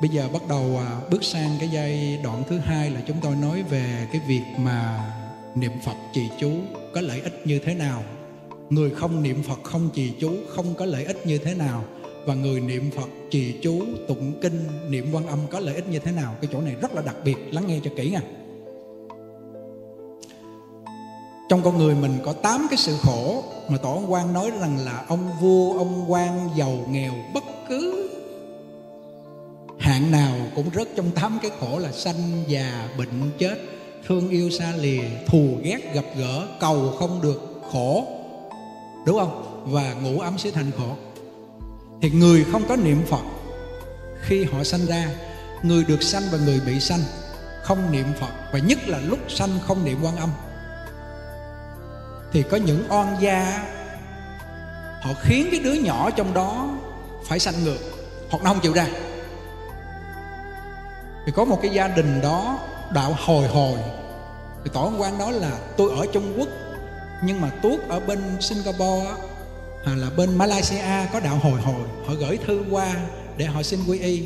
bây 0.00 0.10
giờ 0.10 0.28
bắt 0.32 0.42
đầu 0.48 0.78
à, 0.78 1.00
bước 1.10 1.24
sang 1.24 1.50
cái 1.60 1.68
giai 1.68 2.20
đoạn 2.24 2.42
thứ 2.48 2.58
hai 2.58 2.90
là 2.90 3.00
chúng 3.06 3.16
tôi 3.22 3.36
nói 3.36 3.62
về 3.62 4.08
cái 4.12 4.20
việc 4.26 4.42
mà 4.58 5.10
niệm 5.54 5.72
phật 5.84 5.96
trì 6.12 6.28
chú 6.40 6.52
có 6.94 7.00
lợi 7.00 7.20
ích 7.20 7.46
như 7.46 7.58
thế 7.58 7.74
nào. 7.74 8.02
Người 8.70 8.90
không 8.90 9.22
niệm 9.22 9.42
phật 9.42 9.62
không 9.62 9.90
trì 9.94 10.12
chú 10.20 10.30
không 10.48 10.74
có 10.74 10.84
lợi 10.84 11.04
ích 11.04 11.26
như 11.26 11.38
thế 11.38 11.54
nào. 11.54 11.84
Và 12.26 12.34
người 12.34 12.60
niệm 12.60 12.90
phật 12.96 13.08
trì 13.30 13.54
chú, 13.62 13.82
tụng 14.08 14.32
kinh, 14.42 14.66
niệm 14.88 15.10
quan 15.12 15.26
âm 15.26 15.38
có 15.50 15.60
lợi 15.60 15.74
ích 15.74 15.88
như 15.88 15.98
thế 15.98 16.12
nào? 16.12 16.34
Cái 16.40 16.50
chỗ 16.52 16.60
này 16.60 16.74
rất 16.82 16.94
là 16.94 17.02
đặc 17.02 17.16
biệt, 17.24 17.36
lắng 17.50 17.64
nghe 17.66 17.80
cho 17.84 17.90
kỹ 17.96 18.10
nha. 18.10 18.20
Trong 21.48 21.62
con 21.62 21.78
người 21.78 21.94
mình 21.94 22.18
có 22.24 22.32
tám 22.32 22.66
cái 22.70 22.76
sự 22.76 22.96
khổ 23.02 23.44
mà 23.68 23.78
tổ 23.78 23.92
ông 23.92 24.12
quan 24.12 24.32
nói 24.32 24.50
rằng 24.60 24.78
là 24.78 25.04
ông 25.08 25.30
vua, 25.40 25.78
ông 25.78 26.12
quan, 26.12 26.50
giàu, 26.56 26.78
nghèo, 26.90 27.12
bất 27.34 27.44
cứ 27.68 28.09
hạng 30.00 30.12
nào 30.12 30.36
cũng 30.54 30.70
rớt 30.74 30.88
trong 30.96 31.10
tám 31.10 31.38
cái 31.42 31.50
khổ 31.60 31.78
là 31.78 31.92
sanh 31.92 32.44
già, 32.48 32.88
bệnh 32.98 33.30
chết, 33.38 33.54
thương 34.08 34.30
yêu 34.30 34.50
xa 34.50 34.72
lìa, 34.76 35.02
thù 35.26 35.56
ghét 35.62 35.94
gặp 35.94 36.04
gỡ, 36.16 36.46
cầu 36.60 36.96
không 36.98 37.22
được 37.22 37.60
khổ. 37.72 38.06
Đúng 39.06 39.18
không? 39.18 39.64
Và 39.66 39.92
ngủ 39.92 40.20
ấm 40.20 40.38
sẽ 40.38 40.50
thành 40.50 40.70
khổ. 40.78 40.96
Thì 42.02 42.10
người 42.10 42.44
không 42.52 42.62
có 42.68 42.76
niệm 42.76 43.02
phật, 43.08 43.22
khi 44.22 44.44
họ 44.44 44.64
sanh 44.64 44.86
ra, 44.86 45.10
người 45.62 45.84
được 45.84 46.02
sanh 46.02 46.22
và 46.32 46.38
người 46.44 46.60
bị 46.66 46.80
sanh 46.80 47.00
không 47.62 47.92
niệm 47.92 48.06
phật. 48.20 48.32
Và 48.52 48.58
nhất 48.58 48.78
là 48.88 48.98
lúc 48.98 49.18
sanh 49.28 49.50
không 49.66 49.84
niệm 49.84 49.98
quan 50.02 50.16
âm, 50.16 50.30
thì 52.32 52.42
có 52.50 52.56
những 52.56 52.84
oan 52.88 53.16
gia, 53.20 53.64
họ 55.02 55.10
khiến 55.22 55.48
cái 55.50 55.60
đứa 55.60 55.74
nhỏ 55.74 56.10
trong 56.10 56.34
đó 56.34 56.78
phải 57.24 57.38
sanh 57.38 57.64
ngược. 57.64 57.78
Hoặc 58.30 58.42
nó 58.44 58.50
không 58.52 58.60
chịu 58.62 58.72
ra 58.72 58.86
thì 61.30 61.34
có 61.36 61.44
một 61.44 61.58
cái 61.62 61.70
gia 61.70 61.88
đình 61.88 62.20
đó 62.22 62.58
đạo 62.94 63.16
hồi 63.26 63.48
hồi. 63.48 63.78
Thì 64.64 64.70
tổ 64.74 64.92
quan 64.98 65.18
nói 65.18 65.32
là, 65.32 65.58
tôi 65.76 65.90
ở 65.96 66.06
trung 66.12 66.34
quốc, 66.38 66.48
nhưng 67.24 67.40
mà 67.40 67.50
tuốt 67.62 67.80
ở 67.88 68.00
bên 68.00 68.18
singapore 68.40 69.10
hoặc 69.84 69.92
à, 69.92 69.94
là 69.94 70.10
bên 70.16 70.38
malaysia 70.38 71.06
có 71.12 71.20
đạo 71.20 71.38
hồi 71.42 71.60
hồi. 71.60 71.82
Họ 72.06 72.14
gửi 72.14 72.38
thư 72.46 72.64
qua 72.70 72.94
để 73.36 73.44
họ 73.44 73.62
xin 73.62 73.80
quy 73.88 73.98
y. 73.98 74.22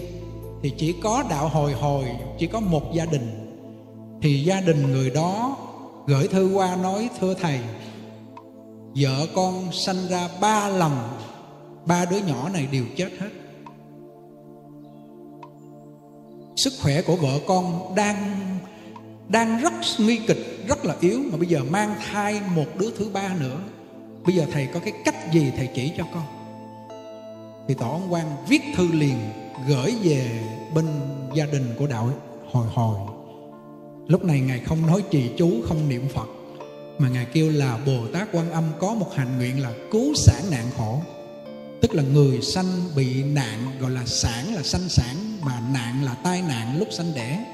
Thì 0.63 0.73
chỉ 0.79 0.95
có 1.03 1.25
đạo 1.31 1.49
hồi 1.49 1.73
hồi, 1.73 2.05
chỉ 2.39 2.47
có 2.47 2.61
một 2.61 2.93
gia 2.95 3.05
đình. 3.05 3.57
Thì 4.23 4.45
gia 4.45 4.61
đình 4.61 4.93
người 4.93 5.11
đó 5.11 5.57
gửi 6.07 6.29
thư 6.29 6.51
qua 6.55 6.77
nói, 6.77 7.09
thưa 7.21 7.35
thầy, 7.35 7.61
vợ 8.95 9.27
con 9.35 9.73
sanh 9.73 10.09
ra 10.09 10.29
ba 10.41 10.69
lần, 10.69 10.99
ba 11.87 12.05
đứa 12.05 12.19
nhỏ 12.19 12.49
này 12.49 12.69
đều 12.73 12.85
chết 12.97 13.09
hết. 13.21 13.31
Sức 16.57 16.73
khỏe 16.83 17.03
của 17.03 17.17
vợ 17.17 17.41
con 17.47 17.95
đang 17.95 18.41
đang 19.29 19.61
rất 19.61 19.73
nguy 19.99 20.17
kịch, 20.27 20.65
rất 20.69 20.85
là 20.85 20.95
yếu. 21.01 21.21
Mà 21.31 21.37
bây 21.37 21.49
giờ 21.49 21.65
mang 21.71 21.95
thai 22.13 22.41
một 22.55 22.67
đứa 22.79 22.91
thứ 22.99 23.09
ba 23.13 23.35
nữa. 23.41 23.59
Bây 24.27 24.35
giờ 24.35 24.47
thầy 24.53 24.67
có 24.67 24.81
cái 24.81 24.93
cách 25.05 25.33
gì 25.33 25.53
thầy 25.57 25.69
chỉ 25.75 25.93
cho 25.99 26.05
con? 26.15 26.25
Thì 27.69 27.75
tổ 27.75 27.91
ông 27.91 28.13
quan 28.13 28.27
viết 28.49 28.63
thư 28.77 28.93
liền 28.93 29.17
gửi 29.69 29.95
về 30.03 30.41
bên 30.75 30.87
gia 31.35 31.47
đình 31.47 31.75
của 31.79 31.87
đạo 31.87 32.11
hồi 32.51 32.67
hồi. 32.75 32.99
Lúc 34.07 34.25
này 34.25 34.41
ngài 34.41 34.61
không 34.61 34.87
nói 34.87 35.03
trì 35.11 35.31
chú, 35.39 35.51
không 35.69 35.89
niệm 35.89 36.09
phật, 36.15 36.29
mà 36.99 37.09
ngài 37.09 37.25
kêu 37.25 37.51
là 37.51 37.79
bồ 37.87 38.07
tát 38.13 38.29
quan 38.33 38.51
âm 38.51 38.65
có 38.81 38.95
một 38.95 39.15
hành 39.15 39.39
nguyện 39.39 39.63
là 39.63 39.73
cứu 39.91 40.15
sản 40.15 40.43
nạn 40.51 40.67
khổ. 40.79 41.01
Tức 41.81 41.95
là 41.95 42.03
người 42.03 42.43
sanh 42.43 42.67
bị 42.97 43.23
nạn, 43.23 43.67
gọi 43.81 43.91
là 43.91 44.03
sản 44.07 44.55
là 44.55 44.63
sanh 44.63 44.89
sản 44.89 45.17
mà 45.45 45.61
nạn 45.73 46.05
là 46.05 46.15
tai 46.23 46.43
nạn 46.43 46.79
lúc 46.79 46.89
sanh 46.91 47.15
đẻ. 47.15 47.45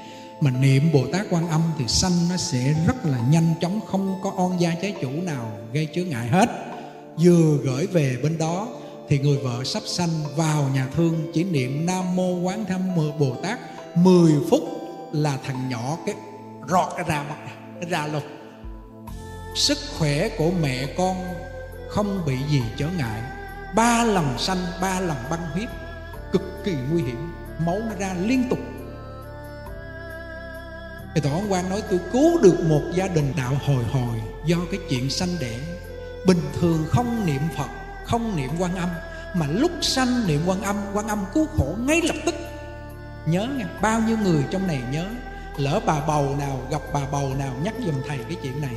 Mà 0.41 0.51
niệm 0.51 0.91
bồ 0.93 1.07
tát 1.13 1.25
quan 1.29 1.49
âm 1.49 1.61
thì 1.77 1.87
sanh 1.87 2.29
nó 2.29 2.37
sẽ 2.37 2.73
rất 2.87 3.05
là 3.05 3.17
nhanh 3.29 3.53
chóng, 3.61 3.79
không 3.87 4.19
có 4.23 4.33
on 4.37 4.57
gia 4.59 4.75
trái 4.81 4.95
chủ 5.01 5.09
nào 5.11 5.51
gây 5.73 5.87
chướng 5.95 6.09
ngại 6.09 6.27
hết. 6.27 6.49
Vừa 7.17 7.57
gửi 7.63 7.87
về 7.87 8.17
bên 8.23 8.37
đó 8.37 8.67
thì 9.09 9.19
người 9.19 9.37
vợ 9.37 9.63
sắp 9.63 9.83
sanh 9.85 10.09
vào 10.35 10.69
nhà 10.73 10.87
thương 10.95 11.31
chỉ 11.33 11.43
niệm 11.43 11.85
nam 11.85 12.15
mô 12.15 12.39
quán 12.39 12.65
thâm 12.65 12.95
bồ 13.19 13.35
tát. 13.43 13.59
10 13.97 14.33
phút 14.49 14.63
là 15.11 15.37
thằng 15.45 15.69
nhỏ 15.69 15.97
cái 16.05 16.15
rọt 16.69 17.07
ra 17.07 17.23
mặt 17.29 17.37
ra 17.89 18.07
luôn. 18.07 18.23
Sức 19.55 19.77
khỏe 19.97 20.29
của 20.37 20.51
mẹ 20.61 20.87
con 20.97 21.15
không 21.89 22.25
bị 22.25 22.37
gì 22.49 22.61
trở 22.77 22.87
ngại. 22.97 23.21
Ba 23.75 24.03
lần 24.03 24.37
sanh, 24.37 24.57
ba 24.81 24.99
lần 24.99 25.17
băng 25.29 25.51
huyết, 25.53 25.69
cực 26.31 26.63
kỳ 26.65 26.73
nguy 26.91 27.03
hiểm 27.03 27.31
máu 27.65 27.79
nó 27.89 27.95
ra 27.99 28.13
liên 28.19 28.49
tục. 28.49 28.59
Thì 31.15 31.21
tổ 31.21 31.41
quan 31.49 31.69
nói, 31.69 31.83
tôi 31.89 31.99
cứu 32.11 32.41
được 32.41 32.59
một 32.69 32.81
gia 32.95 33.07
đình 33.07 33.33
đạo 33.37 33.53
hồi 33.65 33.83
hồi 33.83 34.21
do 34.45 34.57
cái 34.71 34.79
chuyện 34.89 35.09
sanh 35.09 35.29
đẻ. 35.39 35.59
Bình 36.25 36.41
thường 36.59 36.85
không 36.89 37.25
niệm 37.25 37.41
phật, 37.57 37.69
không 38.05 38.35
niệm 38.35 38.49
quan 38.59 38.75
âm, 38.75 38.89
mà 39.33 39.47
lúc 39.47 39.71
sanh 39.81 40.27
niệm 40.27 40.41
quan 40.45 40.61
âm 40.61 40.75
quan 40.93 41.07
âm 41.07 41.25
cứu 41.33 41.47
khổ 41.57 41.75
ngay 41.79 42.01
lập 42.01 42.15
tức. 42.25 42.35
Nhớ 43.25 43.47
nha, 43.57 43.65
bao 43.81 44.01
nhiêu 44.01 44.17
người 44.17 44.43
trong 44.51 44.67
này 44.67 44.81
nhớ, 44.91 45.05
lỡ 45.57 45.79
bà 45.85 45.99
bầu 46.07 46.35
nào 46.39 46.61
gặp 46.71 46.81
bà 46.93 47.01
bầu 47.11 47.33
nào 47.39 47.53
nhắc 47.63 47.73
giùm 47.85 47.95
thầy 48.07 48.17
cái 48.17 48.37
chuyện 48.43 48.61
này 48.61 48.75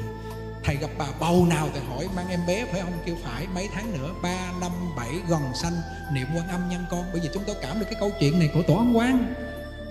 thầy 0.64 0.76
gặp 0.76 0.90
bà 0.98 1.04
bầu 1.20 1.46
nào 1.50 1.68
thầy 1.72 1.82
hỏi, 1.90 2.08
mang 2.16 2.28
em 2.30 2.40
bé 2.46 2.64
phải 2.72 2.80
không? 2.80 2.92
Kêu, 3.06 3.14
phải. 3.24 3.46
Mấy 3.54 3.68
tháng 3.74 3.92
nữa, 3.92 4.10
ba, 4.22 4.36
năm, 4.60 4.70
bảy, 4.96 5.10
gần 5.28 5.42
sanh, 5.54 5.72
niệm 6.12 6.26
quan 6.36 6.48
âm 6.48 6.68
nhân 6.70 6.84
con. 6.90 7.04
Bởi 7.12 7.20
vì 7.20 7.28
chúng 7.34 7.42
tôi 7.46 7.56
cảm 7.62 7.80
được 7.80 7.86
cái 7.90 8.00
câu 8.00 8.10
chuyện 8.20 8.38
này 8.38 8.50
của 8.54 8.62
tổ 8.62 8.74
ông 8.74 8.96
quan 8.96 9.34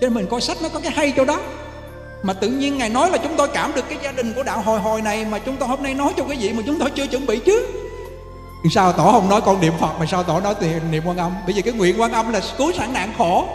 nên 0.00 0.14
mình 0.14 0.26
coi 0.30 0.40
sách 0.40 0.56
nó 0.62 0.68
có 0.68 0.80
cái 0.80 0.92
hay 0.92 1.12
chỗ 1.16 1.24
đó. 1.24 1.40
Mà 2.22 2.32
tự 2.32 2.48
nhiên 2.48 2.78
ngài 2.78 2.90
nói 2.90 3.10
là 3.10 3.18
chúng 3.18 3.36
tôi 3.36 3.48
cảm 3.48 3.74
được 3.74 3.84
cái 3.88 3.98
gia 4.02 4.12
đình 4.12 4.32
của 4.32 4.42
đạo 4.42 4.62
hồi 4.62 4.80
hồi 4.80 5.02
này 5.02 5.24
mà 5.24 5.38
chúng 5.38 5.56
tôi 5.56 5.68
hôm 5.68 5.82
nay 5.82 5.94
nói 5.94 6.12
cho 6.16 6.24
cái 6.24 6.36
gì 6.36 6.52
mà 6.52 6.62
chúng 6.66 6.78
tôi 6.78 6.90
chưa 6.90 7.06
chuẩn 7.06 7.26
bị 7.26 7.38
chứ. 7.38 7.66
Sao 8.70 8.92
tổ 8.92 9.12
không 9.12 9.28
nói 9.28 9.40
con 9.40 9.60
niệm 9.60 9.72
phật 9.80 9.98
mà 9.98 10.06
sao 10.06 10.22
tổ 10.22 10.40
nói 10.40 10.54
tiền 10.60 10.90
niệm 10.90 11.02
quan 11.06 11.16
âm? 11.16 11.32
Bởi 11.46 11.54
vì 11.54 11.62
cái 11.62 11.72
nguyện 11.72 12.00
quan 12.00 12.12
âm 12.12 12.32
là 12.32 12.40
cứu 12.58 12.72
sản 12.72 12.92
nạn 12.92 13.12
khổ. 13.18 13.48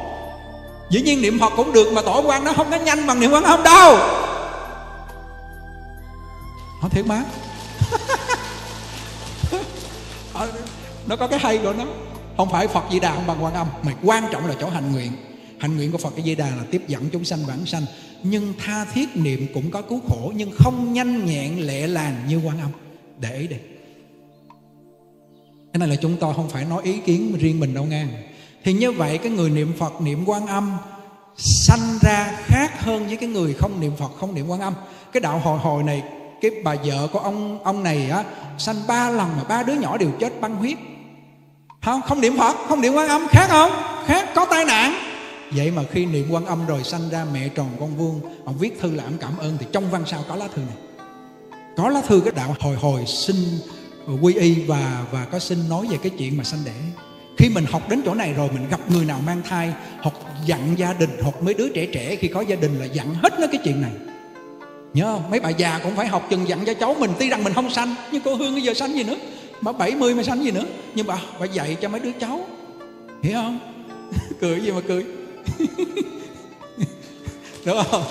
Dĩ 0.89 1.01
nhiên 1.01 1.21
niệm 1.21 1.39
phật 1.39 1.53
cũng 1.55 1.73
được 1.73 1.93
mà 1.93 2.01
tổ 2.01 2.21
quan 2.25 2.43
nó 2.43 2.53
không 2.53 2.71
có 2.71 2.77
nhanh 2.77 3.07
bằng 3.07 3.19
niệm 3.19 3.31
quan 3.31 3.43
âm 3.43 3.63
đâu 3.63 3.97
nó 6.81 6.89
thiệt 6.89 7.07
má 7.07 7.23
Nó 11.07 11.15
có 11.15 11.27
cái 11.27 11.39
hay 11.39 11.57
của 11.57 11.73
nó. 11.73 11.85
Không 12.37 12.49
phải 12.49 12.67
Phật 12.67 12.83
Di 12.91 12.99
Đà, 12.99 13.15
không 13.15 13.27
bằng 13.27 13.43
quan 13.43 13.53
âm, 13.53 13.67
Mà 13.83 13.93
quan 14.03 14.23
trọng 14.31 14.47
là 14.47 14.55
chỗ 14.59 14.69
hành 14.69 14.91
nguyện. 14.91 15.11
Hành 15.59 15.77
nguyện 15.77 15.91
của 15.91 15.97
Phật 15.97 16.13
Di 16.25 16.35
Đà 16.35 16.45
là 16.49 16.63
tiếp 16.71 16.81
dẫn 16.87 17.09
chúng 17.11 17.25
sanh 17.25 17.45
vãng 17.45 17.65
sanh. 17.65 17.85
Nhưng 18.23 18.53
tha 18.59 18.85
thiết 18.85 19.09
niệm 19.15 19.47
cũng 19.53 19.71
có 19.71 19.81
cứu 19.81 20.01
khổ, 20.07 20.31
Nhưng 20.35 20.51
không 20.57 20.93
nhanh 20.93 21.25
nhẹn 21.25 21.59
lệ 21.59 21.87
làng 21.87 22.15
như 22.27 22.41
quan 22.45 22.59
âm. 22.59 22.71
Để 23.19 23.37
ý 23.37 23.47
đi. 23.47 23.55
Cái 25.73 25.79
này 25.79 25.87
là 25.87 25.95
chúng 25.95 26.17
tôi 26.19 26.33
không 26.33 26.49
phải 26.49 26.65
nói 26.65 26.83
ý 26.83 26.97
kiến 27.05 27.37
riêng 27.39 27.59
mình 27.59 27.73
đâu 27.73 27.83
ngang 27.83 28.07
Thì 28.63 28.73
như 28.73 28.91
vậy, 28.91 29.17
cái 29.17 29.31
người 29.31 29.49
niệm 29.49 29.73
Phật, 29.79 30.01
niệm 30.01 30.23
quan 30.25 30.47
âm, 30.47 30.77
Sanh 31.37 31.99
ra 32.01 32.37
khác 32.45 32.81
hơn 32.81 33.07
với 33.07 33.17
cái 33.17 33.29
người 33.29 33.53
không 33.53 33.79
niệm 33.79 33.91
Phật, 33.97 34.11
không 34.19 34.35
niệm 34.35 34.47
quan 34.47 34.59
âm. 34.59 34.73
Cái 35.11 35.21
đạo 35.21 35.39
hồi 35.39 35.59
hồi 35.59 35.83
này 35.83 36.03
cái 36.41 36.51
bà 36.63 36.75
vợ 36.83 37.07
của 37.13 37.19
ông 37.19 37.63
ông 37.63 37.83
này 37.83 38.09
á, 38.09 38.23
sanh 38.57 38.75
ba 38.87 39.09
lần 39.09 39.29
mà 39.37 39.43
ba 39.43 39.63
đứa 39.63 39.73
nhỏ 39.73 39.97
đều 39.97 40.11
chết 40.19 40.41
băng 40.41 40.55
huyết. 40.55 40.77
Không 41.81 42.01
không 42.01 42.21
niệm 42.21 42.37
phật, 42.37 42.55
không 42.67 42.81
niệm 42.81 42.93
quan 42.93 43.07
âm, 43.07 43.27
khác 43.27 43.47
không? 43.49 43.71
Khác, 44.05 44.29
có 44.35 44.45
tai 44.45 44.65
nạn. 44.65 44.93
Vậy 45.51 45.71
mà 45.71 45.83
khi 45.91 46.05
niệm 46.05 46.27
quan 46.31 46.45
âm 46.45 46.65
rồi 46.65 46.83
sanh 46.83 47.09
ra 47.11 47.25
mẹ 47.33 47.49
tròn 47.49 47.69
con 47.79 47.97
vuông, 47.97 48.21
ông 48.45 48.57
viết 48.57 48.79
thư 48.79 48.95
là 48.95 49.03
ông 49.03 49.17
cảm 49.19 49.37
ơn, 49.37 49.57
thì 49.59 49.65
trong 49.71 49.91
văn 49.91 50.03
sao 50.05 50.23
có 50.29 50.35
lá 50.35 50.47
thư 50.55 50.61
này. 50.61 50.77
Có 51.77 51.89
lá 51.89 52.01
thư 52.07 52.21
cái 52.25 52.33
đạo 52.35 52.55
hồi 52.59 52.75
hồi 52.75 53.05
xin 53.05 53.35
ờ, 54.07 54.13
quy 54.21 54.33
y 54.33 54.53
và 54.53 55.05
và 55.11 55.25
có 55.25 55.39
xin 55.39 55.69
nói 55.69 55.87
về 55.89 55.97
cái 56.03 56.11
chuyện 56.17 56.37
mà 56.37 56.43
sanh 56.43 56.59
đẻ. 56.65 56.71
Khi 57.37 57.49
mình 57.49 57.65
học 57.71 57.89
đến 57.89 58.01
chỗ 58.05 58.13
này 58.13 58.33
rồi, 58.33 58.49
mình 58.53 58.69
gặp 58.69 58.79
người 58.91 59.05
nào 59.05 59.19
mang 59.25 59.41
thai, 59.49 59.73
hoặc 60.01 60.15
dặn 60.45 60.75
gia 60.77 60.93
đình, 60.93 61.09
hoặc 61.23 61.41
mấy 61.41 61.53
đứa 61.53 61.69
trẻ 61.69 61.85
trẻ, 61.85 62.15
khi 62.15 62.27
có 62.27 62.41
gia 62.41 62.55
đình 62.55 62.79
là 62.79 62.85
dặn 62.85 63.13
hết 63.13 63.39
nó 63.39 63.47
cái 63.51 63.61
chuyện 63.63 63.81
này 63.81 63.91
nhớ 64.93 65.05
không? 65.05 65.31
Mấy 65.31 65.39
bà 65.39 65.49
già 65.49 65.79
cũng 65.83 65.95
phải 65.95 66.07
học 66.07 66.27
chừng 66.29 66.47
dặn 66.47 66.65
cho 66.65 66.73
cháu 66.73 66.95
mình. 66.99 67.11
Tuy 67.19 67.29
rằng 67.29 67.43
mình 67.43 67.53
không 67.53 67.69
sanh, 67.69 67.95
nhưng 68.11 68.21
cô 68.21 68.35
hương 68.35 68.53
bây 68.53 68.61
giờ 68.61 68.73
sanh 68.73 68.93
gì 68.95 69.03
nữa? 69.03 69.15
Bà 69.61 69.71
70 69.71 70.15
mà 70.15 70.23
sanh 70.23 70.43
gì 70.43 70.51
nữa? 70.51 70.65
Nhưng 70.95 71.07
bà 71.07 71.17
bà 71.39 71.45
dạy 71.45 71.77
cho 71.81 71.89
mấy 71.89 71.99
đứa 71.99 72.11
cháu. 72.19 72.39
Hiểu 73.23 73.33
không? 73.33 73.59
Cười 74.41 74.59
gì 74.59 74.71
mà 74.71 74.81
cười? 74.87 75.05
Đúng 77.65 77.83
không? 77.91 78.03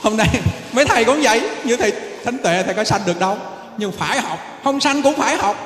Hôm 0.00 0.16
nay 0.16 0.28
mấy 0.72 0.84
thầy 0.84 1.04
cũng 1.04 1.20
vậy. 1.22 1.42
Như 1.64 1.76
thầy 1.76 1.92
thánh 2.24 2.38
tuệ, 2.38 2.62
thầy 2.62 2.74
có 2.74 2.84
sanh 2.84 3.00
được 3.06 3.20
đâu. 3.20 3.36
Nhưng 3.78 3.92
phải 3.92 4.20
học. 4.20 4.38
Không 4.64 4.80
sanh 4.80 5.02
cũng 5.02 5.14
phải 5.14 5.36
học. 5.36 5.56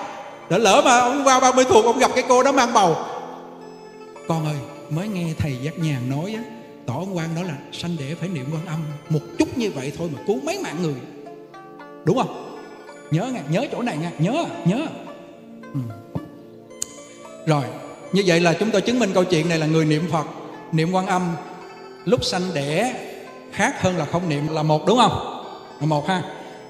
Để 0.50 0.58
lỡ 0.58 0.82
mà 0.84 0.98
ông 0.98 1.24
qua 1.24 1.40
30 1.40 1.64
thuộc, 1.64 1.84
ông 1.84 1.98
gặp 1.98 2.10
cái 2.14 2.24
cô 2.28 2.42
đó 2.42 2.52
mang 2.52 2.72
bầu. 2.72 2.96
Con 4.28 4.46
ơi, 4.46 4.56
mới 4.90 5.08
nghe 5.08 5.26
thầy 5.38 5.56
giác 5.62 5.78
nhàn 5.78 6.10
nói 6.10 6.34
á 6.36 6.53
tỏ 6.86 7.04
quan 7.14 7.34
đó 7.36 7.42
là 7.42 7.54
sanh 7.72 7.96
đẻ 7.98 8.14
phải 8.14 8.28
niệm 8.28 8.46
quan 8.52 8.66
âm. 8.66 8.80
Một 9.08 9.20
chút 9.38 9.58
như 9.58 9.70
vậy 9.70 9.92
thôi 9.98 10.08
mà 10.12 10.20
cứu 10.26 10.40
mấy 10.44 10.58
mạng 10.62 10.82
người. 10.82 10.94
Đúng 12.04 12.16
không? 12.16 12.58
Nhớ 13.10 13.30
nghe 13.32 13.40
nhớ 13.48 13.66
chỗ 13.72 13.82
này 13.82 13.96
nha, 13.96 14.10
nhớ 14.18 14.44
nhớ. 14.64 14.86
Ừ. 15.74 15.80
rồi, 17.46 17.64
như 18.12 18.22
vậy 18.26 18.40
là 18.40 18.54
chúng 18.54 18.70
tôi 18.70 18.80
chứng 18.80 18.98
minh 18.98 19.10
câu 19.14 19.24
chuyện 19.24 19.48
này 19.48 19.58
là 19.58 19.66
người 19.66 19.84
niệm 19.84 20.08
phật, 20.10 20.26
niệm 20.72 20.92
quan 20.92 21.06
âm. 21.06 21.36
Lúc 22.04 22.24
sanh 22.24 22.42
đẻ, 22.54 22.94
khác 23.52 23.82
hơn 23.82 23.96
là 23.96 24.04
không 24.04 24.28
niệm 24.28 24.48
là 24.48 24.62
một, 24.62 24.86
đúng 24.86 24.98
không? 24.98 25.44
Là 25.80 25.86
một 25.86 26.08
ha. 26.08 26.22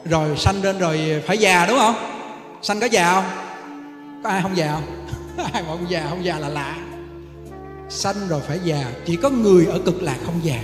Rồi 0.05 0.37
sanh 0.37 0.63
lên 0.63 0.79
rồi 0.79 1.23
phải 1.27 1.39
già, 1.39 1.67
đúng 1.67 1.79
không? 1.79 1.95
Sanh 2.63 2.81
có 2.81 2.87
già 2.87 3.15
không? 3.15 3.25
Có 4.23 4.31
ai 4.31 4.43
không 4.43 4.57
già 4.57 4.73
không? 4.73 5.07
Ai 5.53 5.63
mà 5.63 5.69
không 5.69 5.87
già 5.89 6.07
không 6.11 6.25
già 6.25 6.39
là 6.39 6.49
lạ 6.49 6.77
sanh 7.89 8.29
rồi 8.29 8.41
phải 8.41 8.61
già, 8.65 8.93
chỉ 9.07 9.17
có 9.17 9.31
người 9.31 9.67
ở 9.67 9.79
cực 9.79 10.03
lạc 10.03 10.19
không 10.27 10.41
già. 10.43 10.63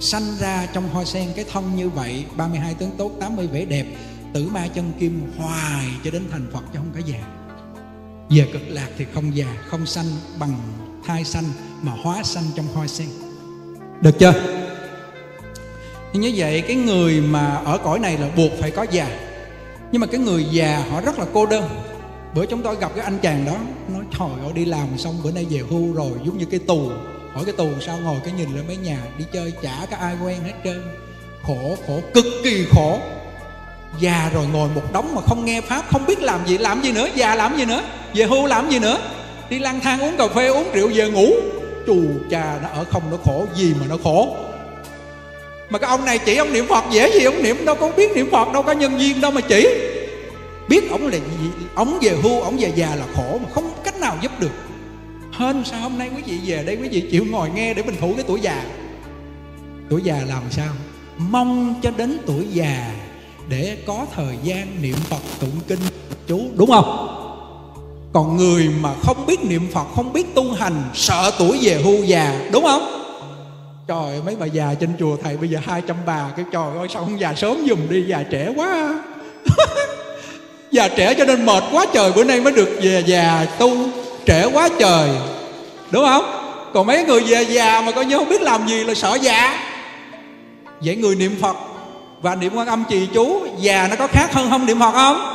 Sanh 0.00 0.36
ra 0.38 0.66
trong 0.72 0.88
hoa 0.88 1.04
sen 1.04 1.28
cái 1.36 1.44
thân 1.52 1.76
như 1.76 1.88
vậy 1.88 2.24
32 2.36 2.74
tướng 2.74 2.90
tốt 2.98 3.12
80 3.20 3.46
vẻ 3.46 3.64
đẹp, 3.64 3.86
tử 4.34 4.48
ma 4.52 4.66
chân 4.74 4.92
kim 5.00 5.32
hoài 5.38 5.86
cho 6.04 6.10
đến 6.10 6.22
thành 6.30 6.46
Phật 6.52 6.62
chứ 6.72 6.78
không 6.78 6.90
có 6.94 7.00
già. 7.06 7.18
Về 8.30 8.48
cực 8.52 8.62
lạc 8.68 8.88
thì 8.98 9.06
không 9.14 9.36
già, 9.36 9.46
không 9.66 9.86
sanh 9.86 10.06
bằng 10.38 10.54
thai 11.06 11.24
sanh, 11.24 11.44
mà 11.82 11.92
hóa 12.02 12.22
sanh 12.22 12.44
trong 12.56 12.66
hoa 12.74 12.86
sen. 12.86 13.08
Được 14.00 14.18
chưa? 14.18 14.32
Thì 16.12 16.18
như 16.18 16.32
vậy 16.36 16.60
cái 16.60 16.76
người 16.76 17.20
mà 17.20 17.54
ở 17.54 17.78
cõi 17.78 17.98
này 17.98 18.18
là 18.18 18.28
buộc 18.36 18.50
phải 18.60 18.70
có 18.70 18.86
già. 18.90 19.20
Nhưng 19.92 20.00
mà 20.00 20.06
cái 20.06 20.20
người 20.20 20.46
già 20.50 20.84
họ 20.90 21.00
rất 21.00 21.18
là 21.18 21.26
cô 21.32 21.46
đơn 21.46 21.68
bữa 22.34 22.46
chúng 22.46 22.62
tôi 22.62 22.76
gặp 22.80 22.92
cái 22.94 23.04
anh 23.04 23.18
chàng 23.22 23.44
đó, 23.46 23.56
nói, 23.88 24.04
trời 24.18 24.28
ơi, 24.44 24.52
đi 24.54 24.64
làm 24.64 24.86
xong 24.98 25.14
bữa 25.24 25.30
nay 25.30 25.46
về 25.50 25.60
hưu 25.70 25.92
rồi, 25.94 26.10
giống 26.24 26.38
như 26.38 26.44
cái 26.44 26.60
tù. 26.66 26.90
Hỏi 27.34 27.44
cái 27.44 27.54
tù 27.56 27.68
sao 27.80 27.98
ngồi 28.04 28.16
cái 28.24 28.32
nhìn 28.32 28.56
lên 28.56 28.66
mấy 28.66 28.76
nhà, 28.76 28.98
đi 29.18 29.24
chơi 29.32 29.52
chả 29.62 29.86
có 29.90 29.96
ai 29.96 30.14
quen 30.24 30.38
hết 30.44 30.52
trơn. 30.64 30.82
Khổ 31.42 31.76
khổ, 31.86 32.00
cực 32.14 32.24
kỳ 32.44 32.66
khổ. 32.70 32.98
Già 34.00 34.30
rồi 34.34 34.46
ngồi 34.52 34.68
một 34.74 34.92
đống 34.92 35.14
mà 35.14 35.22
không 35.22 35.44
nghe 35.44 35.60
pháp, 35.60 35.82
không 35.90 36.06
biết 36.06 36.20
làm 36.20 36.46
gì 36.46 36.58
làm 36.58 36.82
gì 36.82 36.92
nữa, 36.92 37.08
già 37.14 37.34
làm 37.34 37.56
gì 37.56 37.64
nữa, 37.64 37.82
về 38.14 38.24
hưu 38.24 38.46
làm 38.46 38.70
gì 38.70 38.78
nữa. 38.78 38.98
Đi 39.50 39.58
lang 39.58 39.80
thang 39.80 40.00
uống 40.00 40.16
cà 40.16 40.28
phê, 40.28 40.46
uống 40.46 40.72
rượu, 40.72 40.90
về 40.94 41.10
ngủ. 41.10 41.30
Chù 41.86 42.02
cha, 42.30 42.58
nó 42.62 42.68
ở 42.68 42.84
không, 42.84 43.02
nó 43.10 43.16
khổ, 43.24 43.46
gì 43.54 43.74
mà 43.80 43.86
nó 43.88 43.96
khổ. 44.04 44.36
Mà 45.70 45.78
cái 45.78 45.90
ông 45.90 46.04
này 46.04 46.18
chỉ 46.18 46.36
ông 46.36 46.52
niệm 46.52 46.66
phật, 46.66 46.84
dễ 46.90 47.10
gì 47.10 47.24
ông 47.24 47.42
niệm, 47.42 47.64
đâu 47.64 47.74
có 47.74 47.92
biết 47.96 48.12
niệm 48.14 48.30
phật, 48.30 48.52
đâu 48.52 48.62
có 48.62 48.72
nhân 48.72 48.98
viên 48.98 49.20
đâu 49.20 49.30
mà 49.30 49.40
chỉ 49.40 49.68
biết 50.68 50.90
ông 50.90 51.06
là 51.06 51.18
gì 51.18 51.50
ông 51.74 51.98
về 52.02 52.16
hưu 52.22 52.40
ông 52.40 52.56
về 52.58 52.72
già 52.76 52.94
là 52.94 53.06
khổ 53.16 53.38
mà 53.42 53.48
không 53.54 53.70
cách 53.84 54.00
nào 54.00 54.16
giúp 54.22 54.40
được. 54.40 54.50
Hên 55.32 55.64
sao 55.64 55.80
hôm 55.80 55.98
nay 55.98 56.10
quý 56.16 56.22
vị 56.26 56.38
về 56.46 56.62
đây, 56.64 56.76
quý 56.76 56.88
vị 56.88 57.08
chịu 57.10 57.24
ngồi 57.30 57.50
nghe 57.50 57.74
để 57.74 57.82
mình 57.82 57.96
thủ 58.00 58.12
cái 58.16 58.24
tuổi 58.28 58.40
già? 58.40 58.64
Tuổi 59.90 60.02
già 60.02 60.20
làm 60.28 60.42
sao? 60.50 60.72
Mong 61.18 61.74
cho 61.82 61.90
đến 61.96 62.18
tuổi 62.26 62.46
già 62.52 62.90
để 63.48 63.76
có 63.86 64.06
thời 64.14 64.36
gian 64.42 64.82
niệm 64.82 64.94
phật 64.94 65.22
tụng 65.40 65.60
kinh 65.68 65.78
chú, 66.26 66.40
đúng 66.54 66.70
không? 66.70 67.14
Còn 68.12 68.36
người 68.36 68.68
mà 68.80 68.94
không 69.02 69.26
biết 69.26 69.44
niệm 69.44 69.68
phật, 69.72 69.86
không 69.94 70.12
biết 70.12 70.34
tu 70.34 70.52
hành, 70.52 70.82
sợ 70.94 71.30
tuổi 71.38 71.58
về 71.62 71.82
hưu 71.84 72.04
già, 72.04 72.48
đúng 72.52 72.64
không? 72.64 73.04
Trời 73.88 74.10
ơi, 74.10 74.20
mấy 74.24 74.36
bà 74.36 74.46
già 74.46 74.74
trên 74.74 74.90
chùa 74.98 75.16
thầy 75.22 75.36
bây 75.36 75.48
giờ 75.48 75.58
hai 75.62 75.82
trăm 75.86 75.96
bà 76.06 76.30
cái 76.36 76.44
trời 76.52 76.78
ơi, 76.78 76.88
sao 76.90 77.04
không 77.04 77.20
già 77.20 77.34
sớm 77.34 77.66
dùm 77.68 77.78
đi, 77.88 78.04
già 78.08 78.22
trẻ 78.30 78.52
quá. 78.56 79.02
già 80.70 80.88
trẻ 80.88 81.14
cho 81.14 81.24
nên 81.24 81.46
mệt 81.46 81.64
quá 81.72 81.86
trời, 81.92 82.12
bữa 82.12 82.24
nay 82.24 82.40
mới 82.40 82.52
được 82.52 82.78
về 82.82 83.02
già 83.06 83.46
tu. 83.58 83.70
Trẻ 84.26 84.46
quá 84.52 84.68
trời. 84.78 85.08
Đúng 85.90 86.04
không? 86.04 86.24
Còn 86.74 86.86
mấy 86.86 87.04
người 87.04 87.20
về 87.20 87.42
già 87.42 87.80
mà 87.80 87.92
coi 87.92 88.04
như 88.04 88.18
không 88.18 88.28
biết 88.28 88.42
làm 88.42 88.68
gì 88.68 88.84
là 88.84 88.94
sợ 88.94 89.18
già. 89.22 89.58
Vậy 90.80 90.96
người 90.96 91.16
niệm 91.16 91.36
phật 91.40 91.56
và 92.22 92.34
niệm 92.34 92.52
quan 92.56 92.66
âm 92.66 92.84
trì 92.90 93.08
chú, 93.14 93.40
già 93.60 93.88
nó 93.90 93.96
có 93.96 94.06
khác 94.06 94.28
hơn 94.32 94.50
không 94.50 94.66
niệm 94.66 94.80
phật 94.80 94.92
không? 94.92 95.34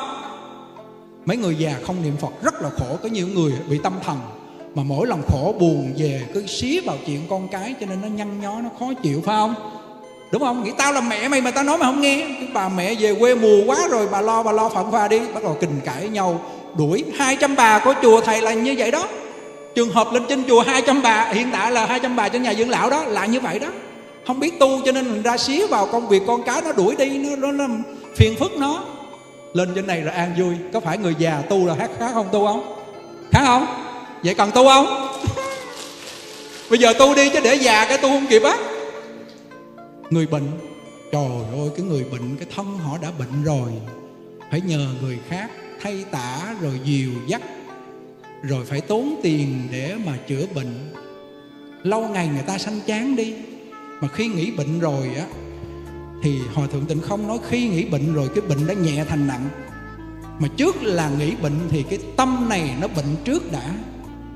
Mấy 1.25 1.38
người 1.38 1.56
già 1.56 1.75
không 1.88 1.95
niệm 2.03 2.13
phật, 2.21 2.44
rất 2.44 2.62
là 2.62 2.69
khổ. 2.69 2.97
Có 3.03 3.09
nhiều 3.09 3.27
người 3.27 3.51
bị 3.69 3.80
tâm 3.83 3.94
thần, 4.06 4.19
mà 4.75 4.83
mỗi 4.83 5.07
lần 5.07 5.21
khổ 5.27 5.56
buồn 5.59 5.94
về 5.97 6.21
cứ 6.33 6.47
xí 6.47 6.80
vào 6.80 6.97
chuyện 7.06 7.21
con 7.30 7.47
cái 7.47 7.75
cho 7.80 7.85
nên 7.85 8.01
nó 8.01 8.07
nhăn 8.07 8.41
nhó, 8.41 8.62
nó 8.62 8.69
khó 8.80 8.85
chịu, 9.03 9.21
phải 9.25 9.35
không? 9.35 9.56
Đúng 10.33 10.41
không? 10.41 10.63
Nghĩ 10.63 10.71
tao 10.77 10.94
là 10.94 11.01
mẹ 11.01 11.27
mày 11.27 11.41
mà 11.41 11.51
tao 11.51 11.63
nói 11.63 11.77
mày 11.77 11.85
không 11.85 12.01
nghe. 12.01 12.18
Cái 12.18 12.47
bà 12.53 12.69
mẹ 12.69 12.95
về 12.95 13.15
quê 13.19 13.35
mù 13.35 13.63
quá 13.65 13.77
rồi 13.89 14.07
bà 14.12 14.21
lo 14.21 14.44
bà 14.44 14.51
lo 14.51 14.69
phạm 14.69 14.91
pha 14.91 15.07
đi. 15.07 15.19
Bắt 15.33 15.44
đầu 15.44 15.57
kình 15.62 15.81
cãi 15.85 16.07
nhau. 16.07 16.41
Đuổi 16.77 17.03
200 17.18 17.56
bà 17.56 17.80
có 17.80 17.94
chùa 18.01 18.21
thầy 18.21 18.41
là 18.41 18.53
như 18.53 18.75
vậy 18.77 18.91
đó. 18.91 19.07
Trường 19.75 19.89
hợp 19.89 20.07
lên 20.13 20.24
trên 20.30 20.44
chùa 20.47 20.62
200 20.62 21.01
bà 21.01 21.30
hiện 21.33 21.47
tại 21.51 21.71
là 21.71 21.85
200 21.85 22.15
bà 22.15 22.30
trên 22.30 22.44
nhà 22.44 22.53
dưỡng 22.53 22.69
lão 22.69 22.89
đó 22.89 23.03
là 23.03 23.25
như 23.25 23.39
vậy 23.39 23.59
đó. 23.59 23.68
Không 24.27 24.39
biết 24.39 24.59
tu 24.59 24.81
cho 24.85 24.91
nên 24.91 25.12
mình 25.12 25.21
ra 25.21 25.38
xía 25.38 25.68
vào 25.68 25.85
công 25.85 26.07
việc 26.07 26.21
con 26.27 26.44
cái 26.44 26.62
nó 26.62 26.71
đuổi 26.71 26.95
đi 26.95 27.18
nó 27.18 27.35
nó, 27.35 27.51
nó 27.51 27.74
phiền 28.15 28.35
phức 28.39 28.57
nó. 28.57 28.83
Lên 29.53 29.69
trên 29.75 29.88
này 29.88 30.01
rồi 30.01 30.13
an 30.13 30.35
vui. 30.38 30.56
Có 30.74 30.80
phải 30.80 30.97
người 30.97 31.15
già 31.18 31.41
tu 31.50 31.65
là 31.65 31.75
khác 31.80 31.89
khác 32.00 32.12
không 32.13 32.27
tu 32.31 32.47
không? 32.47 32.75
Khác 33.31 33.41
không? 33.45 33.65
Vậy 34.24 34.33
cần 34.33 34.51
tu 34.51 34.68
không? 34.68 35.07
Bây 36.69 36.80
giờ 36.80 36.94
tu 36.94 37.15
đi 37.15 37.30
chứ 37.30 37.39
để 37.44 37.56
già 37.56 37.85
cái 37.85 37.97
tu 37.97 38.09
không 38.09 38.27
kịp 38.30 38.44
á 38.44 38.57
người 40.13 40.27
bệnh. 40.27 40.48
Trời 41.12 41.30
ơi, 41.51 41.69
cái 41.77 41.86
người 41.86 42.04
bệnh, 42.04 42.36
cái 42.38 42.48
thân 42.56 42.77
họ 42.77 42.98
đã 43.01 43.12
bệnh 43.19 43.44
rồi. 43.44 43.71
Phải 44.51 44.62
nhờ 44.62 44.88
người 45.01 45.19
khác 45.27 45.51
thay 45.81 46.06
tả 46.12 46.56
rồi 46.62 46.80
dìu 46.83 47.12
dắt, 47.27 47.42
rồi 48.44 48.65
phải 48.65 48.81
tốn 48.81 49.19
tiền 49.24 49.68
để 49.71 49.95
mà 50.06 50.18
chữa 50.27 50.45
bệnh. 50.56 50.94
Lâu 51.83 52.10
ngày 52.10 52.27
người 52.27 52.44
ta 52.48 52.57
sanh 52.57 52.80
chán 52.88 53.15
đi, 53.15 53.33
mà 54.01 54.07
khi 54.07 54.27
nghỉ 54.27 54.51
bệnh 54.51 54.80
rồi 54.80 55.07
á, 55.15 55.25
thì 56.24 56.39
hòa 56.54 56.68
thượng 56.68 56.86
tịnh 56.86 57.00
không 57.00 57.27
nói 57.27 57.38
khi 57.50 57.68
nghỉ 57.68 57.86
bệnh 57.86 58.13
rồi 58.13 58.30
cái 58.36 58.42
bệnh 58.50 58.68
đã 58.68 58.74
nhẹ 58.74 59.06
thành 59.09 59.27
nặng. 59.27 59.50
Mà 60.39 60.48
trước 60.57 60.83
là 60.83 61.09
nghỉ 61.09 61.36
bệnh 61.42 61.59
thì 61.69 61.83
cái 61.83 62.00
tâm 62.18 62.50
này 62.50 62.71
nó 62.81 62.88
bệnh 62.88 63.16
trước 63.25 63.51
đã 63.51 63.74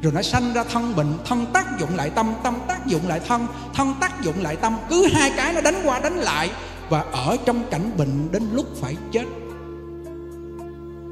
rồi 0.01 0.13
nó 0.13 0.21
sanh 0.21 0.53
ra 0.53 0.63
thân 0.63 0.95
bệnh, 0.95 1.17
thân 1.25 1.45
tác 1.53 1.79
dụng 1.79 1.95
lại 1.95 2.09
tâm 2.09 2.33
tâm 2.43 2.55
tác 2.67 2.85
dụng 2.85 3.07
lại 3.07 3.21
thân 3.27 3.47
thân 3.73 3.93
tác 3.99 4.21
dụng 4.21 4.41
lại 4.41 4.55
tâm. 4.55 4.77
Cứ 4.89 5.07
hai 5.13 5.31
cái 5.37 5.53
nó 5.53 5.61
đánh 5.61 5.81
qua, 5.83 5.99
đánh 5.99 6.15
lại. 6.15 6.49
Và 6.89 7.01
ở 7.11 7.37
trong 7.45 7.63
cảnh 7.71 7.91
bệnh 7.97 8.31
đến 8.31 8.43
lúc 8.53 8.65
phải 8.81 8.95
chết. 9.11 9.25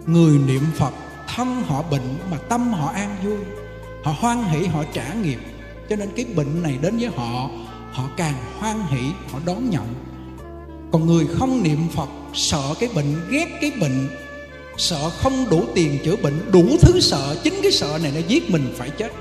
Người 0.05 0.37
niệm 0.47 0.61
phật, 0.75 0.93
thân 1.35 1.63
họ 1.67 1.83
bệnh 1.91 2.17
mà 2.31 2.37
tâm 2.49 2.73
họ 2.73 2.87
an 2.87 3.15
vui. 3.23 3.37
Họ 4.03 4.15
hoan 4.19 4.43
hỷ, 4.43 4.65
họ 4.67 4.83
trả 4.93 5.13
nghiệp. 5.13 5.39
Cho 5.89 5.95
nên 5.95 6.09
cái 6.15 6.25
bệnh 6.35 6.63
này 6.63 6.77
đến 6.81 6.97
với 6.97 7.09
họ 7.15 7.49
họ 7.91 8.03
càng 8.17 8.35
hoan 8.59 8.77
hỷ, 8.87 9.11
họ 9.31 9.39
đón 9.45 9.69
nhận. 9.69 9.93
Còn 10.91 11.05
người 11.05 11.27
không 11.39 11.63
niệm 11.63 11.87
phật, 11.95 12.09
sợ 12.33 12.73
cái 12.79 12.89
bệnh, 12.95 13.29
ghét 13.29 13.47
cái 13.61 13.71
bệnh 13.81 14.07
sợ 14.77 15.09
không 15.09 15.49
đủ 15.49 15.65
tiền 15.75 15.99
chữa 16.03 16.15
bệnh, 16.15 16.51
đủ 16.51 16.65
thứ 16.81 16.99
sợ, 16.99 17.35
chính 17.43 17.59
cái 17.63 17.71
sợ 17.71 17.99
này 18.03 18.11
nó 18.15 18.21
giết 18.27 18.49
mình 18.49 18.73
phải 18.77 18.89
chết. 18.89 19.11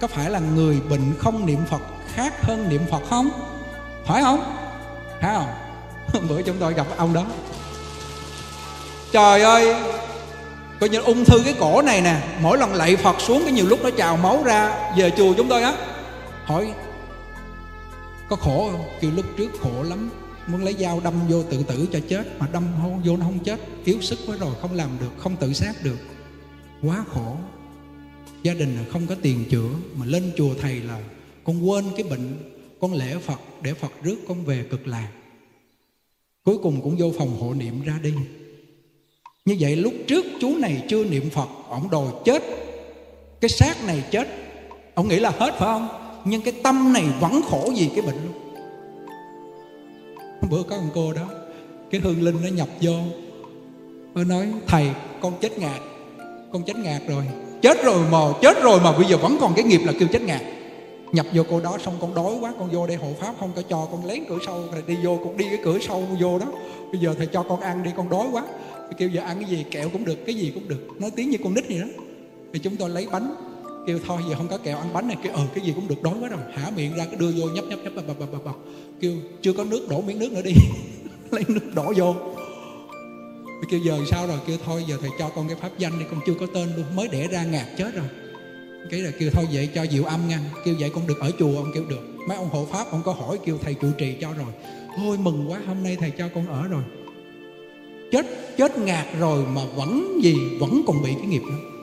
Có 0.00 0.06
phải 0.06 0.30
là 0.30 0.38
người 0.38 0.80
bệnh 0.90 1.14
không 1.18 1.46
niệm 1.46 1.58
phật 1.70 1.82
khác 2.14 2.34
hơn 2.42 2.68
niệm 2.68 2.82
phật 2.90 3.02
không? 3.10 3.30
Phải 4.06 4.22
không? 4.22 4.56
Phải 5.20 5.34
không? 5.34 5.48
Bữa 6.28 6.42
chúng 6.42 6.56
tôi 6.60 6.74
gặp 6.74 6.86
ông 6.96 7.12
đó. 7.12 7.24
Trời 9.12 9.42
ơi, 9.42 9.74
coi 10.80 10.88
như 10.88 11.00
ung 11.00 11.24
thư 11.24 11.40
cái 11.44 11.54
cổ 11.60 11.82
này 11.82 12.00
nè, 12.00 12.16
mỗi 12.40 12.58
lần 12.58 12.74
lạy 12.74 12.96
phật 12.96 13.20
xuống 13.20 13.42
cái 13.44 13.52
nhiều 13.52 13.66
lúc 13.66 13.82
nó 13.82 13.90
trào 13.90 14.16
máu 14.16 14.42
ra, 14.44 14.90
về 14.96 15.10
chùa 15.16 15.34
chúng 15.36 15.48
tôi 15.48 15.62
á, 15.62 15.72
hỏi, 16.44 16.72
có 18.28 18.36
khổ 18.36 18.68
không? 18.72 18.88
Kêu, 19.00 19.10
lúc 19.16 19.24
trước 19.36 19.48
khổ 19.62 19.82
lắm 19.82 20.10
muốn 20.48 20.64
lấy 20.64 20.74
dao 20.78 21.00
đâm 21.00 21.14
vô 21.28 21.42
tự 21.42 21.62
tử 21.62 21.88
cho 21.92 22.00
chết, 22.08 22.40
mà 22.40 22.48
đâm 22.52 22.64
vô 23.04 23.16
nó 23.16 23.24
không 23.24 23.38
chết. 23.44 23.60
Yếu 23.84 24.00
sức 24.00 24.18
quá 24.26 24.36
rồi, 24.36 24.54
không 24.60 24.74
làm 24.74 24.90
được, 25.00 25.10
không 25.18 25.36
tự 25.36 25.52
sát 25.52 25.72
được. 25.82 25.98
Quá 26.82 27.04
khổ. 27.08 27.36
Gia 28.42 28.54
đình 28.54 28.76
là 28.76 28.84
không 28.92 29.06
có 29.06 29.14
tiền 29.22 29.44
chữa, 29.50 29.68
mà 29.94 30.06
lên 30.06 30.32
chùa 30.36 30.54
thầy 30.60 30.80
là 30.80 31.00
con 31.44 31.70
quên 31.70 31.84
cái 31.96 32.04
bệnh, 32.04 32.38
con 32.80 32.94
lễ 32.94 33.16
phật, 33.18 33.40
để 33.62 33.74
phật 33.74 33.92
rước 34.02 34.16
con 34.28 34.44
về 34.44 34.64
cực 34.70 34.86
lạc. 34.86 35.08
Cuối 36.44 36.58
cùng 36.62 36.80
cũng 36.82 36.96
vô 36.98 37.12
phòng 37.18 37.40
hộ 37.40 37.54
niệm 37.54 37.82
ra 37.82 37.98
đi. 38.02 38.12
Như 39.44 39.56
vậy 39.60 39.76
lúc 39.76 39.94
trước 40.06 40.24
chú 40.40 40.56
này 40.56 40.84
chưa 40.88 41.04
niệm 41.04 41.30
phật 41.30 41.48
ổng 41.68 41.90
đòi 41.90 42.12
chết. 42.24 42.42
Cái 43.40 43.48
xác 43.48 43.84
này 43.84 44.04
chết. 44.10 44.28
Ông 44.94 45.08
nghĩ 45.08 45.16
là 45.16 45.30
hết 45.30 45.50
phải 45.58 45.58
không? 45.58 45.88
Nhưng 46.24 46.42
cái 46.42 46.54
tâm 46.62 46.92
này 46.92 47.04
vẫn 47.20 47.40
khổ 47.50 47.72
vì 47.76 47.88
cái 47.94 48.02
bệnh 48.02 48.24
luôn. 48.24 48.45
bữa 50.50 50.62
có 50.62 50.76
một 50.76 50.90
cô 50.94 51.12
đó, 51.12 51.26
cái 51.90 52.00
hương 52.00 52.22
linh 52.22 52.36
nó 52.42 52.48
nhập 52.48 52.68
vô. 52.80 52.92
Nó 54.14 54.24
nói, 54.24 54.46
thầy, 54.66 54.90
con 55.20 55.32
chết 55.40 55.58
ngạt, 55.58 55.80
con 56.52 56.62
chết 56.62 56.76
ngạt 56.76 57.02
rồi, 57.08 57.24
chết 57.62 57.84
rồi 57.84 57.98
mà, 58.12 58.18
chết 58.42 58.62
rồi 58.62 58.80
mà 58.80 58.92
bây 58.92 59.06
giờ 59.06 59.16
vẫn 59.16 59.36
còn 59.40 59.54
cái 59.54 59.64
nghiệp 59.64 59.80
là 59.84 59.92
kêu 59.98 60.08
chết 60.12 60.22
ngạt. 60.22 60.40
Nhập 61.12 61.26
vô 61.32 61.42
cô 61.50 61.60
đó 61.60 61.78
xong 61.84 61.94
con 62.00 62.14
đói 62.14 62.34
quá, 62.40 62.52
con 62.58 62.70
vô 62.70 62.86
đây 62.86 62.96
hộ 62.96 63.08
pháp, 63.20 63.34
không 63.40 63.52
có 63.56 63.62
cho, 63.62 63.88
con 63.92 64.06
lén 64.06 64.24
cửa 64.28 64.38
sau, 64.46 64.64
rồi 64.72 64.82
đi 64.86 64.96
vô, 65.04 65.20
con 65.24 65.36
đi 65.36 65.44
cái 65.48 65.58
cửa 65.64 65.78
sau 65.88 66.02
vô 66.20 66.38
đó. 66.38 66.46
Bây 66.92 67.00
giờ 67.00 67.14
thầy 67.18 67.26
cho 67.26 67.42
con 67.42 67.60
ăn 67.60 67.82
đi, 67.82 67.90
con 67.96 68.10
đói 68.10 68.26
quá. 68.32 68.42
Kêu, 68.98 69.08
giờ 69.08 69.20
ăn 69.20 69.36
cái 69.40 69.50
gì, 69.50 69.64
kẹo 69.70 69.88
cũng 69.88 70.04
được, 70.04 70.26
cái 70.26 70.34
gì 70.34 70.52
cũng 70.54 70.68
được. 70.68 70.88
Nói 70.98 71.10
tiếng 71.16 71.30
như 71.30 71.38
con 71.44 71.54
nít 71.54 71.68
vậy 71.68 71.78
đó. 71.78 71.86
Thì 72.52 72.58
chúng 72.58 72.76
tôi 72.76 72.90
lấy 72.90 73.06
bánh 73.12 73.34
kêu 73.86 73.98
thôi, 74.06 74.22
giờ 74.28 74.34
không 74.36 74.48
có 74.48 74.58
kẹo 74.58 74.78
ăn 74.78 74.92
bánh 74.92 75.08
này, 75.08 75.16
kêu 75.22 75.32
ờ 75.32 75.46
cái 75.54 75.64
gì 75.64 75.72
cũng 75.76 75.88
được, 75.88 76.02
đói 76.02 76.14
quá 76.20 76.28
rồi, 76.28 76.40
hả? 76.54 76.70
Miệng 76.76 76.96
ra 76.96 77.04
cái 77.04 77.16
đưa 77.16 77.30
vô, 77.36 77.46
nhấp 77.46 77.64
nhấp 77.64 77.78
nhấp, 77.84 77.94
bập 77.94 78.06
bập 78.06 78.18
bập 78.18 78.44
bập 78.44 78.56
kêu, 79.00 79.12
chưa 79.42 79.52
có 79.52 79.64
nước, 79.64 79.86
đổ 79.88 80.00
miếng 80.00 80.18
nước 80.18 80.32
nữa 80.32 80.42
đi. 80.44 80.52
Lấy 81.30 81.44
nước 81.48 81.74
đổ 81.74 81.92
vô. 81.96 82.14
Kêu, 83.70 83.80
giờ 83.80 83.98
sao 84.10 84.26
rồi? 84.26 84.38
Kêu, 84.46 84.56
thôi, 84.64 84.84
giờ 84.88 84.96
thầy 85.00 85.10
cho 85.18 85.28
con 85.28 85.48
cái 85.48 85.56
pháp 85.60 85.70
danh 85.78 85.98
đi, 85.98 86.04
con 86.10 86.20
chưa 86.26 86.34
có 86.40 86.46
tên 86.54 86.68
luôn, 86.76 86.96
mới 86.96 87.08
đẻ 87.08 87.28
ra 87.28 87.44
ngạt 87.44 87.66
chết 87.78 87.94
rồi. 87.94 88.06
Cái 88.90 89.00
là 89.00 89.10
kêu, 89.18 89.30
thôi, 89.32 89.44
vậy 89.52 89.68
cho 89.74 89.86
diệu 89.86 90.04
âm 90.04 90.28
nha. 90.28 90.40
Kêu, 90.64 90.74
vậy 90.78 90.90
con 90.94 91.06
được 91.06 91.20
ở 91.20 91.30
chùa, 91.38 91.56
ông 91.56 91.70
kêu, 91.74 91.84
được. 91.88 92.00
Mấy 92.28 92.36
ông 92.36 92.48
hộ 92.48 92.66
pháp, 92.72 92.90
ông 92.90 93.02
có 93.04 93.12
hỏi, 93.12 93.38
kêu, 93.44 93.58
thầy 93.62 93.74
trụ 93.74 93.88
trì 93.98 94.16
cho 94.20 94.32
rồi. 94.32 94.52
Thôi 94.96 95.18
mừng 95.18 95.50
quá, 95.50 95.60
hôm 95.66 95.82
nay 95.82 95.96
thầy 96.00 96.10
cho 96.10 96.28
con 96.34 96.46
ở 96.46 96.68
rồi. 96.68 96.82
Chết 98.12 98.26
chết 98.56 98.78
ngạt 98.78 99.06
rồi 99.20 99.44
mà 99.54 99.62
vẫn 99.76 100.20
gì, 100.22 100.34
vẫn 100.60 100.82
còn 100.86 101.02
bị 101.02 101.14
cái 101.14 101.26
nghiệp 101.26 101.42
đó 101.48 101.75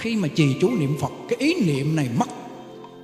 khi 0.00 0.16
mà 0.16 0.28
trì 0.28 0.56
chú 0.60 0.70
niệm 0.70 0.96
phật, 1.00 1.12
cái 1.28 1.38
ý 1.38 1.54
niệm 1.66 1.96
này 1.96 2.08
mất. 2.18 2.28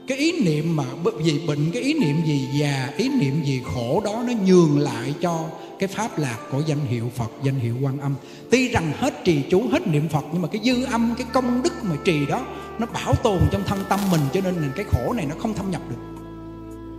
Cái 0.09 0.19
ý 0.19 0.33
niệm 0.45 0.77
mà 0.77 0.85
vì 1.19 1.41
bệnh, 1.47 1.71
cái 1.73 1.83
ý 1.83 1.95
niệm 1.95 2.17
gì 2.27 2.49
già, 2.61 2.93
ý 2.97 3.09
niệm 3.09 3.43
gì 3.45 3.63
khổ 3.75 4.03
đó, 4.05 4.25
nó 4.27 4.33
nhường 4.47 4.79
lại 4.79 5.15
cho 5.21 5.45
cái 5.79 5.89
pháp 5.89 6.19
lạc 6.19 6.39
của 6.51 6.63
danh 6.67 6.87
hiệu 6.87 7.11
Phật, 7.15 7.31
danh 7.43 7.55
hiệu 7.55 7.77
quan 7.83 8.01
âm. 8.01 8.15
Tuy 8.51 8.69
rằng 8.69 8.93
hết 8.97 9.25
trì 9.25 9.43
chú, 9.51 9.69
hết 9.71 9.87
niệm 9.87 10.09
Phật, 10.09 10.25
nhưng 10.33 10.43
mà 10.43 10.49
cái 10.49 10.61
dư 10.65 10.85
âm, 10.85 11.15
cái 11.19 11.27
công 11.33 11.63
đức 11.63 11.73
mà 11.83 11.97
trì 12.05 12.27
đó, 12.27 12.47
nó 12.79 12.87
bảo 12.87 13.15
tồn 13.15 13.39
trong 13.51 13.63
thân 13.67 13.85
tâm 13.89 14.01
mình, 14.11 14.21
cho 14.33 14.41
nên 14.41 14.73
cái 14.77 14.85
khổ 14.85 15.13
này 15.13 15.27
nó 15.27 15.35
không 15.39 15.55
thâm 15.55 15.71
nhập 15.71 15.83
được. 15.91 15.97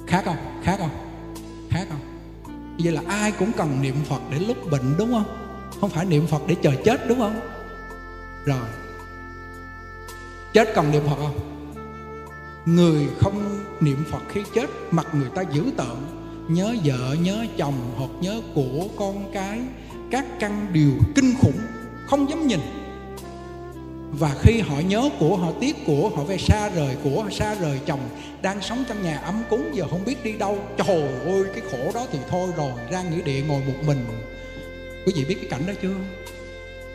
Khác 0.08 0.22
không? 0.25 0.38
Khác 0.63 0.75
không? 0.80 0.89
Khác 1.70 1.86
không? 1.89 2.00
Vậy 2.80 2.92
là 2.92 3.01
ai 3.08 3.32
cũng 3.32 3.51
cần 3.58 3.82
niệm 3.82 3.96
Phật 4.10 4.22
để 4.32 4.39
lúc 4.39 4.72
bệnh, 4.72 4.96
đúng 4.98 5.12
không? 5.12 5.25
Không 5.82 5.89
phải 5.89 6.06
niệm 6.06 6.27
Phật 6.27 6.42
để 6.48 6.56
chờ 6.62 6.72
chết, 6.86 7.08
đúng 7.08 7.20
không? 7.20 7.39
Rồi 8.46 8.68
chết 10.54 10.70
cần 10.75 10.92
niệm 10.92 11.01
Phật 11.08 11.16
không? 11.16 11.39
Người 12.66 13.08
không 13.20 13.66
niệm 13.82 14.04
Phật 14.12 14.22
khi 14.30 14.42
chết, 14.54 14.70
mặt 14.92 15.08
người 15.13 15.30
ta 15.36 15.42
dữ 15.54 15.63
tợn. 15.77 15.98
Nhớ 16.48 16.75
vợ, 16.84 17.16
nhớ 17.22 17.46
chồng, 17.58 17.94
hoặc 17.98 18.10
nhớ 18.22 18.42
của 18.56 18.88
con 18.98 19.32
cái, 19.34 19.60
các 20.12 20.25
căn 20.39 20.68
điều 20.74 20.92
kinh 21.16 21.34
khủng, 21.42 21.60
không 22.08 22.30
dám 22.30 22.48
nhìn. 22.48 22.60
Và 24.20 24.36
khi 24.42 24.60
họ 24.60 24.80
nhớ 24.80 25.10
của 25.20 25.36
họ, 25.36 25.51
tiếc 25.60 25.75
của 25.86 26.10
họ, 26.16 26.24
về 26.24 26.38
xa 26.38 26.70
rời 26.70 26.96
của 27.04 27.24
họ, 27.24 27.30
xa 27.30 27.56
rời 27.56 27.80
chồng, 27.86 28.00
đang 28.42 28.62
sống 28.62 28.84
trong 28.89 29.04
nhà 29.04 29.18
ấm 29.18 29.44
cúng, 29.50 29.70
giờ 29.74 29.86
không 29.89 30.06
biết 30.06 30.24
đi 30.24 30.34
đâu, 30.34 30.58
trời 30.77 31.01
ơi, 31.25 31.44
cái 31.54 31.62
khổ 31.72 31.92
đó 31.94 32.06
thì 32.12 32.20
thôi 32.30 32.50
rồi, 32.58 32.72
ra 32.92 33.04
nghĩa 33.04 33.22
địa 33.22 33.42
ngồi 33.48 33.62
một 33.68 33.74
mình. 33.86 34.06
Quý 35.06 35.13
vị 35.16 35.25
biết 35.25 35.36
cái 35.42 35.50
cảnh 35.50 35.68
đó 35.68 35.74
chưa? 35.82 35.96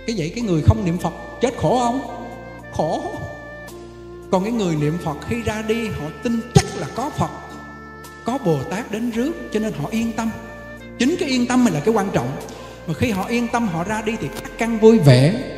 Cái 0.07 0.17
vậy 0.19 0.33
cái 0.35 0.45
người 0.45 0.63
không 0.67 0.85
niệm 0.85 0.99
phật, 0.99 1.13
chết 1.41 1.57
khổ 1.57 1.79
không? 1.79 2.01
Khổ 2.73 3.13
còn 4.33 4.45
cái 4.45 4.53
người 4.53 4.77
niệm 4.77 4.99
phật 5.05 5.17
khi 5.29 5.43
ra 5.43 5.63
đi, 5.69 5.89
họ 5.89 6.07
tin 6.23 6.41
chắc 6.55 6.65
là 6.77 6.87
có 6.95 7.11
phật, 7.11 7.31
có 8.25 8.39
bồ 8.39 8.63
tát 8.63 8.91
đến 8.91 9.11
rước, 9.11 9.33
cho 9.53 9.61
nên 9.61 9.73
họ 9.73 9.89
yên 9.89 10.13
tâm. 10.13 10.31
Chính 10.99 11.17
cái 11.19 11.29
yên 11.29 11.47
tâm 11.47 11.65
mình 11.65 11.75
là 11.75 11.81
cái 11.81 11.95
quan 11.95 12.09
trọng. 12.13 12.37
Mà 12.87 12.95
khi 12.95 13.11
họ 13.11 13.27
yên 13.27 13.49
tâm, 13.49 13.69
họ 13.69 13.85
ra 13.85 14.03
đi 14.03 14.13
thì 14.21 14.29
các 14.43 14.51
căn 14.59 14.79
vui 14.79 14.99
vẻ, 14.99 15.53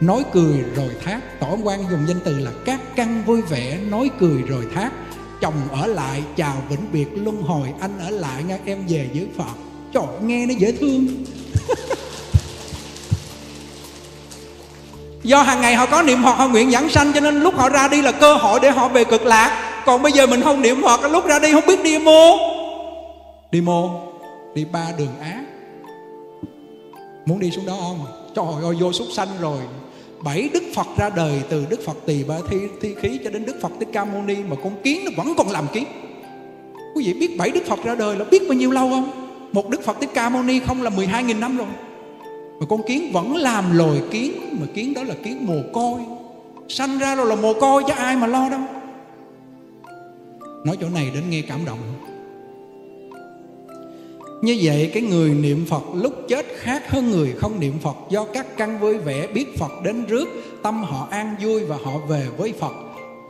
nói 0.00 0.24
cười 0.32 0.64
rồi 0.76 0.90
thác. 1.04 1.40
Tổ 1.40 1.58
quan 1.62 1.84
dùng 1.90 2.06
danh 2.08 2.20
từ 2.24 2.38
là 2.38 2.50
các 2.64 2.80
căn 2.96 3.22
vui 3.26 3.42
vẻ, 3.42 3.78
nói 3.88 4.10
cười 4.20 4.42
rồi 4.42 4.66
thác. 4.74 4.90
Chồng 5.40 5.68
ở 5.70 5.86
lại, 5.86 6.22
chào 6.36 6.62
vĩnh 6.68 6.92
biệt, 6.92 7.08
luân 7.14 7.42
hồi, 7.42 7.68
anh 7.80 7.98
ở 7.98 8.10
lại, 8.10 8.42
nghe 8.42 8.58
em 8.64 8.78
về 8.88 9.08
với 9.14 9.28
phật. 9.36 9.54
Trời 9.94 10.20
nghe 10.22 10.46
nó 10.46 10.54
dễ 10.58 10.72
thương. 10.72 11.06
do 15.22 15.42
hàng 15.42 15.60
ngày 15.60 15.74
họ 15.74 15.86
có 15.86 16.02
niệm 16.02 16.18
phật 16.24 16.32
họ 16.32 16.48
nguyện 16.48 16.70
giảng 16.70 16.88
sanh, 16.88 17.12
cho 17.12 17.20
nên 17.20 17.40
lúc 17.40 17.54
họ 17.56 17.68
ra 17.68 17.88
đi 17.88 18.02
là 18.02 18.12
cơ 18.12 18.34
hội 18.34 18.60
để 18.62 18.70
họ 18.70 18.88
về 18.88 19.04
cực 19.04 19.26
lạc. 19.26 19.82
Còn 19.86 20.02
bây 20.02 20.12
giờ 20.12 20.26
mình 20.26 20.42
không 20.42 20.62
niệm 20.62 20.82
phật 20.82 21.10
lúc 21.10 21.26
ra 21.26 21.38
đi 21.38 21.52
không 21.52 21.66
biết 21.66 21.82
đi 21.84 21.98
mô. 21.98 22.36
Đi 23.50 23.60
mô, 23.60 23.90
đi 24.54 24.64
ba 24.72 24.86
đường 24.98 25.20
ác 25.22 25.40
muốn 27.26 27.40
đi 27.40 27.50
xuống 27.50 27.66
đó 27.66 27.76
không? 27.80 27.98
Trời 28.34 28.64
ơi, 28.64 28.76
vô 28.80 28.92
súc 28.92 29.06
sanh 29.16 29.28
rồi. 29.40 29.58
Bảy 30.24 30.48
đức 30.52 30.62
phật 30.74 30.86
ra 30.98 31.10
đời, 31.16 31.42
từ 31.48 31.66
đức 31.68 31.80
phật 31.86 31.96
tỳ 32.06 32.24
ba 32.24 32.34
thi 32.50 32.56
thi 32.80 32.94
khí 33.02 33.18
cho 33.24 33.30
đến 33.30 33.44
đức 33.44 33.56
phật 33.62 33.72
thích 33.80 33.88
ca 33.92 34.04
mâu 34.04 34.22
ni 34.22 34.36
mà 34.48 34.56
con 34.64 34.72
kiến 34.82 35.04
nó 35.04 35.10
vẫn 35.16 35.34
còn 35.36 35.50
làm 35.50 35.66
kiến 35.72 35.84
quý 36.94 37.04
vị 37.06 37.12
biết 37.12 37.36
bảy 37.38 37.50
đức 37.50 37.60
phật 37.66 37.78
ra 37.84 37.94
đời 37.94 38.16
là 38.16 38.24
biết 38.24 38.42
bao 38.48 38.54
nhiêu 38.54 38.70
lâu 38.70 38.90
không? 38.90 39.10
Một 39.52 39.68
đức 39.68 39.84
phật 39.84 39.96
thích 40.00 40.10
ca 40.14 40.28
mâu 40.28 40.42
ni 40.42 40.60
không 40.66 40.82
là 40.82 40.90
12.000 40.90 41.40
năm 41.40 41.56
rồi 41.56 41.66
mà 42.60 42.66
con 42.66 42.82
kiến 42.86 43.12
vẫn 43.12 43.36
làm 43.36 43.78
lồi 43.78 44.02
kiến, 44.10 44.32
mà 44.60 44.66
kiến 44.74 44.94
đó 44.94 45.02
là 45.02 45.14
kiến 45.24 45.46
mồ 45.46 45.56
côi. 45.72 46.00
Sanh 46.68 46.98
ra 46.98 47.14
rồi 47.14 47.26
là 47.26 47.34
mồ 47.34 47.54
côi 47.54 47.82
chứ 47.86 47.92
ai 47.96 48.16
mà 48.16 48.26
lo 48.26 48.48
đâu. 48.48 48.60
Nói 50.64 50.76
chỗ 50.80 50.88
này 50.88 51.10
đến 51.14 51.30
nghe 51.30 51.42
cảm 51.48 51.64
động. 51.64 51.78
Như 54.42 54.58
vậy 54.62 54.90
cái 54.94 55.02
người 55.02 55.30
niệm 55.30 55.66
Phật 55.68 55.82
lúc 55.94 56.12
chết 56.28 56.46
khác 56.56 56.90
hơn 56.90 57.10
người 57.10 57.32
không 57.32 57.60
niệm 57.60 57.78
Phật 57.78 57.96
do 58.10 58.24
các 58.24 58.56
căn 58.56 58.78
vui 58.78 58.98
vẻ 58.98 59.26
biết 59.26 59.58
Phật 59.58 59.72
đến 59.84 60.04
rước, 60.04 60.28
tâm 60.62 60.82
họ 60.82 61.08
an 61.10 61.34
vui 61.42 61.64
và 61.64 61.76
họ 61.84 61.92
về 62.08 62.26
với 62.36 62.52
Phật 62.52 62.72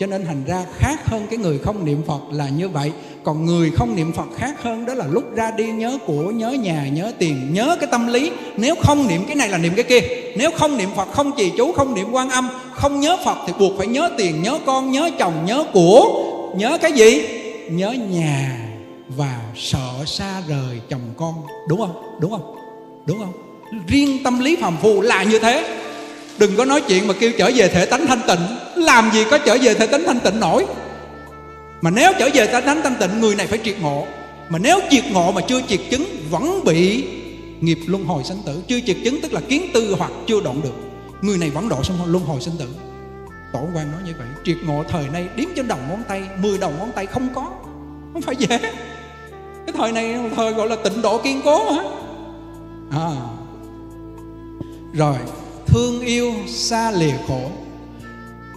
cho 0.00 0.06
nên 0.06 0.24
thành 0.26 0.44
ra 0.46 0.64
khác 0.78 1.06
hơn 1.06 1.26
cái 1.30 1.38
người 1.38 1.58
không 1.58 1.84
niệm 1.84 2.02
Phật 2.06 2.20
là 2.32 2.48
như 2.48 2.68
vậy. 2.68 2.92
Còn 3.24 3.46
người 3.46 3.70
không 3.70 3.96
niệm 3.96 4.12
Phật 4.12 4.26
khác 4.36 4.62
hơn 4.62 4.86
đó 4.86 4.94
là 4.94 5.06
lúc 5.06 5.24
ra 5.34 5.50
đi 5.50 5.66
nhớ 5.66 5.98
của, 6.06 6.22
nhớ 6.22 6.50
nhà, 6.50 6.88
nhớ 6.92 7.12
tiền, 7.18 7.48
nhớ 7.52 7.76
cái 7.80 7.88
tâm 7.92 8.06
lý. 8.06 8.30
Nếu 8.56 8.74
không 8.82 9.08
niệm 9.08 9.24
cái 9.26 9.36
này 9.36 9.48
là 9.48 9.58
niệm 9.58 9.72
cái 9.76 9.84
kia. 9.84 10.00
Nếu 10.36 10.50
không 10.50 10.76
niệm 10.78 10.88
Phật, 10.96 11.12
không 11.12 11.32
trì 11.36 11.52
chú, 11.56 11.72
không 11.72 11.94
niệm 11.94 12.06
quan 12.12 12.30
âm, 12.30 12.48
không 12.72 13.00
nhớ 13.00 13.16
Phật 13.24 13.38
thì 13.46 13.52
buộc 13.58 13.72
phải 13.78 13.86
nhớ 13.86 14.10
tiền, 14.18 14.42
nhớ 14.42 14.58
con, 14.66 14.90
nhớ 14.90 15.10
chồng, 15.18 15.34
nhớ 15.46 15.64
của, 15.72 16.24
nhớ 16.56 16.78
cái 16.82 16.92
gì? 16.92 17.22
Nhớ 17.70 17.92
nhà 18.10 18.60
và 19.08 19.40
sợ 19.56 20.04
xa 20.06 20.42
rời 20.48 20.80
chồng 20.88 21.14
con. 21.16 21.34
Đúng 21.68 21.78
không? 21.78 22.18
Đúng 22.20 22.30
không? 22.30 22.56
Đúng 23.06 23.18
không? 23.18 23.32
Riêng 23.86 24.18
tâm 24.24 24.38
lý 24.38 24.56
phàm 24.56 24.76
phu 24.76 25.00
là 25.00 25.22
như 25.22 25.38
thế 25.38 25.80
đừng 26.40 26.56
có 26.56 26.64
nói 26.64 26.80
chuyện 26.88 27.06
mà 27.06 27.14
kêu 27.20 27.32
trở 27.38 27.50
về 27.54 27.68
thể 27.68 27.86
tánh 27.86 28.06
thanh 28.06 28.20
tịnh. 28.26 28.40
Làm 28.84 29.10
gì 29.12 29.24
có 29.30 29.38
trở 29.38 29.56
về 29.62 29.74
thể 29.74 29.86
tánh 29.86 30.02
thanh 30.06 30.20
tịnh 30.20 30.40
nổi? 30.40 30.66
Mà 31.80 31.90
nếu 31.90 32.12
trở 32.18 32.28
về 32.34 32.46
thể 32.46 32.60
tánh 32.60 32.82
thanh 32.82 32.94
tịnh, 33.00 33.20
người 33.20 33.34
này 33.34 33.46
phải 33.46 33.58
triệt 33.64 33.80
ngộ. 33.80 34.06
Mà 34.48 34.58
nếu 34.58 34.80
triệt 34.90 35.04
ngộ 35.12 35.32
mà 35.32 35.40
chưa 35.48 35.60
triệt 35.68 35.80
chứng, 35.90 36.04
vẫn 36.30 36.60
bị 36.64 37.04
nghiệp 37.60 37.78
luân 37.86 38.04
hồi 38.04 38.24
sinh 38.24 38.38
tử. 38.46 38.62
Chưa 38.68 38.80
triệt 38.86 38.96
chứng 39.04 39.20
tức 39.20 39.32
là 39.32 39.40
kiến 39.40 39.70
tư 39.74 39.94
hoặc 39.98 40.10
chưa 40.26 40.40
đoạn 40.40 40.60
được. 40.62 40.74
Người 41.22 41.38
này 41.38 41.50
vẫn 41.50 41.68
độ 41.68 41.82
xong 41.82 41.96
luân 42.06 42.24
hồi 42.24 42.40
sinh 42.40 42.54
tử. 42.58 42.68
Tổ 43.52 43.60
quan 43.74 43.92
nói 43.92 44.00
như 44.06 44.12
vậy. 44.18 44.26
Triệt 44.44 44.56
ngộ 44.66 44.84
thời 44.88 45.08
nay 45.12 45.26
đếm 45.36 45.46
trên 45.56 45.68
đầu 45.68 45.78
ngón 45.88 46.02
tay, 46.08 46.22
mười 46.42 46.58
đầu 46.58 46.72
ngón 46.78 46.90
tay 46.94 47.06
không 47.06 47.28
có. 47.34 47.50
Không 48.12 48.22
phải 48.22 48.36
dễ. 48.36 48.58
Cái 49.66 49.74
thời 49.74 49.92
này 49.92 50.16
thời 50.36 50.52
gọi 50.52 50.68
là 50.68 50.76
tịnh 50.76 51.02
độ 51.02 51.18
kiên 51.18 51.40
cố 51.44 51.72
hả? 51.72 51.82
À. 52.92 53.10
rồi 54.92 55.16
thương 55.70 56.00
yêu 56.00 56.32
xa 56.48 56.90
lìa 56.90 57.14
khổ. 57.28 57.50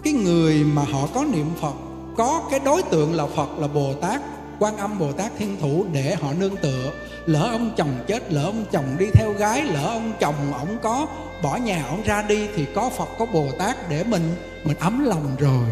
Cái 0.03 0.13
người 0.13 0.63
mà 0.63 0.81
họ 0.91 1.07
có 1.13 1.25
niệm 1.33 1.45
phật, 1.61 1.73
có 2.17 2.41
cái 2.51 2.59
đối 2.59 2.83
tượng 2.83 3.13
là 3.13 3.25
phật 3.35 3.49
là 3.57 3.67
bồ 3.67 3.93
tát, 4.01 4.21
quan 4.59 4.77
âm 4.77 4.99
bồ 4.99 5.11
tát 5.11 5.31
thiên 5.37 5.57
thủ 5.61 5.85
để 5.93 6.15
họ 6.21 6.33
nương 6.39 6.55
tựa. 6.55 6.91
Lỡ 7.25 7.49
ông 7.51 7.71
chồng 7.77 8.03
chết, 8.07 8.33
lỡ 8.33 8.43
ông 8.43 8.65
chồng 8.71 8.95
đi 8.99 9.05
theo 9.13 9.33
gái, 9.33 9.61
lỡ 9.61 9.85
ông 9.85 10.13
chồng 10.19 10.53
ổng 10.59 10.77
có 10.81 11.07
bỏ 11.43 11.55
nhà 11.55 11.85
ổng 11.89 12.01
ra 12.05 12.21
đi 12.21 12.47
thì 12.55 12.65
có 12.75 12.89
phật, 12.89 13.09
có 13.19 13.25
bồ 13.25 13.47
tát 13.59 13.89
để 13.89 14.03
mình 14.03 14.35
mình 14.63 14.77
ấm 14.79 15.05
lòng 15.05 15.35
rồi. 15.39 15.67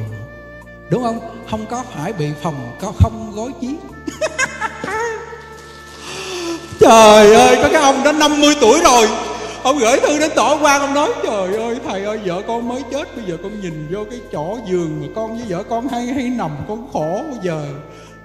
Đúng 0.89 1.03
không? 1.03 1.19
Không 1.49 1.65
có 1.69 1.83
phải 1.93 2.13
bị 2.13 2.27
phòng, 2.41 2.71
có 2.81 2.93
không 2.99 3.31
gối 3.35 3.51
chiếc 3.61 3.75
trời 6.79 7.33
ơi, 7.33 7.57
có 7.63 7.69
cái 7.73 7.81
ông 7.81 8.03
đó 8.03 8.11
50 8.11 8.55
tuổi 8.61 8.79
rồi 8.83 9.07
ông 9.63 9.77
gửi 9.77 9.99
thư 9.99 10.19
đến 10.19 10.31
tổ 10.35 10.59
quan, 10.61 10.81
ông 10.81 10.93
nói, 10.93 11.09
trời 11.23 11.55
ơi, 11.55 11.79
thầy 11.85 12.03
ơi, 12.03 12.19
vợ 12.25 12.41
con 12.47 12.67
mới 12.67 12.81
chết, 12.91 13.15
bây 13.15 13.25
giờ 13.25 13.37
con 13.43 13.61
nhìn 13.61 13.87
vô 13.91 14.05
cái 14.09 14.19
chỗ 14.31 14.57
giường 14.69 15.01
mà 15.01 15.07
con 15.15 15.37
với 15.37 15.45
vợ 15.49 15.63
con 15.63 15.87
hay 15.87 16.05
hay 16.05 16.29
nằm, 16.29 16.51
con 16.67 16.89
khổ 16.93 17.21
bây 17.31 17.39
giờ. 17.43 17.65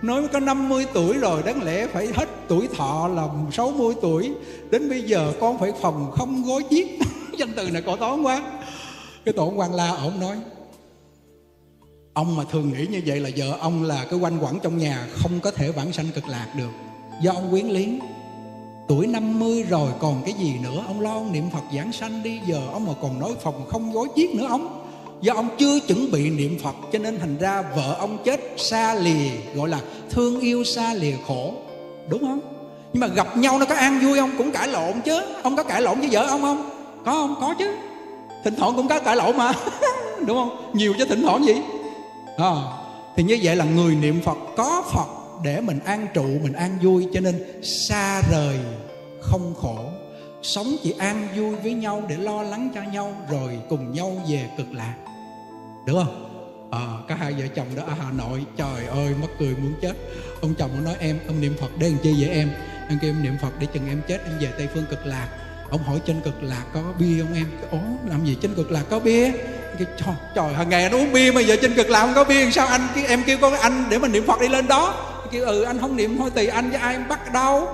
Nói 0.02 0.28
có 0.33 0.40
50 0.40 0.87
tuổi 0.95 1.19
rồi, 1.19 1.43
đáng 1.43 1.62
lẽ 1.62 1.87
phải 1.87 2.09
hết 2.14 2.28
tuổi 2.49 2.69
thọ 2.76 3.09
là 3.09 3.28
60 3.52 3.95
tuổi. 4.02 4.33
Đến 4.71 4.88
bây 4.88 5.02
giờ 5.02 5.33
con 5.40 5.59
phải 5.59 5.73
phòng 5.81 6.12
không 6.19 6.43
gối 6.47 6.62
chiếc. 6.71 6.99
Danh 7.38 7.52
từ 7.57 7.71
này 7.71 7.83
cổ 7.83 7.97
toán 7.97 8.23
quá. 8.23 8.43
Cái 9.25 9.33
tổ 9.33 9.52
quan 9.57 9.75
la 9.75 9.88
ông 9.88 10.21
nói, 10.21 10.37
ông 12.12 12.37
mà 12.37 12.45
thường 12.52 12.73
nghĩ 12.73 12.87
như 12.87 13.02
vậy 13.07 13.21
là 13.21 13.31
vợ 13.37 13.57
ông 13.61 13.83
là 13.83 14.07
cái 14.11 14.19
quanh 14.19 14.38
quẩn 14.38 14.61
trong 14.61 14.78
nhà, 14.78 15.07
không 15.23 15.40
có 15.40 15.50
thể 15.50 15.71
vãng 15.71 15.93
sanh 15.93 16.07
cực 16.14 16.28
lạc 16.28 16.47
được. 16.57 16.71
Do 17.23 17.33
ông 17.33 17.50
quyến 17.50 17.66
lý 17.66 17.99
Tuổi 18.88 19.07
50 19.07 19.62
rồi 19.62 19.90
còn 19.99 20.23
cái 20.25 20.33
gì 20.33 20.55
nữa 20.62 20.85
Ông 20.87 21.00
lo 21.00 21.12
ông 21.12 21.33
niệm 21.33 21.50
Phật 21.50 21.62
giảng 21.76 21.93
sanh 21.93 22.23
đi 22.23 22.40
Giờ 22.47 22.61
ông 22.73 22.87
mà 22.87 22.93
còn 23.02 23.21
nói 23.21 23.35
phòng 23.43 23.66
không 23.69 23.93
gối 23.93 24.09
chiếc 24.16 24.35
nữa 24.35 24.47
ông 24.49 24.83
Do 25.21 25.35
ông 25.35 25.49
chưa 25.59 25.81
chuẩn 25.81 26.11
bị 26.11 26.31
niệm 26.31 26.59
Phật 26.62 26.75
Cho 26.93 26.99
nên 26.99 27.19
thành 27.19 27.38
ra 27.38 27.62
vợ 27.62 27.97
ông 27.99 28.19
chết 28.25 28.40
xa 28.57 28.95
lìa 28.95 29.31
Gọi 29.55 29.69
là 29.69 29.81
thương 30.11 30.40
yêu 30.40 30.64
xa 30.64 30.95
lìa 30.95 31.14
khổ 31.26 31.55
Đúng 32.09 32.21
không? 32.21 32.40
Nhưng 32.93 33.00
mà 33.00 33.07
gặp 33.07 33.37
nhau 33.37 33.59
nó 33.59 33.66
có 33.66 33.75
an 33.75 34.00
vui 34.02 34.19
không? 34.19 34.31
Cũng 34.38 34.50
cãi 34.50 34.69
lộn 34.69 35.00
chứ 35.05 35.21
Ông 35.43 35.57
có 35.57 35.62
cãi 35.62 35.83
lộn 35.83 36.00
với 36.00 36.09
vợ 36.12 36.26
ông 36.26 36.43
không? 36.43 36.71
Có 37.05 37.12
không? 37.12 37.35
Có 37.40 37.55
chứ 37.59 37.76
Thỉnh 38.45 38.55
thoảng 38.57 38.76
cũng 38.76 38.88
có 38.88 39.00
cãi 39.00 39.16
lộn 39.16 39.37
mà 39.37 39.52
Đúng 40.26 40.37
không? 40.37 40.71
Nhiều 40.73 40.95
chứ 40.99 41.05
thỉnh 41.05 41.23
thoảng 41.23 41.45
gì 41.45 41.55
à, 42.37 42.52
Thì 43.16 43.23
như 43.23 43.38
vậy 43.43 43.57
là 43.57 43.64
người 43.64 43.95
niệm 43.95 44.21
Phật 44.25 44.38
có 44.57 44.83
Phật 44.93 45.25
để 45.45 45.61
mình 45.61 45.78
an 45.85 46.07
trụ 46.14 46.26
mình 46.43 46.52
an 46.52 46.78
vui 46.83 47.09
cho 47.12 47.21
nên 47.21 47.62
xa 47.62 48.23
rời 48.33 48.57
không 49.21 49.55
khổ. 49.55 49.78
Sống 50.43 50.76
chỉ 50.83 50.95
an 50.99 51.28
vui 51.37 51.57
với 51.57 51.73
nhau 51.73 52.02
để 52.09 52.16
lo 52.16 52.43
lắng 52.43 52.71
cho 52.75 52.83
nhau 52.83 53.16
rồi 53.31 53.59
cùng 53.69 53.93
nhau 53.93 54.23
về 54.28 54.50
cực 54.59 54.66
lạc. 54.73 54.95
Được 55.87 55.95
không? 55.95 56.23
Ờ, 56.71 56.78
à, 56.78 56.99
cả 57.09 57.14
hai 57.14 57.33
vợ 57.33 57.47
chồng 57.55 57.66
đó 57.76 57.83
ở 57.87 57.95
hà 58.05 58.12
nội. 58.12 58.45
Trời 58.57 58.87
ơi 58.87 59.14
mất 59.21 59.28
cười 59.38 59.57
muốn 59.57 59.73
chết. 59.83 59.93
Ông 60.40 60.55
chồng 60.59 60.71
ông 60.71 60.85
nói 60.85 60.95
em 60.99 61.19
ông 61.26 61.40
niệm 61.40 61.57
phật 61.61 61.71
để 61.78 61.88
làm 61.88 61.99
chi 62.02 62.14
vậy 62.19 62.31
em? 62.31 62.50
Em 62.88 62.99
kêu 63.02 63.11
em 63.11 63.23
niệm 63.23 63.37
phật 63.43 63.52
để 63.61 63.66
chừng 63.75 63.88
em 63.88 64.02
chết 64.09 64.25
em 64.25 64.38
về 64.40 64.49
tây 64.59 64.69
phương 64.75 64.85
cực 64.90 65.07
lạc. 65.07 65.28
Ông 65.71 65.83
hỏi 65.83 66.00
trên 66.07 66.21
cực 66.21 66.43
lạc 66.43 66.64
có 66.75 66.83
bia 66.99 67.23
không 67.23 67.35
em? 67.35 67.47
Ố 67.71 67.78
làm 68.11 68.25
gì 68.25 68.37
trên 68.43 68.55
cực 68.55 68.71
lạc 68.71 68.85
có 68.90 69.00
bia? 69.00 69.31
Cái 69.78 69.87
trời, 69.99 70.14
trời 70.35 70.55
hàng 70.55 70.69
ngày 70.69 70.83
anh 70.83 70.95
uống 70.95 71.12
bia 71.12 71.33
mà 71.33 71.40
giờ 71.40 71.57
trên 71.62 71.75
cực 71.75 71.90
lạc 71.90 72.00
không 72.00 72.14
có 72.14 72.25
bia 72.25 72.50
sao 72.50 72.66
anh 72.66 72.88
em 73.09 73.23
kêu 73.26 73.38
con 73.40 73.55
anh 73.55 73.85
để 73.90 73.99
mình 73.99 74.12
niệm 74.12 74.26
phật 74.26 74.40
đi 74.40 74.49
lên 74.49 74.69
đó? 74.69 75.12
Kêu 75.30 75.45
ừ 75.45 75.62
anh 75.62 75.78
không 75.78 75.97
niệm 75.97 76.18
thôi, 76.18 76.30
tùy 76.35 76.47
anh 76.47 76.71
với 76.71 76.80
ai 76.80 76.99
bắt 76.99 77.33
đâu. 77.33 77.68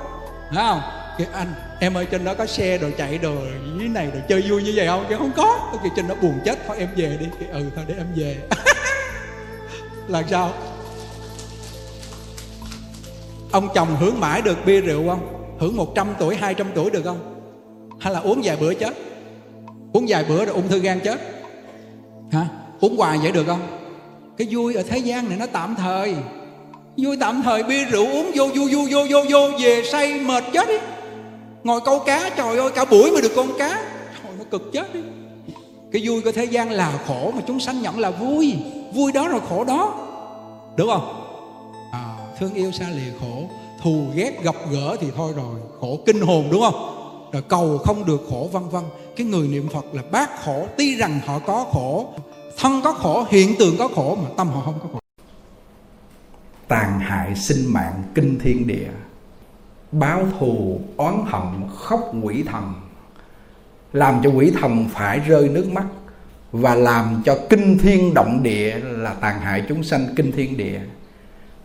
Thấy 0.51 0.65
không? 0.69 0.81
Kêu, 1.19 1.27
anh, 1.33 1.55
em 1.81 1.97
ơi, 1.97 2.07
trên 2.11 2.25
đó 2.25 2.35
có 2.35 2.47
xe 2.47 2.79
đồ 2.79 2.89
chạy 2.99 3.19
đồ 3.19 3.35
dưới 3.79 3.89
này 3.89 4.07
đồ 4.15 4.21
chơi 4.29 4.45
vui 4.49 4.63
như 4.63 4.73
vậy 4.77 4.87
không? 4.87 5.07
Kêu, 5.09 5.19
không 5.19 5.33
có. 5.37 5.79
Kêu 5.83 5.93
trên 5.97 6.09
đó 6.09 6.15
buồn 6.23 6.41
chết, 6.45 6.59
thôi 6.67 6.77
em 6.79 6.89
về 6.97 7.17
đi. 7.21 7.27
Kêu 7.41 7.49
ừ 7.53 7.65
thôi 7.77 7.85
để 7.89 7.95
em 7.99 8.07
về. 8.17 8.37
Là 10.09 10.23
sao? 10.31 10.53
Ông 13.53 13.69
chồng 13.75 13.97
hưởng 14.01 14.21
mãi 14.21 14.43
được 14.43 14.59
bia 14.67 14.81
rượu 14.81 15.09
không? 15.09 15.57
Hưởng 15.59 15.77
100 15.77 16.15
tuổi 16.19 16.37
200 16.37 16.67
tuổi 16.75 16.91
được 16.91 17.03
không? 17.05 17.45
Hay 18.01 18.13
là 18.13 18.21
uống 18.21 18.41
vài 18.45 18.57
bữa 18.57 18.75
chết? 18.75 18.95
Uống 19.93 20.05
vài 20.09 20.25
bữa 20.29 20.45
rồi 20.45 20.55
ung 20.55 20.69
thư 20.69 20.79
gan 20.79 21.01
chết? 21.01 21.21
Hả? 22.33 22.47
Uống 22.81 22.97
hoài 22.97 23.19
vậy 23.19 23.33
được 23.33 23.45
không? 23.47 23.79
Cái 24.39 24.49
vui 24.51 24.75
ở 24.75 24.83
thế 24.83 24.99
gian 24.99 25.29
này 25.29 25.39
nó 25.39 25.47
tạm 25.47 25.75
thời 25.75 26.15
vui 26.97 27.17
tạm 27.21 27.43
thời 27.43 27.63
bia 27.63 27.85
rượu 27.85 28.07
uống 28.07 28.31
vô 28.35 28.47
vô 28.55 28.63
vô 28.73 28.81
vô 28.91 29.07
vô 29.11 29.25
vô 29.31 29.59
về 29.59 29.83
say 29.93 30.21
mệt 30.21 30.45
chết 30.53 30.69
đi. 30.69 30.77
Ngồi 31.65 31.81
câu 31.81 31.99
cá 31.99 32.31
trời 32.37 32.59
ơi 32.59 32.71
cả 32.75 32.85
buổi 32.85 33.11
mới 33.11 33.23
được 33.23 33.33
con 33.37 33.49
cá. 33.59 33.69
Trời 34.23 34.33
nó 34.39 34.45
cực 34.51 34.73
chết 34.73 34.95
đi. 34.95 35.01
Cái 35.93 36.03
vui 36.05 36.21
của 36.21 36.33
thế 36.33 36.45
gian 36.45 36.71
là 36.71 36.99
khổ 37.07 37.33
mà 37.35 37.43
chúng 37.47 37.61
sanh 37.61 37.83
nhận 37.83 37.99
là 37.99 38.11
vui. 38.11 38.55
Vui 38.95 39.13
đó 39.13 39.29
rồi 39.29 39.41
khổ 39.49 39.65
đó. 39.65 39.95
Đúng 40.77 40.89
không? 40.89 41.25
À, 41.93 42.17
thương 42.39 42.55
yêu 42.55 42.73
xa 42.73 42.87
lìa 42.95 43.19
khổ. 43.21 43.43
Thù 43.83 44.05
ghét 44.15 44.43
gặp 44.43 44.55
gỡ 44.71 44.97
thì 45.01 45.07
thôi 45.17 45.33
rồi. 45.37 45.61
Khổ 45.81 45.99
kinh 46.07 46.21
hồn 46.21 46.49
đúng 46.51 46.61
không? 46.61 46.99
Rồi 47.33 47.43
cầu 47.49 47.79
không 47.79 48.07
được 48.07 48.21
khổ 48.31 48.49
vân 48.53 48.69
vân. 48.69 48.83
Cái 49.17 49.27
người 49.27 49.49
niệm 49.49 49.69
phật 49.73 49.85
là 49.93 50.03
bác 50.11 50.45
khổ 50.45 50.67
tuy 50.79 50.97
rằng 50.97 51.21
họ 51.27 51.39
có 51.39 51.67
khổ 51.73 52.07
thân 52.59 52.81
có 52.85 52.93
khổ 52.93 53.25
hiện 53.31 53.55
tượng 53.59 53.77
có 53.79 53.89
khổ 53.89 54.19
mà 54.23 54.29
tâm 54.37 54.49
họ 54.49 54.63
không 54.65 54.75
có 54.83 54.89
khổ 54.93 54.99
tàn 56.73 57.01
hại 57.01 57.35
sinh 57.35 57.73
mạng 57.73 58.03
kinh 58.15 58.39
thiên 58.39 58.67
địa. 58.67 58.89
Báo 59.93 60.27
thù, 60.39 60.81
oán 60.97 61.15
hận, 61.27 61.69
khóc 61.75 62.13
quỷ 62.23 62.43
thần. 62.43 62.73
Làm 63.93 64.21
cho 64.25 64.31
quỷ 64.31 64.53
thần 64.61 64.89
phải 64.93 65.21
rơi 65.21 65.49
nước 65.49 65.73
mắt 65.73 65.85
và 66.53 66.75
làm 66.75 67.23
cho 67.25 67.39
kinh 67.51 67.79
thiên 67.79 68.15
động 68.15 68.43
địa 68.43 68.79
là 68.83 69.15
tàn 69.15 69.41
hại 69.41 69.65
chúng 69.69 69.83
sanh 69.83 70.07
kinh 70.17 70.33
thiên 70.33 70.57
địa. 70.57 70.81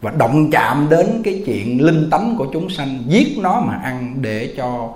Và 0.01 0.11
động 0.11 0.49
chạm 0.51 0.87
đến 0.89 1.21
cái 1.23 1.43
chuyện 1.45 1.85
linh 1.85 2.09
tánh 2.09 2.35
của 2.37 2.47
chúng 2.53 2.69
sanh, 2.69 3.03
giết 3.07 3.37
nó 3.37 3.61
mà 3.61 3.75
ăn 3.83 4.15
để 4.21 4.53
cho 4.57 4.93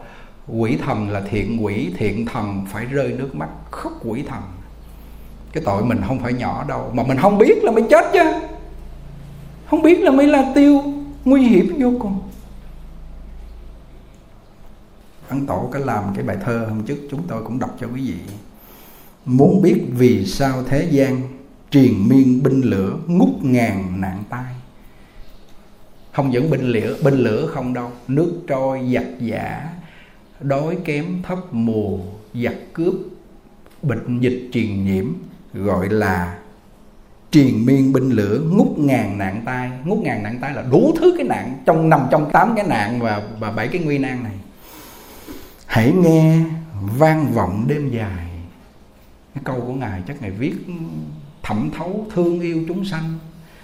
quỷ 0.48 0.77
thần 0.86 1.10
là 1.10 1.22
thiện 1.30 1.65
quỷ, 1.65 1.89
thiện 1.98 2.25
thần 2.25 2.65
phải 2.72 2.86
rơi 2.86 3.15
nước 3.18 3.36
mắt, 3.36 3.50
khóc 3.72 3.94
quỷ 4.03 4.24
thần. 4.27 4.41
Cái 5.53 5.63
tội 5.65 5.86
mình 5.86 6.01
không 6.08 6.20
phải 6.20 6.34
nhỏ 6.34 6.65
đâu, 6.68 6.91
mà 6.94 7.03
mình 7.03 7.18
không 7.18 7.38
biết 7.38 7.63
là 7.63 7.72
mới 7.72 7.84
chết 7.89 8.06
chứ 8.13 8.50
không 9.71 9.81
biết 9.81 9.99
là 9.99 10.11
mới 10.11 10.27
là 10.27 10.51
tiêu 10.55 10.83
nguy 11.25 11.41
hiểm 11.41 11.75
vô 11.79 11.93
cùng. 11.99 12.21
Ấn 15.29 15.45
tổ 15.45 15.69
có 15.73 15.79
làm 15.79 16.03
cái 16.15 16.23
bài 16.23 16.37
thơ 16.45 16.65
hôm 16.69 16.83
trước, 16.83 16.97
chúng 17.11 17.21
tôi 17.27 17.43
cũng 17.43 17.59
đọc 17.59 17.77
cho 17.79 17.87
quý 17.87 18.11
vị. 18.11 18.19
Muốn 19.25 19.61
biết 19.61 19.83
vì 19.89 20.25
sao 20.25 20.63
thế 20.63 20.87
gian 20.91 21.21
triền 21.69 22.09
miên 22.09 22.43
binh 22.43 22.61
lửa 22.61 22.97
ngút 23.07 23.29
ngàn 23.41 24.01
nạn 24.01 24.23
tai. 24.29 24.53
Không 26.11 26.29
những 26.29 26.49
binh 26.49 26.63
lửa 26.63 26.97
binh 27.03 27.17
lửa 27.17 27.47
không 27.47 27.73
đâu, 27.73 27.91
nước 28.07 28.41
trôi 28.47 28.81
giặc 28.93 29.05
giả, 29.19 29.69
đói 30.39 30.77
kém 30.86 31.21
thấp 31.23 31.53
mùa, 31.53 31.97
giặc 32.34 32.55
cướp, 32.73 32.93
bệnh 33.81 34.19
dịch 34.19 34.49
truyền 34.53 34.86
nhiễm, 34.86 35.05
gọi 35.53 35.89
là 35.89 36.40
triền 37.32 37.65
miên 37.65 37.94
binh 37.94 38.10
lửa, 38.10 38.41
ngút 38.52 38.78
ngàn 38.78 39.17
nạn 39.17 39.41
tai. 39.46 39.72
Ngút 39.84 40.00
ngàn 40.00 40.24
nạn 40.24 40.38
tai 40.41 40.54
là 40.54 40.62
đủ 40.62 40.94
thứ 41.00 41.13
cái 41.17 41.28
nạn 41.28 41.58
trong, 41.65 41.89
nằm 41.89 42.08
trong 42.12 42.32
tám 42.32 42.54
cái 42.56 42.67
nạn 42.67 43.00
và 43.00 43.24
và 43.39 43.52
bảy 43.52 43.67
cái 43.67 43.82
nguy 43.82 43.98
nan 43.98 44.24
này. 44.24 44.34
Hãy 45.65 45.91
nghe 45.91 46.39
vang 46.98 47.32
vọng 47.34 47.65
đêm 47.67 47.89
dài. 47.89 48.28
Cái 49.36 49.44
câu 49.44 49.62
của 49.67 49.74
ngài 49.74 50.02
chắc 50.08 50.22
ngài 50.22 50.32
viết 50.32 50.54
thẩm 51.44 51.70
thấu 51.78 52.08
thương 52.13 52.39
yêu 52.39 52.65
chúng 52.67 52.86
sanh. 52.86 53.20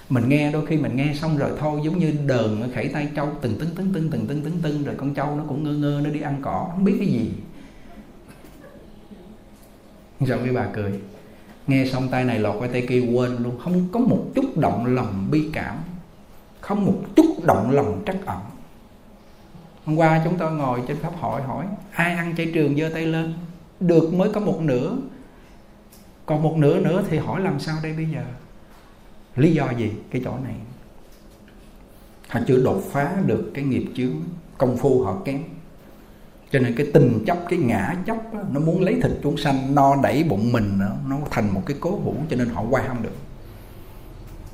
Mình 0.10 0.30
nghe, 0.30 0.52
đôi 0.52 0.66
khi 0.66 0.78
mình 0.78 0.96
nghe 0.96 1.14
xong 1.14 1.38
rồi 1.38 1.52
thôi, 1.60 1.82
giống 1.84 2.00
như 2.00 2.14
đờn 2.26 2.62
ở 2.62 2.70
khẩy 2.76 2.88
tay 2.88 3.08
trâu 3.16 3.30
từng 3.42 3.60
tưng 3.60 3.76
tưng 3.76 3.94
tưng 3.94 4.10
từng 4.12 4.28
tưng 4.28 4.42
tưng 4.42 4.62
tưng 4.62 4.84
rồi 4.84 4.96
con 4.98 5.14
trâu 5.14 5.36
nó 5.36 5.44
cũng 5.48 5.64
ngơ 5.64 5.74
ngơ 5.74 6.02
nó 6.04 6.10
đi 6.10 6.22
ăn 6.22 6.40
cỏ, 6.42 6.68
không 6.72 6.84
biết 6.84 6.96
cái 7.00 7.08
gì. 7.08 7.32
Sao 10.28 10.38
mấy 10.38 10.54
bà 10.54 10.68
cười 10.74 10.92
nghe 11.68 11.86
xong 11.86 12.08
tay 12.10 12.24
này 12.24 12.40
lọt 12.40 12.56
qua 12.60 12.68
tay 12.72 12.86
kia 12.90 13.00
quên 13.14 13.38
luôn. 13.44 13.60
Không 13.60 13.88
có 13.92 14.00
một 14.00 14.26
chút 14.36 14.58
động 14.58 14.86
lòng 14.96 15.28
bi 15.32 15.50
cảm. 15.54 15.78
Không 16.62 16.86
một 16.86 16.98
chút 17.16 17.46
động 17.46 17.72
lòng 17.72 18.04
trắc 18.06 18.16
ẩn. 18.26 18.40
Hôm 19.86 19.96
qua 19.96 20.22
chúng 20.24 20.38
tôi 20.38 20.52
ngồi 20.52 20.82
trên 20.88 20.98
pháp 20.98 21.12
hội 21.20 21.42
hỏi, 21.42 21.66
ai 21.92 22.14
ăn 22.14 22.36
chay 22.38 22.52
trường 22.54 22.78
giơ 22.78 22.90
tay 22.94 23.06
lên? 23.06 23.34
Được, 23.80 24.14
mới 24.14 24.30
có 24.34 24.40
một 24.40 24.62
nửa. 24.62 24.98
Còn 26.26 26.44
một 26.44 26.58
nửa 26.58 26.80
nữa 26.80 27.04
thì 27.10 27.18
hỏi 27.18 27.42
làm 27.42 27.60
sao 27.60 27.78
đây 27.84 27.94
bây 27.94 28.06
giờ? 28.06 28.24
Lý 29.36 29.54
do 29.54 29.72
gì? 29.78 29.92
Cái 30.12 30.22
chỗ 30.26 30.34
này. 30.44 30.56
Họ 32.30 32.40
chưa 32.48 32.64
đột 32.64 32.84
phá 32.92 33.16
được 33.26 33.52
cái 33.54 33.64
nghiệp 33.64 33.86
chướng. 33.96 34.14
Công 34.58 34.78
phu 34.78 35.04
họ 35.04 35.18
kém 35.26 35.44
cho 36.52 36.60
nên 36.60 36.76
cái 36.76 36.88
tình 36.94 37.24
chấp 37.26 37.38
cái 37.50 37.60
ngã 37.60 37.96
chấp 38.06 38.34
đó, 38.34 38.40
nó 38.52 38.60
muốn 38.60 38.82
lấy 38.82 38.94
thịt 39.04 39.12
chúng 39.24 39.38
sanh 39.38 39.76
no 39.76 39.96
đẩy 40.04 40.24
bụng 40.24 40.52
mình 40.52 40.80
đó, 40.80 40.90
nó 41.08 41.18
thành 41.32 41.54
một 41.54 41.62
cái 41.66 41.78
cố 41.80 41.92
hữu 42.04 42.16
cho 42.30 42.36
nên 42.36 42.50
họ 42.50 42.64
qua 42.70 42.82
không 42.88 43.04
được. 43.04 43.16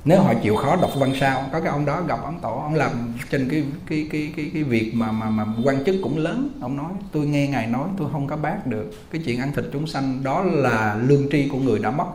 Nếu 0.06 0.22
họ 0.22 0.34
chịu 0.44 0.56
khó 0.56 0.76
đọc 0.76 0.92
văn 0.96 1.14
sao 1.20 1.46
có 1.52 1.60
cái 1.60 1.70
ông 1.70 1.86
đó 1.86 2.02
gặp 2.02 2.20
ông 2.24 2.40
tổ 2.42 2.60
ông 2.60 2.76
làm 2.76 3.14
trên 3.30 3.50
cái 3.50 3.64
cái 3.88 4.08
cái 4.12 4.34
cái 4.36 4.52
cái 4.54 4.64
việc 4.64 4.92
mà 4.96 5.12
mà 5.12 5.30
mà 5.30 5.46
quan 5.64 5.84
chức 5.86 5.96
cũng 6.04 6.18
lớn 6.18 6.50
ông 6.62 6.78
nói 6.78 6.92
tôi 7.12 7.26
nghe 7.26 7.48
ngài 7.48 7.68
nói 7.68 7.88
tôi 7.98 8.10
không 8.12 8.28
có 8.28 8.38
bác 8.38 8.68
được 8.68 8.92
cái 9.12 9.22
chuyện 9.26 9.40
ăn 9.40 9.52
thịt 9.56 9.66
chúng 9.74 9.88
sanh 9.88 10.24
đó 10.24 10.44
là 10.44 10.96
lương 11.08 11.30
tri 11.32 11.50
của 11.50 11.58
người 11.58 11.80
đã 11.80 11.92
mất 11.92 12.08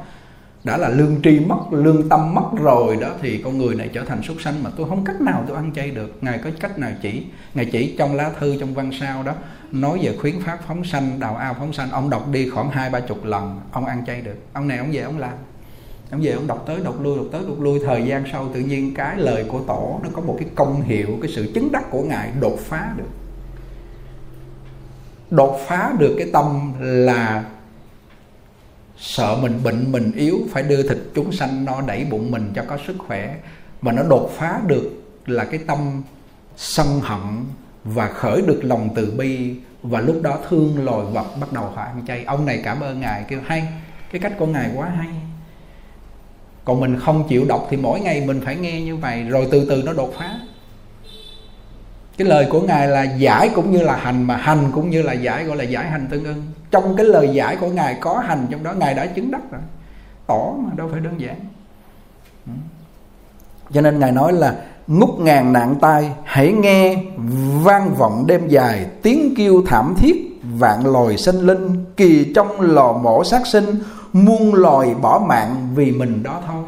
đã 0.68 0.76
là 0.76 0.88
lương 0.88 1.22
tri 1.22 1.40
mất, 1.40 1.72
lương 1.72 2.08
tâm 2.08 2.34
mất 2.34 2.48
rồi 2.62 2.96
đó, 2.96 3.08
thì 3.22 3.42
con 3.44 3.58
người 3.58 3.74
này 3.74 3.90
trở 3.92 4.04
thành 4.04 4.22
súc 4.22 4.36
sanh 4.40 4.62
mà 4.62 4.70
tôi 4.76 4.88
không 4.88 5.04
cách 5.04 5.20
nào 5.20 5.44
tôi 5.48 5.56
ăn 5.56 5.72
chay 5.74 5.90
được. 5.90 6.18
Ngài 6.20 6.38
có 6.38 6.50
cách 6.60 6.78
nào 6.78 6.90
chỉ? 7.02 7.24
Ngài 7.54 7.64
chỉ 7.64 7.94
trong 7.98 8.14
lá 8.14 8.30
thư 8.40 8.56
trong 8.60 8.74
văn 8.74 8.90
sao 9.00 9.22
đó, 9.22 9.32
nói 9.72 9.98
về 10.02 10.16
khuyến 10.20 10.40
pháp 10.40 10.58
phóng 10.68 10.84
sanh 10.84 11.20
đào 11.20 11.36
ao 11.36 11.54
phóng 11.58 11.72
sanh. 11.72 11.90
Ông 11.90 12.10
đọc 12.10 12.28
đi 12.32 12.50
khoảng 12.50 12.70
hai, 12.70 12.90
ba 12.90 13.00
chục 13.00 13.24
lần, 13.24 13.60
ông 13.72 13.86
ăn 13.86 14.04
chay 14.06 14.20
được. 14.20 14.36
Ông 14.52 14.68
này 14.68 14.78
ông 14.78 14.92
về 14.92 15.00
ông 15.00 15.18
làm. 15.18 15.34
Ông 16.10 16.20
về 16.22 16.30
ông 16.30 16.46
đọc 16.46 16.64
tới, 16.66 16.80
đọc 16.84 16.94
lui, 17.02 17.16
đọc 17.16 17.26
tới, 17.32 17.42
đọc 17.48 17.60
lui. 17.60 17.80
Thời 17.86 18.02
gian 18.04 18.24
sau 18.32 18.48
tự 18.54 18.60
nhiên 18.60 18.94
cái 18.94 19.16
lời 19.16 19.44
của 19.48 19.60
tổ, 19.60 20.00
nó 20.02 20.08
có 20.12 20.20
một 20.20 20.36
cái 20.40 20.48
công 20.54 20.82
hiệu, 20.82 21.08
cái 21.22 21.30
sự 21.34 21.52
chứng 21.54 21.72
đắc 21.72 21.90
của 21.90 22.02
ngài 22.02 22.32
đột 22.40 22.58
phá 22.58 22.92
được. 22.96 23.10
Đột 25.30 25.60
phá 25.66 25.92
được 25.98 26.14
cái 26.18 26.28
tâm 26.32 26.72
là 26.80 27.44
sợ 28.98 29.38
mình 29.42 29.60
bệnh, 29.62 29.92
mình 29.92 30.12
yếu, 30.12 30.38
phải 30.50 30.62
đưa 30.62 30.82
thịt 30.82 30.98
chúng 31.14 31.32
sanh 31.32 31.64
no 31.64 31.80
đẩy 31.80 32.04
bụng 32.04 32.30
mình 32.30 32.52
cho 32.54 32.64
có 32.68 32.78
sức 32.86 32.96
khỏe. 32.98 33.36
Mà 33.80 33.92
nó 33.92 34.02
đột 34.02 34.30
phá 34.36 34.60
được 34.66 35.02
là 35.26 35.44
cái 35.44 35.60
tâm 35.66 36.02
sân 36.56 37.00
hận 37.00 37.44
và 37.84 38.08
khởi 38.08 38.42
được 38.42 38.60
lòng 38.62 38.88
từ 38.94 39.14
bi. 39.18 39.54
Và 39.82 40.00
lúc 40.00 40.22
đó 40.22 40.38
thương 40.48 40.84
loài 40.84 41.06
vật 41.12 41.26
bắt 41.40 41.52
đầu 41.52 41.64
họ 41.64 41.82
ăn 41.82 42.02
chay. 42.08 42.24
Ông 42.24 42.46
này 42.46 42.60
cảm 42.64 42.80
ơn 42.80 43.00
ngài, 43.00 43.24
kêu, 43.28 43.40
hay, 43.46 43.68
cái 44.12 44.20
cách 44.20 44.32
của 44.38 44.46
ngài 44.46 44.70
quá 44.74 44.88
hay. 44.88 45.08
Còn 46.64 46.80
mình 46.80 47.00
không 47.00 47.28
chịu 47.28 47.44
đọc 47.48 47.66
thì 47.70 47.76
mỗi 47.76 48.00
ngày 48.00 48.20
mình 48.26 48.40
phải 48.44 48.56
nghe 48.56 48.80
như 48.80 48.96
vậy. 48.96 49.24
Rồi 49.24 49.48
từ 49.50 49.66
từ 49.68 49.82
nó 49.82 49.92
đột 49.92 50.14
phá 50.18 50.38
cái 52.18 52.28
lời 52.28 52.46
của 52.50 52.60
ngài 52.60 52.88
là 52.88 53.02
giải 53.02 53.50
cũng 53.54 53.72
như 53.72 53.82
là 53.82 53.96
hành 53.96 54.22
mà 54.22 54.36
hành 54.36 54.70
cũng 54.72 54.90
như 54.90 55.02
là 55.02 55.12
giải, 55.12 55.44
gọi 55.44 55.56
là 55.56 55.64
giải 55.64 55.90
hành 55.90 56.06
tương 56.10 56.24
ưng. 56.24 56.42
Trong 56.70 56.96
cái 56.96 57.06
lời 57.06 57.30
giải 57.32 57.56
của 57.56 57.68
ngài 57.68 57.94
có 58.00 58.18
hành 58.18 58.46
trong 58.50 58.62
đó, 58.62 58.72
ngài 58.72 58.94
đã 58.94 59.06
chứng 59.06 59.30
đắc 59.30 59.40
rồi. 59.50 59.60
Tỏ 60.26 60.52
mà, 60.58 60.70
đâu 60.76 60.88
phải 60.92 61.00
đơn 61.00 61.20
giản. 61.20 61.36
Ừ. 62.46 62.52
Cho 63.72 63.80
nên 63.80 63.98
ngài 63.98 64.12
nói 64.12 64.32
là, 64.32 64.54
ngút 64.86 65.18
ngàn 65.18 65.52
nạn 65.52 65.74
tai, 65.80 66.12
hãy 66.24 66.52
nghe 66.52 67.04
vang 67.62 67.94
vọng 67.94 68.24
đêm 68.26 68.48
dài, 68.48 68.86
tiếng 69.02 69.34
kêu 69.36 69.62
thảm 69.66 69.94
thiết, 69.98 70.40
vạn 70.58 70.92
loài 70.92 71.16
sinh 71.16 71.40
linh 71.40 71.84
kỳ 71.96 72.32
trong 72.34 72.60
lò 72.60 72.92
mổ 72.92 73.24
sát 73.24 73.46
sinh, 73.46 73.66
muôn 74.12 74.54
loài 74.54 74.94
bỏ 75.02 75.24
mạng 75.28 75.68
vì 75.74 75.90
mình 75.90 76.22
đó 76.22 76.42
thôi 76.46 76.64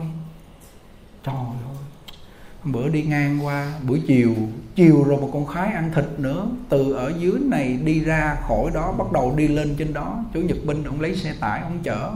bữa 2.65 2.89
đi 2.89 3.03
ngang 3.03 3.39
qua, 3.43 3.73
buổi 3.89 4.03
chiều 4.07 4.31
chiều 4.75 5.05
rồi 5.05 5.21
một 5.21 5.31
con 5.33 5.47
khái 5.47 5.73
ăn 5.73 5.91
thịt 5.95 6.05
nữa. 6.19 6.47
Từ 6.69 6.93
ở 6.93 7.13
dưới 7.19 7.33
này 7.43 7.79
đi 7.85 8.01
ra 8.01 8.37
khỏi 8.49 8.71
đó, 8.75 8.93
bắt 8.99 9.13
đầu 9.13 9.35
đi 9.37 9.49
lên 9.49 9.75
trên 9.79 9.93
đó. 9.93 10.19
Chủ 10.35 10.41
nhật 10.41 10.57
binh 10.67 10.85
ông 10.85 11.01
lấy 11.01 11.17
xe 11.17 11.35
tải, 11.41 11.61
ông 11.61 11.79
chở. 11.83 12.11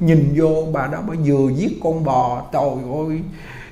Nhìn 0.00 0.34
vô, 0.36 0.66
bà 0.72 0.86
đó 0.86 0.98
bà 1.08 1.14
vừa 1.24 1.50
giết 1.56 1.80
con 1.82 2.04
bò. 2.04 2.42
Trời 2.52 2.70
ơi, 3.08 3.20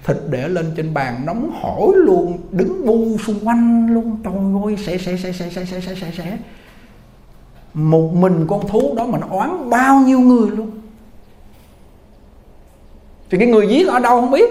thịt 0.04 0.16
để 0.30 0.48
lên 0.48 0.72
trên 0.76 0.94
bàn 0.94 1.26
nóng 1.26 1.50
hổi 1.60 1.96
luôn, 1.96 2.38
đứng 2.50 2.86
bu 2.86 3.18
xung 3.26 3.46
quanh 3.46 3.94
luôn. 3.94 4.16
Trời 4.24 4.34
ơi 4.64 4.76
sẽ 4.86 4.98
sẽ 4.98 5.16
sẽ 5.16 5.32
sẽ 5.32 5.50
sẽ 5.50 5.64
sẽ 5.64 5.80
sẽ 5.80 5.94
sẽ 5.94 6.12
sẽ 6.16 6.38
một 7.74 8.14
mình 8.14 8.46
con 8.48 8.68
thú 8.68 8.94
đó 8.96 9.06
mà 9.06 9.18
nó 9.18 9.26
oán 9.30 9.70
bao 9.70 10.00
nhiêu 10.00 10.20
người 10.20 10.50
luôn. 10.50 10.70
Thì 13.30 13.38
cái 13.38 13.48
người 13.48 13.68
giết 13.68 13.88
ở 13.88 13.98
đâu 13.98 14.20
không 14.20 14.30
biết 14.30 14.50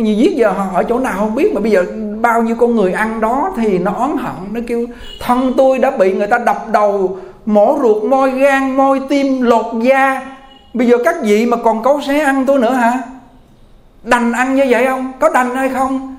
nhiều 0.00 0.14
giết 0.14 0.36
giờ 0.36 0.50
họ 0.50 0.66
ở 0.74 0.82
chỗ 0.82 0.98
nào 0.98 1.18
không 1.18 1.34
biết, 1.34 1.52
mà 1.54 1.60
bây 1.60 1.70
giờ 1.70 1.84
bao 2.20 2.42
nhiêu 2.42 2.56
con 2.56 2.76
người 2.76 2.92
ăn 2.92 3.20
đó 3.20 3.52
thì 3.56 3.78
nó 3.78 3.92
oán 3.92 4.16
hận, 4.16 4.34
nó 4.52 4.60
kêu, 4.66 4.86
thân 5.20 5.52
tôi 5.56 5.78
đã 5.78 5.90
bị 5.90 6.14
người 6.14 6.26
ta 6.26 6.38
đập 6.38 6.66
đầu, 6.72 7.18
mổ 7.46 7.78
ruột 7.82 8.04
môi 8.04 8.30
gan 8.30 8.76
môi 8.76 9.00
tim, 9.08 9.42
lột 9.42 9.82
da. 9.82 10.36
Bây 10.74 10.86
giờ 10.86 10.96
các 11.04 11.16
vị 11.22 11.46
mà 11.46 11.56
còn 11.56 11.82
cấu 11.82 12.00
xé 12.02 12.20
ăn 12.20 12.46
tôi 12.46 12.58
nữa 12.58 12.72
hả? 12.72 13.02
Đành 14.02 14.32
ăn 14.32 14.54
như 14.54 14.66
vậy 14.68 14.86
không? 14.86 15.12
Có 15.20 15.28
đành 15.28 15.54
hay 15.54 15.68
không? 15.68 16.16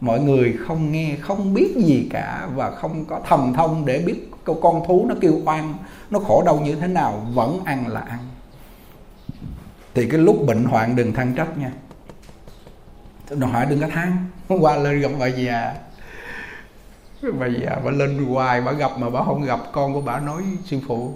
Mọi 0.00 0.20
người 0.20 0.56
không 0.66 0.92
nghe, 0.92 1.16
không 1.20 1.54
biết 1.54 1.74
gì 1.76 2.08
cả 2.12 2.48
và 2.54 2.70
không 2.70 3.04
có 3.04 3.20
thần 3.28 3.52
thông 3.52 3.86
để 3.86 3.98
biết 4.06 4.30
con 4.62 4.82
thú 4.86 5.06
nó 5.08 5.14
kêu 5.20 5.32
oan, 5.44 5.74
nó 6.10 6.18
khổ 6.18 6.42
đau 6.46 6.60
như 6.64 6.74
thế 6.74 6.86
nào, 6.86 7.26
vẫn 7.34 7.60
ăn 7.64 7.84
là 7.88 8.00
ăn. 8.00 8.18
Thì 9.94 10.08
cái 10.08 10.20
lúc 10.20 10.46
bệnh 10.46 10.64
hoạn 10.64 10.96
đừng 10.96 11.12
than 11.12 11.34
trách 11.34 11.58
nha 11.58 11.70
nó 13.36 13.46
hỏi 13.46 13.66
đừng 13.66 13.80
có 13.80 13.88
than 13.88 14.26
hôm 14.48 14.60
qua 14.60 14.76
lên 14.76 15.00
gặp 15.00 15.08
bà 15.18 15.26
già. 15.26 15.74
Bà 17.38 17.46
già 17.46 17.76
bà 17.84 17.90
lên 17.90 18.24
hoài 18.24 18.60
bà 18.60 18.72
gặp 18.72 18.90
mà 18.98 19.10
bà 19.10 19.20
không 19.24 19.44
gặp 19.44 19.60
con 19.72 19.94
của 19.94 20.00
bà 20.00 20.20
nói 20.20 20.42
sư 20.64 20.80
phụ 20.88 21.14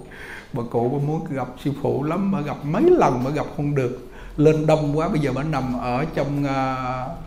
bà 0.53 0.63
cụ 0.71 0.89
bà 0.89 1.07
muốn 1.07 1.27
gặp 1.31 1.49
sư 1.65 1.73
phụ 1.83 2.03
lắm 2.03 2.33
bà 2.33 2.41
gặp 2.41 2.57
mấy 2.65 2.83
lần 2.83 3.23
bà 3.25 3.31
gặp 3.31 3.47
không 3.57 3.75
được. 3.75 4.09
Lên 4.37 4.67
đông 4.67 4.99
quá 4.99 5.09
bây 5.09 5.19
giờ 5.19 5.33
bà 5.35 5.43
nằm 5.43 5.79
ở 5.81 6.05
trong 6.15 6.45
uh, 6.45 7.19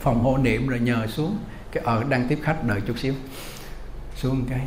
phòng 0.00 0.22
hộ 0.22 0.36
niệm 0.36 0.68
rồi 0.68 0.80
nhờ 0.80 1.06
xuống. 1.06 1.38
Cái 1.72 1.84
ở 1.86 2.04
đang 2.04 2.28
tiếp 2.28 2.38
khách 2.42 2.64
đợi 2.64 2.80
chút 2.86 2.98
xíu. 2.98 3.14
Xuống 4.16 4.44
cái 4.50 4.60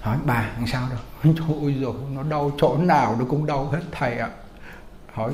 hỏi 0.00 0.16
bà 0.24 0.48
làm 0.56 0.66
sao 0.66 0.88
rồi? 0.90 1.34
Ôi 1.60 1.74
rồi 1.80 1.94
nó 2.14 2.22
đau 2.22 2.52
chỗ 2.58 2.76
nào 2.78 3.16
nó 3.18 3.24
cũng 3.28 3.46
đau 3.46 3.64
hết 3.64 3.80
thầy 3.92 4.18
ạ. 4.18 4.26
À. 4.26 4.36
hỏi 5.12 5.32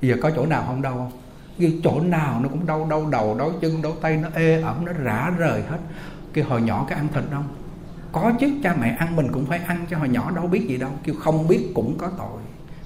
giờ 0.00 0.16
có 0.22 0.30
chỗ 0.36 0.46
nào 0.46 0.64
không 0.66 0.82
đau 0.82 0.94
không? 0.94 1.12
Cái 1.60 1.80
chỗ 1.84 2.00
nào 2.00 2.40
nó 2.42 2.48
cũng 2.48 2.66
đau 2.66 2.86
đau 2.90 3.06
đầu, 3.10 3.36
đau 3.38 3.52
chân, 3.60 3.82
đau 3.82 3.92
tay, 4.00 4.16
nó 4.16 4.28
ê 4.34 4.62
ẩm, 4.62 4.84
nó 4.84 4.92
rã 4.92 5.30
rời 5.38 5.62
hết. 5.62 5.78
Cái 6.32 6.44
hồi 6.44 6.62
nhỏ 6.62 6.86
cái 6.88 6.98
ăn 6.98 7.08
thịt 7.14 7.24
không 7.30 7.48
có 8.12 8.32
chứ, 8.40 8.50
cha 8.62 8.76
mẹ 8.80 8.96
ăn, 8.98 9.16
mình 9.16 9.28
cũng 9.32 9.46
phải 9.46 9.58
ăn 9.58 9.86
cho 9.90 9.98
hồi 9.98 10.08
nhỏ 10.08 10.30
đâu 10.30 10.46
biết 10.46 10.66
gì 10.68 10.76
đâu. 10.76 10.90
Kêu 11.04 11.14
không 11.18 11.48
biết 11.48 11.72
cũng 11.74 11.98
có 11.98 12.10
tội. 12.18 12.40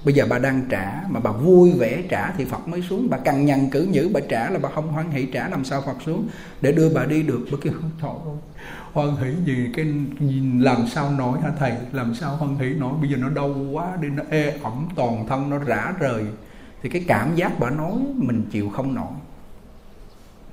Bây 0.04 0.14
giờ 0.14 0.26
bà 0.30 0.38
đang 0.38 0.62
trả, 0.68 1.02
mà 1.08 1.20
bà 1.20 1.32
vui 1.32 1.72
vẻ 1.72 2.02
trả 2.08 2.30
thì 2.30 2.44
phật 2.44 2.68
mới 2.68 2.82
xuống. 2.82 3.06
Bà 3.10 3.18
cằn 3.18 3.46
nhằn 3.46 3.70
cử 3.70 3.88
nhữ, 3.90 4.10
bà 4.14 4.20
trả 4.28 4.50
là 4.50 4.58
bà 4.58 4.68
không 4.74 4.88
hoan 4.88 5.10
hỷ 5.10 5.26
trả, 5.26 5.48
làm 5.48 5.64
sao 5.64 5.82
phật 5.86 5.96
xuống? 6.06 6.28
Để 6.60 6.72
đưa 6.72 6.88
bà 6.94 7.04
đi 7.04 7.22
được, 7.22 7.46
bà 7.52 7.58
kêu 7.62 7.72
trời 8.02 8.10
ơi 8.10 8.36
hoan 8.92 9.16
hỷ 9.16 9.44
gì 9.44 9.70
cái 9.76 9.86
làm 10.58 10.86
sao 10.86 11.10
nổi 11.10 11.40
hả 11.40 11.50
thầy? 11.58 11.72
Làm 11.92 12.14
sao 12.14 12.36
hoan 12.36 12.58
hỷ 12.58 12.74
nổi 12.74 12.92
bây 13.00 13.10
giờ 13.10 13.16
nó 13.16 13.28
đau 13.28 13.54
quá 13.72 13.96
đi, 14.00 14.08
nó 14.08 14.22
ê 14.30 14.58
ẩm 14.62 14.88
toàn 14.96 15.26
thân, 15.28 15.50
nó 15.50 15.58
rã 15.58 15.92
rời 15.98 16.24
thì 16.82 16.88
cái 16.88 17.04
cảm 17.08 17.36
giác 17.36 17.60
bà 17.60 17.70
nói 17.70 17.92
mình 18.16 18.42
chịu 18.50 18.70
không 18.70 18.94
nổi. 18.94 19.12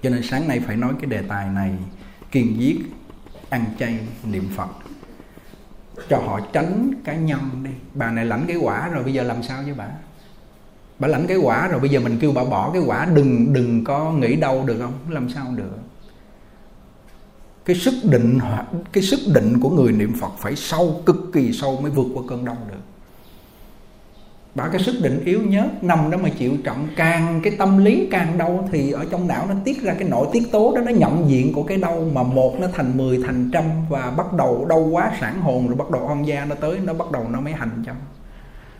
Cho 0.03 0.09
nên 0.09 0.23
sáng 0.23 0.47
nay 0.47 0.59
phải 0.59 0.75
nói 0.77 0.93
cái 1.01 1.09
đề 1.09 1.21
tài 1.21 1.49
này, 1.49 1.73
kiên 2.31 2.59
giết, 2.59 2.77
ăn 3.49 3.65
chay, 3.79 3.99
niệm 4.23 4.49
phật. 4.55 4.69
Cho 6.09 6.17
họ 6.17 6.39
tránh 6.53 6.91
cái 7.03 7.17
nhân 7.17 7.39
đi. 7.63 7.71
Bà 7.93 8.11
này 8.11 8.25
lãnh 8.25 8.45
cái 8.47 8.57
quả 8.57 8.87
rồi, 8.87 9.03
bây 9.03 9.13
giờ 9.13 9.23
làm 9.23 9.43
sao 9.43 9.63
với 9.63 9.73
bà? 9.73 9.87
Bà 10.99 11.07
lãnh 11.07 11.27
cái 11.27 11.37
quả 11.37 11.67
rồi, 11.67 11.79
bây 11.79 11.89
giờ 11.89 11.99
mình 11.99 12.17
kêu 12.19 12.31
bà 12.31 12.43
bỏ 12.43 12.71
cái 12.73 12.81
quả, 12.85 13.05
đừng 13.13 13.53
đừng 13.53 13.83
có 13.83 14.11
nghĩ 14.11 14.35
đâu 14.35 14.63
được 14.65 14.79
không? 14.79 14.93
Làm 15.09 15.29
sao 15.29 15.45
được? 15.55 15.77
Cái 17.65 17.75
sức 17.75 17.93
định 18.03 18.39
cái 18.91 19.03
sức 19.03 19.19
định 19.33 19.59
của 19.61 19.69
người 19.69 19.91
niệm 19.91 20.13
phật 20.21 20.31
phải 20.37 20.55
sâu, 20.55 21.01
cực 21.05 21.29
kỳ 21.33 21.53
sâu 21.53 21.81
mới 21.81 21.91
vượt 21.91 22.07
qua 22.13 22.23
cơn 22.29 22.45
đau 22.45 22.57
được 22.71 22.78
bà 24.55 24.67
cái 24.67 24.81
sức 24.81 24.95
định 25.01 25.23
yếu 25.25 25.41
nhớt 25.41 25.83
nằm 25.83 26.11
đó 26.11 26.17
mà 26.17 26.29
chịu 26.29 26.53
trọng 26.63 26.87
càng 26.95 27.41
cái 27.43 27.53
tâm 27.57 27.77
lý 27.77 28.07
càng 28.11 28.37
đau 28.37 28.69
thì 28.71 28.91
ở 28.91 29.05
trong 29.11 29.27
não 29.27 29.45
nó 29.49 29.55
tiết 29.63 29.81
ra 29.81 29.93
cái 29.93 30.09
nội 30.09 30.27
tiết 30.31 30.51
tố 30.51 30.75
đó, 30.75 30.81
nó 30.81 30.91
nhận 30.91 31.29
diện 31.29 31.53
của 31.53 31.63
cái 31.63 31.77
đau 31.77 32.05
mà 32.13 32.23
một 32.23 32.59
nó 32.59 32.67
thành 32.73 32.97
mười, 32.97 33.23
thành 33.25 33.49
trăm 33.53 33.63
và 33.89 34.13
bắt 34.17 34.33
đầu 34.33 34.65
đau 34.69 34.79
quá 34.79 35.11
sản 35.19 35.41
hồn 35.41 35.67
rồi 35.67 35.75
bắt 35.75 35.89
đầu 35.91 36.07
on 36.07 36.23
da 36.23 36.45
nó 36.45 36.55
tới, 36.55 36.79
nó 36.83 36.93
bắt 36.93 37.11
đầu 37.11 37.25
nó 37.29 37.41
mới 37.41 37.53
hành 37.53 37.83
trong 37.85 37.95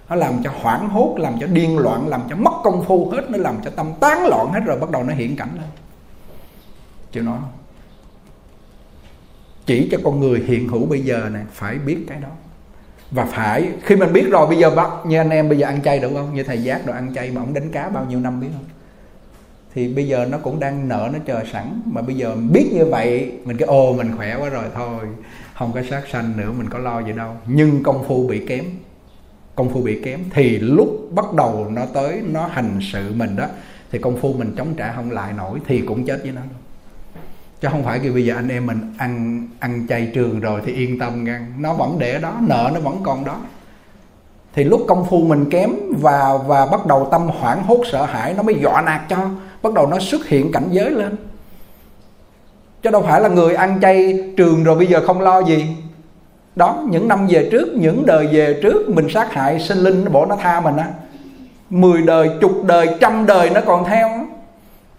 nó 0.10 0.16
làm 0.16 0.34
cho 0.44 0.52
hoảng 0.62 0.90
hốt, 0.90 1.16
làm 1.18 1.34
cho 1.40 1.48
điên 1.48 1.78
loạn, 1.78 2.08
làm 2.08 2.22
cho 2.30 2.36
mất 2.36 2.54
công 2.64 2.86
phu 2.86 3.10
hết, 3.10 3.22
nó 3.30 3.38
làm 3.38 3.56
cho 3.64 3.70
tâm 3.70 3.92
tán 4.00 4.28
loạn 4.28 4.52
hết 4.54 4.60
rồi 4.66 4.80
bắt 4.80 4.90
đầu 4.90 5.04
nó 5.04 5.14
hiện 5.14 5.36
cảnh 5.36 5.50
lên. 5.56 5.70
Chịu 7.12 7.24
nói 7.24 7.40
chỉ 9.66 9.90
cho 9.92 9.98
con 10.04 10.20
người 10.20 10.44
hiện 10.48 10.68
hữu 10.68 10.86
bây 10.86 11.02
giờ 11.02 11.30
này 11.34 11.44
phải 11.52 11.76
biết 11.76 12.06
cái 12.08 12.20
đó 12.20 12.30
và 13.12 13.26
phải, 13.26 13.70
khi 13.84 13.96
mình 13.96 14.14
biết 14.14 14.26
rồi, 14.32 14.48
bây 14.48 14.58
giờ 14.58 14.70
bắt 14.70 14.90
như 15.06 15.18
anh 15.18 15.30
em 15.30 15.50
bây 15.50 15.58
giờ 15.58 15.68
ăn 15.68 15.82
chay 15.82 16.00
được 16.00 16.12
không? 16.14 16.34
Như 16.34 16.44
thầy 16.44 16.64
giác 16.64 16.86
rồi 16.86 16.96
ăn 16.96 17.14
chay 17.16 17.32
mà 17.32 17.42
ông 17.42 17.54
đánh 17.54 17.72
cá 17.72 17.90
bao 17.90 18.06
nhiêu 18.06 18.20
năm 18.20 18.40
biết 18.40 18.48
không? 18.54 18.66
Thì 19.74 19.94
bây 19.94 20.08
giờ 20.08 20.26
nó 20.32 20.38
cũng 20.38 20.60
đang 20.60 20.88
nợ 20.88 21.10
nó 21.14 21.20
chờ 21.26 21.44
sẵn. 21.54 21.82
Mà 21.86 22.02
bây 22.02 22.16
giờ 22.16 22.36
biết 22.52 22.70
như 22.74 22.86
vậy, 22.86 23.32
mình 23.44 23.58
cái 23.58 23.68
ô 23.68 23.94
mình 23.94 24.18
khỏe 24.18 24.38
quá 24.40 24.50
rồi, 24.50 24.64
thôi, 24.76 25.06
không 25.54 25.72
có 25.74 25.82
sát 25.90 26.02
sanh 26.12 26.38
nữa, 26.38 26.52
mình 26.58 26.70
có 26.70 26.80
lo 26.80 27.00
gì 27.00 27.12
đâu. 27.12 27.32
Nhưng 27.46 27.84
công 27.84 28.08
phu 28.08 28.28
bị 28.28 28.46
kém, 28.48 28.66
công 29.56 29.70
phu 29.70 29.82
bị 29.82 30.02
kém. 30.04 30.20
Thì 30.34 30.60
lúc 30.60 31.10
bắt 31.12 31.34
đầu 31.34 31.68
nó 31.70 31.86
tới, 31.94 32.22
nó 32.32 32.48
hành 32.48 32.80
sự 32.94 33.14
mình 33.16 33.36
đó, 33.36 33.46
thì 33.92 34.00
công 34.00 34.18
phu 34.18 34.34
mình 34.34 34.54
chống 34.58 34.74
trả 34.78 34.94
không 34.94 35.12
lại 35.12 35.34
nổi, 35.34 35.60
thì 35.68 35.82
cũng 35.82 36.06
chết 36.06 36.20
với 36.24 36.32
nó 36.32 36.42
luôn 36.42 36.60
chứ 37.62 37.68
không 37.72 37.84
phải 37.84 38.00
kêu 38.00 38.14
bây 38.14 38.26
giờ 38.26 38.36
anh 38.36 38.48
em 38.48 38.66
mình 38.66 38.94
ăn 38.98 39.44
ăn 39.60 39.88
chay 39.90 40.12
trường 40.14 40.40
rồi 40.40 40.62
thì 40.66 40.74
yên 40.74 41.00
tâm 41.00 41.24
nha. 41.24 41.48
Nó 41.60 41.74
vẫn 41.74 42.00
để 42.00 42.20
đó, 42.20 42.34
nợ 42.42 42.72
nó 42.74 42.80
vẫn 42.80 42.98
còn 43.04 43.26
đó. 43.26 43.36
Thì 44.54 44.64
lúc 44.64 44.82
công 44.88 45.06
phu 45.06 45.22
mình 45.22 45.50
kém 45.50 45.70
và 45.90 46.38
và 46.48 46.66
bắt 46.66 46.86
đầu 46.86 47.08
tâm 47.12 47.28
hoảng 47.28 47.64
hốt 47.64 47.82
sợ 47.92 48.06
hãi, 48.06 48.34
nó 48.38 48.44
mới 48.44 48.56
dọa 48.62 48.82
nạt 48.82 49.02
cho. 49.10 49.18
Bắt 49.62 49.74
đầu 49.74 49.88
nó 49.88 50.00
xuất 50.00 50.28
hiện 50.28 50.52
cảnh 50.52 50.68
giới 50.72 50.92
lên. 50.92 51.16
Chứ 52.84 52.90
đâu 52.90 53.02
phải 53.02 53.22
là 53.22 53.30
người 53.30 53.56
ăn 53.56 53.80
chay 53.82 54.24
trường 54.38 54.64
rồi 54.64 54.76
bây 54.76 54.88
giờ 54.88 55.04
không 55.08 55.22
lo 55.22 55.40
gì. 55.40 55.66
Đó, 56.56 56.84
những 56.90 57.08
năm 57.08 57.28
về 57.28 57.50
trước, 57.52 57.68
những 57.76 58.06
đời 58.06 58.28
về 58.28 58.60
trước, 58.64 58.90
mình 58.90 59.10
sát 59.10 59.34
hại 59.34 59.60
sinh 59.60 59.78
linh 59.78 60.12
bộ 60.12 60.26
nó 60.26 60.36
tha 60.36 60.60
mình 60.60 60.78
á. 60.78 60.88
Mười 61.70 62.02
đời, 62.02 62.30
chục 62.42 62.64
đời, 62.66 62.98
trăm 63.00 63.26
đời 63.26 63.50
nó 63.50 63.62
còn 63.66 63.86
theo 63.86 64.19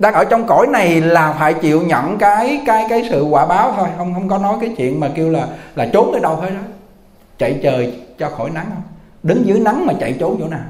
đang 0.00 0.14
ở 0.14 0.24
trong 0.24 0.46
cõi 0.46 0.66
này 0.66 1.00
là 1.00 1.32
phải 1.32 1.54
chịu 1.54 1.82
nhận 1.82 2.18
cái 2.18 2.62
cái 2.66 2.86
cái 2.88 3.06
sự 3.10 3.22
quả 3.22 3.46
báo 3.46 3.72
thôi. 3.76 3.88
Không 3.96 4.14
không 4.14 4.28
có 4.28 4.38
nói 4.38 4.56
cái 4.60 4.74
chuyện 4.76 5.00
mà 5.00 5.08
kêu 5.14 5.30
là 5.30 5.46
là 5.74 5.88
trốn 5.92 6.12
ở 6.12 6.18
đâu 6.18 6.36
hết 6.36 6.50
đó 6.50 6.62
chạy 7.38 7.60
trời 7.62 7.92
cho 8.18 8.30
khỏi 8.30 8.50
nắng 8.50 8.66
không? 8.74 8.82
Đứng 9.22 9.46
dưới 9.46 9.60
nắng 9.60 9.86
mà 9.86 9.92
chạy 10.00 10.16
trốn 10.20 10.36
chỗ 10.40 10.48
nào? 10.48 10.64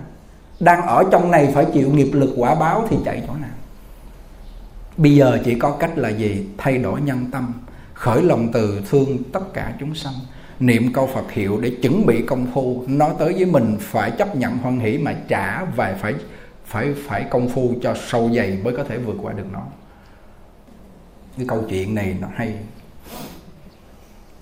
Đang 0.60 0.82
ở 0.82 1.04
trong 1.10 1.30
này 1.30 1.48
phải 1.54 1.64
chịu 1.74 1.90
nghiệp 1.90 2.10
lực 2.12 2.34
quả 2.36 2.54
báo 2.54 2.84
thì 2.90 2.96
chạy 3.04 3.22
chỗ 3.26 3.32
nào? 3.40 3.50
Bây 4.96 5.14
giờ 5.14 5.38
chỉ 5.44 5.54
có 5.54 5.70
cách 5.70 5.98
là 5.98 6.08
gì? 6.08 6.46
Thay 6.58 6.78
đổi 6.78 7.00
nhân 7.00 7.26
tâm, 7.32 7.52
khởi 7.94 8.22
lòng 8.22 8.48
từ 8.52 8.80
thương 8.90 9.18
tất 9.32 9.52
cả 9.54 9.72
chúng 9.80 9.94
sanh, 9.94 10.14
niệm 10.60 10.92
câu 10.92 11.08
Phật 11.14 11.32
hiệu 11.32 11.58
để 11.60 11.70
chuẩn 11.82 12.06
bị 12.06 12.22
công 12.22 12.46
phu. 12.54 12.84
Nói 12.86 13.10
tới 13.18 13.32
với 13.32 13.44
mình 13.44 13.76
phải 13.80 14.10
chấp 14.10 14.36
nhận 14.36 14.58
hoan 14.58 14.80
hỷ 14.80 14.98
mà 14.98 15.14
trả 15.28 15.64
và 15.76 15.96
phải 16.00 16.14
phải 16.70 16.94
phải 16.94 17.24
công 17.30 17.48
phu 17.48 17.74
cho 17.82 17.94
sâu 17.94 18.30
dày 18.36 18.58
mới 18.64 18.76
có 18.76 18.84
thể 18.84 18.98
vượt 18.98 19.16
qua 19.22 19.32
được 19.32 19.46
nó. 19.52 19.62
Cái 21.36 21.46
câu 21.48 21.64
chuyện 21.70 21.94
này 21.94 22.16
nó 22.20 22.28
hay. 22.34 22.54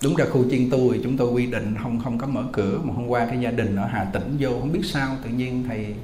Đúng 0.03 0.15
ra 0.15 0.25
khu 0.25 0.49
chiên 0.49 0.69
tu 0.69 0.93
thì 0.93 0.99
chúng 1.03 1.17
tôi 1.17 1.31
quy 1.31 1.45
định 1.45 1.75
không 1.83 1.99
không 2.03 2.17
có 2.17 2.27
mở 2.27 2.43
cửa, 2.51 2.79
mà 2.83 2.93
hôm 2.93 3.07
qua 3.07 3.25
cái 3.25 3.39
gia 3.39 3.51
đình 3.51 3.75
ở 3.75 3.85
Hà 3.85 4.03
Tĩnh 4.03 4.37
vô, 4.39 4.49
không 4.49 4.71
biết 4.71 4.81
sao 4.83 5.15
tự 5.23 5.29
nhiên 5.29 5.63
thầy 5.67 5.95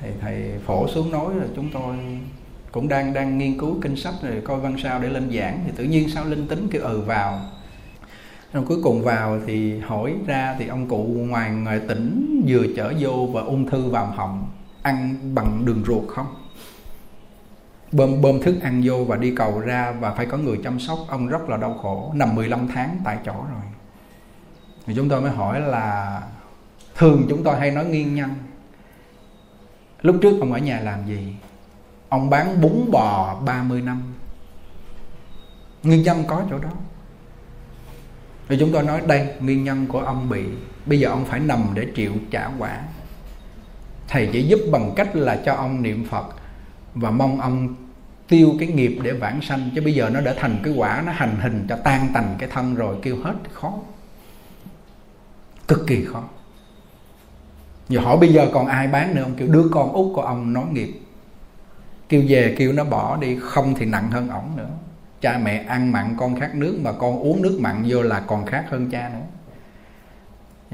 thầy 0.00 0.12
thầy 0.20 0.52
phổ 0.66 0.88
xuống 0.88 1.10
nói 1.10 1.34
là 1.34 1.44
chúng 1.56 1.70
tôi 1.72 1.96
cũng 2.72 2.88
đang 2.88 3.12
đang 3.12 3.38
nghiên 3.38 3.58
cứu 3.58 3.78
kinh 3.82 3.96
sách 3.96 4.14
rồi 4.22 4.42
coi 4.44 4.60
văn 4.60 4.76
sao 4.82 5.00
để 5.00 5.08
lên 5.08 5.30
giảng. 5.38 5.62
Thì 5.66 5.72
tự 5.76 5.84
nhiên 5.84 6.10
sao 6.10 6.24
linh 6.24 6.48
tính 6.48 6.68
kêu 6.70 6.82
ừ 6.82 7.00
vào. 7.00 7.40
Rồi 8.52 8.64
cuối 8.68 8.78
cùng 8.82 9.02
vào 9.02 9.40
thì 9.46 9.78
hỏi 9.78 10.14
ra 10.26 10.56
thì 10.58 10.68
ông 10.68 10.88
cụ 10.88 11.04
ngoài 11.04 11.50
ngoài 11.50 11.80
tỉnh 11.88 12.40
vừa 12.48 12.66
chở 12.76 12.92
vô 13.00 13.28
và 13.32 13.40
ung 13.40 13.70
thư 13.70 13.88
vào 13.88 14.06
họng 14.06 14.46
ăn 14.84 15.16
bằng 15.34 15.64
đường 15.64 15.84
ruột 15.86 16.04
không? 16.08 16.34
Bơm 17.92 18.22
bơm 18.22 18.40
thức 18.40 18.54
ăn 18.62 18.82
vô 18.84 19.04
và 19.04 19.16
đi 19.16 19.34
cầu 19.36 19.60
ra 19.60 19.92
và 19.92 20.14
phải 20.14 20.26
có 20.26 20.36
người 20.36 20.60
chăm 20.64 20.80
sóc. 20.80 20.98
Ông 21.08 21.28
rất 21.28 21.48
là 21.48 21.56
đau 21.56 21.78
khổ, 21.82 22.12
nằm 22.14 22.34
15 22.34 22.68
tháng 22.68 23.00
tại 23.04 23.18
chỗ 23.24 23.32
rồi. 23.32 23.62
Thì 24.86 24.94
chúng 24.96 25.08
tôi 25.08 25.20
mới 25.20 25.30
hỏi 25.30 25.60
là, 25.60 26.20
thường 26.94 27.26
chúng 27.28 27.44
tôi 27.44 27.60
hay 27.60 27.70
nói 27.70 27.84
nguyên 27.84 28.14
nhân 28.14 28.30
lúc 30.04 30.16
trước 30.22 30.40
ông 30.40 30.52
ở 30.52 30.58
nhà 30.58 30.80
làm 30.80 31.06
gì? 31.06 31.34
Ông 32.08 32.30
bán 32.30 32.60
bún 32.60 32.90
bò 32.90 33.40
30 33.44 33.80
năm. 33.82 34.02
Nguyên 35.82 36.02
nhân 36.02 36.24
có 36.26 36.42
chỗ 36.50 36.58
đó. 36.58 36.68
Thì 38.48 38.56
chúng 38.60 38.72
tôi 38.72 38.82
nói, 38.82 39.02
đây 39.06 39.34
nguyên 39.40 39.64
nhân 39.64 39.86
của 39.86 40.00
ông 40.00 40.28
bị, 40.28 40.44
bây 40.86 41.00
giờ 41.00 41.08
ông 41.08 41.24
phải 41.24 41.40
nằm 41.40 41.60
để 41.74 41.86
chịu 41.94 42.12
trả 42.30 42.50
quả 42.58 42.82
thầy 44.08 44.28
chỉ 44.32 44.42
giúp 44.42 44.58
bằng 44.72 44.92
cách 44.96 45.16
là 45.16 45.36
cho 45.44 45.54
ông 45.54 45.82
niệm 45.82 46.06
phật 46.10 46.26
và 46.94 47.10
mong 47.10 47.40
ông 47.40 47.74
tiêu 48.28 48.54
cái 48.58 48.68
nghiệp 48.68 48.98
để 49.02 49.12
vãng 49.12 49.40
sanh. 49.42 49.70
Chứ 49.74 49.80
bây 49.80 49.94
giờ 49.94 50.10
nó 50.10 50.20
đã 50.20 50.34
thành 50.38 50.60
cái 50.62 50.74
quả, 50.76 51.02
nó 51.06 51.12
hành 51.12 51.36
hình 51.40 51.66
cho 51.68 51.76
tan 51.76 52.08
tành 52.14 52.34
cái 52.38 52.48
thân 52.52 52.74
rồi, 52.74 52.96
kêu 53.02 53.16
hết 53.24 53.34
khó. 53.52 53.74
Cực 55.68 55.86
kỳ 55.86 56.04
khó. 56.04 56.24
Giờ 57.88 58.00
hỏi 58.00 58.16
bây 58.16 58.32
giờ 58.32 58.48
còn 58.52 58.66
ai 58.66 58.88
bán 58.88 59.14
nữa 59.14 59.22
ông 59.22 59.34
kêu, 59.34 59.48
đứa 59.48 59.68
con 59.72 59.92
út 59.92 60.14
của 60.14 60.22
ông 60.22 60.52
nói 60.52 60.64
nghiệp. 60.72 61.00
Kêu, 62.08 62.22
về, 62.28 62.54
kêu, 62.58 62.72
nó 62.72 62.84
bỏ 62.84 63.16
đi, 63.16 63.36
không 63.40 63.74
thì 63.74 63.86
nặng 63.86 64.10
hơn 64.10 64.28
ổng 64.28 64.56
nữa. 64.56 64.68
Cha 65.20 65.38
mẹ 65.38 65.64
ăn 65.68 65.92
mặn, 65.92 66.16
con 66.18 66.40
khát 66.40 66.54
nước, 66.54 66.78
mà 66.82 66.92
con 66.92 67.18
uống 67.18 67.42
nước 67.42 67.58
mặn 67.60 67.84
vô 67.88 68.02
là 68.02 68.20
còn 68.20 68.46
khác 68.46 68.64
hơn 68.70 68.90
cha 68.90 69.10
nữa 69.12 69.26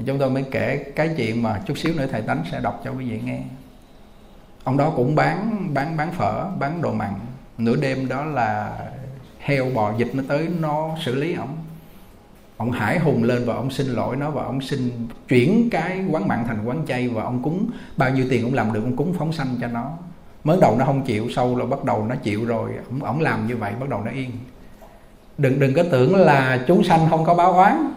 chúng 0.05 0.19
tôi 0.19 0.29
mới 0.29 0.45
kể 0.51 0.91
cái 0.95 1.09
chuyện 1.17 1.43
mà 1.43 1.61
chút 1.65 1.77
xíu 1.77 1.93
nữa 1.93 2.07
thầy 2.11 2.21
tánh 2.21 2.43
sẽ 2.51 2.59
đọc 2.59 2.81
cho 2.85 2.91
quý 2.91 3.05
vị 3.05 3.19
nghe. 3.25 3.39
Ông 4.63 4.77
đó 4.77 4.93
cũng 4.95 5.15
bán 5.15 5.67
bán 5.73 5.97
bán 5.97 6.11
phở 6.11 6.45
bán 6.59 6.81
đồ 6.81 6.93
mặn. 6.93 7.13
Nửa 7.57 7.75
đêm 7.75 8.07
đó 8.07 8.25
là 8.25 8.77
heo 9.39 9.65
bò 9.73 9.93
dịch 9.97 10.11
nó 10.13 10.23
tới 10.27 10.47
nó 10.59 10.89
xử 11.05 11.15
lý 11.15 11.33
ổng. 11.33 11.55
Ông 12.57 12.71
hải 12.71 12.99
hùng 12.99 13.23
lên 13.23 13.45
và 13.45 13.55
ông 13.55 13.71
xin 13.71 13.87
lỗi 13.87 14.15
nó 14.15 14.29
và 14.29 14.43
ông 14.43 14.61
xin 14.61 15.07
chuyển 15.27 15.69
cái 15.71 16.05
quán 16.09 16.27
mặn 16.27 16.43
thành 16.47 16.65
quán 16.65 16.85
chay 16.87 17.07
và 17.07 17.23
ông 17.23 17.43
cúng. 17.43 17.69
Bao 17.97 18.09
nhiêu 18.09 18.25
tiền 18.29 18.43
cũng 18.43 18.53
làm 18.53 18.73
được 18.73 18.83
ông 18.83 18.95
cúng 18.95 19.13
phóng 19.19 19.33
sanh 19.33 19.55
cho 19.61 19.67
nó. 19.67 19.91
Mới 20.43 20.57
đầu 20.61 20.75
nó 20.79 20.85
không 20.85 21.01
chịu 21.01 21.29
sau 21.35 21.55
là 21.55 21.65
bắt 21.65 21.83
đầu 21.83 22.05
nó 22.09 22.15
chịu 22.15 22.45
rồi. 22.45 22.69
Ông, 22.89 23.03
ông 23.03 23.21
làm 23.21 23.47
như 23.47 23.57
vậy 23.57 23.73
bắt 23.79 23.89
đầu 23.89 24.01
nó 24.05 24.11
yên. 24.11 24.31
Đừng 25.37 25.59
đừng 25.59 25.73
có 25.73 25.83
tưởng 25.91 26.15
là 26.15 26.63
chúng 26.67 26.83
sanh 26.83 27.09
không 27.09 27.25
có 27.25 27.33
báo 27.33 27.53
oán 27.53 27.93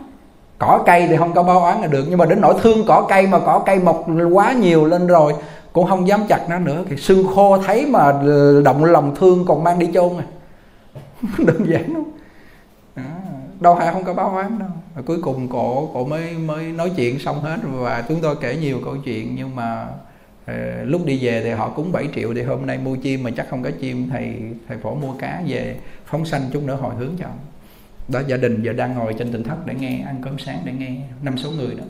cỏ 0.67 0.83
cây 0.87 1.07
thì 1.09 1.17
không 1.17 1.35
có 1.35 1.43
báo 1.43 1.61
oán 1.61 1.81
là 1.81 1.87
được. 1.87 2.05
Nhưng 2.09 2.19
mà 2.19 2.27
đến 2.27 2.41
nỗi 2.41 2.55
thương 2.63 2.85
cỏ 2.87 3.07
cây 3.09 3.27
mà 3.27 3.39
cỏ 3.39 3.63
cây 3.67 3.79
mọc 3.79 4.07
quá 4.33 4.53
nhiều 4.53 4.85
lên 4.85 5.07
rồi, 5.07 5.33
cũng 5.73 5.87
không 5.87 6.09
dám 6.09 6.21
chặt 6.29 6.49
nó 6.49 6.59
nữa. 6.59 6.85
Thì 6.89 6.97
xương 6.97 7.27
khô 7.35 7.59
thấy 7.59 7.87
mà 7.87 8.13
động 8.65 8.85
lòng 8.85 9.15
thương 9.17 9.45
còn 9.49 9.65
mang 9.65 9.79
đi 9.79 9.89
chôn 9.95 10.13
à. 10.19 10.27
Đơn 11.39 11.67
giản 11.69 11.95
không 11.95 12.15
đâu 13.65 13.77
phải 13.79 13.93
không 13.93 14.05
có 14.05 14.15
báo 14.15 14.31
oán 14.31 14.59
đâu. 14.59 14.69
Và 14.95 15.03
cuối 15.03 15.19
cùng 15.23 15.49
cổ 15.49 15.91
cổ 15.95 16.05
mới 16.05 16.33
mới 16.33 16.65
nói 16.65 16.93
chuyện 16.97 17.19
xong 17.19 17.41
hết 17.41 17.57
và 17.73 18.05
chúng 18.09 18.21
tôi 18.21 18.37
kể 18.41 18.57
nhiều 18.57 18.81
câu 18.85 18.97
chuyện, 19.05 19.35
nhưng 19.37 19.57
mà 19.57 19.87
ờ, 20.47 20.55
lúc 20.85 21.05
đi 21.05 21.19
về 21.27 21.43
thì 21.45 21.51
họ 21.51 21.69
cúng 21.69 21.93
7 21.93 22.09
triệu, 22.15 22.35
thì 22.35 22.43
hôm 22.43 22.67
nay 22.67 22.79
mua 22.79 22.97
chim 22.97 23.23
mà 23.23 23.31
chắc 23.37 23.47
không 23.51 23.63
có 23.63 23.71
chim, 23.81 24.09
thầy 24.11 24.37
thầy 24.69 24.79
phổ 24.83 24.95
mua 24.95 25.13
cá 25.19 25.43
về, 25.47 25.77
phóng 26.07 26.25
sanh 26.25 26.43
chút 26.53 26.63
nữa 26.63 26.79
hồi 26.81 26.95
hướng 26.99 27.13
cho 27.19 27.27
ông 27.27 27.39
đó 28.09 28.21
gia 28.29 28.37
đình 28.37 28.63
giờ 28.63 28.73
đang 28.73 28.95
ngồi 28.95 29.15
trên 29.19 29.33
tỉnh 29.33 29.43
thất 29.43 29.67
để 29.67 29.75
nghe 29.75 30.03
ăn 30.07 30.21
cơm 30.23 30.39
sáng 30.39 30.59
để 30.65 30.73
nghe 30.73 30.97
năm 31.23 31.39
số 31.39 31.51
người 31.51 31.75
đó. 31.75 31.85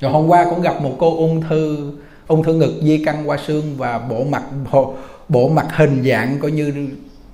Rồi 0.00 0.12
hôm 0.12 0.26
qua 0.26 0.46
cũng 0.50 0.62
gặp 0.62 0.82
một 0.82 0.96
cô 0.98 1.16
ung 1.16 1.42
thư 1.48 1.92
ung 2.26 2.42
thư 2.42 2.54
ngực 2.54 2.80
di 2.82 3.04
căn 3.04 3.28
qua 3.28 3.38
xương 3.46 3.74
và 3.76 3.98
bộ 3.98 4.24
mặt 4.24 4.42
bộ, 4.72 4.94
bộ 5.28 5.48
mặt 5.48 5.66
hình 5.70 6.02
dạng 6.04 6.38
coi 6.38 6.50
như 6.50 6.88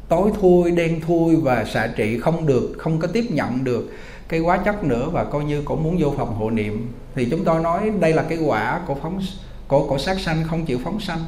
tối 0.08 0.30
thui 0.40 0.70
đen 0.70 1.00
thui 1.06 1.36
và 1.36 1.64
xạ 1.64 1.86
trị 1.96 2.18
không 2.18 2.46
được 2.46 2.74
không 2.78 2.98
có 2.98 3.08
tiếp 3.08 3.24
nhận 3.30 3.64
được 3.64 3.90
cái 4.28 4.40
quá 4.40 4.56
chất 4.56 4.84
nữa 4.84 5.08
và 5.12 5.24
coi 5.24 5.44
như 5.44 5.62
cũng 5.62 5.82
muốn 5.82 5.96
vô 6.00 6.14
phòng 6.16 6.34
hộ 6.34 6.50
niệm. 6.50 6.92
Thì 7.14 7.28
chúng 7.30 7.44
tôi 7.44 7.62
nói 7.62 7.92
đây 8.00 8.12
là 8.12 8.22
cái 8.22 8.38
quả 8.38 8.80
của 8.86 8.94
phóng 8.94 9.20
của 9.68 9.86
của 9.86 9.98
sát 9.98 10.20
sanh 10.20 10.44
không 10.44 10.64
chịu 10.64 10.78
phóng 10.84 11.00
sanh 11.00 11.18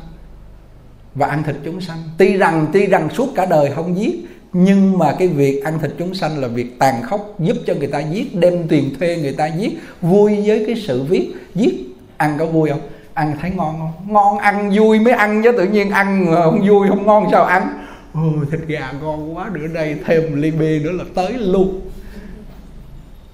và 1.14 1.26
ăn 1.26 1.42
thịt 1.42 1.56
chúng 1.64 1.80
sanh. 1.80 1.98
Tuy 2.18 2.36
rằng 2.36 2.66
tuy 2.72 2.86
rằng 2.86 3.08
suốt 3.10 3.28
cả 3.34 3.46
đời 3.46 3.70
không 3.74 3.96
giết 3.96 4.26
nhưng 4.52 4.98
mà 4.98 5.14
cái 5.18 5.28
việc 5.28 5.64
ăn 5.64 5.78
thịt 5.78 5.90
chúng 5.98 6.14
sanh 6.14 6.38
là 6.38 6.48
việc 6.48 6.78
tàn 6.78 7.02
khốc 7.02 7.34
giúp 7.38 7.56
cho 7.66 7.74
người 7.74 7.86
ta 7.86 7.98
giết, 7.98 8.36
đem 8.36 8.68
tiền 8.68 8.94
thuê 8.98 9.16
người 9.16 9.32
ta 9.32 9.46
giết, 9.46 9.78
vui 10.00 10.42
với 10.46 10.64
cái 10.66 10.76
sự 10.86 11.02
viết, 11.02 11.32
giết. 11.54 11.74
Ăn 12.16 12.36
có 12.38 12.46
vui 12.46 12.70
không? 12.70 12.80
Ăn 13.14 13.36
thấy 13.40 13.50
ngon 13.50 13.78
không? 13.78 13.92
Ngon 14.14 14.38
ăn 14.38 14.70
vui 14.74 15.00
mới 15.00 15.12
ăn 15.12 15.42
chứ, 15.42 15.52
tự 15.52 15.68
nhiên 15.68 15.90
ăn 15.90 16.26
không 16.34 16.68
vui, 16.68 16.88
không 16.88 17.06
ngon 17.06 17.28
sao 17.32 17.44
ăn? 17.44 17.84
Ôi, 18.14 18.46
thịt 18.50 18.60
gà 18.66 18.92
ngon 19.02 19.36
quá 19.36 19.50
nữa 19.52 19.66
đây 19.74 19.96
thêm 20.06 20.42
ly 20.42 20.50
bia 20.50 20.78
nữa 20.78 20.92
là 20.92 21.04
tới 21.14 21.32
luôn. 21.32 21.80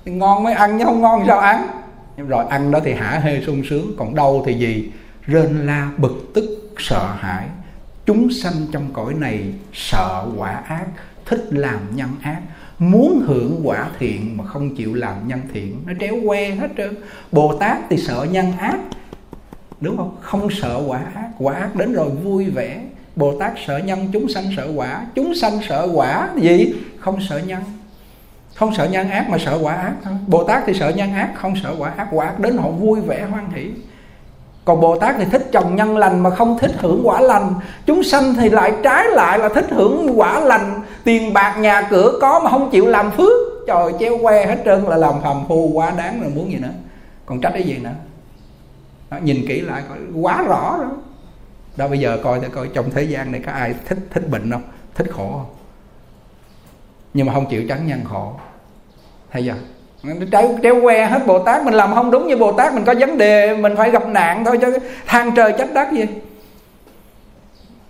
Ngon 0.05 0.43
mới 0.43 0.55
ăn 0.55 0.79
chứ 0.79 0.85
không 0.85 1.01
ngon 1.01 1.25
sao 1.27 1.39
ăn? 1.39 1.67
Rồi 2.29 2.45
ăn 2.51 2.71
đó 2.71 2.81
thì 2.85 2.95
hả 2.95 3.21
hê 3.25 3.41
sung 3.47 3.63
sướng, 3.71 3.93
còn 3.99 4.15
đâu 4.15 4.43
thì 4.47 4.55
gì? 4.55 4.91
Rên 5.27 5.67
la, 5.67 5.91
bực 5.97 6.31
tức, 6.35 6.73
sợ 6.79 7.15
hãi. 7.19 7.47
Chúng 8.07 8.31
sanh 8.31 8.55
trong 8.73 8.91
cõi 8.93 9.15
này 9.15 9.45
sợ 9.73 10.27
quả 10.37 10.51
ác 10.51 10.87
thích 11.29 11.47
làm 11.51 11.79
nhân 11.95 12.09
ác, 12.23 12.41
muốn 12.79 13.23
hưởng 13.27 13.61
quả 13.65 13.87
thiện 13.99 14.37
mà 14.37 14.45
không 14.45 14.77
chịu 14.77 14.95
làm 14.95 15.29
nhân 15.29 15.41
thiện. 15.53 15.77
Nó 15.87 15.93
tréo 16.01 16.15
que 16.29 16.51
hết 16.51 16.69
trơn. 16.77 16.95
Bồ 17.33 17.57
tát 17.57 17.79
thì 17.91 17.97
sợ 17.97 18.27
nhân 18.31 18.53
ác, 18.59 18.79
đúng 19.81 19.97
không? 19.97 20.17
Không 20.21 20.49
sợ 20.51 20.83
quả 20.87 21.03
ác. 21.15 21.29
Quả 21.39 21.55
ác 21.55 21.77
đến 21.77 21.93
rồi 21.93 22.11
vui 22.11 22.51
vẻ. 22.51 22.81
Bồ 23.17 23.41
tát 23.41 23.53
sợ 23.67 23.79
nhân, 23.79 24.09
chúng 24.13 24.29
sanh 24.29 24.45
sợ 24.57 24.73
quả. 24.75 25.07
Chúng 25.15 25.35
sanh 25.35 25.61
sợ 25.69 25.89
quả 25.95 26.31
gì? 26.37 26.75
Không 26.99 27.19
sợ 27.29 27.39
nhân. 27.39 27.63
Không 28.55 28.75
sợ 28.75 28.89
nhân 28.89 29.11
ác 29.11 29.31
mà 29.31 29.39
sợ 29.39 29.59
quả 29.63 29.75
ác 29.75 29.95
thôi. 30.05 30.15
Bồ 30.27 30.45
tát 30.45 30.63
thì 30.67 30.75
sợ 30.75 30.93
nhân 30.97 31.13
ác, 31.13 31.33
không 31.35 31.55
sợ 31.63 31.75
quả 31.79 31.91
ác. 31.91 32.09
Quả 32.11 32.27
ác 32.27 32.41
đến 32.41 32.57
họ 32.57 32.71
vui 32.71 33.01
vẻ, 33.01 33.27
hoan 33.31 33.51
hỷ 33.51 33.71
còn 34.69 34.81
bồ 34.81 34.99
tát 34.99 35.15
thì 35.19 35.25
thích 35.25 35.49
trồng 35.53 35.77
nhân 35.77 35.97
lành 35.97 36.21
mà 36.21 36.31
không 36.31 36.59
thích 36.59 36.71
hưởng 36.79 37.01
quả 37.05 37.21
lành. 37.21 37.55
Chúng 37.87 38.03
sanh 38.03 38.35
thì 38.35 38.51
lại 38.51 38.73
trái 38.83 39.05
lại 39.11 39.39
là 39.39 39.49
thích 39.49 39.67
hưởng 39.71 40.19
quả 40.19 40.41
lành. 40.41 40.83
Tiền 41.05 41.33
bạc 41.33 41.57
nhà 41.59 41.83
cửa 41.91 42.19
có 42.21 42.41
mà 42.41 42.51
không 42.51 42.71
chịu 42.71 42.87
làm 42.87 43.11
phước. 43.11 43.33
Trời 43.67 43.93
treo 44.01 44.19
que 44.23 44.47
hết 44.47 44.63
trơn 44.65 44.85
là 44.85 44.97
làm 44.97 45.15
phàm 45.23 45.37
phu 45.49 45.71
quá 45.75 45.91
đáng 45.91 46.21
rồi 46.21 46.31
muốn 46.35 46.53
gì 46.53 46.59
nữa? 46.59 46.73
Còn 47.27 47.41
trách 47.41 47.51
cái 47.55 47.63
gì 47.63 47.79
nữa? 47.79 47.91
Đó, 49.11 49.19
nhìn 49.23 49.45
kỹ 49.49 49.61
lại 49.61 49.83
coi 49.89 49.99
quá 50.15 50.43
rõ 50.43 50.77
đó 50.79 50.91
đó 51.77 51.89
bây 51.89 51.99
giờ 52.01 52.19
coi 52.25 52.41
coi 52.41 52.69
trong 52.75 52.91
thế 52.91 53.03
gian 53.03 53.33
này 53.33 53.43
có 53.47 53.53
ai 53.53 53.75
thích 53.87 53.99
thích 54.11 54.31
bệnh 54.31 54.51
không? 54.51 54.63
Thích 54.95 55.07
khổ 55.11 55.31
không? 55.33 55.55
Nhưng 57.15 57.27
mà 57.27 57.35
không 57.35 57.47
chịu 57.47 57.63
trắng 57.69 57.87
nhân 57.87 58.01
khổ. 58.05 58.33
Thấy 59.33 59.43
chưa? 59.47 59.78
Treo, 60.03 60.59
treo 60.63 60.83
que 60.83 61.07
hết 61.07 61.27
bồ 61.27 61.45
tát 61.45 61.65
mình 61.65 61.75
làm 61.75 61.95
không 61.95 62.11
đúng 62.11 62.27
như 62.27 62.37
bồ 62.37 62.53
tát 62.53 62.75
mình 62.75 62.85
có 62.85 62.95
vấn 62.99 63.19
đề 63.19 63.57
mình 63.57 63.77
phải 63.77 63.91
gặp 63.91 64.09
nạn 64.09 64.45
thôi 64.45 64.59
chứ 64.61 64.79
than 65.07 65.31
trời 65.37 65.55
trách 65.59 65.69
đất 65.75 65.89
gì. 65.93 66.05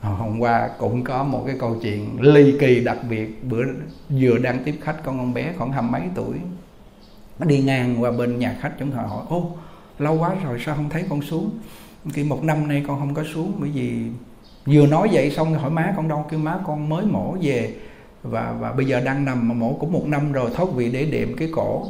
Hôm 0.01 0.41
qua 0.41 0.71
cũng 0.79 1.05
có 1.05 1.25
một 1.25 1.43
cái 1.47 1.57
câu 1.59 1.77
chuyện 1.83 2.17
ly 2.21 2.55
kỳ 2.61 2.81
đặc 2.81 2.99
biệt. 3.11 3.45
Bữa 3.45 3.65
vừa 4.09 4.39
đang 4.39 4.59
tiếp 4.65 4.75
khách 4.83 4.97
con 5.05 5.19
con 5.19 5.35
bé 5.35 5.53
khoảng 5.59 5.73
hai 5.73 5.83
mấy 5.83 6.03
tuổi. 6.15 6.35
Nó 7.39 7.47
đi 7.47 7.59
ngang 7.59 8.03
qua 8.03 8.11
bên 8.11 8.39
nhà 8.39 8.57
khách 8.61 8.73
chúng 8.79 8.91
tôi 8.91 9.01
hỏi 9.09 9.23
ô 9.29 9.51
lâu 9.99 10.19
quá 10.19 10.31
rồi 10.45 10.63
sao 10.67 10.75
không 10.75 10.91
thấy 10.91 11.05
con 11.11 11.23
xuống? 11.23 11.51
Khi 12.13 12.25
một 12.25 12.45
năm 12.45 12.69
nay 12.69 12.85
con 12.89 12.99
không 12.99 13.15
có 13.15 13.23
xuống 13.35 13.53
bởi 13.59 13.71
vì 13.75 14.05
vừa 14.67 14.87
nói 14.87 15.09
vậy 15.13 15.31
xong 15.31 15.55
hỏi 15.55 15.71
má 15.71 15.93
con 15.97 16.09
đâu. 16.09 16.27
Kêu 16.31 16.41
má 16.41 16.59
con 16.67 16.89
mới 16.89 17.05
mổ 17.05 17.37
về 17.43 17.75
và 18.23 18.53
và 18.53 18.73
bây 18.73 18.87
giờ 18.87 19.01
đang 19.01 19.25
nằm 19.25 19.49
mà 19.49 19.55
mổ 19.55 19.77
cũng 19.81 19.93
một 19.93 20.05
năm 20.07 20.33
rồi, 20.33 20.51
thoát 20.55 20.69
vị 20.75 20.91
để 20.91 21.05
đệm 21.05 21.37
cái 21.37 21.49
cổ. 21.53 21.87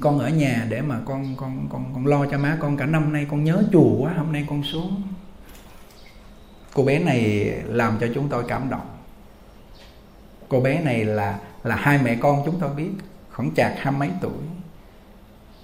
Con 0.00 0.18
ở 0.18 0.28
nhà 0.28 0.66
để 0.68 0.82
mà 0.82 1.00
con 1.04 1.36
con 1.36 1.66
con 1.70 1.84
con 1.94 2.06
lo 2.06 2.26
cho 2.30 2.38
má 2.38 2.56
con. 2.60 2.76
Cả 2.76 2.86
năm 2.86 3.12
nay 3.12 3.26
con 3.30 3.44
nhớ 3.44 3.62
chùa 3.72 3.96
quá, 3.98 4.12
hôm 4.16 4.32
nay 4.32 4.46
con 4.48 4.62
xuống. 4.62 5.02
Cô 6.74 6.84
bé 6.84 6.98
này 6.98 7.44
làm 7.66 7.98
cho 8.00 8.06
chúng 8.14 8.28
tôi 8.28 8.44
cảm 8.48 8.70
động. 8.70 8.86
Cô 10.48 10.60
bé 10.60 10.80
này 10.80 11.04
là 11.04 11.38
là 11.62 11.76
hai 11.76 11.98
mẹ 12.02 12.16
con 12.20 12.42
chúng 12.46 12.60
tôi 12.60 12.74
biết, 12.74 12.90
khoảng 13.32 13.54
chạc 13.54 13.74
hai 13.76 13.92
mấy 13.92 14.10
tuổi. 14.20 14.42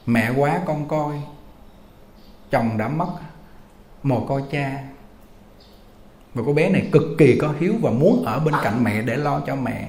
Mẹ 0.07 0.31
quá 0.37 0.61
con 0.67 0.89
coi, 0.89 1.17
chồng 2.51 2.79
đã 2.79 2.89
mất 2.89 3.09
mồ 4.03 4.27
côi 4.27 4.43
cha 4.51 4.85
và 6.35 6.43
cô 6.47 6.53
bé 6.53 6.71
này 6.71 6.89
cực 6.93 7.03
kỳ 7.19 7.39
có 7.39 7.55
hiếu 7.61 7.75
và 7.81 7.91
muốn 7.91 8.25
ở 8.25 8.39
bên 8.39 8.55
cạnh 8.63 8.85
mẹ 8.85 9.03
để 9.03 9.17
lo 9.17 9.41
cho 9.47 9.57
mẹ. 9.57 9.89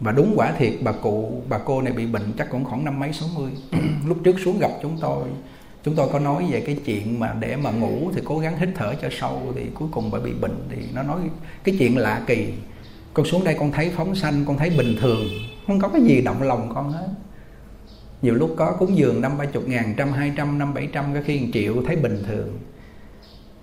Và 0.00 0.12
đúng 0.12 0.32
quả 0.36 0.52
thiệt, 0.58 0.72
bà 0.82 0.92
cụ, 0.92 1.42
bà 1.48 1.58
cô 1.58 1.82
này 1.82 1.92
bị 1.92 2.06
bệnh 2.06 2.32
chắc 2.38 2.50
cũng 2.50 2.64
khoảng 2.64 2.84
năm 2.84 3.00
mấy 3.00 3.12
sáu 3.12 3.28
mươi. 3.36 3.50
Lúc 4.06 4.18
trước 4.24 4.36
xuống 4.44 4.58
gặp 4.58 4.70
chúng 4.82 4.98
tôi 5.00 5.24
chúng 5.84 5.94
tôi 5.94 6.08
có 6.12 6.18
nói 6.18 6.46
về 6.50 6.60
cái 6.60 6.76
chuyện 6.84 7.20
mà 7.20 7.36
để 7.40 7.56
mà 7.56 7.70
ngủ 7.70 8.10
thì 8.14 8.20
cố 8.24 8.38
gắng 8.38 8.58
hít 8.58 8.68
thở 8.74 8.94
cho 9.02 9.08
sâu, 9.10 9.42
thì 9.54 9.62
cuối 9.74 9.88
cùng 9.92 10.10
bà 10.10 10.18
bị 10.18 10.32
bệnh 10.32 10.68
thì 10.70 10.76
nó 10.94 11.02
nói 11.02 11.20
cái 11.64 11.76
chuyện 11.78 11.98
lạ 11.98 12.22
kỳ. 12.26 12.52
Con 13.14 13.26
xuống 13.26 13.44
đây 13.44 13.56
con 13.58 13.72
thấy 13.72 13.90
phóng 13.96 14.14
sanh, 14.14 14.44
con 14.46 14.58
thấy 14.58 14.70
bình 14.70 14.96
thường, 15.00 15.24
không 15.66 15.78
có 15.78 15.88
cái 15.88 16.02
gì 16.02 16.22
động 16.22 16.42
lòng 16.42 16.72
con 16.74 16.92
hết. 16.92 17.08
Nhiều 18.22 18.34
lúc 18.34 18.54
có 18.56 18.72
cúng 18.78 18.96
dường 18.96 19.20
năm 19.20 19.38
ba 19.38 19.44
chục 19.44 19.68
ngàn, 19.68 19.94
trăm, 19.96 20.12
hai 20.12 20.32
trăm, 20.36 20.58
năm 20.58 20.74
bảy 20.74 20.88
trăm, 20.92 21.14
có 21.14 21.20
khi 21.24 21.40
một 21.40 21.46
triệu, 21.52 21.82
thấy 21.86 21.96
bình 21.96 22.22
thường 22.26 22.58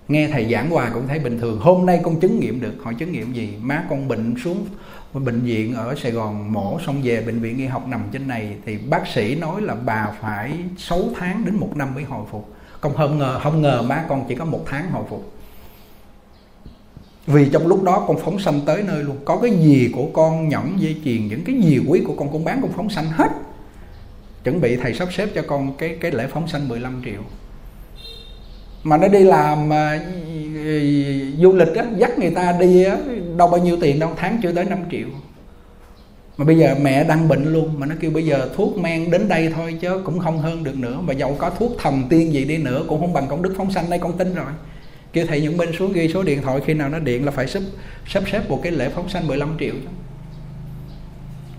nghe 0.08 0.28
thầy 0.28 0.52
giảng 0.52 0.70
hoài 0.70 0.92
cũng 0.94 1.08
thấy 1.08 1.20
bình 1.20 1.40
thường. 1.40 1.60
Hôm 1.60 1.86
nay 1.86 2.00
con 2.04 2.20
chứng 2.20 2.40
nghiệm 2.40 2.62
được. 2.62 2.74
Họ 2.84 2.94
chứng 2.94 3.12
nghiệm 3.12 3.34
gì? 3.34 3.54
Má 3.62 3.84
con 3.90 4.08
bệnh 4.08 4.36
xuống, 4.44 4.66
bệnh 5.14 5.42
viện 5.42 5.76
ở 5.76 5.96
Sài 5.96 6.12
Gòn, 6.12 6.54
mổ 6.54 6.80
xong 6.86 7.02
về 7.04 7.22
bệnh 7.22 7.40
viện 7.40 7.58
y 7.58 7.66
học 7.66 7.88
nằm 7.88 8.02
trên 8.12 8.28
này. 8.28 8.58
Thì 8.66 8.78
bác 8.78 9.08
sĩ 9.08 9.36
nói 9.36 9.62
là 9.62 9.76
bà 9.76 10.12
phải 10.22 10.54
6 10.78 11.00
tháng 11.20 11.46
đến 11.46 11.56
một 11.56 11.78
năm 11.78 11.96
mới 11.96 12.04
hồi 12.04 12.26
phục. 12.32 12.54
Con 12.82 12.96
không 12.96 13.18
ngờ 13.18 13.40
không 13.44 13.62
ngờ 13.62 13.82
má 13.82 14.06
con 14.10 14.26
chỉ 14.30 14.36
có 14.36 14.46
một 14.46 14.64
tháng 14.66 14.92
hồi 14.92 15.04
phục. 15.10 15.32
Vì 17.28 17.50
trong 17.50 17.68
lúc 17.68 17.84
đó 17.84 18.06
con 18.08 18.18
phóng 18.20 18.40
sanh 18.40 18.62
tới 18.66 18.84
nơi 18.84 19.04
luôn. 19.04 19.18
Có 19.26 19.40
cái 19.42 19.52
gì 19.52 19.92
của 19.96 20.10
con 20.14 20.50
nhẫn 20.50 20.76
dây 20.80 20.96
chuyền, 21.06 21.28
những 21.28 21.44
cái 21.44 21.56
gì 21.62 21.80
quý 21.88 22.02
của 22.08 22.14
con 22.20 22.34
con 22.34 22.44
bán, 22.44 22.62
con 22.62 22.72
phóng 22.72 22.90
sanh 22.90 23.06
hết. 23.06 23.32
Chuẩn 24.44 24.62
bị 24.62 24.76
thầy 24.76 24.94
sắp 24.94 25.08
xếp 25.12 25.30
cho 25.36 25.42
con 25.48 25.78
cái 25.78 25.98
cái 26.02 26.12
lễ 26.12 26.28
phóng 26.28 26.48
sanh 26.48 26.68
15 26.68 27.02
triệu 27.06 27.22
mà 28.84 28.98
nó 28.98 29.08
đi 29.08 29.24
làm 29.24 29.70
mà 29.70 30.00
du 31.38 31.54
lịch 31.54 31.76
á, 31.76 31.86
dắt 31.98 32.20
người 32.20 32.32
ta 32.32 32.52
đi 32.60 32.84
á, 32.84 32.98
đâu 33.38 33.48
bao 33.48 33.62
nhiêu 33.62 33.78
tiền 33.82 34.00
đâu, 34.00 34.12
tháng 34.16 34.40
chưa 34.44 34.52
tới 34.52 34.66
5 34.66 34.80
triệu. 34.92 35.08
Mà 36.38 36.46
bây 36.46 36.58
giờ 36.58 36.76
mẹ 36.82 37.04
đang 37.04 37.28
bệnh 37.28 37.54
luôn, 37.54 37.80
mà 37.80 37.86
nó 37.86 37.96
kêu 38.00 38.12
bây 38.12 38.26
giờ 38.26 38.50
thuốc 38.56 38.78
men 38.78 39.12
đến 39.12 39.28
đây 39.28 39.52
thôi 39.56 39.78
chứ 39.82 40.02
cũng 40.04 40.20
không 40.20 40.40
hơn 40.40 40.64
được 40.64 40.76
nữa. 40.78 41.00
Mà 41.02 41.14
dầu 41.14 41.36
có 41.40 41.50
thuốc 41.50 41.72
thần 41.80 42.04
tiên 42.10 42.34
gì 42.34 42.46
đi 42.46 42.58
nữa, 42.58 42.84
cũng 42.88 43.00
không 43.00 43.14
bằng 43.14 43.28
công 43.28 43.42
đức 43.42 43.54
phóng 43.58 43.72
sanh 43.72 43.90
đây, 43.90 44.00
con 44.00 44.18
tin 44.18 44.36
rồi. 44.36 44.52
Kêu 45.14 45.26
thầy 45.28 45.42
những 45.42 45.58
bên 45.58 45.70
xuống 45.80 45.94
ghi 45.94 46.08
số 46.14 46.24
điện 46.24 46.42
thoại, 46.42 46.60
khi 46.66 46.74
nào 46.74 46.90
nó 46.90 47.00
điện 47.00 47.26
là 47.26 47.32
phải 47.32 47.48
sắp 47.48 47.64
sắp 48.08 48.24
xếp 48.32 48.50
một 48.50 48.60
cái 48.64 48.72
lễ 48.72 48.90
phóng 48.90 49.10
sanh 49.10 49.28
15 49.28 49.56
triệu 49.60 49.74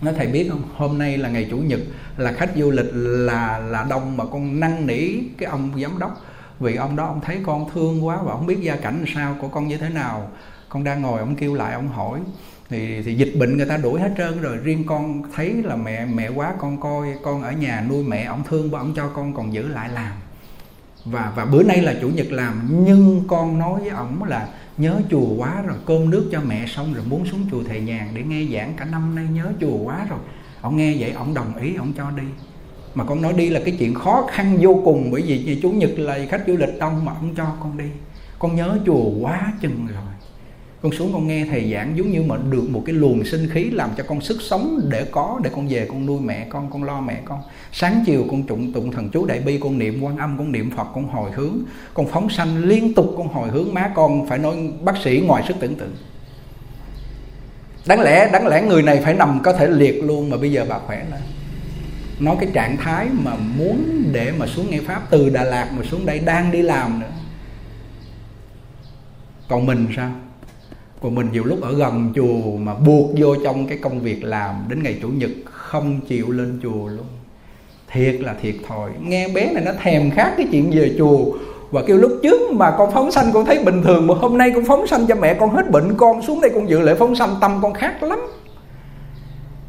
nó 0.03 0.13
thầy 0.13 0.27
biết 0.27 0.49
không, 0.51 0.63
hôm 0.75 0.99
nay 0.99 1.19
là 1.19 1.29
ngày 1.29 1.47
chủ 1.51 1.57
nhật, 1.57 1.81
là 2.17 2.33
khách 2.33 2.51
du 2.57 2.71
lịch 2.71 2.87
là 2.93 3.59
là 3.59 3.87
đông 3.91 4.17
mà 4.17 4.25
con 4.25 4.61
năn 4.61 4.87
nỉ 4.87 5.09
cái 5.39 5.49
ông 5.49 5.73
giám 5.83 5.99
đốc 5.99 6.25
vì 6.61 6.77
ông 6.77 6.97
đó, 6.97 7.07
ông 7.07 7.21
thấy 7.21 7.41
con 7.47 7.71
thương 7.75 8.07
quá 8.07 8.19
và 8.23 8.33
ông 8.33 8.47
biết 8.47 8.59
gia 8.61 8.77
cảnh 8.77 9.05
sao, 9.15 9.37
của 9.41 9.49
con 9.49 9.69
như 9.69 9.79
thế 9.79 9.89
nào. 9.89 10.31
Con 10.69 10.85
đang 10.85 11.03
ngồi, 11.03 11.21
ông 11.21 11.37
kêu 11.37 11.55
lại, 11.55 11.75
ông 11.75 11.89
hỏi. 11.89 12.21
Thì 12.69 13.03
thì 13.03 13.15
dịch 13.15 13.33
bệnh 13.41 13.57
người 13.57 13.67
ta 13.67 13.77
đuổi 13.77 14.01
hết 14.01 14.11
trơn 14.19 14.41
rồi. 14.41 14.57
Riêng 14.57 14.85
con 14.87 15.23
thấy 15.35 15.55
là 15.65 15.77
mẹ 15.77 16.07
mẹ 16.07 16.29
quá, 16.29 16.55
con 16.59 16.81
coi, 16.81 17.07
con 17.23 17.43
ở 17.43 17.53
nhà 17.53 17.85
nuôi 17.89 18.05
mẹ, 18.05 18.25
ông 18.25 18.43
thương 18.49 18.71
và 18.71 18.79
ông 18.79 18.93
cho 18.97 19.09
con 19.09 19.35
còn 19.35 19.53
giữ 19.53 19.69
lại 19.69 19.89
làm. 19.89 20.13
Và 21.05 21.33
và 21.37 21.45
bữa 21.45 21.63
nay 21.63 21.83
là 21.83 21.95
chủ 22.01 22.09
nhật 22.09 22.33
làm, 22.33 22.69
nhưng 22.71 23.25
con 23.29 23.59
nói 23.59 23.81
với 23.81 23.89
ổng 23.89 24.25
là 24.25 24.49
nhớ 24.77 25.01
chùa 25.11 25.35
quá 25.37 25.63
rồi, 25.67 25.77
cơm 25.87 26.11
nước 26.11 26.29
cho 26.33 26.41
mẹ 26.41 26.67
xong 26.67 26.95
rồi 26.95 27.05
muốn 27.09 27.27
xuống 27.27 27.47
chùa 27.51 27.63
thầy 27.69 27.81
nhàn 27.81 28.09
để 28.15 28.23
nghe 28.23 28.45
giảng 28.53 28.73
cả 28.77 28.85
năm 28.85 29.15
nay 29.15 29.27
nhớ 29.33 29.53
chùa 29.61 29.77
quá 29.77 30.07
rồi. 30.11 30.19
Ông 30.61 30.77
nghe 30.77 30.95
vậy 30.99 31.11
ông 31.11 31.35
đồng 31.35 31.57
ý 31.57 31.75
ông 31.75 31.93
cho 31.97 32.11
đi 32.11 32.23
mà 32.99 33.05
con 33.05 33.23
nói 33.23 33.33
đi 33.33 33.51
là 33.51 33.61
cái 33.65 33.77
chuyện 33.79 33.95
khó 33.95 34.27
khăn 34.31 34.59
vô 34.61 34.81
cùng, 34.85 35.11
bởi 35.11 35.23
vì 35.23 35.59
chủ 35.63 35.71
nhật 35.71 35.91
là 35.97 36.19
khách 36.29 36.43
du 36.47 36.57
lịch 36.57 36.79
đông 36.79 37.05
mà 37.05 37.13
ông 37.13 37.35
cho 37.37 37.47
con 37.61 37.79
đi. 37.79 37.85
Con 38.39 38.57
nhớ 38.57 38.79
chùa 38.87 39.05
quá 39.21 39.53
chừng 39.61 39.87
rồi. 39.95 40.03
Con 40.83 40.93
xuống 40.93 41.13
con 41.13 41.27
nghe 41.27 41.45
thầy 41.51 41.73
giảng 41.73 41.97
giống 41.97 42.13
như 42.13 42.23
mà 42.23 42.37
được 42.51 42.71
một 42.71 42.83
cái 42.87 42.95
luồng 42.95 43.25
sinh 43.25 43.49
khí 43.53 43.65
làm 43.65 43.91
cho 43.97 44.05
con 44.09 44.21
sức 44.21 44.39
sống 44.43 44.81
để 44.91 45.05
có 45.05 45.41
để 45.43 45.51
con 45.55 45.69
về 45.69 45.87
con 45.89 46.07
nuôi 46.07 46.21
mẹ 46.21 46.47
con 46.51 46.71
con 46.71 46.85
lo 46.85 47.01
mẹ 47.01 47.21
con. 47.25 47.41
Sáng 47.73 48.03
chiều 48.07 48.25
con 48.31 48.43
tụng 48.43 48.73
tụng 48.73 48.93
thần 48.93 49.11
chú 49.11 49.27
đại 49.27 49.41
bi, 49.41 49.59
con 49.59 49.79
niệm 49.79 50.03
quan 50.03 50.17
âm, 50.17 50.39
con 50.39 50.53
niệm 50.53 50.71
phật, 50.77 50.87
con 50.95 51.09
hồi 51.09 51.31
hướng. 51.35 51.59
Con 51.95 52.07
phóng 52.07 52.31
sanh 52.31 52.65
liên 52.65 52.95
tục, 52.95 53.15
con 53.17 53.29
hồi 53.29 53.49
hướng 53.49 53.75
má 53.75 53.93
con, 53.95 54.27
phải 54.27 54.39
nói 54.39 54.57
bác 54.83 54.95
sĩ 55.05 55.23
ngoài 55.27 55.45
sức 55.49 55.57
tưởng 55.61 55.75
tượng. 55.75 55.97
Đáng 57.87 58.01
lẽ 58.01 58.31
đáng 58.33 58.47
lẽ 58.47 58.63
người 58.63 58.83
này 58.83 59.01
phải 59.05 59.15
nằm 59.15 59.41
có 59.43 59.53
thể 59.53 59.67
liệt 59.67 60.05
luôn 60.05 60.31
mà 60.31 60.37
bây 60.37 60.53
giờ 60.53 60.67
bà 60.69 60.79
khỏe 60.79 61.07
lên 61.11 61.21
nói 62.21 62.37
cái 62.41 62.51
trạng 62.53 62.77
thái 62.77 63.09
mà 63.25 63.33
muốn 63.59 64.05
để 64.13 64.33
mà 64.39 64.47
xuống 64.47 64.71
nghe 64.71 64.81
pháp, 64.87 65.03
từ 65.11 65.29
đà 65.29 65.45
lạt 65.45 65.69
mà 65.77 65.83
xuống 65.91 66.07
đây 66.07 66.19
đang 66.19 66.53
đi 66.53 66.63
làm 66.63 67.01
nữa. 67.01 67.07
Còn 69.49 69.67
mình 69.67 69.87
sao? 69.97 70.11
Còn 71.03 71.15
mình 71.15 71.29
nhiều 71.33 71.45
lúc 71.45 71.63
ở 71.63 71.75
gần 71.75 72.13
chùa 72.15 72.57
mà 72.57 72.75
buộc 72.75 73.11
vô 73.17 73.37
trong 73.45 73.67
cái 73.67 73.79
công 73.79 74.01
việc 74.01 74.25
làm, 74.25 74.55
đến 74.69 74.83
ngày 74.83 74.99
chủ 75.03 75.09
nhật 75.09 75.31
không 75.45 76.01
chịu 76.01 76.31
lên 76.31 76.61
chùa 76.63 76.89
luôn. 76.89 77.07
Thiệt 77.93 78.21
là 78.21 78.35
thiệt 78.43 78.55
thòi. 78.69 78.91
Nghe 79.03 79.29
bé 79.29 79.53
này 79.53 79.65
nó 79.65 79.73
thèm 79.83 80.11
khát 80.11 80.35
cái 80.37 80.47
chuyện 80.53 80.71
về 80.71 80.95
chùa, 80.99 81.25
và 81.71 81.83
kêu 81.87 81.97
lúc 81.97 82.13
trước 82.23 82.53
mà 82.53 82.75
con 82.79 82.93
phóng 82.93 83.11
sanh 83.11 83.31
con 83.33 83.45
thấy 83.45 83.65
bình 83.65 83.83
thường, 83.85 84.07
mà 84.07 84.15
hôm 84.15 84.39
nay 84.39 84.51
con 84.55 84.65
phóng 84.65 84.87
sanh 84.87 85.07
cho 85.07 85.15
mẹ 85.15 85.35
con 85.35 85.51
hết 85.51 85.71
bệnh, 85.71 85.95
con 85.97 86.23
xuống 86.23 86.41
đây 86.41 86.51
con 86.55 86.69
dự 86.69 86.81
lễ 86.81 86.95
phóng 86.95 87.17
sanh, 87.17 87.37
tâm 87.41 87.59
con 87.63 87.75
khác 87.75 88.03
lắm 88.03 88.19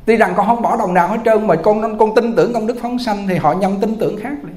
tuy 0.10 0.16
rằng 0.16 0.34
con 0.38 0.48
không 0.48 0.62
bỏ 0.62 0.78
đồng 0.78 0.94
nào 0.94 1.08
hết 1.08 1.18
trơn 1.26 1.48
mà 1.48 1.56
con 1.56 1.98
con 1.98 2.16
tin 2.16 2.36
tưởng 2.36 2.54
công 2.54 2.68
đức 2.68 2.78
phóng 2.82 3.00
sanh 3.00 3.28
thì 3.28 3.36
họ 3.36 3.54
nhân 3.54 3.78
tin 3.82 3.96
tưởng 3.96 4.18
khác 4.22 4.44
đi. 4.44 4.54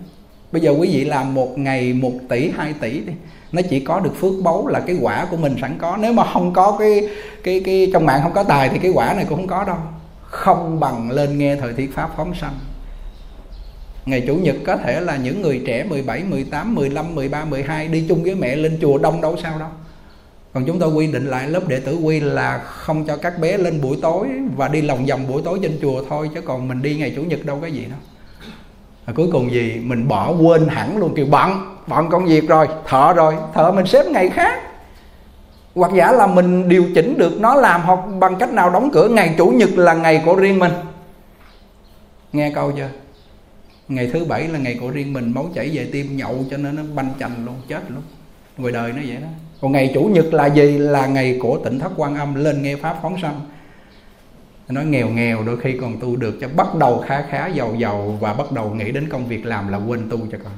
Bây 0.53 0.63
giờ 0.63 0.71
quý 0.71 0.89
vị 0.93 1.05
làm 1.05 1.35
một 1.35 1.59
ngày 1.59 1.93
một 1.93 2.13
tỷ 2.29 2.51
hai 2.57 2.75
tỷ 2.81 3.01
đi 3.01 3.13
nó 3.53 3.63
chỉ 3.71 3.81
có 3.81 4.01
được 4.01 4.17
phước 4.17 4.33
báu 4.43 4.67
là 4.67 4.81
cái 4.81 4.97
quả 5.01 5.27
của 5.31 5.37
mình 5.37 5.57
sẵn 5.61 5.79
có. 5.79 5.97
Nếu 6.01 6.13
mà 6.13 6.25
không 6.33 6.53
có 6.53 6.77
cái 6.79 7.09
cái 7.43 7.63
cái 7.65 7.91
trong 7.93 8.07
mạng 8.07 8.21
không 8.23 8.33
có 8.33 8.43
tài 8.43 8.69
thì 8.69 8.79
cái 8.79 8.91
quả 8.91 9.15
này 9.15 9.27
cũng 9.29 9.39
không 9.39 9.47
có 9.47 9.65
đâu. 9.65 9.77
Không 10.23 10.81
bằng 10.81 11.11
lên 11.11 11.39
nghe 11.39 11.57
thời 11.57 11.73
thiết 11.73 11.95
pháp 11.95 12.11
phóng 12.17 12.35
sanh. 12.35 12.55
Ngày 14.07 14.25
Chủ 14.27 14.35
nhật 14.35 14.57
có 14.67 14.77
thể 14.77 15.01
là 15.01 15.17
những 15.17 15.43
người 15.43 15.63
trẻ 15.67 15.85
17, 15.85 16.23
18, 16.25 16.75
15, 16.75 17.15
13, 17.15 17.45
12 17.45 17.89
đi 17.89 18.05
chung 18.09 18.23
với 18.23 18.35
mẹ 18.35 18.57
lên 18.57 18.79
chùa 18.81 18.99
đông 18.99 19.21
đâu 19.21 19.37
sao 19.43 19.59
đâu 19.59 19.69
còn 20.55 20.65
chúng 20.67 20.79
tôi 20.79 20.93
quy 20.93 21.07
định 21.07 21.27
lại 21.27 21.49
lớp 21.49 21.69
đệ 21.69 21.81
tử 21.81 21.97
quy 21.97 22.21
là 22.21 22.59
không 22.59 23.05
cho 23.07 23.17
các 23.17 23.39
bé 23.39 23.57
lên 23.57 23.81
buổi 23.81 23.99
tối 24.03 24.29
và 24.57 24.69
đi 24.69 24.83
lòng 24.83 25.07
vòng 25.07 25.27
buổi 25.29 25.43
tối 25.45 25.59
trên 25.63 25.79
chùa 25.83 26.05
thôi, 26.09 26.31
chứ 26.35 26.41
còn 26.41 26.69
mình 26.69 26.83
đi 26.83 26.97
ngày 26.97 27.13
chủ 27.17 27.23
nhật 27.23 27.45
đâu 27.45 27.59
có 27.61 27.67
gì 27.67 27.85
đâu. 27.85 27.99
Và 29.07 29.13
cuối 29.13 29.29
cùng 29.33 29.53
gì? 29.53 29.81
Mình 29.83 30.09
bỏ 30.09 30.33
quên 30.33 30.69
hẳn 30.69 30.97
luôn 30.97 31.15
kiểu 31.15 31.27
bận 31.27 31.51
bận 31.87 32.11
công 32.11 32.27
việc 32.27 32.49
rồi, 32.49 32.69
thợ 32.87 33.13
rồi, 33.13 33.35
thợ 33.55 33.73
mình 33.73 33.87
xếp 33.87 34.07
ngày 34.07 34.29
khác. 34.29 34.61
Hoặc 35.75 35.93
giả 35.95 36.13
là 36.13 36.27
mình 36.27 36.69
điều 36.69 36.85
chỉnh 36.95 37.19
được 37.19 37.41
nó 37.41 37.55
làm 37.55 37.81
hoặc 37.83 38.01
bằng 38.21 38.37
cách 38.39 38.53
nào 38.53 38.71
đóng 38.71 38.91
cửa, 38.93 39.09
ngày 39.09 39.35
chủ 39.39 39.47
nhật 39.47 39.71
là 39.77 39.95
ngày 39.95 40.23
của 40.25 40.37
riêng 40.37 40.59
mình. 40.59 40.73
Nghe 42.33 42.53
câu 42.55 42.73
chưa? 42.73 42.89
Ngày 43.89 44.11
thứ 44.13 44.25
bảy 44.25 44.49
là 44.49 44.59
ngày 44.59 44.79
của 44.81 44.91
riêng 44.91 45.13
mình, 45.13 45.33
máu 45.35 45.51
chảy 45.55 45.71
về 45.73 45.89
tim, 45.93 46.17
nhậu 46.17 46.45
cho 46.51 46.57
nên 46.57 46.77
nó 46.77 46.83
banh 46.95 47.11
chành 47.21 47.47
luôn, 47.47 47.55
chết 47.69 47.81
luôn. 47.89 48.03
Người 48.59 48.73
đời 48.73 48.93
nó 48.93 49.03
vậy 49.07 49.17
đó 49.17 49.29
còn 49.63 49.73
ngày 49.73 49.91
chủ 49.95 50.05
nhật 50.05 50.35
là 50.35 50.47
gì? 50.47 50.79
Là 50.79 51.07
ngày 51.07 51.39
của 51.43 51.59
tỉnh 51.65 51.79
thất 51.79 51.93
quan 51.97 52.15
âm 52.15 52.35
lên 52.35 52.63
nghe 52.63 52.77
pháp 52.77 52.99
phóng 53.03 53.21
sanh. 53.23 53.41
Nói 54.69 54.85
nghèo 54.85 55.09
nghèo, 55.09 55.43
đôi 55.43 55.61
khi 55.61 55.79
còn 55.81 56.01
tu 56.01 56.17
được 56.17 56.39
cho 56.41 56.49
bắt 56.57 56.75
đầu 56.75 57.05
khá 57.07 57.23
khá 57.31 57.47
giàu 57.47 57.75
giàu 57.75 58.19
và 58.21 58.35
bắt 58.35 58.53
đầu 58.53 58.75
nghĩ 58.75 58.93
đến 58.93 59.09
công 59.09 59.27
việc 59.27 59.47
làm 59.47 59.69
là 59.69 59.79
quên 59.79 60.09
tu 60.11 60.19
cho 60.33 60.39
con. 60.45 60.53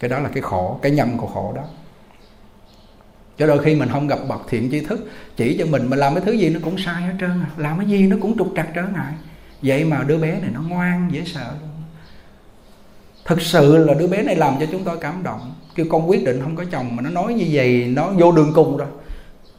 Cái 0.00 0.08
đó 0.08 0.18
là 0.18 0.28
cái 0.28 0.42
khổ, 0.42 0.78
cái 0.82 0.92
nhầm 0.92 1.18
của 1.18 1.26
khổ 1.26 1.52
đó. 1.56 1.62
Cho 3.38 3.46
đôi 3.46 3.58
khi 3.58 3.74
mình 3.74 3.88
không 3.88 4.06
gặp 4.06 4.18
bậc 4.28 4.40
thiện 4.48 4.70
tri 4.70 4.80
thức, 4.80 5.10
chỉ 5.36 5.56
cho 5.58 5.66
mình 5.66 5.86
mà 5.90 5.96
làm 5.96 6.14
cái 6.14 6.24
thứ 6.26 6.32
gì 6.32 6.48
nó 6.48 6.60
cũng 6.64 6.78
sai 6.78 7.02
hết 7.02 7.14
trơn 7.20 7.30
à. 7.30 7.50
làm 7.56 7.78
cái 7.78 7.86
gì 7.86 8.06
nó 8.06 8.16
cũng 8.20 8.38
trục 8.38 8.52
trặc 8.56 8.68
trở 8.74 8.82
ngại. 8.82 9.12
Vậy 9.62 9.84
mà 9.84 10.02
đứa 10.06 10.18
bé 10.18 10.40
này 10.40 10.50
nó 10.54 10.62
ngoan, 10.68 11.08
dễ 11.12 11.22
sợ 11.24 11.54
thực 13.24 13.40
sự 13.40 13.76
là 13.76 13.94
đứa 13.94 14.06
bé 14.06 14.22
này 14.22 14.36
làm 14.36 14.54
cho 14.60 14.66
chúng 14.72 14.84
tôi 14.84 14.98
cảm 15.00 15.22
động. 15.22 15.54
Kêu 15.74 15.86
con 15.90 16.10
quyết 16.10 16.24
định 16.24 16.40
không 16.42 16.56
có 16.56 16.64
chồng 16.72 16.96
mà 16.96 17.02
nó 17.02 17.10
nói 17.10 17.34
như 17.34 17.46
vậy 17.52 17.92
nó 17.96 18.10
vô 18.10 18.32
đường 18.32 18.52
cùng 18.54 18.76
rồi. 18.76 18.88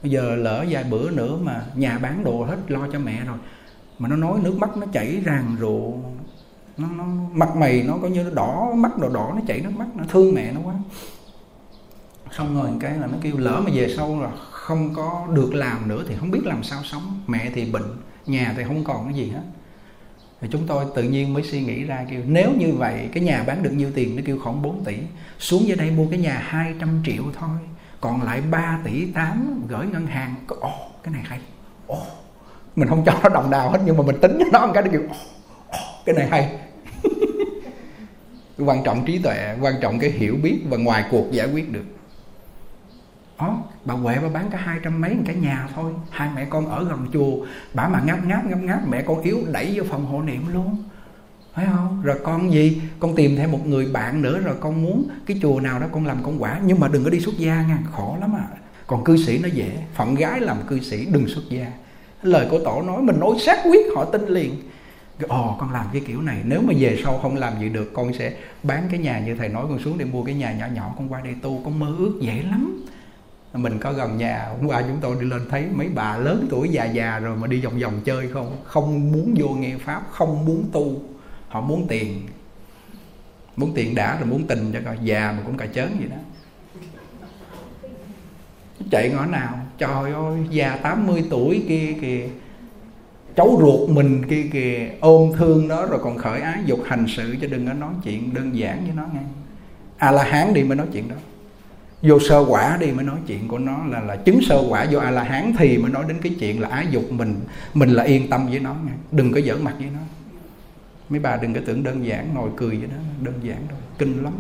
Bây 0.04 0.12
giờ 0.12 0.36
lỡ 0.36 0.65
vài 0.69 0.84
bữa 0.84 1.12
nữa 1.12 1.38
mà 1.41 1.65
nhà 1.76 1.99
bán 1.99 2.23
đồ 2.23 2.43
hết 2.43 2.58
lo 2.67 2.88
cho 2.93 2.99
mẹ 2.99 3.21
rồi 3.26 3.38
mà 3.99 4.10
nó 4.10 4.15
nói 4.15 4.39
nước 4.43 4.58
mắt 4.58 4.78
nó 4.78 4.88
chảy 4.93 5.21
ràng 5.26 5.56
rụa. 5.60 5.91
Nó, 6.78 6.88
nó 6.97 7.04
mặt 7.34 7.56
mày 7.56 7.84
nó 7.84 7.97
có 8.02 8.08
như 8.08 8.23
nó 8.23 8.30
đỏ 8.30 8.71
mắt 8.76 8.97
đỏ 8.97 9.10
đỏ 9.13 9.32
nó 9.36 9.41
chảy 9.47 9.60
nước 9.60 9.71
mắt 9.78 9.86
nó 9.95 10.04
thương 10.10 10.34
mẹ 10.36 10.52
nó 10.52 10.60
quá. 10.63 10.73
Xong 12.38 12.62
rồi 12.62 12.69
cái 12.80 12.97
là 12.97 13.08
nó 13.08 13.17
kêu 13.21 13.38
lỡ 13.38 13.62
mà 13.65 13.71
về 13.73 13.93
sau 13.97 14.21
là 14.21 14.30
không 14.52 14.93
có 14.93 15.28
được 15.34 15.54
làm 15.54 15.88
nữa 15.88 16.04
thì 16.08 16.15
không 16.19 16.32
biết 16.32 16.41
làm 16.43 16.63
sao 16.63 16.82
sống. 16.84 17.21
Mẹ 17.28 17.52
thì 17.56 17.71
bệnh 17.71 17.97
nhà 18.26 18.54
thì 18.58 18.63
không 18.63 18.84
còn 18.84 19.06
cái 19.06 19.13
gì 19.13 19.30
hết 19.30 19.43
thì 20.43 20.49
chúng 20.51 20.67
tôi 20.67 20.86
tự 20.95 21.03
nhiên 21.03 21.34
mới 21.34 21.43
suy 21.43 21.62
nghĩ 21.62 21.84
ra 21.84 22.06
kêu 22.10 22.21
nếu 22.25 22.51
như 22.58 22.73
vậy 22.73 23.10
cái 23.13 23.23
nhà 23.23 23.43
bán 23.47 23.63
được 23.63 23.71
nhiêu 23.73 23.91
tiền? 23.95 24.15
Nó 24.15 24.21
kêu 24.25 24.39
khoảng 24.43 24.62
4 24.62 24.84
tỷ. 24.84 24.97
Xuống 25.39 25.67
dưới 25.67 25.77
đây 25.77 25.91
mua 25.91 26.08
cái 26.10 26.19
nhà 26.19 26.41
200 26.45 27.03
triệu 27.06 27.23
thôi 27.39 27.58
còn 28.01 28.21
lại 28.21 28.41
3 28.51 28.79
tỷ 28.84 29.06
8 29.06 29.63
gửi 29.67 29.86
ngân 29.86 30.08
hàng. 30.08 30.36
Ồ 30.47 30.71
cái 31.03 31.13
này 31.13 31.23
hay. 31.25 31.39
Ồ 31.88 32.01
mình 32.75 32.88
không 32.88 33.03
cho 33.06 33.19
nó 33.23 33.29
đồng 33.29 33.49
nào 33.49 33.69
hết 33.69 33.79
nhưng 33.86 33.97
mà 33.97 34.03
mình 34.03 34.19
tính 34.21 34.38
cho 34.39 34.45
nó 34.60 34.65
một 34.65 34.71
cái 34.73 34.84
nó 34.84 34.89
kêu 34.91 35.01
ồ, 35.69 35.77
cái 36.06 36.15
này 36.15 36.27
hay. 36.32 36.49
Quan 38.58 38.84
trọng 38.84 39.06
trí 39.06 39.19
tuệ 39.19 39.56
quan 39.62 39.73
trọng 39.82 39.99
cái 39.99 40.10
hiểu 40.10 40.36
biết 40.43 40.60
và 40.69 40.77
ngoài 40.77 41.06
cuộc 41.12 41.32
giải 41.32 41.47
quyết 41.53 41.71
được 41.71 41.86
đó 43.39 43.63
bà 43.86 43.93
huệ 43.93 44.19
bà 44.22 44.30
bán 44.30 44.50
cả 44.52 44.58
hai 44.58 44.80
trăm 44.84 45.02
mấy 45.02 45.17
cái 45.26 45.36
nhà 45.36 45.67
thôi. 45.76 45.91
Hai 46.10 46.30
mẹ 46.36 46.46
con 46.46 46.69
ở 46.69 46.84
gần 46.84 47.08
chùa. 47.13 47.46
Bà 47.74 47.88
mà 47.88 48.02
ngáp 48.06 48.26
ngáp 48.26 48.46
ngáp 48.46 48.60
ngáp, 48.60 48.88
mẹ 48.88 49.02
con 49.02 49.22
yếu 49.22 49.39
đẩy 49.52 49.74
vô 49.76 49.84
phòng 49.89 50.06
hộ 50.06 50.22
niệm 50.22 50.41
luôn. 50.54 50.84
Phải 51.54 51.65
không? 51.65 52.02
Rồi 52.04 52.19
con 52.24 52.52
gì? 52.52 52.82
Con 53.00 53.15
tìm 53.15 53.36
thêm 53.36 53.52
một 53.52 53.67
người 53.67 53.86
bạn 53.86 54.22
nữa, 54.22 54.39
rồi 54.39 54.56
con 54.60 54.84
muốn 54.84 55.08
cái 55.26 55.39
chùa 55.41 55.60
nào 55.60 55.80
đó 55.80 55.88
con 55.91 56.06
làm 56.06 56.17
con 56.24 56.41
quả. 56.41 56.60
Nhưng 56.65 56.79
mà 56.79 56.88
đừng 56.88 57.04
có 57.04 57.10
đi 57.10 57.19
xuất 57.19 57.38
gia 57.38 57.62
nha, 57.62 57.77
khổ 57.92 58.17
lắm 58.21 58.36
à. 58.36 58.48
Còn 58.88 59.04
cư 59.04 59.17
sĩ 59.17 59.38
nó 59.38 59.48
dễ. 59.48 59.77
Phận 59.94 60.15
gái 60.15 60.40
làm 60.40 60.58
cư 60.67 60.79
sĩ, 60.79 61.06
đừng 61.06 61.27
xuất 61.27 61.42
gia. 61.50 61.65
Lời 62.21 62.48
của 62.52 62.60
tổ 62.60 62.81
nói 62.81 63.02
mình 63.02 63.19
nói 63.19 63.31
xác 63.46 63.58
quyết, 63.65 63.86
họ 63.96 64.06
tin 64.06 64.27
liền. 64.27 64.56
Ồ, 65.27 65.56
con 65.60 65.71
làm 65.71 65.86
cái 65.94 66.02
kiểu 66.08 66.21
này. 66.21 66.38
Nếu 66.44 66.62
mà 66.62 66.73
về 66.77 67.02
sau 67.04 67.19
không 67.21 67.36
làm 67.36 67.60
gì 67.60 67.69
được, 67.69 67.92
con 67.94 68.13
sẽ 68.13 68.34
bán 68.63 68.84
cái 68.92 69.00
nhà 69.00 69.19
như 69.19 69.36
thầy 69.36 69.50
nói, 69.50 69.65
con 69.69 69.79
xuống 69.79 69.98
để 69.98 70.06
mua 70.06 70.23
cái 70.23 70.36
nhà 70.36 70.54
nhỏ 70.54 70.65
nhỏ, 70.73 70.94
con 70.98 71.10
qua 71.10 71.21
đây 71.23 71.36
tu, 71.42 71.62
con 71.65 71.79
mơ 71.79 71.96
ước 71.98 72.17
dễ 72.21 72.44
lắm 72.52 72.86
mình 73.54 73.79
có 73.79 73.93
gần 73.93 74.17
nhà, 74.17 74.47
hôm 74.49 74.67
qua 74.67 74.81
chúng 74.81 74.97
tôi 75.01 75.15
đi 75.19 75.27
lên 75.27 75.41
thấy 75.49 75.65
mấy 75.73 75.89
bà 75.95 76.17
lớn 76.17 76.47
tuổi 76.49 76.69
già 76.69 76.85
già 76.85 77.19
rồi 77.19 77.37
mà 77.37 77.47
đi 77.47 77.62
vòng 77.62 77.79
vòng 77.79 78.01
chơi 78.06 78.27
không? 78.27 78.58
Không 78.63 79.12
muốn 79.12 79.33
vô 79.37 79.49
nghe 79.49 79.77
pháp, 79.77 80.01
không 80.10 80.45
muốn 80.45 80.65
tu. 80.71 81.01
Họ 81.47 81.62
muốn 81.62 81.87
tiền. 81.87 82.21
Muốn 83.56 83.71
tiền 83.75 83.95
đã 83.95 84.17
rồi 84.17 84.25
muốn 84.25 84.47
tình 84.47 84.71
cho 84.73 84.79
coi, 84.85 84.97
già 85.04 85.33
mà 85.37 85.43
cũng 85.45 85.58
cà 85.58 85.65
chớn 85.65 85.95
vậy 85.99 86.08
đó. 86.08 86.17
Chạy 88.91 89.10
ngõ 89.10 89.25
nào? 89.25 89.60
Trời 89.77 90.13
ơi, 90.13 90.37
già 90.49 90.79
80 90.83 91.23
tuổi 91.29 91.65
kia 91.67 91.95
kìa. 92.01 92.27
Cháu 93.35 93.58
ruột 93.62 93.89
mình 93.89 94.27
kia 94.29 94.43
kìa. 94.54 94.89
Ôm 94.99 95.31
thương 95.37 95.67
nó 95.67 95.85
rồi 95.85 95.99
còn 96.04 96.17
khởi 96.17 96.41
ái 96.41 96.60
dục 96.65 96.79
hành 96.85 97.06
sự 97.08 97.35
cho 97.41 97.47
đừng 97.47 97.67
có 97.67 97.73
nói 97.73 97.93
chuyện 98.04 98.33
đơn 98.33 98.58
giản 98.58 98.83
với 98.85 98.95
nó 98.95 99.04
nghe. 99.13 99.21
À 99.97 100.12
là 100.12 100.23
hán 100.23 100.54
đi 100.54 100.63
mới 100.63 100.75
nói 100.75 100.87
chuyện 100.93 101.10
đó 101.10 101.15
vô 102.04 102.19
sơ 102.19 102.45
quả 102.47 102.77
đi 102.79 102.91
mới 102.91 103.06
nói 103.06 103.17
chuyện 103.27 103.47
của 103.47 103.58
nó 103.58 103.85
là 103.89 103.99
là 103.99 104.15
chứng 104.15 104.39
sơ 104.41 104.63
quả 104.69 104.85
vô 104.91 104.99
a 104.99 105.12
la 105.12 105.23
hán 105.23 105.54
thì 105.58 105.77
mới 105.77 105.91
nói 105.91 106.04
đến 106.08 106.17
cái 106.21 106.35
chuyện 106.39 106.62
là 106.62 106.69
ái 106.69 106.87
dục 106.91 107.04
mình 107.12 107.35
mình 107.73 107.89
là 107.89 108.04
yên 108.04 108.29
tâm 108.29 108.47
với 108.47 108.60
nó 108.60 108.73
nha. 108.73 108.93
Đừng 109.12 109.31
có 109.31 109.41
giỡn 109.41 109.63
mặt 109.63 109.73
với 109.77 109.87
nó. 109.93 109.99
Mấy 111.10 111.19
bà 111.19 111.35
đừng 111.35 111.54
có 111.54 111.62
tưởng 111.65 111.83
đơn 111.83 112.06
giản, 112.06 112.33
ngồi 112.33 112.49
cười 112.58 112.77
với 112.77 112.87
nó, 112.87 112.95
đơn 113.21 113.33
giản 113.43 113.58
thôi 113.69 113.79
kinh 113.97 114.23
lắm. 114.23 114.33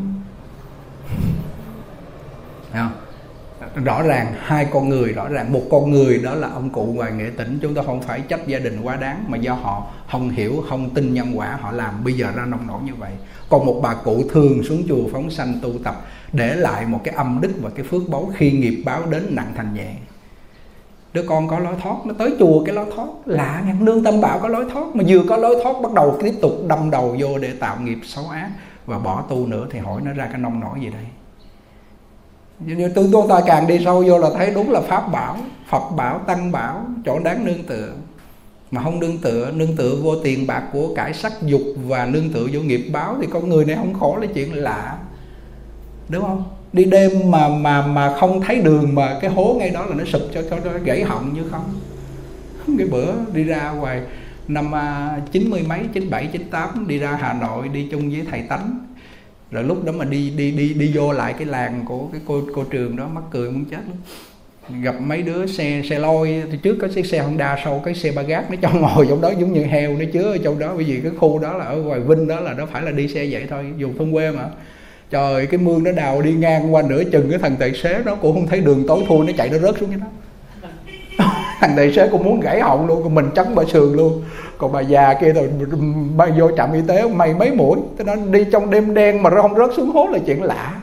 Không? 2.73 2.91
Rõ 3.85 4.01
ràng 4.03 4.33
hai 4.39 4.67
con 4.71 4.89
người, 4.89 5.13
rõ 5.13 5.29
ràng 5.29 5.53
một 5.53 5.61
con 5.71 5.91
người 5.91 6.17
đó 6.17 6.35
là 6.35 6.49
ông 6.49 6.69
cụ 6.69 6.85
ngoài 6.85 7.11
nghệ 7.11 7.29
tỉnh 7.37 7.59
chúng 7.61 7.75
ta 7.75 7.81
không 7.85 8.01
phải 8.01 8.21
trách 8.21 8.47
gia 8.47 8.59
đình 8.59 8.81
quá 8.83 8.95
đáng, 8.95 9.25
mà 9.27 9.37
do 9.37 9.53
họ 9.53 9.87
không 10.11 10.29
hiểu, 10.29 10.63
không 10.69 10.89
tin 10.89 11.13
nhân 11.13 11.37
quả 11.37 11.57
họ 11.61 11.71
làm. 11.71 12.03
Bây 12.03 12.13
giờ 12.13 12.27
ra 12.35 12.45
nông 12.45 12.67
nổi 12.67 12.81
như 12.85 12.95
vậy. 12.95 13.11
Còn 13.49 13.65
một 13.65 13.79
bà 13.83 13.93
cụ 13.93 14.23
thường 14.31 14.63
xuống 14.63 14.83
chùa 14.89 15.07
phóng 15.11 15.31
sanh 15.31 15.53
tu 15.61 15.71
tập 15.83 16.05
để 16.33 16.55
lại 16.55 16.85
một 16.85 16.99
cái 17.03 17.15
âm 17.15 17.41
đức 17.41 17.51
và 17.61 17.69
cái 17.75 17.85
phước 17.85 18.09
báu 18.09 18.31
khi 18.35 18.51
nghiệp 18.51 18.83
báo 18.85 19.01
đến 19.09 19.27
nặng 19.29 19.51
thành 19.55 19.73
nhẹ. 19.73 19.93
Đứa 21.13 21.23
con 21.29 21.47
có 21.47 21.59
lối 21.59 21.75
thoát, 21.83 22.05
nó 22.05 22.13
tới 22.17 22.35
chùa 22.39 22.63
cái 22.65 22.75
lối 22.75 22.85
thoát. 22.95 23.07
Lạ 23.25 23.63
ngàn 23.65 23.85
nương 23.85 24.03
tâm 24.03 24.21
bảo 24.21 24.39
có 24.39 24.47
lối 24.47 24.65
thoát, 24.73 24.95
mà 24.95 25.03
vừa 25.07 25.23
có 25.29 25.37
lối 25.37 25.55
thoát 25.63 25.73
bắt 25.81 25.93
đầu 25.93 26.17
tiếp 26.23 26.33
tục 26.41 26.51
đâm 26.67 26.91
đầu 26.91 27.15
vô 27.19 27.37
để 27.37 27.51
tạo 27.59 27.77
nghiệp 27.79 27.99
xấu 28.03 28.29
ác 28.29 28.49
và 28.85 28.99
bỏ 28.99 29.23
tu 29.29 29.47
nữa 29.47 29.67
thì 29.71 29.79
hỏi 29.79 30.01
nó 30.05 30.13
ra 30.13 30.25
cái 30.25 30.37
nông 30.37 30.59
nổi 30.59 30.79
gì 30.81 30.89
đây? 30.89 31.05
Như 32.59 32.91
tôi 32.95 33.09
tôi 33.11 33.23
ta 33.29 33.41
càng 33.45 33.67
đi 33.67 33.79
sâu 33.85 34.03
vô 34.07 34.17
là 34.17 34.29
thấy 34.37 34.51
đúng 34.51 34.71
là 34.71 34.81
pháp 34.81 35.11
bảo, 35.11 35.37
phật 35.69 35.89
bảo, 35.95 36.19
tăng 36.19 36.51
bảo, 36.51 36.85
chỗ 37.05 37.19
đáng 37.19 37.45
nương 37.45 37.63
tựa. 37.63 37.93
Mà 38.71 38.83
không 38.83 38.99
nương 38.99 39.17
tựa 39.17 39.51
nương 39.51 39.75
tựa 39.75 39.95
vô 40.03 40.15
tiền 40.15 40.47
bạc 40.47 40.63
của 40.73 40.95
cải 40.95 41.13
sắc 41.13 41.33
dục 41.41 41.61
và 41.87 42.05
nương 42.05 42.29
tựa 42.29 42.47
vô 42.53 42.61
nghiệp 42.61 42.89
báo 42.93 43.15
thì 43.21 43.27
con 43.33 43.49
người 43.49 43.65
này 43.65 43.75
không 43.75 43.93
khổ, 43.93 44.17
là 44.21 44.27
chuyện 44.33 44.53
lạ 44.53 44.97
đúng 46.09 46.23
không? 46.23 46.43
Đi 46.73 46.85
đêm 46.85 47.11
mà 47.25 47.47
mà 47.47 47.87
mà 47.87 48.15
không 48.19 48.41
thấy 48.41 48.59
đường 48.59 48.95
mà 48.95 49.19
cái 49.21 49.31
hố 49.31 49.55
ngay 49.59 49.69
đó 49.69 49.85
là 49.85 49.95
nó 49.95 50.05
sụp 50.05 50.21
cho 50.33 50.41
cho 50.49 50.57
nó 50.65 50.71
gãy 50.83 51.03
họng 51.03 51.33
như 51.33 51.43
không? 51.51 51.73
Cái 52.77 52.87
bữa 52.87 53.13
đi 53.33 53.43
ra 53.43 53.71
ngoài 53.71 54.01
năm 54.47 54.75
à, 54.75 55.19
chín 55.31 55.49
mươi 55.49 55.63
mấy 55.67 55.79
chín 55.93 56.09
bảy 56.09 56.27
chín 56.31 56.49
tám 56.49 56.87
đi 56.87 56.97
ra 56.97 57.17
Hà 57.21 57.33
Nội 57.33 57.67
đi 57.67 57.87
chung 57.91 58.09
với 58.09 58.25
thầy 58.31 58.41
tánh. 58.41 58.79
Rồi 59.51 59.63
lúc 59.63 59.85
đó 59.85 59.91
mà 59.91 60.05
đi 60.05 60.29
đi 60.29 60.51
đi 60.51 60.73
đi 60.73 60.91
vô 60.93 61.11
lại 61.11 61.33
cái 61.37 61.45
làng 61.45 61.85
của 61.85 62.07
cái 62.11 62.21
cô 62.27 62.41
cô 62.55 62.63
trường 62.63 62.95
đó 62.95 63.07
mắc 63.07 63.23
cười 63.31 63.51
muốn 63.51 63.65
chết 63.65 63.77
lắm. 63.87 63.97
Gặp 64.81 64.95
mấy 65.01 65.21
đứa 65.21 65.45
xe 65.45 65.81
xe 65.89 65.99
lôi 65.99 66.43
thì 66.51 66.57
trước 66.63 66.77
có 66.81 66.87
chiếc 66.87 67.05
xe 67.05 67.19
Honda 67.19 67.57
sau 67.63 67.81
cái 67.85 67.95
xe 67.95 68.11
ba 68.11 68.21
gác 68.21 68.51
nó 68.51 68.57
cho 68.61 68.69
ngồi 68.79 69.07
trong 69.09 69.21
đó 69.21 69.31
giống 69.39 69.53
như 69.53 69.63
heo 69.63 69.97
nó 69.97 70.05
chứa 70.13 70.31
ở 70.31 70.37
trong 70.43 70.59
đó. 70.59 70.73
Bởi 70.75 70.83
vì 70.83 70.99
cái 71.03 71.11
khu 71.17 71.39
đó 71.39 71.57
là 71.57 71.65
ở 71.65 71.77
ngoài 71.77 71.99
Vinh 71.99 72.27
đó 72.27 72.39
là 72.39 72.53
nó 72.53 72.65
phải 72.65 72.81
là 72.81 72.91
đi 72.91 73.07
xe 73.07 73.27
vậy 73.31 73.45
thôi 73.49 73.65
dùng 73.77 73.97
thôn 73.97 74.11
quê 74.11 74.31
mà 74.31 74.49
trời 75.13 75.47
cái 75.47 75.57
mương 75.57 75.83
nó 75.83 75.91
đào 75.91 76.21
đi 76.21 76.33
ngang 76.33 76.73
qua 76.73 76.81
nửa 76.81 77.03
chừng 77.03 77.29
cái 77.29 77.39
thằng 77.39 77.55
tài 77.59 77.73
xế 77.73 77.99
nó 78.05 78.15
cũng 78.15 78.33
không 78.33 78.47
thấy 78.47 78.59
đường 78.59 78.87
tối 78.87 79.03
thui 79.07 79.25
nó 79.27 79.33
chạy 79.37 79.49
nó 79.49 79.57
rớt 79.57 79.75
xuống 79.79 79.89
cái 79.89 79.99
đó. 79.99 80.07
Thằng 81.59 81.73
tài 81.75 81.93
xế 81.93 82.07
cũng 82.07 82.23
muốn 82.23 82.39
gãy 82.39 82.61
họng 82.61 82.87
luôn 82.87 83.03
còn 83.03 83.15
mình 83.15 83.29
chấn 83.35 83.55
bả 83.55 83.63
sườn 83.73 83.93
luôn. 83.93 84.23
Còn 84.57 84.71
bà 84.71 84.81
già 84.81 85.13
kia 85.13 85.33
rồi 85.33 85.49
bay 86.17 86.31
vô 86.37 86.51
trạm 86.57 86.73
y 86.73 86.79
tế 86.87 87.07
mày 87.07 87.33
mấy 87.33 87.51
mũi? 87.51 87.79
Nó 88.05 88.15
đi 88.15 88.45
trong 88.51 88.69
đêm 88.69 88.93
đen 88.93 89.23
mà 89.23 89.29
nó 89.29 89.41
không 89.41 89.57
rớt 89.57 89.69
xuống 89.77 89.91
hố 89.91 90.07
là 90.11 90.19
chuyện 90.25 90.43
lạ. 90.43 90.81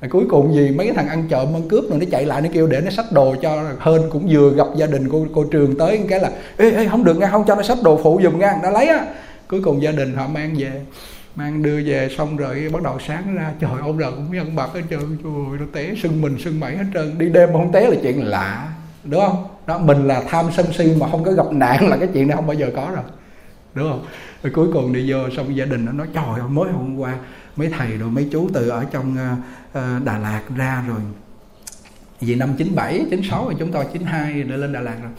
Rồi 0.00 0.08
cuối 0.10 0.24
cùng 0.30 0.54
gì 0.54 0.70
mấy 0.70 0.86
cái 0.86 0.96
thằng 0.96 1.08
ăn 1.08 1.24
trộm 1.28 1.56
ăn 1.56 1.68
cướp 1.68 1.84
rồi 1.90 1.98
nó 1.98 2.06
chạy 2.10 2.26
lại 2.26 2.42
nó 2.42 2.48
kêu 2.52 2.66
để 2.66 2.80
nó 2.84 2.90
xách 2.90 3.12
đồ 3.12 3.34
cho 3.42 3.62
hơn 3.78 4.02
cũng 4.10 4.26
vừa 4.30 4.50
gặp 4.50 4.66
gia 4.76 4.86
đình 4.86 5.08
cô 5.12 5.26
cô 5.34 5.44
trường 5.44 5.78
tới 5.78 6.00
cái 6.08 6.20
là 6.20 6.30
ê, 6.56 6.70
ê 6.70 6.86
không 6.88 7.04
được 7.04 7.16
nghe 7.16 7.28
không 7.30 7.44
cho 7.46 7.54
nó 7.54 7.62
xách 7.62 7.82
đồ 7.82 8.00
phụ 8.02 8.20
giùm 8.22 8.38
ngang 8.38 8.58
nó 8.62 8.70
lấy 8.70 8.86
á. 8.86 9.06
Cuối 9.48 9.60
cùng 9.64 9.82
gia 9.82 9.90
đình 9.90 10.14
họ 10.14 10.26
mang 10.26 10.54
về 10.58 10.70
mang 11.36 11.62
đưa 11.62 11.82
về 11.84 12.08
xong 12.18 12.36
rồi 12.36 12.68
bắt 12.72 12.82
đầu 12.82 12.98
sáng 13.06 13.34
ra 13.34 13.52
trời 13.60 13.70
ông 13.80 13.98
là 13.98 14.10
cũng 14.10 14.32
nhân 14.32 14.56
bạc 14.56 14.68
hết 14.74 14.80
trơn 14.90 15.18
trời 15.22 15.58
nó 15.60 15.66
té 15.72 15.94
sưng 16.02 16.22
mình 16.22 16.38
sưng 16.38 16.60
mẩy 16.60 16.76
hết 16.76 16.84
trơn. 16.94 17.18
Đi 17.18 17.28
đêm 17.28 17.52
mà 17.52 17.58
không 17.58 17.72
té 17.72 17.90
là 17.90 17.96
chuyện 18.02 18.24
lạ 18.24 18.72
đúng 19.04 19.20
không? 19.20 19.46
Đó 19.66 19.78
mình 19.78 20.06
là 20.06 20.22
tham 20.28 20.46
sân 20.56 20.66
si 20.72 20.94
mà 21.00 21.08
không 21.10 21.24
có 21.24 21.32
gặp 21.32 21.52
nạn 21.52 21.88
là 21.88 21.96
cái 21.96 22.08
chuyện 22.12 22.28
này 22.28 22.36
không 22.36 22.46
bao 22.46 22.54
giờ 22.54 22.70
có 22.76 22.90
rồi 22.94 23.04
đúng 23.74 23.90
không? 23.90 24.06
Rồi 24.42 24.52
cuối 24.54 24.68
cùng 24.72 24.92
đi 24.92 25.10
vô 25.12 25.18
xong 25.36 25.56
gia 25.56 25.64
đình 25.64 25.84
nó 25.84 25.92
nói 25.92 26.06
trời 26.14 26.40
ơi 26.40 26.48
mới 26.48 26.72
hôm 26.72 26.96
qua 26.96 27.14
mấy 27.56 27.68
thầy 27.78 27.96
rồi 27.96 28.10
mấy 28.10 28.28
chú 28.32 28.48
từ 28.54 28.68
ở 28.68 28.84
trong 28.90 29.16
uh, 29.78 30.04
Đà 30.04 30.18
Lạt 30.18 30.42
ra 30.56 30.84
rồi. 30.88 31.00
Vì 32.20 32.34
năm 32.34 32.54
97, 32.58 33.06
96 33.10 33.44
rồi 33.44 33.54
chúng 33.58 33.72
tôi 33.72 33.84
92 33.92 34.42
đã 34.42 34.56
lên 34.56 34.72
Đà 34.72 34.80
Lạt 34.80 34.96
rồi 35.02 35.12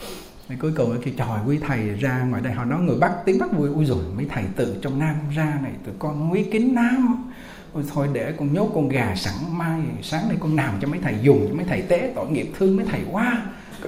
mấy 0.49 0.57
cuối 0.61 0.71
cùng 0.77 0.97
thì 1.03 1.13
trời 1.17 1.27
quý 1.47 1.59
thầy 1.67 1.89
ra 1.89 2.21
ngoài 2.29 2.41
đây. 2.41 2.53
Họ 2.53 2.65
nói 2.65 2.81
người 2.81 2.97
bắt 2.99 3.11
tiếng 3.25 3.39
bắt 3.39 3.51
vui 3.57 3.69
ui 3.69 3.85
rồi 3.85 3.97
mấy 4.15 4.25
thầy 4.29 4.43
từ 4.55 4.75
trong 4.81 4.99
nam 4.99 5.15
ra 5.35 5.53
này 5.63 5.71
tụi 5.85 5.93
con 5.99 6.31
quý 6.31 6.45
kính 6.51 6.75
nam 6.75 7.31
ôi 7.73 7.83
thôi 7.93 8.07
để 8.13 8.33
con 8.39 8.53
nhốt 8.53 8.71
con 8.75 8.89
gà 8.89 9.15
sẵn 9.15 9.33
mai 9.51 9.79
sáng 10.01 10.27
nay 10.27 10.37
con 10.39 10.55
làm 10.55 10.73
cho 10.81 10.87
mấy 10.87 10.99
thầy 11.03 11.15
dùng 11.21 11.45
cho 11.49 11.55
mấy 11.55 11.65
thầy 11.69 11.81
té 11.81 12.09
tội 12.15 12.29
nghiệp 12.29 12.51
thương 12.59 12.77
mấy 12.77 12.85
thầy 12.91 13.01
quá. 13.11 13.41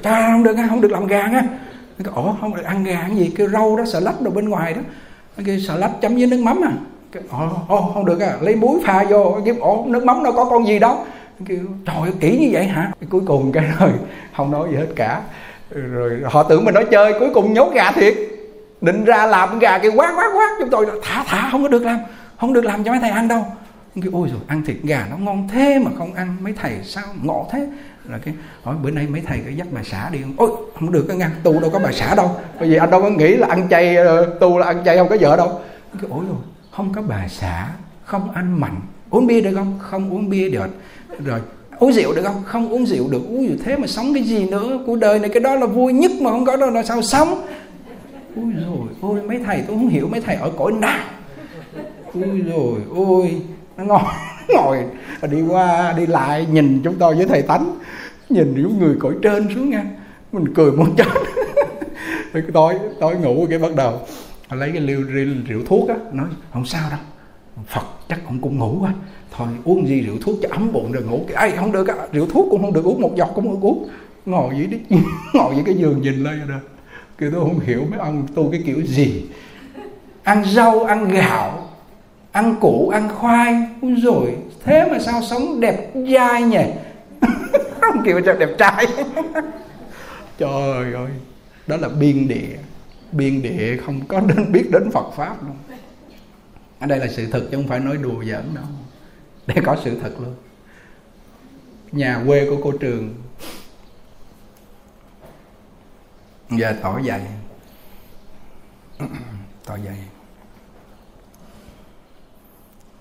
Trời 0.03 0.23
không 0.31 0.43
được 0.43 0.55
không 0.69 0.81
được 0.81 0.91
làm 0.91 1.07
gà 1.07 1.27
nha. 1.27 1.41
Cái 2.03 2.13
ổ 2.13 2.35
không 2.41 2.55
được 2.55 2.63
ăn 2.63 2.83
gà 2.83 3.05
cái 3.07 3.17
gì? 3.17 3.33
Cái 3.37 3.47
rau 3.47 3.77
đó 3.77 3.83
sợ 3.85 3.99
lách 3.99 4.21
đồ 4.21 4.31
bên 4.31 4.49
ngoài 4.49 4.73
đó. 4.73 4.81
Cái 5.45 5.59
sợ 5.59 5.77
lách 5.77 6.01
chấm 6.01 6.15
với 6.15 6.27
nước 6.27 6.41
mắm 6.43 6.61
à. 6.63 6.71
Cái 7.11 7.23
ồ, 7.29 7.49
ồ 7.67 7.91
không 7.93 8.05
được 8.05 8.19
à 8.19 8.37
lấy 8.41 8.55
muối 8.55 8.79
pha 8.85 9.03
vô. 9.09 9.41
Cái 9.45 9.55
ồ 9.59 9.85
nước 9.87 10.05
mắm 10.05 10.23
nó 10.23 10.31
có 10.31 10.45
con 10.45 10.67
gì 10.67 10.79
đâu. 10.79 11.05
Kêu 11.45 11.59
trời 11.85 12.11
kỹ 12.19 12.37
như 12.39 12.49
vậy 12.51 12.67
hả? 12.67 12.91
Cái 12.99 13.07
cuối 13.09 13.21
cùng 13.25 13.51
cái 13.51 13.65
rồi 13.79 13.91
không 14.35 14.51
nói 14.51 14.67
gì 14.71 14.75
hết 14.75 14.87
cả 14.95 15.21
rồi 15.69 16.21
họ 16.25 16.43
tưởng 16.43 16.65
mình 16.65 16.73
nói 16.73 16.85
chơi, 16.91 17.13
cuối 17.19 17.29
cùng 17.33 17.53
nhốt 17.53 17.71
gà 17.73 17.91
thiệt. 17.91 18.13
Định 18.81 19.05
ra 19.05 19.25
làm 19.25 19.59
gà 19.59 19.77
cái 19.77 19.91
quát 19.95 20.13
quát 20.15 20.29
quát. 20.35 20.55
Chúng 20.59 20.69
tôi 20.69 20.85
thả 21.03 21.23
thả, 21.27 21.49
không 21.51 21.63
có 21.63 21.67
được 21.69 21.83
làm, 21.83 21.99
không 22.39 22.53
được 22.53 22.65
làm 22.65 22.83
cho 22.83 22.91
mấy 22.91 22.99
thầy 22.99 23.09
ăn 23.09 23.27
đâu. 23.27 23.45
Cái 23.95 24.09
ôi 24.13 24.27
rồi 24.31 24.41
ăn 24.47 24.63
thịt 24.65 24.77
gà 24.83 25.07
nó 25.11 25.17
ngon 25.17 25.47
thế 25.53 25.79
mà 25.79 25.91
không 25.97 26.13
ăn, 26.13 26.37
mấy 26.41 26.53
thầy 26.53 26.79
sao 26.83 27.03
ngộ 27.23 27.47
thế? 27.51 27.67
Là 28.09 28.17
cái 28.25 28.33
hỏi 28.63 28.75
bữa 28.83 28.91
nay 28.91 29.07
mấy 29.07 29.21
thầy 29.21 29.39
có 29.45 29.51
dắt 29.55 29.67
bà 29.71 29.83
xã 29.83 30.09
đi 30.09 30.19
không? 30.21 30.33
Ôi, 30.37 30.49
không 30.73 30.91
được 30.91 31.05
cái 31.07 31.17
ngăn 31.17 31.31
tu 31.43 31.59
đâu 31.59 31.69
có 31.69 31.79
bà 31.79 31.91
xã 31.91 32.15
đâu. 32.15 32.37
Bởi 32.59 32.69
vì 32.69 32.75
anh 32.75 32.91
đâu 32.91 33.01
có 33.01 33.09
nghĩ 33.09 33.35
là 33.35 33.47
ăn 33.47 33.67
chay 33.69 33.95
ờ, 33.95 34.37
tu 34.39 34.57
là 34.57 34.67
ăn 34.67 34.81
chay 34.85 34.97
không 34.97 35.09
có 35.09 35.17
vợ 35.19 35.37
đâu. 35.37 35.61
Cái 36.01 36.09
ôi 36.09 36.25
rồi 36.27 36.37
không 36.71 36.93
có 36.93 37.01
bà 37.01 37.27
xã, 37.27 37.67
không 38.05 38.31
ăn 38.31 38.59
mặn. 38.59 38.71
Uống 39.09 39.27
bia 39.27 39.41
được 39.41 39.55
không? 39.55 39.79
Không 39.81 40.13
uống 40.13 40.29
bia 40.29 40.49
được. 40.49 40.67
Rồi 41.25 41.39
uống 41.79 41.93
rượu 41.93 42.13
được 42.13 42.21
không? 42.23 42.43
Không 42.45 42.69
uống 42.69 42.85
rượu 42.85 43.07
được. 43.09 43.21
Uống 43.29 43.47
rượu 43.47 43.57
thế 43.63 43.77
mà 43.77 43.87
sống 43.87 44.13
cái 44.13 44.23
gì 44.23 44.45
nữa? 44.45 44.79
Cuộc 44.85 44.95
đời 44.95 45.19
này 45.19 45.29
cái 45.29 45.39
đó 45.39 45.55
là 45.55 45.65
vui 45.65 45.93
nhất 45.93 46.11
mà 46.21 46.31
không 46.31 46.45
có 46.45 46.57
đó 46.57 46.65
là 46.65 46.83
sao 46.83 47.01
sống? 47.01 47.47
Ôi 48.35 48.45
rồi 48.65 48.87
ôi, 49.01 49.21
mấy 49.27 49.39
thầy 49.45 49.63
tôi 49.67 49.77
không 49.77 49.87
hiểu, 49.87 50.07
mấy 50.07 50.21
thầy 50.21 50.35
ở 50.35 50.51
cõi 50.57 50.71
nào? 50.71 51.03
Ôi 52.13 52.41
rồi 52.53 52.79
ôi, 52.95 53.41
nó 53.77 53.83
ngồi 53.83 54.01
ngồi. 54.55 54.77
Đi 55.31 55.41
qua, 55.49 55.93
đi 55.97 56.05
lại, 56.05 56.47
nhìn 56.51 56.81
chúng 56.83 56.95
tôi 56.95 57.15
với 57.15 57.25
thầy 57.25 57.41
tánh. 57.41 57.77
Nhìn 58.29 58.53
những 58.55 58.79
người 58.79 58.95
cõi 58.99 59.13
trên 59.23 59.47
xuống 59.55 59.69
nha. 59.69 59.83
Mình 60.31 60.53
cười 60.53 60.71
muốn 60.71 60.95
chết 60.95 61.07
tối 62.53 62.75
tối 62.99 63.15
ngủ 63.15 63.47
cái 63.49 63.59
bắt 63.59 63.75
đầu. 63.75 64.01
Lấy 64.51 64.71
cái 64.71 64.81
liều 64.81 65.01
rượu 65.47 65.61
thuốc 65.67 65.89
á, 65.89 65.95
nói, 66.13 66.27
không 66.53 66.65
sao 66.65 66.89
đâu. 66.89 66.99
Phật 67.67 67.81
chắc 68.09 68.19
cũng 68.27 68.39
cũng 68.41 68.59
ngủ 68.59 68.77
quá 68.81 68.93
thôi, 69.31 69.47
uống 69.63 69.87
gì 69.87 70.01
rượu 70.01 70.15
thuốc 70.21 70.35
cho 70.41 70.49
ấm 70.51 70.71
bụng 70.73 70.91
rồi 70.91 71.03
ngủ. 71.03 71.25
Ai, 71.35 71.51
không 71.51 71.71
được 71.71 71.87
á, 71.87 71.95
rượu 72.11 72.25
thuốc 72.25 72.47
cũng 72.51 72.61
không 72.61 72.73
được 72.73 72.85
uống, 72.85 73.01
một 73.01 73.15
giọt 73.15 73.29
cũng 73.35 73.45
không 73.45 73.53
được 73.53 73.67
uống. 73.67 73.89
Ngồi 74.25 74.55
dưới 74.57 74.67
đi 74.67 74.77
ngồi 75.33 75.55
dưới 75.55 75.63
cái 75.65 75.75
giường 75.75 76.01
nhìn 76.01 76.23
lên 76.23 76.47
rồi 76.47 76.59
kêu 77.17 77.31
tôi 77.31 77.41
không 77.41 77.59
hiểu 77.59 77.85
mấy 77.89 77.99
ông 77.99 78.27
tu 78.35 78.51
cái 78.51 78.61
kiểu 78.65 78.81
gì. 78.81 79.25
Ăn 80.23 80.45
rau, 80.45 80.83
ăn 80.83 81.07
gạo, 81.09 81.69
ăn 82.31 82.55
củ, 82.61 82.89
ăn 82.89 83.09
khoai. 83.09 83.55
Rồi 84.03 84.35
thế 84.63 84.87
mà 84.91 84.99
sao 84.99 85.21
sống 85.21 85.59
đẹp 85.59 85.91
dai 86.13 86.43
nhỉ? 86.43 86.65
Không 87.81 88.03
kiểu 88.05 88.21
cho 88.25 88.33
đẹp 88.33 88.49
trai. 88.57 88.87
Trời 90.37 90.93
ơi, 90.93 91.09
đó 91.67 91.77
là 91.77 91.89
biên 91.89 92.27
địa. 92.27 92.57
Biên 93.11 93.41
địa 93.41 93.77
không 93.85 94.01
có 94.07 94.19
đến 94.19 94.51
biết 94.51 94.71
đến 94.71 94.91
phật 94.91 95.11
pháp 95.15 95.43
luôn. 95.43 95.55
Ở 96.79 96.87
đây 96.87 96.99
là 96.99 97.07
sự 97.07 97.27
thật 97.31 97.47
chứ 97.51 97.57
không 97.57 97.67
phải 97.67 97.79
nói 97.79 97.97
đùa 97.97 98.23
giỡn 98.23 98.43
đâu 98.55 98.65
để 99.47 99.55
có 99.65 99.77
sự 99.83 99.99
thật 100.01 100.11
luôn. 100.19 100.35
Nhà 101.91 102.23
quê 102.27 102.49
của 102.49 102.57
cô 102.63 102.71
trường. 102.71 103.15
Giờ 106.49 106.75
tỏ 106.81 106.99
dày. 107.07 107.21
Tỏ 109.65 109.77
dày. 109.85 109.97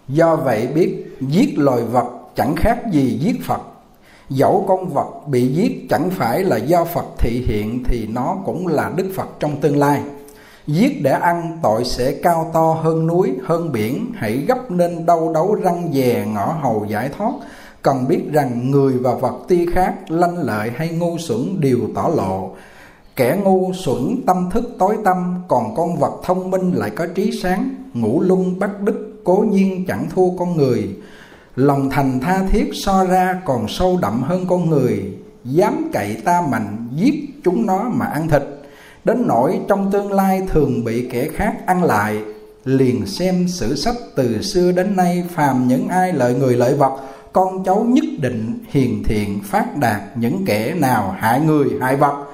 Do 0.09 0.36
vậy 0.36 0.66
biết 0.66 1.07
giết 1.20 1.59
loài 1.59 1.82
vật 1.82 2.12
chẳng 2.36 2.57
khác 2.57 2.82
gì 2.92 3.18
giết 3.20 3.36
phật. 3.44 3.61
Dẫu 4.28 4.64
con 4.68 4.88
vật 4.88 5.26
bị 5.26 5.49
giết 5.49 5.86
chẳng 5.90 6.11
phải 6.11 6.44
là 6.44 6.57
do 6.57 6.84
phật 6.84 7.07
thị 7.18 7.44
hiện 7.49 7.82
thì 7.84 8.07
nó 8.07 8.36
cũng 8.44 8.66
là 8.66 8.92
đức 8.97 9.12
phật 9.14 9.28
trong 9.40 9.61
tương 9.61 9.76
lai 9.76 10.03
giết 10.67 11.03
để 11.03 11.11
ăn, 11.11 11.59
tội 11.62 11.85
sẽ 11.85 12.12
cao 12.12 12.51
to 12.55 12.73
hơn 12.83 13.07
núi, 13.07 13.33
hơn 13.45 13.73
biển. 13.73 14.12
Hãy 14.17 14.37
gấp 14.49 14.71
nên 14.71 15.07
đau 15.07 15.33
đấu 15.33 15.55
răng 15.55 15.91
dè 15.93 16.27
ngõ 16.35 16.53
hầu 16.62 16.87
giải 16.89 17.11
thoát. 17.17 17.33
Cần 17.83 18.09
biết 18.09 18.23
rằng 18.33 18.71
người 18.71 18.93
và 18.93 19.14
vật 19.14 19.35
ti 19.49 19.67
khác, 19.67 19.95
lanh 20.09 20.39
lợi 20.39 20.71
hay 20.77 20.89
ngu 20.89 21.19
xuẩn 21.19 21.61
đều 21.61 21.79
tỏ 21.95 22.11
lộ. 22.17 22.51
Kẻ 23.17 23.39
ngu 23.45 23.73
xuẩn 23.73 24.23
tâm 24.27 24.51
thức 24.51 24.77
tối 24.79 24.97
tâm 25.05 25.35
còn 25.49 25.75
con 25.77 25.97
vật 25.97 26.21
thông 26.25 26.51
minh 26.51 26.73
lại 26.73 26.91
có 26.91 27.07
trí 27.14 27.41
sáng. 27.43 27.75
Ngũ 27.95 28.21
lung 28.21 28.59
bắt 28.59 28.81
đức, 28.81 29.21
cố 29.25 29.45
nhiên 29.51 29.85
chẳng 29.89 30.07
thua 30.14 30.31
con 30.39 30.57
người. 30.57 30.97
Lòng 31.57 31.91
thành 31.91 32.21
tha 32.21 32.43
thiết 32.51 32.71
so 32.75 33.05
ra 33.05 33.41
còn 33.45 33.69
sâu 33.69 33.99
đậm 34.03 34.23
hơn 34.23 34.47
con 34.49 34.71
người. 34.71 35.17
Dám 35.45 35.91
cậy 35.93 36.17
ta 36.25 36.43
mạnh, 36.51 36.89
giết 36.95 37.14
chúng 37.45 37.67
nó 37.67 37.91
mà 37.93 38.07
ăn 38.07 38.29
thịt 38.29 38.43
đến 39.07 39.26
nỗi 39.26 39.61
trong 39.68 39.92
tương 39.92 40.12
lai 40.12 40.42
thường 40.48 40.84
bị 40.84 41.09
kẻ 41.11 41.28
khác 41.28 41.57
ăn 41.66 41.82
lại, 41.82 42.22
liền 42.64 43.07
xem 43.07 43.48
sử 43.48 43.74
sách 43.74 43.94
từ 44.14 44.42
xưa 44.42 44.72
đến 44.72 44.96
nay 44.96 45.24
phàm 45.30 45.68
những 45.68 45.88
ai 45.88 46.12
lợi 46.12 46.34
người 46.34 46.57
lợi 46.57 46.74
vật, 46.74 47.00
con 47.32 47.64
cháu 47.64 47.84
nhất 47.88 48.04
định 48.20 48.64
hiền 48.68 49.02
thiện 49.04 49.40
phát 49.44 49.76
đạt 49.76 50.02
những 50.16 50.44
kẻ 50.46 50.74
nào 50.74 51.16
hại 51.18 51.40
người 51.40 51.68
hại 51.80 51.96
vật. 51.96 52.26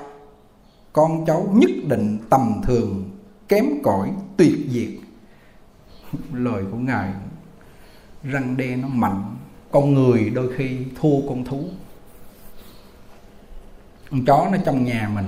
Con 0.92 1.26
cháu 1.26 1.48
nhất 1.52 1.70
định 1.88 2.18
tầm 2.30 2.60
thường, 2.66 3.10
kém 3.48 3.64
cỏi, 3.82 4.10
tuyệt 4.36 4.56
diệt. 4.68 4.90
Lời 6.32 6.62
của 6.70 6.78
ngài 6.78 7.12
răng 8.24 8.56
đe 8.56 8.76
nó 8.76 8.88
mạnh, 8.88 9.36
con 9.70 9.94
người 9.94 10.30
đôi 10.30 10.52
khi 10.56 10.76
thua 11.00 11.28
con 11.28 11.44
thú. 11.44 11.60
Con 14.10 14.24
chó 14.24 14.48
nó 14.52 14.58
trong 14.64 14.84
nhà 14.84 15.10
mình 15.14 15.26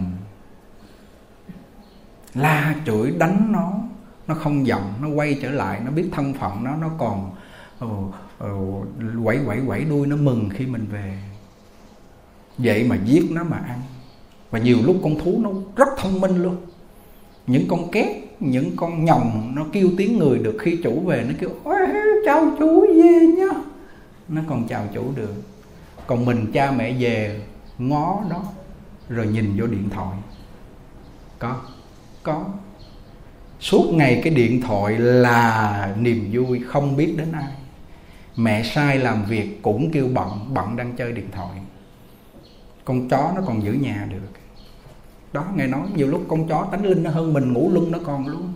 la 2.34 2.74
chửi 2.86 3.10
đánh 3.10 3.52
nó. 3.52 3.72
Nó 4.26 4.34
không 4.34 4.66
giận 4.66 4.82
nó 5.02 5.08
quay 5.08 5.38
trở 5.42 5.50
lại 5.50 5.80
nó 5.84 5.90
biết 5.90 6.08
thân 6.12 6.34
phận 6.34 6.64
nó 6.64 6.76
nó 6.76 6.90
còn 6.98 7.30
uh, 7.84 7.90
uh, 8.44 9.24
quẩy 9.24 9.38
quẩy 9.46 9.60
quẩy 9.66 9.84
đuôi 9.84 10.06
nó 10.06 10.16
mừng 10.16 10.48
khi 10.50 10.66
mình 10.66 10.86
về. 10.92 11.18
Vậy 12.58 12.84
mà 12.84 12.96
giết 13.04 13.24
nó 13.30 13.44
mà 13.44 13.56
ăn. 13.56 13.80
Và 14.50 14.58
nhiều 14.58 14.78
lúc 14.84 14.96
con 15.02 15.18
thú 15.18 15.40
nó 15.42 15.50
rất 15.76 15.88
thông 15.98 16.20
minh 16.20 16.42
luôn. 16.42 16.56
Những 17.46 17.68
con 17.68 17.90
két 17.90 18.36
những 18.40 18.76
con 18.76 19.04
nhồng 19.04 19.52
nó 19.54 19.64
kêu 19.72 19.90
tiếng 19.96 20.18
người 20.18 20.38
được 20.38 20.56
khi 20.60 20.80
chủ 20.84 21.00
về 21.00 21.24
nó 21.28 21.34
kêu 21.40 21.50
chào 22.26 22.56
chú 22.58 22.80
về 22.80 23.26
nhá. 23.38 23.60
Nó 24.28 24.42
còn 24.48 24.68
chào 24.68 24.86
chủ 24.94 25.12
được. 25.16 25.34
Còn 26.06 26.24
mình 26.24 26.52
cha 26.52 26.70
mẹ 26.70 26.92
về 26.98 27.42
ngó 27.78 28.22
đó 28.30 28.44
rồi 29.08 29.26
nhìn 29.26 29.56
vô 29.60 29.66
điện 29.66 29.90
thoại. 29.90 30.18
Có 31.38 31.60
có. 32.24 32.44
Suốt 33.60 33.90
ngày 33.92 34.20
cái 34.24 34.34
điện 34.34 34.60
thoại 34.60 34.98
là 34.98 35.94
niềm 36.00 36.30
vui, 36.32 36.60
không 36.66 36.96
biết 36.96 37.14
đến 37.16 37.32
ai. 37.32 37.52
Mẹ 38.36 38.62
sai 38.62 38.98
làm 38.98 39.24
việc 39.24 39.62
cũng 39.62 39.90
kêu 39.90 40.08
bận 40.14 40.30
bận 40.54 40.76
đang 40.76 40.96
chơi 40.96 41.12
điện 41.12 41.28
thoại. 41.32 41.58
Con 42.84 43.08
chó 43.08 43.32
nó 43.36 43.42
còn 43.46 43.62
giữ 43.62 43.72
nhà 43.72 44.08
được. 44.10 44.28
Đó 45.32 45.44
ngài 45.56 45.66
nói 45.66 45.82
nhiều 45.96 46.06
lúc 46.06 46.24
con 46.28 46.48
chó 46.48 46.68
tánh 46.72 46.86
linh 46.86 47.02
nó 47.02 47.10
hơn 47.10 47.32
mình 47.32 47.52
ngủ 47.52 47.70
lung 47.72 47.92
nó 47.92 47.98
còn 48.04 48.26
luôn. 48.26 48.52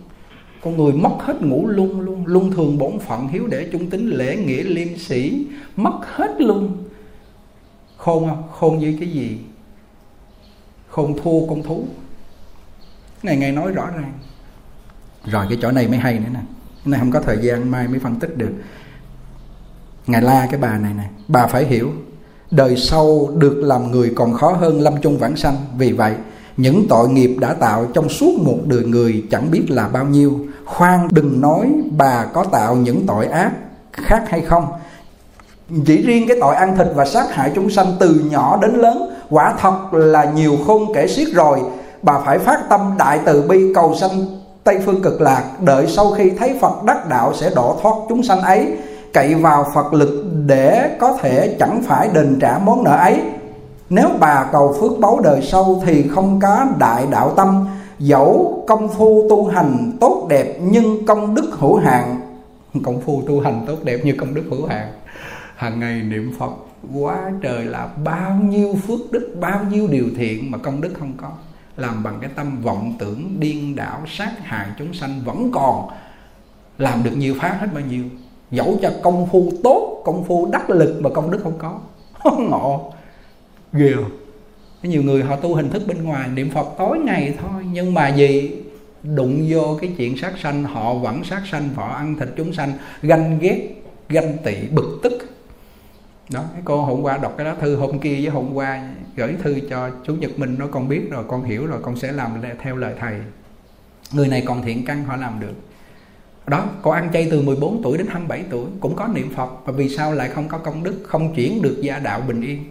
Con 0.61 0.77
người 0.77 0.93
mất 0.93 1.15
hết 1.19 1.41
ngủ 1.41 1.67
lung 1.67 2.01
luôn. 2.01 2.25
Luân 2.25 2.51
thường 2.51 2.77
bổn 2.77 2.99
phận 2.99 3.27
hiếu 3.27 3.47
để 3.47 3.69
trung 3.71 3.89
tính 3.89 4.09
lễ 4.09 4.35
nghĩa 4.35 4.63
liêm 4.63 4.97
sĩ 4.97 5.45
mất 5.75 5.99
hết 6.01 6.41
luôn. 6.41 6.83
Khôn 7.97 8.29
không? 8.29 8.43
Khôn 8.51 8.79
với 8.79 8.97
cái 8.99 9.09
gì? 9.09 9.37
Khôn 10.89 11.17
thua 11.23 11.47
con 11.47 11.63
thú 11.63 11.87
ngày 13.23 13.37
ngày 13.37 13.51
nói 13.51 13.71
rõ 13.71 13.87
ràng. 13.95 14.13
Rồi 15.25 15.45
cái 15.49 15.57
chỗ 15.61 15.71
này 15.71 15.87
mới 15.87 15.97
hay 15.97 16.13
nữa 16.13 16.29
nè. 16.33 16.39
Nay 16.85 16.99
không 16.99 17.11
có 17.11 17.21
thời 17.21 17.37
gian, 17.41 17.71
mai 17.71 17.87
mới 17.87 17.99
phân 17.99 18.15
tích 18.15 18.37
được. 18.37 18.51
Ngài 20.07 20.21
la 20.21 20.47
cái 20.51 20.59
bà 20.59 20.77
này 20.77 20.93
nè, 20.97 21.03
bà 21.27 21.47
phải 21.47 21.65
hiểu, 21.65 21.91
đời 22.51 22.75
sau 22.77 23.29
được 23.35 23.55
làm 23.55 23.91
người 23.91 24.13
còn 24.15 24.33
khó 24.33 24.51
hơn 24.51 24.81
lâm 24.81 25.01
chung 25.01 25.17
vãng 25.17 25.35
sanh. 25.35 25.55
Vì 25.77 25.91
vậy, 25.91 26.13
những 26.57 26.85
tội 26.89 27.09
nghiệp 27.09 27.37
đã 27.39 27.53
tạo 27.53 27.85
trong 27.93 28.09
suốt 28.09 28.41
một 28.41 28.57
đời 28.65 28.83
người 28.83 29.25
chẳng 29.31 29.51
biết 29.51 29.65
là 29.69 29.87
bao 29.87 30.05
nhiêu. 30.05 30.47
Khoan 30.65 31.07
đừng 31.11 31.41
nói 31.41 31.71
bà 31.97 32.25
có 32.25 32.43
tạo 32.43 32.75
những 32.75 33.07
tội 33.07 33.25
ác 33.25 33.51
khác 33.91 34.23
hay 34.29 34.41
không. 34.41 34.67
Chỉ 35.85 36.01
riêng 36.01 36.27
cái 36.27 36.37
tội 36.41 36.55
ăn 36.55 36.77
thịt 36.77 36.87
và 36.95 37.05
sát 37.05 37.35
hại 37.35 37.51
chúng 37.55 37.69
sanh 37.69 37.87
từ 37.99 38.21
nhỏ 38.31 38.59
đến 38.61 38.73
lớn, 38.73 39.15
quả 39.29 39.55
thật 39.59 39.93
là 39.93 40.31
nhiều 40.31 40.57
khôn 40.67 40.93
kể 40.95 41.07
xiết 41.07 41.27
rồi 41.33 41.59
bà 42.01 42.19
phải 42.19 42.39
phát 42.39 42.59
tâm 42.69 42.95
đại 42.97 43.19
từ 43.25 43.41
bi 43.41 43.73
cầu 43.75 43.95
sanh 43.95 44.25
tây 44.63 44.79
phương 44.85 45.01
cực 45.01 45.21
lạc, 45.21 45.43
đợi 45.61 45.87
sau 45.87 46.11
khi 46.11 46.29
thấy 46.29 46.57
phật 46.61 46.83
đắc 46.83 47.09
đạo 47.09 47.33
sẽ 47.33 47.51
đổ 47.55 47.77
thoát 47.81 47.93
chúng 48.09 48.23
sanh 48.23 48.41
ấy. 48.41 48.77
Cậy 49.13 49.35
vào 49.35 49.71
phật 49.73 49.93
lực 49.93 50.25
để 50.45 50.97
có 50.99 51.17
thể 51.21 51.55
chẳng 51.59 51.81
phải 51.87 52.09
đền 52.13 52.37
trả 52.41 52.57
món 52.57 52.83
nợ 52.83 52.97
ấy. 52.97 53.21
Nếu 53.89 54.09
bà 54.19 54.49
cầu 54.51 54.75
phước 54.79 54.99
báu 54.99 55.19
đời 55.23 55.41
sau 55.41 55.81
thì 55.85 56.07
không 56.07 56.39
có 56.39 56.65
đại 56.79 57.05
đạo 57.11 57.33
tâm. 57.35 57.67
Dẫu 57.99 58.63
công 58.67 58.89
phu 58.89 59.29
tu 59.29 59.47
hành 59.47 59.91
tốt 59.99 60.25
đẹp 60.29 60.57
nhưng 60.61 61.05
công 61.05 61.35
đức 61.35 61.49
hữu 61.51 61.77
hạn. 61.77 62.21
Công 62.85 63.01
phu 63.01 63.21
tu 63.27 63.41
hành 63.41 63.63
tốt 63.67 63.77
đẹp 63.83 63.99
như 64.03 64.15
công 64.19 64.33
đức 64.33 64.43
hữu 64.49 64.65
hạn. 64.65 64.91
Hàng 65.55 65.79
ngày 65.79 66.01
niệm 66.01 66.33
phật, 66.39 66.51
quá 66.99 67.31
trời 67.41 67.65
là 67.65 67.89
bao 68.03 68.31
nhiêu 68.49 68.75
phước 68.87 69.11
đức, 69.11 69.35
bao 69.39 69.59
nhiêu 69.71 69.87
điều 69.87 70.05
thiện 70.17 70.51
mà 70.51 70.57
công 70.57 70.81
đức 70.81 70.89
không 70.99 71.13
có 71.21 71.27
làm 71.79 72.03
bằng 72.03 72.17
cái 72.21 72.29
tâm 72.35 72.61
vọng 72.61 72.93
tưởng, 72.99 73.39
điên 73.39 73.75
đảo, 73.75 74.01
sát 74.07 74.31
hại 74.39 74.67
chúng 74.79 74.93
sanh 74.93 75.21
vẫn 75.25 75.51
còn. 75.51 75.89
Làm 76.77 77.03
được 77.03 77.17
nhiều 77.17 77.35
pháp 77.39 77.57
hết 77.59 77.67
bao 77.73 77.83
nhiêu? 77.83 78.03
Dẫu 78.51 78.79
cho 78.81 78.91
công 79.03 79.27
phu 79.31 79.51
tốt, 79.63 80.01
công 80.05 80.23
phu 80.23 80.49
đắc 80.51 80.69
lực 80.69 81.01
mà 81.01 81.09
công 81.09 81.31
đức 81.31 81.39
không 81.43 81.57
có. 81.57 81.79
Ngộ. 82.39 82.93
Ghê 83.73 83.93
nhiều 84.83 85.03
người 85.03 85.23
họ 85.23 85.35
tu 85.35 85.55
hình 85.55 85.69
thức 85.69 85.83
bên 85.87 86.03
ngoài, 86.03 86.27
niệm 86.27 86.51
phật 86.51 86.67
tối 86.77 86.99
ngày 86.99 87.33
thôi. 87.41 87.63
Nhưng 87.71 87.93
mà 87.93 88.07
gì? 88.07 88.51
Đụng 89.03 89.45
vô 89.49 89.77
cái 89.81 89.91
chuyện 89.97 90.17
sát 90.17 90.33
sanh, 90.43 90.63
họ 90.63 90.93
vẫn 90.93 91.23
sát 91.23 91.41
sanh, 91.51 91.69
họ 91.75 91.87
ăn 91.87 92.15
thịt 92.19 92.29
chúng 92.37 92.53
sanh, 92.53 92.73
ganh 93.01 93.39
ghét, 93.39 93.83
ganh 94.09 94.37
tị, 94.43 94.55
bực 94.71 94.99
tức 95.03 95.13
đó, 96.33 96.43
cái 96.53 96.61
cô 96.65 96.81
hôm 96.81 97.01
qua 97.01 97.17
đọc 97.17 97.33
cái 97.37 97.45
đó, 97.45 97.55
thư 97.61 97.75
hôm 97.75 97.99
kia 97.99 98.15
với 98.15 98.29
hôm 98.29 98.53
qua 98.53 98.89
gửi 99.15 99.35
thư 99.43 99.59
cho 99.69 99.89
chú 100.05 100.15
Nhật 100.15 100.39
Minh 100.39 100.55
nó 100.59 100.67
con 100.71 100.89
biết 100.89 101.01
rồi, 101.11 101.23
con 101.27 101.43
hiểu 101.43 101.65
rồi, 101.65 101.79
con 101.81 101.97
sẽ 101.97 102.11
làm 102.11 102.31
theo 102.61 102.75
lời 102.75 102.93
thầy. 102.99 103.13
Người 104.13 104.27
này 104.27 104.43
còn 104.45 104.61
thiện 104.61 104.85
căn, 104.85 105.03
họ 105.03 105.15
làm 105.15 105.39
được. 105.39 105.53
Đó, 106.47 106.65
cô 106.81 106.91
ăn 106.91 107.09
chay 107.13 107.27
từ 107.31 107.41
14 107.41 107.83
tuổi 107.83 107.97
đến 107.97 108.07
27 108.07 108.43
tuổi, 108.49 108.65
cũng 108.79 108.95
có 108.95 109.07
niệm 109.07 109.33
Phật, 109.35 109.49
và 109.65 109.73
vì 109.73 109.89
sao 109.89 110.13
lại 110.13 110.29
không 110.29 110.47
có 110.47 110.57
công 110.57 110.83
đức, 110.83 110.95
không 111.03 111.35
chuyển 111.35 111.61
được 111.61 111.77
gia 111.81 111.99
đạo 111.99 112.21
bình 112.27 112.41
yên? 112.41 112.63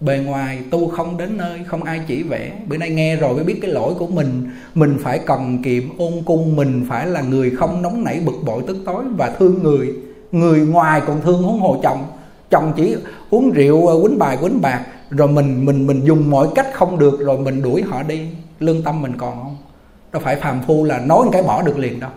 Bề 0.00 0.18
ngoài, 0.18 0.62
tu 0.70 0.88
không 0.88 1.16
đến 1.16 1.36
nơi, 1.36 1.60
không 1.66 1.82
ai 1.82 2.00
chỉ 2.06 2.22
vẽ. 2.22 2.52
Bữa 2.66 2.76
nay 2.76 2.90
nghe 2.90 3.16
rồi 3.16 3.34
mới 3.34 3.44
biết 3.44 3.58
cái 3.62 3.70
lỗi 3.70 3.94
của 3.98 4.06
mình. 4.06 4.50
Mình 4.74 4.98
phải 5.02 5.20
cần 5.26 5.62
kiệm, 5.62 5.98
ôn 5.98 6.12
cung, 6.24 6.56
mình 6.56 6.86
phải 6.88 7.06
là 7.06 7.22
người 7.22 7.50
không 7.50 7.82
nóng 7.82 8.04
nảy, 8.04 8.20
bực 8.20 8.36
bội, 8.44 8.62
tức 8.66 8.76
tối 8.86 9.04
và 9.16 9.30
thương 9.38 9.62
người. 9.62 9.94
Người 10.32 10.60
ngoài 10.60 11.02
còn 11.06 11.20
thương 11.22 11.42
huống 11.42 11.60
hồ 11.60 11.80
chồng 11.82 12.06
chồng 12.50 12.72
chỉ 12.76 12.96
uống 13.30 13.50
rượu 13.50 13.86
ờ, 13.86 14.02
quýnh 14.02 14.18
bài, 14.18 14.38
quýnh 14.40 14.60
bạc, 14.60 14.84
rồi 15.10 15.28
mình 15.28 15.64
mình 15.64 15.86
mình 15.86 16.04
dùng 16.04 16.30
mọi 16.30 16.48
cách 16.54 16.66
không 16.72 16.98
được, 16.98 17.20
rồi 17.20 17.38
mình 17.38 17.62
đuổi 17.62 17.82
họ 17.82 18.02
đi. 18.02 18.28
Lương 18.60 18.82
tâm 18.82 19.02
mình 19.02 19.12
còn 19.16 19.36
không? 19.42 19.56
Đâu 20.12 20.22
phải 20.24 20.36
phàm 20.36 20.60
phu 20.66 20.84
là 20.84 20.98
nói 20.98 21.24
một 21.24 21.30
cái 21.32 21.42
bỏ 21.42 21.62
được 21.62 21.78
liền 21.78 22.00
đâu. 22.00 22.10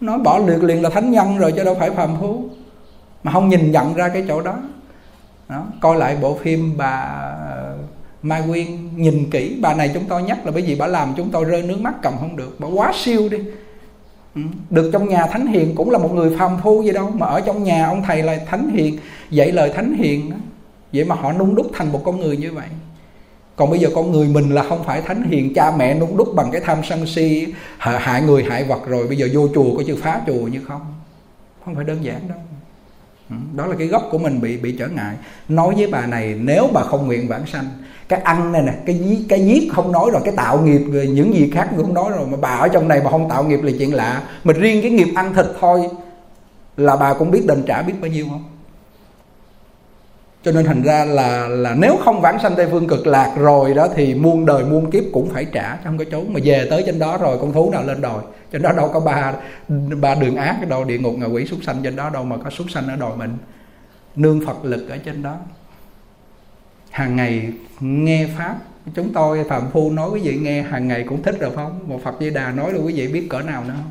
Nói 0.00 0.18
bỏ 0.18 0.38
được 0.38 0.62
liền 0.62 0.82
là 0.82 0.90
thánh 0.90 1.10
nhân 1.10 1.38
rồi 1.38 1.52
chứ 1.52 1.64
đâu 1.64 1.76
phải 1.78 1.90
phàm 1.90 2.16
phu. 2.20 2.44
Mà 3.22 3.32
không 3.32 3.48
nhìn 3.48 3.72
nhận 3.72 3.94
ra 3.94 4.08
cái 4.08 4.24
chỗ 4.28 4.40
đó. 4.40 4.56
Đó. 5.48 5.66
coi 5.80 5.96
lại 5.96 6.16
bộ 6.20 6.34
phim 6.34 6.76
bà 6.76 7.00
ờ, 7.50 7.76
Mai 8.22 8.42
Quyên, 8.48 8.66
nhìn 8.96 9.30
kỹ, 9.30 9.58
bà 9.62 9.74
này 9.74 9.90
chúng 9.94 10.04
tôi 10.08 10.22
nhắc 10.22 10.46
là 10.46 10.52
bởi 10.52 10.62
vì 10.62 10.74
bà 10.74 10.86
làm 10.86 11.14
chúng 11.16 11.30
tôi 11.30 11.44
rơi 11.44 11.62
nước 11.62 11.80
mắt 11.80 11.94
cầm 12.02 12.14
không 12.20 12.36
được. 12.36 12.56
Bà 12.58 12.68
quá 12.68 12.92
siêu 12.94 13.28
đi 13.28 13.38
được 14.70 14.90
trong 14.92 15.08
nhà 15.08 15.26
thánh 15.26 15.46
hiền 15.46 15.74
cũng 15.74 15.90
là 15.90 15.98
một 15.98 16.12
người 16.14 16.36
phàm 16.38 16.58
phu 16.62 16.82
gì 16.82 16.92
đâu. 16.92 17.10
Mà 17.10 17.26
ở 17.26 17.40
trong 17.40 17.64
nhà 17.64 17.86
ông 17.86 18.02
thầy 18.02 18.22
là 18.22 18.38
thánh 18.46 18.70
hiền, 18.70 18.98
dạy 19.30 19.52
lời 19.52 19.72
thánh 19.74 19.94
hiền 19.94 20.30
đó. 20.30 20.36
vậy 20.92 21.04
mà 21.04 21.14
họ 21.14 21.32
nung 21.32 21.54
đúc 21.54 21.70
thành 21.74 21.92
một 21.92 22.02
con 22.04 22.20
người 22.20 22.36
như 22.36 22.52
vậy. 22.52 22.68
Còn 23.56 23.70
bây 23.70 23.78
giờ 23.78 23.88
con 23.94 24.12
người 24.12 24.28
mình 24.28 24.54
là 24.54 24.62
không 24.62 24.84
phải 24.84 25.02
thánh 25.02 25.22
hiền. 25.22 25.54
Cha 25.54 25.72
mẹ 25.76 25.94
nung 25.94 26.16
đúc 26.16 26.28
bằng 26.34 26.50
cái 26.50 26.60
tham 26.64 26.78
sân 26.84 27.06
si 27.06 27.46
hại 27.78 28.22
người, 28.22 28.44
hại 28.44 28.64
vật 28.64 28.86
rồi, 28.86 29.06
bây 29.06 29.16
giờ 29.16 29.28
vô 29.32 29.48
chùa 29.54 29.76
có 29.76 29.82
chữ 29.86 29.96
phá 30.02 30.20
chùa 30.26 30.32
như 30.32 30.60
không. 30.68 30.82
Không 31.64 31.74
phải 31.74 31.84
đơn 31.84 32.04
giản 32.04 32.28
đâu. 32.28 32.38
Ừ, 33.30 33.36
đó 33.54 33.66
là 33.66 33.76
cái 33.78 33.86
gốc 33.86 34.08
của 34.10 34.18
mình 34.18 34.40
bị 34.40 34.56
bị 34.56 34.72
trở 34.78 34.88
ngại. 34.88 35.16
Nói 35.48 35.74
với 35.74 35.86
bà 35.86 36.06
này, 36.06 36.34
nếu 36.40 36.68
bà 36.72 36.82
không 36.82 37.06
nguyện 37.06 37.28
vãng 37.28 37.46
sanh 37.46 37.64
cái 38.10 38.20
ăn 38.20 38.52
này 38.52 38.62
nè, 38.62 38.72
cái 38.86 38.98
giết 38.98 39.18
cái 39.28 39.46
giết 39.46 39.72
không 39.72 39.92
nói 39.92 40.10
rồi, 40.12 40.22
cái 40.24 40.34
tạo 40.36 40.60
nghiệp 40.60 40.82
rồi 40.92 41.06
những 41.06 41.34
gì 41.34 41.50
khác 41.54 41.68
cũng 41.70 41.82
không 41.82 41.94
nói 41.94 42.10
rồi. 42.10 42.26
Mà 42.26 42.36
bà 42.40 42.48
ở 42.48 42.68
trong 42.68 42.88
này 42.88 43.00
mà 43.04 43.10
không 43.10 43.28
tạo 43.28 43.44
nghiệp 43.44 43.62
là 43.62 43.72
chuyện 43.78 43.94
lạ. 43.94 44.22
Mình 44.44 44.60
riêng 44.60 44.82
cái 44.82 44.90
nghiệp 44.90 45.08
ăn 45.14 45.34
thịt 45.34 45.46
thôi 45.60 45.88
là 46.76 46.96
bà 46.96 47.14
cũng 47.14 47.30
biết 47.30 47.46
đền 47.46 47.62
trả 47.66 47.82
biết 47.82 47.94
bao 48.00 48.10
nhiêu 48.10 48.26
không? 48.30 48.44
Cho 50.42 50.52
nên 50.52 50.64
thành 50.64 50.82
ra 50.82 51.04
là 51.04 51.48
là 51.48 51.74
nếu 51.74 51.96
không 52.04 52.20
vãng 52.20 52.38
sanh 52.42 52.54
tây 52.56 52.68
phương 52.70 52.88
cực 52.88 53.06
lạc 53.06 53.34
rồi 53.36 53.74
đó 53.74 53.88
thì 53.94 54.14
muôn 54.14 54.46
đời 54.46 54.64
muôn 54.64 54.90
kiếp 54.90 55.04
cũng 55.12 55.30
phải 55.30 55.44
trả, 55.44 55.76
chứ 55.76 55.80
không 55.84 55.98
có 55.98 56.04
trốn. 56.10 56.32
Mà 56.32 56.40
về 56.44 56.66
tới 56.70 56.82
trên 56.86 56.98
đó 56.98 57.18
rồi, 57.18 57.38
con 57.40 57.52
thú 57.52 57.70
nào 57.70 57.82
lên 57.84 58.00
đòi 58.00 58.22
trên 58.52 58.62
đó 58.62 58.72
đâu 58.72 58.90
có 58.94 59.00
ba 59.00 59.34
ba 60.00 60.14
đường 60.14 60.36
ác 60.36 60.68
đâu, 60.68 60.84
địa 60.84 60.98
ngục 60.98 61.14
ngạ 61.18 61.26
quỷ 61.26 61.46
súc 61.46 61.58
sanh 61.62 61.76
trên 61.82 61.96
đó 61.96 62.10
đâu 62.10 62.24
mà 62.24 62.36
có 62.44 62.50
súc 62.50 62.70
sanh 62.70 62.88
ở 62.88 62.96
đòi 62.96 63.16
mình. 63.16 63.36
Nương 64.16 64.46
phật 64.46 64.64
lực 64.64 64.88
ở 64.88 64.96
trên 64.96 65.22
đó 65.22 65.36
hàng 66.90 67.16
ngày 67.16 67.52
nghe 67.80 68.28
pháp 68.38 68.56
chúng 68.94 69.12
tôi 69.12 69.44
phạm 69.44 69.70
phu 69.72 69.90
nói 69.90 70.10
quý 70.10 70.20
vị 70.20 70.38
nghe 70.42 70.62
hàng 70.62 70.88
ngày 70.88 71.04
cũng 71.08 71.22
thích 71.22 71.36
rồi 71.40 71.50
không? 71.56 71.80
Một 71.86 72.00
phật 72.04 72.14
di 72.20 72.30
đà 72.30 72.50
nói 72.50 72.72
rồi 72.72 72.82
quý 72.82 72.92
vị 72.92 73.08
biết 73.08 73.26
cỡ 73.30 73.40
nào 73.40 73.64
nữa. 73.64 73.74
Không 73.74 73.90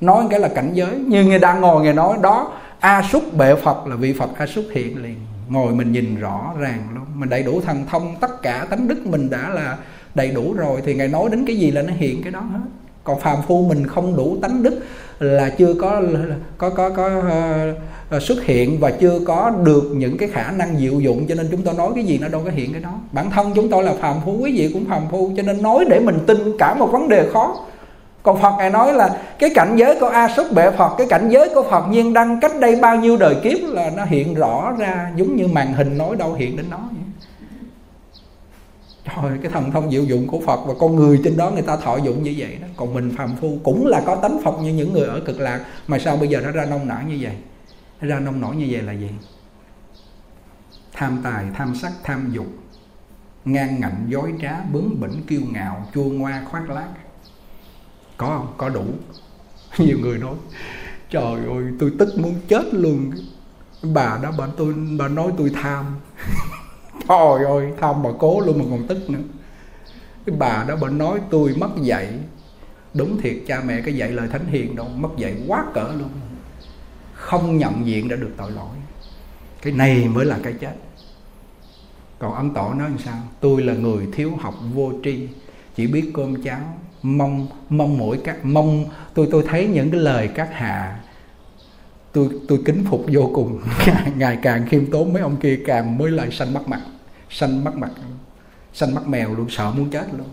nói 0.00 0.24
cái 0.30 0.40
là 0.40 0.48
cảnh 0.48 0.70
giới 0.74 0.98
như 0.98 1.24
người 1.24 1.38
đang 1.38 1.60
ngồi 1.60 1.82
người 1.82 1.92
nói 1.92 2.16
đó 2.22 2.52
a 2.80 3.02
súc 3.02 3.34
bệ 3.36 3.54
phật 3.54 3.86
là 3.86 3.96
vị 3.96 4.12
phật 4.12 4.30
a 4.38 4.46
súc 4.46 4.64
hiện 4.72 5.02
liền. 5.02 5.16
Ngồi 5.48 5.74
mình 5.74 5.92
nhìn 5.92 6.16
rõ 6.20 6.52
ràng 6.58 6.88
luôn 6.94 7.04
mình 7.14 7.28
đầy 7.28 7.42
đủ 7.42 7.60
thần 7.60 7.86
thông 7.90 8.16
tất 8.20 8.42
cả 8.42 8.66
tánh 8.70 8.88
đức 8.88 9.06
mình 9.06 9.30
đã 9.30 9.48
là 9.48 9.76
đầy 10.14 10.30
đủ 10.30 10.54
rồi 10.54 10.80
thì 10.84 10.94
ngài 10.94 11.08
nói 11.08 11.30
đến 11.30 11.46
cái 11.46 11.56
gì 11.56 11.70
là 11.70 11.82
nó 11.82 11.92
hiện 11.96 12.22
cái 12.22 12.32
đó 12.32 12.40
hết. 12.40 12.58
Còn 13.04 13.20
phàm 13.20 13.42
phu 13.42 13.68
mình 13.68 13.86
không 13.86 14.16
đủ 14.16 14.36
tánh 14.42 14.62
đức 14.62 14.86
là 15.18 15.50
chưa 15.50 15.74
có 15.74 16.02
có 16.58 16.70
có 16.70 16.90
có 16.90 17.18
uh, 17.18 18.03
À, 18.14 18.20
xuất 18.20 18.44
hiện 18.44 18.78
và 18.80 18.90
chưa 18.90 19.20
có 19.26 19.50
được 19.50 19.92
những 19.94 20.18
cái 20.18 20.28
khả 20.28 20.50
năng 20.50 20.78
diệu 20.78 21.00
dụng, 21.00 21.26
cho 21.28 21.34
nên 21.34 21.48
chúng 21.50 21.62
tôi 21.62 21.74
nói 21.74 21.90
cái 21.94 22.04
gì 22.04 22.18
nó 22.18 22.28
đâu 22.28 22.42
có 22.44 22.50
hiện 22.50 22.72
cái 22.72 22.80
đó. 22.80 22.92
Bản 23.12 23.30
thân 23.30 23.52
chúng 23.54 23.70
tôi 23.70 23.82
là 23.82 23.94
phàm 24.00 24.20
phu 24.24 24.36
quý 24.40 24.52
vị 24.58 24.70
cũng 24.72 24.84
phàm 24.84 25.02
phu, 25.10 25.30
cho 25.36 25.42
nên 25.42 25.62
nói 25.62 25.84
để 25.88 26.00
mình 26.00 26.18
tin 26.26 26.58
cả 26.58 26.74
một 26.74 26.86
vấn 26.92 27.08
đề 27.08 27.28
khó. 27.32 27.56
Còn 28.22 28.42
Phật 28.42 28.52
ngài 28.58 28.70
nói 28.70 28.92
là 28.92 29.20
cái 29.38 29.50
cảnh 29.54 29.76
giới 29.76 30.00
của 30.00 30.06
A 30.06 30.28
Súc 30.36 30.52
Bệ 30.52 30.70
Phật, 30.70 30.94
cái 30.98 31.06
cảnh 31.10 31.28
giới 31.28 31.48
của 31.54 31.62
Phật 31.70 31.88
nhiên 31.90 32.12
đăng 32.12 32.40
cách 32.40 32.52
đây 32.60 32.76
bao 32.76 32.96
nhiêu 32.96 33.16
đời 33.16 33.34
kiếp 33.42 33.58
là 33.68 33.90
nó 33.96 34.04
hiện 34.04 34.34
rõ 34.34 34.72
ra, 34.78 35.12
giống 35.16 35.36
như 35.36 35.46
màn 35.46 35.72
hình 35.72 35.98
nói 35.98 36.16
đâu 36.16 36.34
hiện 36.34 36.56
đến 36.56 36.66
nó 36.70 36.78
vậy 36.90 37.00
Trời, 39.04 39.38
cái 39.42 39.50
thần 39.50 39.70
thông 39.70 39.90
diệu 39.90 40.04
dụng 40.04 40.26
của 40.26 40.40
Phật 40.40 40.60
và 40.66 40.74
con 40.78 40.96
người 40.96 41.20
trên 41.24 41.36
đó 41.36 41.50
người 41.50 41.62
ta 41.62 41.76
thọ 41.76 41.96
dụng 41.96 42.22
như 42.22 42.34
vậy 42.38 42.58
đó. 42.60 42.66
Còn 42.76 42.94
mình 42.94 43.12
phàm 43.16 43.36
phu 43.40 43.58
cũng 43.62 43.86
là 43.86 44.02
có 44.06 44.14
tánh 44.14 44.38
Phật 44.44 44.60
như 44.62 44.72
những 44.72 44.92
người 44.92 45.08
ở 45.08 45.20
cực 45.20 45.40
lạc, 45.40 45.60
Mà 45.86 45.98
sao 45.98 46.16
bây 46.16 46.28
giờ 46.28 46.40
nó 46.40 46.50
ra 46.50 46.64
nông 46.64 46.88
nã 46.88 47.02
như 47.08 47.18
vậy? 47.20 47.32
Ra 48.00 48.20
nông 48.20 48.40
nổi 48.40 48.56
như 48.56 48.66
vậy 48.70 48.82
là 48.82 48.92
gì? 48.92 49.10
Tham 50.92 51.20
tài, 51.22 51.46
tham 51.54 51.74
sắc, 51.74 51.92
tham 52.02 52.30
dục 52.32 52.46
Ngang 53.44 53.80
ngạnh, 53.80 54.06
dối 54.08 54.34
trá, 54.42 54.60
bướng 54.72 55.00
bỉnh, 55.00 55.22
kiêu 55.26 55.40
ngạo 55.52 55.88
Chua 55.94 56.04
ngoa, 56.04 56.42
khoác 56.50 56.70
lác. 56.70 56.88
Có 58.16 58.26
không? 58.26 58.54
Có 58.56 58.68
đủ. 58.68 58.84
Nhiều 59.78 59.98
người 59.98 60.18
nói 60.18 60.34
Trời 61.10 61.46
ơi 61.46 61.64
tôi 61.78 61.92
tức 61.98 62.18
muốn 62.18 62.34
chết 62.48 62.74
luôn. 62.74 63.10
Bà 63.82 64.18
đó 64.22 64.32
bà 64.38 64.46
tôi 64.56 64.74
bà 64.98 65.08
nói 65.08 65.32
tôi 65.38 65.50
tham. 65.54 65.84
Trời 67.08 67.44
ơi 67.44 67.72
tham 67.80 68.02
bà 68.02 68.10
cố 68.18 68.40
luôn 68.40 68.58
mà 68.58 68.64
còn 68.70 68.86
tức 68.86 69.10
nữa. 69.10 69.22
Cái 70.26 70.36
bà 70.38 70.64
đó 70.68 70.76
bà 70.80 70.88
nói 70.88 71.20
tôi 71.30 71.54
mất 71.56 71.70
dạy. 71.82 72.18
Đúng 72.94 73.20
thiệt 73.20 73.36
cha 73.46 73.62
mẹ 73.66 73.80
cái 73.80 73.94
dạy 73.96 74.12
lời 74.12 74.28
thánh 74.32 74.46
hiền 74.46 74.76
đâu 74.76 74.88
Mất 74.88 75.08
dạy 75.16 75.36
quá 75.48 75.64
cỡ 75.74 75.92
luôn. 75.98 76.10
Không 77.24 77.58
nhận 77.58 77.86
diện 77.86 78.08
đã 78.08 78.16
được 78.16 78.30
tội 78.36 78.50
lỗi. 78.50 78.76
Cái 79.62 79.72
này 79.72 80.08
mới 80.08 80.24
là 80.24 80.38
cái 80.42 80.52
chết. 80.52 80.74
Còn 82.18 82.34
ông 82.34 82.54
Tổ 82.54 82.74
nói 82.74 82.90
làm 82.90 82.98
sao? 82.98 83.16
Tôi 83.40 83.62
là 83.62 83.74
người 83.74 84.06
thiếu 84.12 84.32
học 84.40 84.54
vô 84.74 84.92
tri, 85.04 85.28
Chỉ 85.76 85.86
biết 85.86 86.10
cơm 86.14 86.42
cháo, 86.42 86.78
Mong 87.02 87.46
mong 87.68 87.98
mỗi 87.98 88.20
các, 88.24 88.44
mong, 88.44 88.84
tôi 89.14 89.28
tôi 89.30 89.44
thấy 89.48 89.66
những 89.66 89.90
cái 89.90 90.00
lời 90.00 90.28
các 90.34 90.48
hạ, 90.52 91.00
tôi 92.12 92.28
tôi 92.48 92.58
kính 92.64 92.84
phục 92.90 93.04
vô 93.12 93.30
cùng. 93.34 93.60
Ngày 94.16 94.38
càng 94.42 94.66
khiêm 94.68 94.90
tốn, 94.90 95.12
mấy 95.12 95.22
ông 95.22 95.36
kia 95.36 95.60
càng 95.66 95.98
mới 95.98 96.10
lại 96.10 96.30
xanh 96.30 96.54
mắt 96.54 96.68
mặt 96.68 96.80
xanh 97.30 97.64
mắt 97.64 97.74
mặt 97.76 97.90
xanh 98.72 98.94
mắt 98.94 99.08
mèo 99.08 99.34
luôn, 99.34 99.46
sợ 99.50 99.72
muốn 99.76 99.90
chết 99.90 100.06
luôn. 100.18 100.26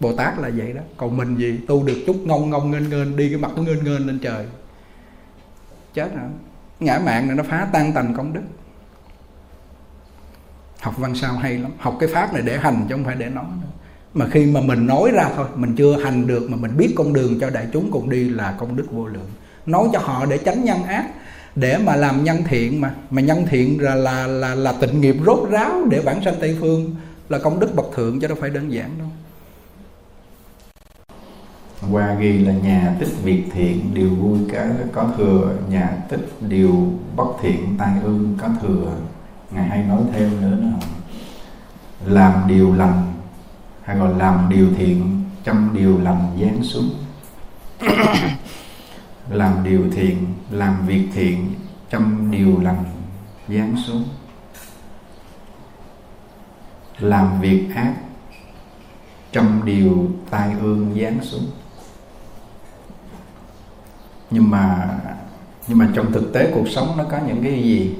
Bồ 0.00 0.12
tát 0.12 0.38
là 0.38 0.50
vậy 0.56 0.72
đó. 0.72 0.82
Còn 0.96 1.16
mình 1.16 1.36
gì? 1.36 1.58
Tu 1.68 1.82
được 1.82 2.02
chút 2.06 2.16
ngông 2.24 2.50
ngông 2.50 2.70
nghênh 2.70 2.90
nghênh, 2.90 3.16
đi 3.16 3.28
cái 3.28 3.38
mặt 3.38 3.50
nó 3.56 3.62
nghênh 3.62 3.84
nghênh 3.84 4.06
lên 4.06 4.18
trời 4.18 4.46
chết 5.94 6.14
rồi 6.14 6.24
ngã 6.80 7.00
mạng 7.04 7.26
này 7.26 7.36
nó 7.36 7.42
phá 7.42 7.68
tan 7.72 7.92
tành 7.92 8.14
công 8.16 8.32
đức. 8.32 8.40
Học 10.80 10.94
văn 10.98 11.14
sao 11.14 11.34
hay 11.34 11.58
lắm. 11.58 11.70
Học 11.78 11.96
cái 12.00 12.08
pháp 12.12 12.32
này 12.32 12.42
để 12.42 12.58
hành 12.58 12.86
chứ 12.88 12.94
không 12.94 13.04
phải 13.04 13.16
để 13.16 13.28
nói 13.28 13.44
nữa. 13.62 13.68
Mà 14.14 14.26
khi 14.30 14.46
mà 14.46 14.60
mình 14.60 14.86
nói 14.86 15.10
ra 15.14 15.30
thôi 15.36 15.46
mình 15.54 15.74
chưa 15.76 16.04
hành 16.04 16.26
được 16.26 16.50
mà 16.50 16.56
mình 16.56 16.76
biết 16.76 16.94
con 16.96 17.12
đường 17.12 17.40
cho 17.40 17.50
đại 17.50 17.66
chúng 17.72 17.90
cùng 17.90 18.10
đi 18.10 18.28
là 18.28 18.54
công 18.58 18.76
đức 18.76 18.86
vô 18.92 19.06
lượng. 19.06 19.30
Nói 19.66 19.88
cho 19.92 19.98
họ 19.98 20.26
để 20.26 20.38
tránh 20.38 20.64
nhân 20.64 20.82
ác 20.84 21.10
để 21.54 21.78
mà 21.78 21.96
làm 21.96 22.24
nhân 22.24 22.42
thiện 22.46 22.80
mà. 22.80 22.94
Mà 23.10 23.22
nhân 23.22 23.46
thiện 23.46 23.82
là 23.82 23.94
là 23.94 24.26
là, 24.26 24.54
là 24.54 24.72
tịnh 24.80 25.00
nghiệp 25.00 25.16
rốt 25.26 25.48
ráo 25.50 25.84
để 25.90 26.02
bản 26.02 26.24
sanh 26.24 26.34
tây 26.40 26.56
phương 26.60 26.96
là 27.28 27.38
công 27.38 27.60
đức 27.60 27.74
bậc 27.74 27.86
thượng 27.94 28.20
chứ 28.20 28.26
đâu 28.26 28.36
phải 28.40 28.50
đơn 28.50 28.72
giản 28.72 28.90
đâu 28.98 29.08
qua 31.90 32.14
ghi 32.14 32.38
là 32.38 32.52
nhà 32.52 32.96
tích 32.98 33.12
việc 33.22 33.44
thiện, 33.52 33.94
điều 33.94 34.14
vui 34.14 34.38
cả 34.52 34.68
có 34.92 35.08
thừa. 35.16 35.56
Nhà 35.68 35.96
tích, 36.08 36.28
điều 36.40 36.92
bất 37.16 37.28
thiện, 37.42 37.74
tai 37.78 37.92
ương 38.02 38.38
có 38.40 38.48
thừa. 38.62 38.96
Ngài 39.50 39.68
hay 39.68 39.82
nói 39.82 40.02
thêm 40.12 40.40
nữa 40.40 40.56
là 40.62 40.78
làm 42.06 42.48
điều 42.48 42.74
lành, 42.74 43.12
hay 43.82 43.96
gọi 43.96 44.14
làm 44.14 44.48
điều 44.48 44.68
thiện 44.76 45.22
trăm 45.44 45.70
điều 45.74 46.00
lành 46.00 46.38
giáng 46.40 46.62
xuống. 46.62 46.90
Làm 49.28 49.64
điều 49.64 49.90
thiện, 49.92 50.26
làm 50.50 50.86
việc 50.86 51.08
thiện 51.14 51.54
trăm 51.90 52.30
điều 52.30 52.60
lành 52.60 52.84
giáng 53.48 53.76
xuống. 53.86 54.04
Làm 56.98 57.40
việc 57.40 57.68
ác 57.74 57.94
trăm 59.32 59.62
điều 59.64 60.10
tai 60.30 60.54
ương 60.60 60.96
giáng 61.00 61.18
xuống 61.22 61.44
nhưng 64.34 64.50
mà 64.50 64.88
nhưng 65.68 65.78
mà 65.78 65.88
trong 65.94 66.12
thực 66.12 66.32
tế 66.32 66.50
cuộc 66.54 66.68
sống 66.68 66.88
nó 66.96 67.04
có 67.04 67.18
những 67.26 67.42
cái 67.42 67.62
gì? 67.62 67.94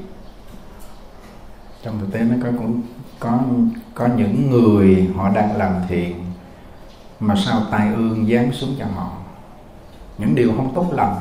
Trong 1.83 2.01
thực 2.01 2.13
tế 2.13 2.21
nó 2.21 2.37
có 2.43 2.49
cũng 2.59 2.83
có 3.19 3.39
có 3.95 4.09
những 4.17 4.51
người 4.51 5.11
họ 5.17 5.29
đang 5.29 5.57
làm 5.57 5.73
thiện 5.89 6.25
mà 7.21 7.35
sao 7.37 7.63
tai 7.71 7.95
ương 7.95 8.27
giáng 8.31 8.53
xuống 8.53 8.75
cho 8.79 8.85
họ. 8.95 9.13
Những 10.19 10.35
điều 10.35 10.53
không 10.57 10.75
tốt 10.75 10.93
lành. 10.93 11.17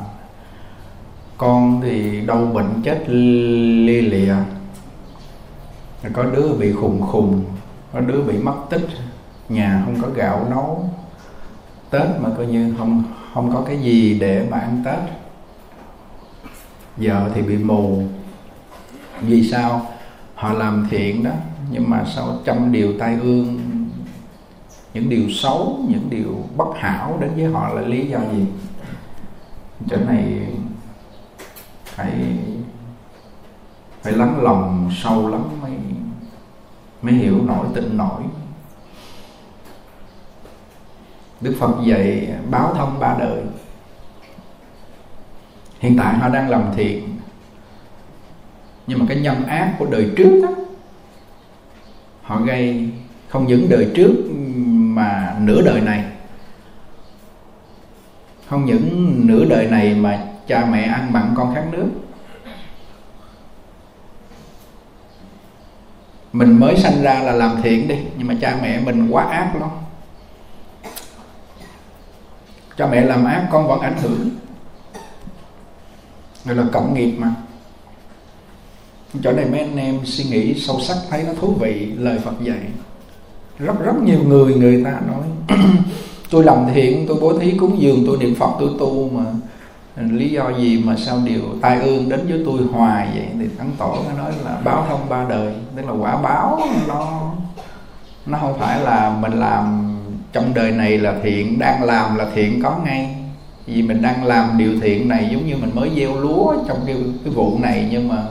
Con 1.37 1.81
thì 1.81 2.21
đau 2.25 2.45
bệnh 2.45 2.81
chết 2.83 3.03
li 3.09 4.01
lịa. 4.01 4.35
Có 6.13 6.23
đứa 6.23 6.53
bị 6.59 6.73
khùng 6.73 7.01
khùng, 7.01 7.43
có 7.93 7.99
đứa 7.99 8.21
bị 8.21 8.37
mất 8.37 8.55
tích. 8.69 8.87
Nhà 9.49 9.81
không 9.85 10.01
có 10.01 10.07
gạo 10.15 10.47
nấu. 10.49 10.89
Tết 11.89 12.07
mà 12.21 12.29
coi 12.37 12.45
như 12.45 12.75
không 12.77 13.03
không 13.33 13.51
có 13.53 13.63
cái 13.67 13.81
gì 13.81 14.19
để 14.19 14.47
mà 14.51 14.57
ăn 14.57 14.83
tết. 14.85 14.99
Giờ 16.97 17.31
thì 17.35 17.41
bị 17.41 17.57
mù. 17.57 18.03
Vì 19.21 19.49
sao? 19.49 19.87
Họ 20.35 20.53
làm 20.53 20.87
thiện 20.89 21.23
đó, 21.23 21.31
nhưng 21.71 21.89
mà 21.89 22.05
sau 22.15 22.37
trăm 22.45 22.71
điều 22.71 22.99
tai 22.99 23.17
ương, 23.21 23.59
những 24.93 25.09
điều 25.09 25.29
xấu, 25.29 25.79
những 25.89 26.09
điều 26.09 26.45
bất 26.57 26.67
hảo 26.77 27.17
đến 27.21 27.31
với 27.35 27.45
họ 27.45 27.73
là 27.73 27.81
lý 27.81 28.07
do 28.07 28.19
gì? 28.31 28.45
Chỗ 29.89 29.97
này 29.97 30.47
phải 31.85 32.11
phải 34.01 34.13
lắng 34.13 34.41
lòng 34.41 34.91
sâu 35.03 35.27
lắm 35.27 35.41
mới 35.61 35.71
mới 37.01 37.13
hiểu 37.13 37.41
nổi 37.45 37.67
tin 37.75 37.97
nổi. 37.97 38.21
Đức 41.43 41.55
Phật 41.59 41.71
dạy 41.85 42.29
báo 42.49 42.73
thông 42.75 42.99
ba 42.99 43.15
đời. 43.19 43.41
Hiện 45.79 45.97
tại 45.97 46.13
họ 46.13 46.29
đang 46.29 46.49
làm 46.49 46.63
thiện. 46.75 47.17
Nhưng 48.87 48.99
mà 48.99 49.05
cái 49.09 49.17
nhân 49.17 49.45
ác 49.45 49.75
của 49.79 49.85
đời 49.85 50.11
trước 50.17 50.41
đó, 50.43 50.49
Họ 52.23 52.41
gây 52.41 52.89
không 53.27 53.47
những 53.47 53.69
đời 53.69 53.91
trước 53.95 54.13
mà 54.69 55.35
nửa 55.39 55.61
đời 55.61 55.81
này. 55.81 56.05
Không 58.47 58.65
những 58.65 59.15
nửa 59.27 59.45
đời 59.45 59.67
này 59.67 59.95
mà 59.95 60.27
cha 60.47 60.65
mẹ 60.71 60.83
ăn 60.83 61.13
mặn 61.13 61.33
con 61.35 61.55
khát 61.55 61.63
nước. 61.71 61.89
Mình 66.33 66.59
mới 66.59 66.77
sanh 66.77 67.01
ra 67.01 67.19
là 67.19 67.31
làm 67.31 67.61
thiện 67.61 67.87
đi 67.87 67.97
nhưng 68.17 68.27
mà 68.27 68.35
cha 68.41 68.57
mẹ 68.61 68.79
mình 68.79 69.09
quá 69.09 69.23
ác 69.23 69.55
lắm 69.59 69.69
cha 72.77 72.87
mẹ 72.87 73.01
làm 73.01 73.25
ác, 73.25 73.47
con 73.51 73.67
vẫn 73.67 73.81
ảnh 73.81 73.97
hưởng. 74.01 74.29
Gọi 76.45 76.55
là 76.55 76.63
cộng 76.71 76.93
nghiệp 76.93 77.11
mà. 77.17 77.33
Chỗ 79.23 79.31
này 79.31 79.45
mấy 79.45 79.59
anh 79.59 79.77
em 79.77 79.99
suy 80.05 80.23
nghĩ 80.23 80.53
sâu 80.53 80.79
sắc, 80.79 80.97
thấy 81.09 81.23
nó 81.23 81.33
thú 81.41 81.53
vị, 81.59 81.91
lời 81.97 82.19
Phật 82.19 82.33
dạy. 82.41 82.59
Rất 83.59 83.79
rất 83.83 83.95
nhiều 84.03 84.19
người 84.27 84.55
người 84.55 84.83
ta 84.83 84.91
nói, 84.91 85.57
tôi 86.29 86.43
làm 86.43 86.65
thiện, 86.73 87.05
tôi 87.07 87.17
bố 87.21 87.39
thí 87.39 87.57
cúng 87.57 87.81
dường, 87.81 88.03
tôi 88.07 88.17
niệm 88.17 88.35
phật, 88.35 88.51
tôi 88.59 88.69
tu 88.79 89.09
mà. 89.09 89.23
Lý 89.95 90.29
do 90.29 90.49
gì 90.49 90.83
mà 90.85 90.95
sao 90.95 91.19
điều 91.25 91.41
tai 91.61 91.81
ương 91.81 92.09
đến 92.09 92.27
với 92.27 92.41
tôi 92.45 92.61
hoài 92.71 93.07
vậy? 93.15 93.27
Thì 93.39 93.47
thắng 93.57 93.71
tổ 93.77 93.97
nó 94.07 94.23
nói 94.23 94.31
là 94.45 94.61
báo 94.63 94.85
thông 94.89 95.09
ba 95.09 95.25
đời, 95.29 95.53
tức 95.75 95.85
là 95.85 95.91
quả 95.91 96.17
báo 96.17 96.59
nó 96.87 97.31
nó 98.25 98.37
không 98.37 98.59
phải 98.59 98.79
là 98.79 99.17
mình 99.19 99.33
làm 99.33 99.95
trong 100.33 100.53
đời 100.53 100.71
này 100.71 100.97
là 100.97 101.15
thiện 101.23 101.59
đang 101.59 101.83
làm 101.83 102.15
là 102.15 102.27
thiện 102.35 102.61
có 102.63 102.77
ngay. 102.85 103.15
Vì 103.65 103.81
mình 103.81 104.01
đang 104.01 104.23
làm 104.23 104.57
điều 104.57 104.79
thiện 104.81 105.07
này 105.07 105.29
giống 105.31 105.47
như 105.47 105.55
mình 105.57 105.71
mới 105.73 105.91
gieo 105.95 106.15
lúa 106.15 106.55
trong 106.67 106.79
cái, 106.85 106.95
cái 107.23 107.33
vụ 107.33 107.59
này 107.59 107.87
nhưng 107.91 108.07
mà 108.07 108.23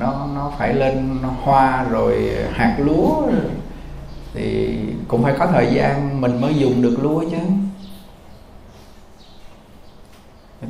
nó 0.00 0.26
nó 0.34 0.52
phải 0.58 0.74
lên 0.74 1.18
hoa 1.42 1.84
rồi 1.90 2.30
hạt 2.52 2.76
lúa. 2.78 3.22
Thì 4.34 4.76
cũng 5.08 5.22
phải 5.22 5.34
có 5.38 5.46
thời 5.46 5.66
gian 5.74 6.20
mình 6.20 6.40
mới 6.40 6.54
dùng 6.54 6.82
được 6.82 6.96
lúa 7.02 7.24
chứ. 7.30 7.36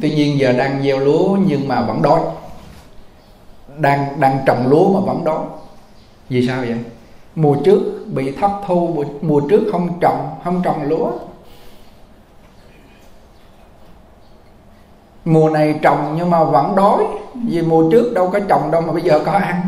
Tuy 0.01 0.11
nhiên 0.11 0.39
giờ 0.39 0.53
đang 0.53 0.83
gieo 0.83 0.99
lúa 0.99 1.39
nhưng 1.47 1.68
mà 1.68 1.83
vẫn 1.83 2.03
đói. 2.03 2.20
Đang 3.78 4.20
đang 4.20 4.39
trồng 4.47 4.66
lúa 4.68 5.01
mà 5.01 5.12
vẫn 5.12 5.24
đói. 5.24 5.45
Vì 6.28 6.47
sao 6.47 6.61
vậy? 6.61 6.78
Mùa 7.35 7.57
trước 7.64 8.07
bị 8.07 8.33
thất 8.33 8.51
thu 8.66 8.93
mùa, 8.95 9.05
mùa 9.22 9.41
trước 9.41 9.62
không 9.72 9.89
trồng 10.01 10.28
không 10.45 10.62
trồng 10.64 10.83
lúa. 10.83 11.11
Mùa 15.24 15.51
này 15.51 15.78
trồng 15.83 16.14
nhưng 16.16 16.30
mà 16.30 16.45
vẫn 16.45 16.76
đói 16.76 17.05
vì 17.35 17.62
mùa 17.62 17.91
trước 17.91 18.12
đâu 18.14 18.30
có 18.30 18.41
trồng 18.49 18.70
đâu 18.70 18.80
mà 18.80 18.93
bây 18.93 19.03
giờ 19.03 19.20
có 19.26 19.33
ăn. 19.33 19.62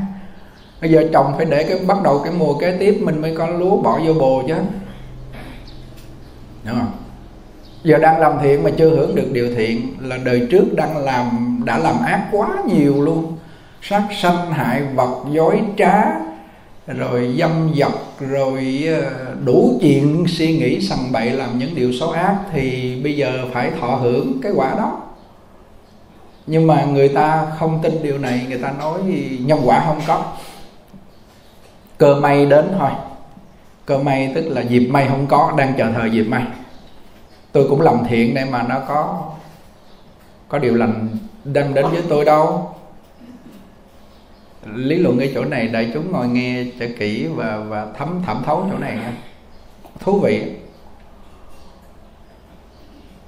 Bây 0.80 0.90
giờ 0.90 1.08
trồng 1.12 1.34
phải 1.36 1.46
để 1.46 1.64
cái 1.64 1.78
bắt 1.86 2.02
đầu 2.02 2.20
cái 2.24 2.32
mùa 2.38 2.54
kế 2.54 2.76
tiếp 2.80 3.00
mình 3.02 3.20
mới 3.20 3.36
có 3.36 3.46
lúa 3.46 3.76
bỏ 3.76 4.00
vô 4.06 4.12
bồ 4.14 4.42
chứ. 4.48 4.54
Đúng 6.64 6.78
không? 6.78 6.92
Giờ 7.82 7.98
đang 7.98 8.20
làm 8.20 8.32
thiện 8.42 8.62
mà 8.62 8.70
chưa 8.78 8.90
hưởng 8.90 9.14
được 9.14 9.28
điều 9.32 9.54
thiện 9.54 9.94
là 10.00 10.16
đời 10.16 10.46
trước 10.50 10.64
đang 10.76 10.96
làm 10.96 11.60
đã 11.64 11.78
làm 11.78 12.02
ác 12.04 12.28
quá 12.32 12.48
nhiều 12.66 13.02
luôn. 13.02 13.36
Sát 13.82 14.02
sanh 14.22 14.52
hại 14.52 14.82
vật 14.94 15.24
dối 15.30 15.60
trá 15.76 16.04
rồi 16.86 17.34
dâm 17.38 17.74
dật 17.76 17.92
rồi 18.20 18.84
ờ, 18.86 19.34
đủ 19.44 19.78
chuyện 19.80 20.24
suy 20.28 20.58
nghĩ 20.58 20.80
sằng 20.80 21.12
bậy 21.12 21.30
làm 21.30 21.58
những 21.58 21.74
điều 21.74 21.92
xấu 21.92 22.10
ác 22.10 22.38
thì 22.52 22.96
bây 23.02 23.16
giờ 23.16 23.46
phải 23.52 23.70
thọ 23.80 23.86
hưởng 23.86 24.40
cái 24.42 24.52
quả 24.56 24.74
đó. 24.76 25.00
Nhưng 26.46 26.66
mà 26.66 26.84
người 26.84 27.08
ta 27.08 27.46
không 27.58 27.80
tin 27.82 28.02
điều 28.02 28.18
này, 28.18 28.46
người 28.48 28.58
ta 28.58 28.72
nói 28.78 29.00
nhân 29.40 29.60
quả 29.64 29.84
không 29.86 30.00
có. 30.06 30.24
Cơ 31.98 32.14
may 32.14 32.46
đến 32.46 32.74
thôi. 32.78 32.90
Cơ 33.86 33.98
may 33.98 34.32
tức 34.34 34.48
là 34.48 34.60
dịp 34.60 34.88
may 34.88 35.06
không 35.08 35.26
có, 35.26 35.54
đang 35.56 35.74
chờ 35.78 35.92
thời 35.94 36.10
dịp 36.10 36.24
may. 36.24 36.42
Tôi 37.52 37.66
cũng 37.68 37.80
làm 37.80 37.98
thiện 38.08 38.34
để 38.34 38.44
mà 38.44 38.62
nó 38.62 38.80
có 38.88 39.22
có 40.48 40.58
điều 40.58 40.74
lành 40.74 41.08
đem 41.44 41.74
đến 41.74 41.86
với 41.90 42.02
tôi 42.08 42.24
đâu 42.24 42.73
lý 44.74 44.98
luận 44.98 45.18
ở 45.18 45.26
chỗ 45.34 45.44
này 45.44 45.68
đại 45.68 45.90
chúng 45.94 46.12
ngồi 46.12 46.28
nghe 46.28 46.64
cho 46.80 46.86
kỹ 46.98 47.26
và 47.26 47.56
và 47.56 47.86
thấm, 47.98 48.22
thẩm 48.26 48.42
thấu 48.46 48.68
chỗ 48.72 48.78
này 48.78 48.96
nha. 48.96 49.12
Thú 50.00 50.18
vị. 50.18 50.42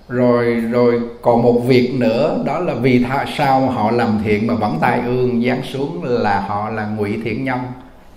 Rồi 0.09 0.55
rồi 0.55 1.01
còn 1.22 1.43
một 1.43 1.61
việc 1.66 1.95
nữa, 1.95 2.43
đó 2.45 2.59
là 2.59 2.74
vì 2.74 3.05
sao 3.37 3.61
họ 3.61 3.91
làm 3.91 4.20
thiện 4.24 4.47
mà 4.47 4.55
vẫn 4.55 4.78
tai 4.80 5.01
ương, 5.01 5.43
giáng 5.47 5.62
xuống 5.62 6.05
là 6.05 6.41
họ 6.41 6.70
là 6.70 6.87
ngụy 6.87 7.20
thiện 7.24 7.45
nhân. 7.45 7.59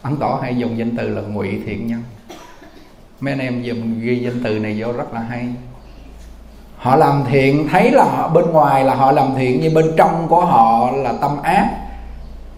Ấn 0.02 0.18
tỏ 0.18 0.40
hay 0.42 0.58
dùng 0.58 0.78
danh 0.78 0.98
từ 0.98 1.10
là 1.10 1.22
ngụy 1.22 1.60
thiện 1.66 1.88
nhân. 1.88 2.04
Mấy 3.20 3.34
anh 3.34 3.40
em 3.40 3.62
dùng 3.62 4.00
ghi 4.02 4.16
danh 4.16 4.44
từ 4.44 4.60
này 4.60 4.76
vô 4.78 4.92
rất 4.92 5.14
là 5.14 5.22
hay. 5.22 5.48
Họ 6.78 6.96
làm 6.96 7.24
thiện, 7.30 7.68
thấy 7.72 7.92
là 7.92 8.04
họ, 8.04 8.28
bên 8.28 8.46
ngoài 8.46 8.84
là 8.84 8.96
họ 8.96 9.12
làm 9.12 9.28
thiện, 9.38 9.60
nhưng 9.64 9.74
bên 9.74 9.86
trong 9.98 10.28
của 10.28 10.46
họ 10.46 10.92
là 10.92 11.14
tâm 11.22 11.42
ác 11.42 11.89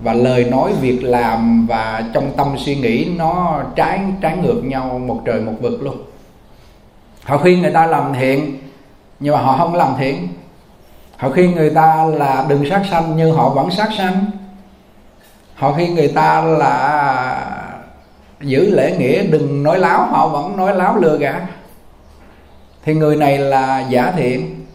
và 0.04 0.14
lời 0.14 0.44
nói 0.44 0.72
việc 0.82 1.04
làm 1.04 1.68
và 1.68 2.04
trong 2.14 2.32
tâm 2.38 2.56
suy 2.58 2.76
nghĩ 2.76 3.08
nó 3.16 3.64
trái 3.76 4.00
trái 4.22 4.38
ngược 4.38 4.62
nhau 4.64 5.00
một 5.00 5.22
trời 5.26 5.42
một 5.42 5.54
vực 5.62 5.82
luôn. 5.84 5.98
Họ 7.24 7.38
khuyên 7.38 7.62
người 7.62 7.72
ta 7.72 7.86
làm 7.88 8.14
thiện, 8.14 8.58
nhưng 9.20 9.36
mà 9.36 9.42
họ 9.42 9.58
không 9.58 9.76
làm 9.76 9.94
thiện. 10.00 10.28
Họ 11.18 11.30
khuyên 11.30 11.52
người 11.52 11.70
ta 11.70 12.06
là 12.06 12.46
đừng 12.50 12.70
sát 12.70 12.82
sanh 12.90 13.14
nhưng 13.18 13.36
họ 13.36 13.50
vẫn 13.50 13.72
sát 13.72 13.90
sanh. 13.98 14.26
Họ 15.56 15.74
khuyên 15.74 15.96
người 15.96 16.08
ta 16.08 16.42
là 16.42 17.58
giữ 18.42 18.76
lễ 18.76 18.98
nghĩa, 18.98 19.24
đừng 19.24 19.64
nói 19.64 19.80
láo, 19.80 20.06
họ 20.06 20.28
vẫn 20.28 20.58
nói 20.58 20.76
láo 20.76 20.98
lừa 20.98 21.18
gạt. 21.18 21.42
Thì 22.84 22.94
người 22.94 23.16
này 23.16 23.38
là 23.38 23.86
giả 23.90 24.14
thiện, 24.18 24.66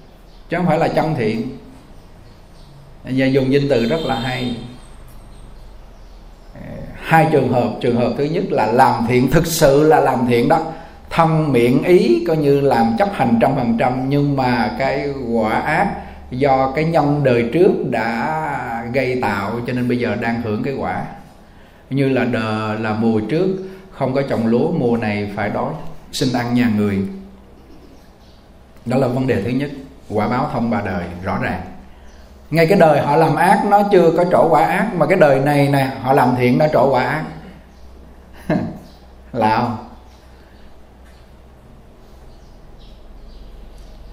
chứ 0.48 0.56
không 0.56 0.66
phải 0.66 0.78
là 0.78 0.88
chân 0.88 1.14
thiện. 1.14 1.58
Và 3.04 3.26
dùng 3.26 3.52
danh 3.52 3.68
từ 3.70 3.86
rất 3.86 4.00
là 4.00 4.14
hay 4.14 4.56
hai 7.06 7.28
trường 7.32 7.52
hợp. 7.52 7.70
Trường 7.80 7.96
hợp 7.96 8.12
thứ 8.18 8.24
nhất 8.24 8.44
là 8.50 8.66
làm 8.66 9.06
thiện, 9.08 9.30
thực 9.30 9.46
sự 9.46 9.82
là 9.82 10.00
làm 10.00 10.26
thiện 10.28 10.48
đó. 10.48 10.72
Thân 11.10 11.52
miệng 11.52 11.82
ý, 11.82 12.24
coi 12.28 12.36
như 12.36 12.60
làm 12.60 12.96
chấp 12.98 13.08
hành 13.12 13.38
trăm 13.40 13.54
phần 13.56 13.76
trăm, 13.78 14.08
nhưng 14.08 14.36
mà 14.36 14.74
cái 14.78 15.08
quả 15.32 15.52
ác 15.52 15.94
do 16.30 16.72
cái 16.76 16.84
nhân 16.84 17.20
đời 17.24 17.50
trước 17.52 17.70
đã 17.90 18.84
gây 18.92 19.18
tạo, 19.22 19.60
cho 19.66 19.72
nên 19.72 19.88
bây 19.88 19.98
giờ 19.98 20.16
đang 20.20 20.42
hưởng 20.42 20.62
cái 20.62 20.74
quả. 20.74 21.04
Như 21.90 22.08
là 22.08 22.24
đờ, 22.24 22.74
là 22.74 22.92
mùa 22.92 23.20
trước, 23.20 23.56
không 23.90 24.14
có 24.14 24.22
trồng 24.22 24.46
lúa, 24.46 24.70
mùa 24.72 24.96
này 24.96 25.30
phải 25.36 25.50
đói, 25.50 25.72
xin 26.12 26.28
ăn 26.32 26.54
nhà 26.54 26.70
người. 26.76 26.98
Đó 28.86 28.96
là 28.96 29.08
vấn 29.08 29.26
đề 29.26 29.42
thứ 29.42 29.50
nhất. 29.50 29.70
Quả 30.10 30.28
báo 30.28 30.50
thông 30.52 30.70
ba 30.70 30.82
đời, 30.86 31.04
rõ 31.22 31.38
ràng 31.42 31.60
ngay 32.50 32.66
cái 32.66 32.78
đời 32.78 33.00
họ 33.00 33.16
làm 33.16 33.36
ác, 33.36 33.64
nó 33.68 33.82
chưa 33.92 34.10
có 34.16 34.24
trổ 34.24 34.48
quả 34.48 34.64
ác, 34.64 34.94
mà 34.94 35.06
cái 35.06 35.18
đời 35.18 35.40
này 35.40 35.68
nè, 35.68 35.90
họ 36.02 36.12
làm 36.12 36.34
thiện 36.36 36.58
đã 36.58 36.68
trổ 36.72 36.90
quả 36.90 37.04
ác. 37.04 37.24
Là 39.32 39.56
không 39.56 39.76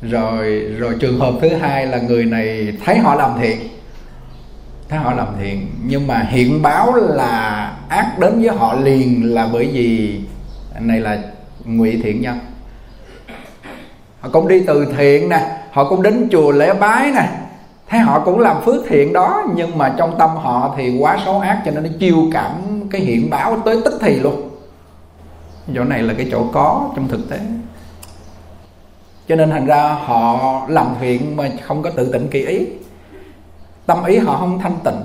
rồi 0.09 0.59
rồi 0.77 0.95
trường 0.99 1.19
hợp 1.19 1.33
thứ 1.41 1.49
hai 1.49 1.87
là 1.87 1.97
người 1.97 2.25
này 2.25 2.77
thấy 2.85 2.97
họ 2.97 3.15
làm 3.15 3.31
thiện. 3.39 3.59
Thấy 4.89 4.99
họ 4.99 5.13
làm 5.13 5.27
thiện, 5.39 5.67
nhưng 5.85 6.07
mà 6.07 6.25
hiện 6.29 6.61
báo 6.61 6.93
là 6.95 7.71
ác 7.89 8.19
đến 8.19 8.41
với 8.41 8.57
họ 8.57 8.73
liền 8.73 9.33
là 9.33 9.49
bởi 9.53 9.69
vì 9.73 10.19
này 10.79 10.99
là 10.99 11.19
ngụy 11.65 11.99
thiện 12.03 12.21
nhân. 12.21 12.39
Họ 14.19 14.29
cũng 14.29 14.47
đi 14.47 14.63
từ 14.67 14.93
thiện 14.97 15.29
nè, 15.29 15.57
họ 15.71 15.89
cũng 15.89 16.01
đến 16.01 16.27
chùa 16.31 16.51
lễ 16.51 16.73
bái 16.73 17.11
nè 17.11 17.29
thấy 17.93 18.01
họ 18.01 18.19
cũng 18.19 18.39
làm 18.39 18.61
phước 18.61 18.83
thiện 18.87 19.13
đó, 19.13 19.43
nhưng 19.55 19.77
mà 19.77 19.93
trong 19.97 20.15
tâm 20.19 20.29
họ 20.29 20.73
thì 20.77 20.97
quá 20.99 21.17
xấu 21.25 21.39
ác 21.39 21.61
cho 21.65 21.71
nên 21.71 21.83
nó 21.83 21.89
chiêu 21.99 22.17
cảm 22.33 22.51
cái 22.91 23.01
hiện 23.01 23.29
báo 23.29 23.57
tới 23.65 23.81
tức 23.85 23.93
thì 24.01 24.15
luôn. 24.15 24.49
Chỗ 25.75 25.83
này 25.83 26.03
là 26.03 26.13
cái 26.17 26.27
chỗ 26.31 26.43
có 26.53 26.89
trong 26.95 27.07
thực 27.07 27.29
tế. 27.29 27.39
Cho 29.27 29.35
nên 29.35 29.49
thành 29.49 29.65
ra 29.65 29.97
họ 30.05 30.61
làm 30.67 30.87
thiện 30.99 31.37
mà 31.37 31.49
không 31.61 31.83
có 31.83 31.89
tự 31.89 32.11
tịnh 32.13 32.27
kỳ 32.27 32.45
ý. 32.45 32.65
Tâm 33.85 34.03
ý 34.03 34.17
họ 34.17 34.37
không 34.37 34.59
thanh 34.59 34.77
tịnh. 34.83 35.01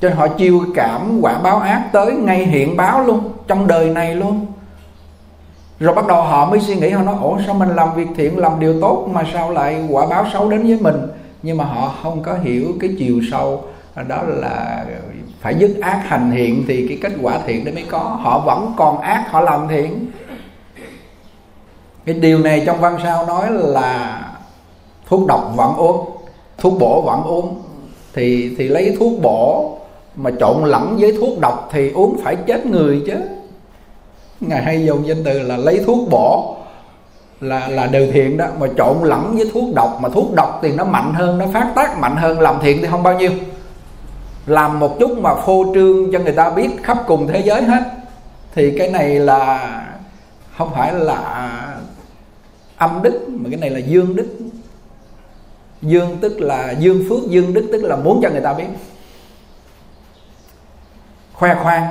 Cho 0.00 0.08
nên 0.08 0.18
họ 0.18 0.28
chiêu 0.28 0.60
cảm 0.74 1.18
quả 1.22 1.38
báo 1.38 1.58
ác 1.58 1.88
tới 1.92 2.12
ngay 2.12 2.46
hiện 2.46 2.76
báo 2.76 3.04
luôn, 3.04 3.30
trong 3.46 3.66
đời 3.66 3.90
này 3.90 4.14
luôn. 4.14 4.46
Rồi 5.80 5.94
bắt 5.94 6.06
đầu 6.06 6.22
họ 6.22 6.50
mới 6.50 6.60
suy 6.60 6.76
nghĩ, 6.76 6.90
họ 6.90 7.02
nói, 7.02 7.16
ủa, 7.22 7.38
sao 7.46 7.54
mình 7.54 7.68
làm 7.68 7.94
việc 7.94 8.08
thiện, 8.16 8.38
làm 8.38 8.60
điều 8.60 8.80
tốt 8.80 9.08
mà 9.12 9.22
sao 9.32 9.50
lại 9.50 9.86
quả 9.90 10.06
báo 10.06 10.26
xấu 10.32 10.50
đến 10.50 10.62
với 10.62 10.78
mình? 10.80 10.96
Nhưng 11.42 11.56
mà 11.56 11.64
họ 11.64 11.94
không 12.02 12.22
có 12.22 12.34
hiểu 12.34 12.74
cái 12.80 12.90
chiều 12.98 13.20
sâu, 13.30 13.64
đó 14.08 14.22
là 14.22 14.86
phải 15.40 15.54
dứt 15.54 15.76
ác 15.80 16.02
hành 16.04 16.30
thiện 16.34 16.64
thì 16.68 16.88
cái 16.88 16.98
kết 17.02 17.12
quả 17.22 17.38
thiện 17.46 17.64
đó 17.64 17.72
mới 17.74 17.84
có. 17.90 17.98
Họ 17.98 18.38
vẫn 18.38 18.72
còn 18.76 19.00
ác, 19.00 19.24
họ 19.30 19.40
làm 19.40 19.68
thiện. 19.68 20.06
Cái 22.04 22.14
điều 22.14 22.38
này 22.38 22.62
trong 22.66 22.80
văn 22.80 22.98
sao 23.02 23.26
nói 23.26 23.46
là 23.50 24.22
thuốc 25.06 25.26
độc 25.28 25.52
vẫn 25.56 25.76
uống, 25.76 26.10
thuốc 26.58 26.74
bổ 26.80 27.02
vẫn 27.02 27.22
uống. 27.22 27.62
Thì 28.14 28.54
thì 28.58 28.68
lấy 28.68 28.96
thuốc 28.98 29.12
bổ 29.22 29.76
mà 30.16 30.30
trộn 30.40 30.64
lẫn 30.64 30.96
với 31.00 31.16
thuốc 31.20 31.40
độc 31.40 31.68
thì 31.72 31.90
uống 31.90 32.16
phải 32.24 32.36
chết 32.36 32.66
người 32.66 33.02
chứ. 33.06 33.14
Ngài 34.40 34.62
hay 34.62 34.86
dùng 34.86 35.06
danh 35.06 35.24
từ 35.24 35.42
là 35.42 35.56
lấy 35.56 35.80
thuốc 35.86 36.08
bổ 36.10 36.56
là 37.40 37.68
là 37.68 37.86
đều 37.86 38.12
thiện 38.12 38.36
đó. 38.36 38.46
Mà 38.58 38.66
trộn 38.76 38.96
lẫn 39.02 39.36
với 39.36 39.50
thuốc 39.54 39.74
độc, 39.74 39.98
mà 40.00 40.08
thuốc 40.08 40.34
độc 40.34 40.58
thì 40.62 40.72
nó 40.72 40.84
mạnh 40.84 41.14
hơn, 41.14 41.38
nó 41.38 41.46
phát 41.52 41.72
tác 41.74 41.98
mạnh 41.98 42.16
hơn, 42.16 42.40
làm 42.40 42.54
thiện 42.62 42.78
thì 42.82 42.88
không 42.90 43.02
bao 43.02 43.18
nhiêu. 43.18 43.30
Làm 44.46 44.80
một 44.80 44.96
chút 45.00 45.18
mà 45.18 45.34
phô 45.34 45.64
trương 45.74 46.12
cho 46.12 46.18
người 46.18 46.32
ta 46.32 46.50
biết 46.50 46.68
khắp 46.82 46.98
cùng 47.06 47.28
thế 47.28 47.42
giới 47.42 47.62
hết, 47.62 47.82
thì 48.54 48.78
cái 48.78 48.88
này 48.88 49.18
là 49.18 49.82
không 50.56 50.70
phải 50.74 50.92
là 50.92 51.52
âm 52.76 53.02
đức, 53.02 53.26
mà 53.28 53.50
cái 53.50 53.60
này 53.60 53.70
là 53.70 53.78
dương 53.78 54.16
đức. 54.16 54.36
Dương 55.82 56.18
tức 56.20 56.40
là 56.40 56.70
dương 56.70 57.04
phước, 57.08 57.28
dương 57.28 57.54
đức 57.54 57.68
tức 57.72 57.82
là 57.82 57.96
muốn 57.96 58.20
cho 58.22 58.30
người 58.30 58.40
ta 58.40 58.52
biết. 58.52 58.66
Khoe 61.32 61.54
khoang. 61.54 61.86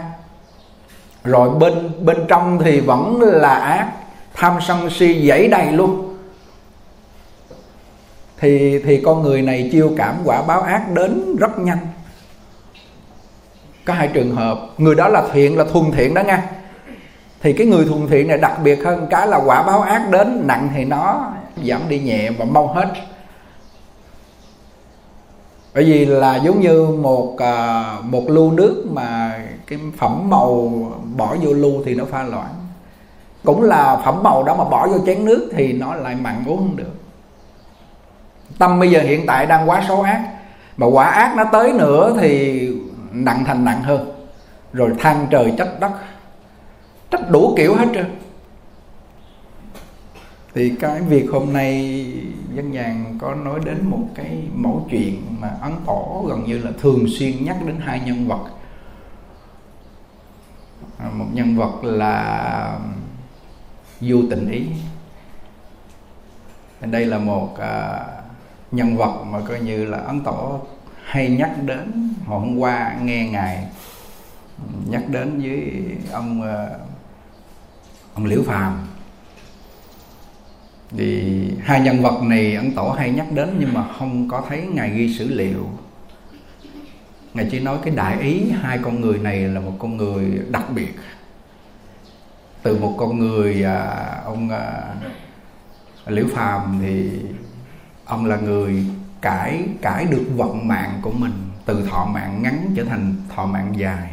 Rồi 1.23 1.49
bên 1.49 1.91
bên 2.05 2.17
trong 2.27 2.59
thì 2.63 2.79
vẫn 2.79 3.21
là 3.21 3.55
ác 3.55 3.91
tham 4.35 4.57
sân 4.67 4.89
si 4.89 5.27
dãy 5.27 5.47
đầy 5.47 5.71
luôn. 5.71 6.17
Thì 8.37 8.79
thì 8.79 9.01
con 9.05 9.21
người 9.21 9.41
này 9.41 9.69
chiêu 9.71 9.93
cảm 9.97 10.15
quả 10.25 10.41
báo 10.41 10.61
ác 10.61 10.91
đến 10.93 11.35
rất 11.35 11.59
nhanh. 11.59 11.77
Có 13.85 13.93
hai 13.93 14.07
trường 14.07 14.35
hợp, 14.35 14.59
người 14.77 14.95
đó 14.95 15.07
là 15.07 15.23
thiện 15.33 15.57
là 15.57 15.63
thuần 15.63 15.91
thiện 15.91 16.13
đó 16.13 16.21
nha. 16.21 16.51
Thì 17.41 17.53
cái 17.53 17.67
người 17.67 17.85
thuần 17.85 18.07
thiện 18.07 18.27
này 18.27 18.37
đặc 18.37 18.59
biệt 18.63 18.83
hơn 18.83 19.07
cái 19.09 19.27
là 19.27 19.37
quả 19.45 19.63
báo 19.63 19.81
ác 19.81 20.09
đến, 20.11 20.43
nặng 20.47 20.69
thì 20.75 20.85
nó 20.85 21.33
giảm 21.65 21.81
đi 21.89 21.99
nhẹ 21.99 22.31
và 22.31 22.45
mau 22.45 22.67
hết. 22.67 22.93
Bởi 25.73 25.83
vì 25.83 26.05
là 26.05 26.35
giống 26.35 26.61
như 26.61 26.85
một 26.85 27.35
à, 27.37 27.83
một 28.01 28.23
lu 28.27 28.51
nước 28.51 28.85
mà 28.91 29.39
cái 29.67 29.79
phẩm 29.97 30.29
màu 30.29 30.71
bỏ 31.17 31.35
vô 31.41 31.53
lu 31.53 31.83
thì 31.85 31.95
nó 31.95 32.05
pha 32.05 32.23
loãng 32.23 32.54
cũng 33.45 33.61
là 33.61 34.01
phẩm 34.05 34.23
màu 34.23 34.43
đó 34.43 34.55
mà 34.55 34.63
bỏ 34.63 34.87
vô 34.87 35.05
chén 35.05 35.25
nước 35.25 35.49
thì 35.55 35.73
nó 35.73 35.95
lại 35.95 36.15
mặn 36.15 36.43
uống 36.45 36.57
không 36.57 36.75
được. 36.75 36.93
Tâm 38.57 38.79
bây 38.79 38.91
giờ 38.91 39.01
hiện 39.01 39.25
tại 39.27 39.45
đang 39.45 39.69
quá 39.69 39.83
xấu 39.87 40.01
ác. 40.01 40.31
Mà 40.77 40.87
quả 40.87 41.05
ác 41.05 41.33
nó 41.37 41.43
tới 41.51 41.73
nữa 41.73 42.17
thì 42.19 42.69
nặng 43.11 43.43
thành 43.45 43.65
nặng 43.65 43.81
hơn. 43.81 44.11
Rồi 44.73 44.91
than 44.99 45.27
trời 45.31 45.53
trách 45.57 45.79
đất. 45.79 45.91
Trách 47.11 47.29
đủ 47.29 47.53
kiểu 47.57 47.75
hết 47.75 47.87
trơn. 47.93 48.15
Thì 50.53 50.73
cái 50.79 51.01
việc 51.01 51.25
hôm 51.31 51.53
nay 51.53 52.05
dân 52.53 52.71
nhàn 52.71 53.17
có 53.21 53.35
nói 53.35 53.59
đến 53.65 53.89
một 53.89 54.03
cái 54.15 54.43
mẫu 54.55 54.87
chuyện 54.89 55.21
mà 55.39 55.51
ấn 55.61 55.71
tổ 55.85 56.25
gần 56.27 56.43
như 56.43 56.57
là 56.57 56.71
thường 56.81 57.05
xuyên 57.07 57.45
nhắc 57.45 57.57
đến 57.65 57.75
hai 57.79 58.01
nhân 58.05 58.27
vật. 58.27 58.43
À, 60.97 61.09
một 61.13 61.25
nhân 61.33 61.57
vật 61.57 61.83
là 61.83 62.79
vô 64.01 64.17
tình 64.29 64.51
ý. 64.51 64.65
Đây 66.81 67.05
là 67.05 67.17
một 67.17 67.57
à, 67.59 67.99
nhân 68.71 68.97
vật 68.97 69.23
mà 69.23 69.39
coi 69.47 69.59
như 69.59 69.85
là 69.85 69.97
ấn 69.97 70.21
tổ 70.21 70.59
hay 71.03 71.29
nhắc 71.29 71.51
đến 71.65 72.13
hồi 72.25 72.39
hôm 72.39 72.57
qua 72.57 72.95
nghe 73.01 73.29
ngài 73.29 73.67
nhắc 74.89 75.03
đến 75.09 75.41
với 75.41 75.71
ông 76.11 76.41
à, 76.41 76.69
ông 78.13 78.25
liễu 78.25 78.43
phàm. 78.43 78.87
Thì 80.97 81.43
hai 81.63 81.81
nhân 81.81 82.01
vật 82.01 82.21
này 82.23 82.55
ấn 82.55 82.71
tổ 82.71 82.89
hay 82.89 83.11
nhắc 83.11 83.27
đến 83.31 83.55
nhưng 83.59 83.73
mà 83.73 83.87
không 83.99 84.29
có 84.29 84.43
thấy 84.49 84.61
ngài 84.61 84.89
ghi 84.89 85.17
sử 85.17 85.29
liệu. 85.29 85.69
Ngài 87.33 87.47
chỉ 87.51 87.59
nói 87.59 87.77
cái 87.83 87.95
đại 87.95 88.21
ý 88.21 88.51
hai 88.61 88.79
con 88.81 89.01
người 89.01 89.19
này 89.19 89.39
là 89.39 89.59
một 89.59 89.73
con 89.79 89.97
người 89.97 90.41
đặc 90.49 90.63
biệt 90.75 90.95
từ 92.65 92.77
một 92.77 92.93
con 92.97 93.19
người 93.19 93.63
à, 93.63 94.21
ông 94.25 94.49
à, 94.49 94.95
liễu 96.07 96.25
phàm 96.33 96.79
thì 96.81 97.11
ông 98.05 98.25
là 98.25 98.37
người 98.37 98.85
cải 99.21 99.63
cải 99.81 100.05
được 100.05 100.25
vận 100.35 100.67
mạng 100.67 100.99
của 101.01 101.11
mình 101.11 101.33
từ 101.65 101.87
thọ 101.89 102.05
mạng 102.05 102.39
ngắn 102.41 102.73
trở 102.75 102.83
thành 102.83 103.15
thọ 103.35 103.45
mạng 103.45 103.73
dài. 103.77 104.09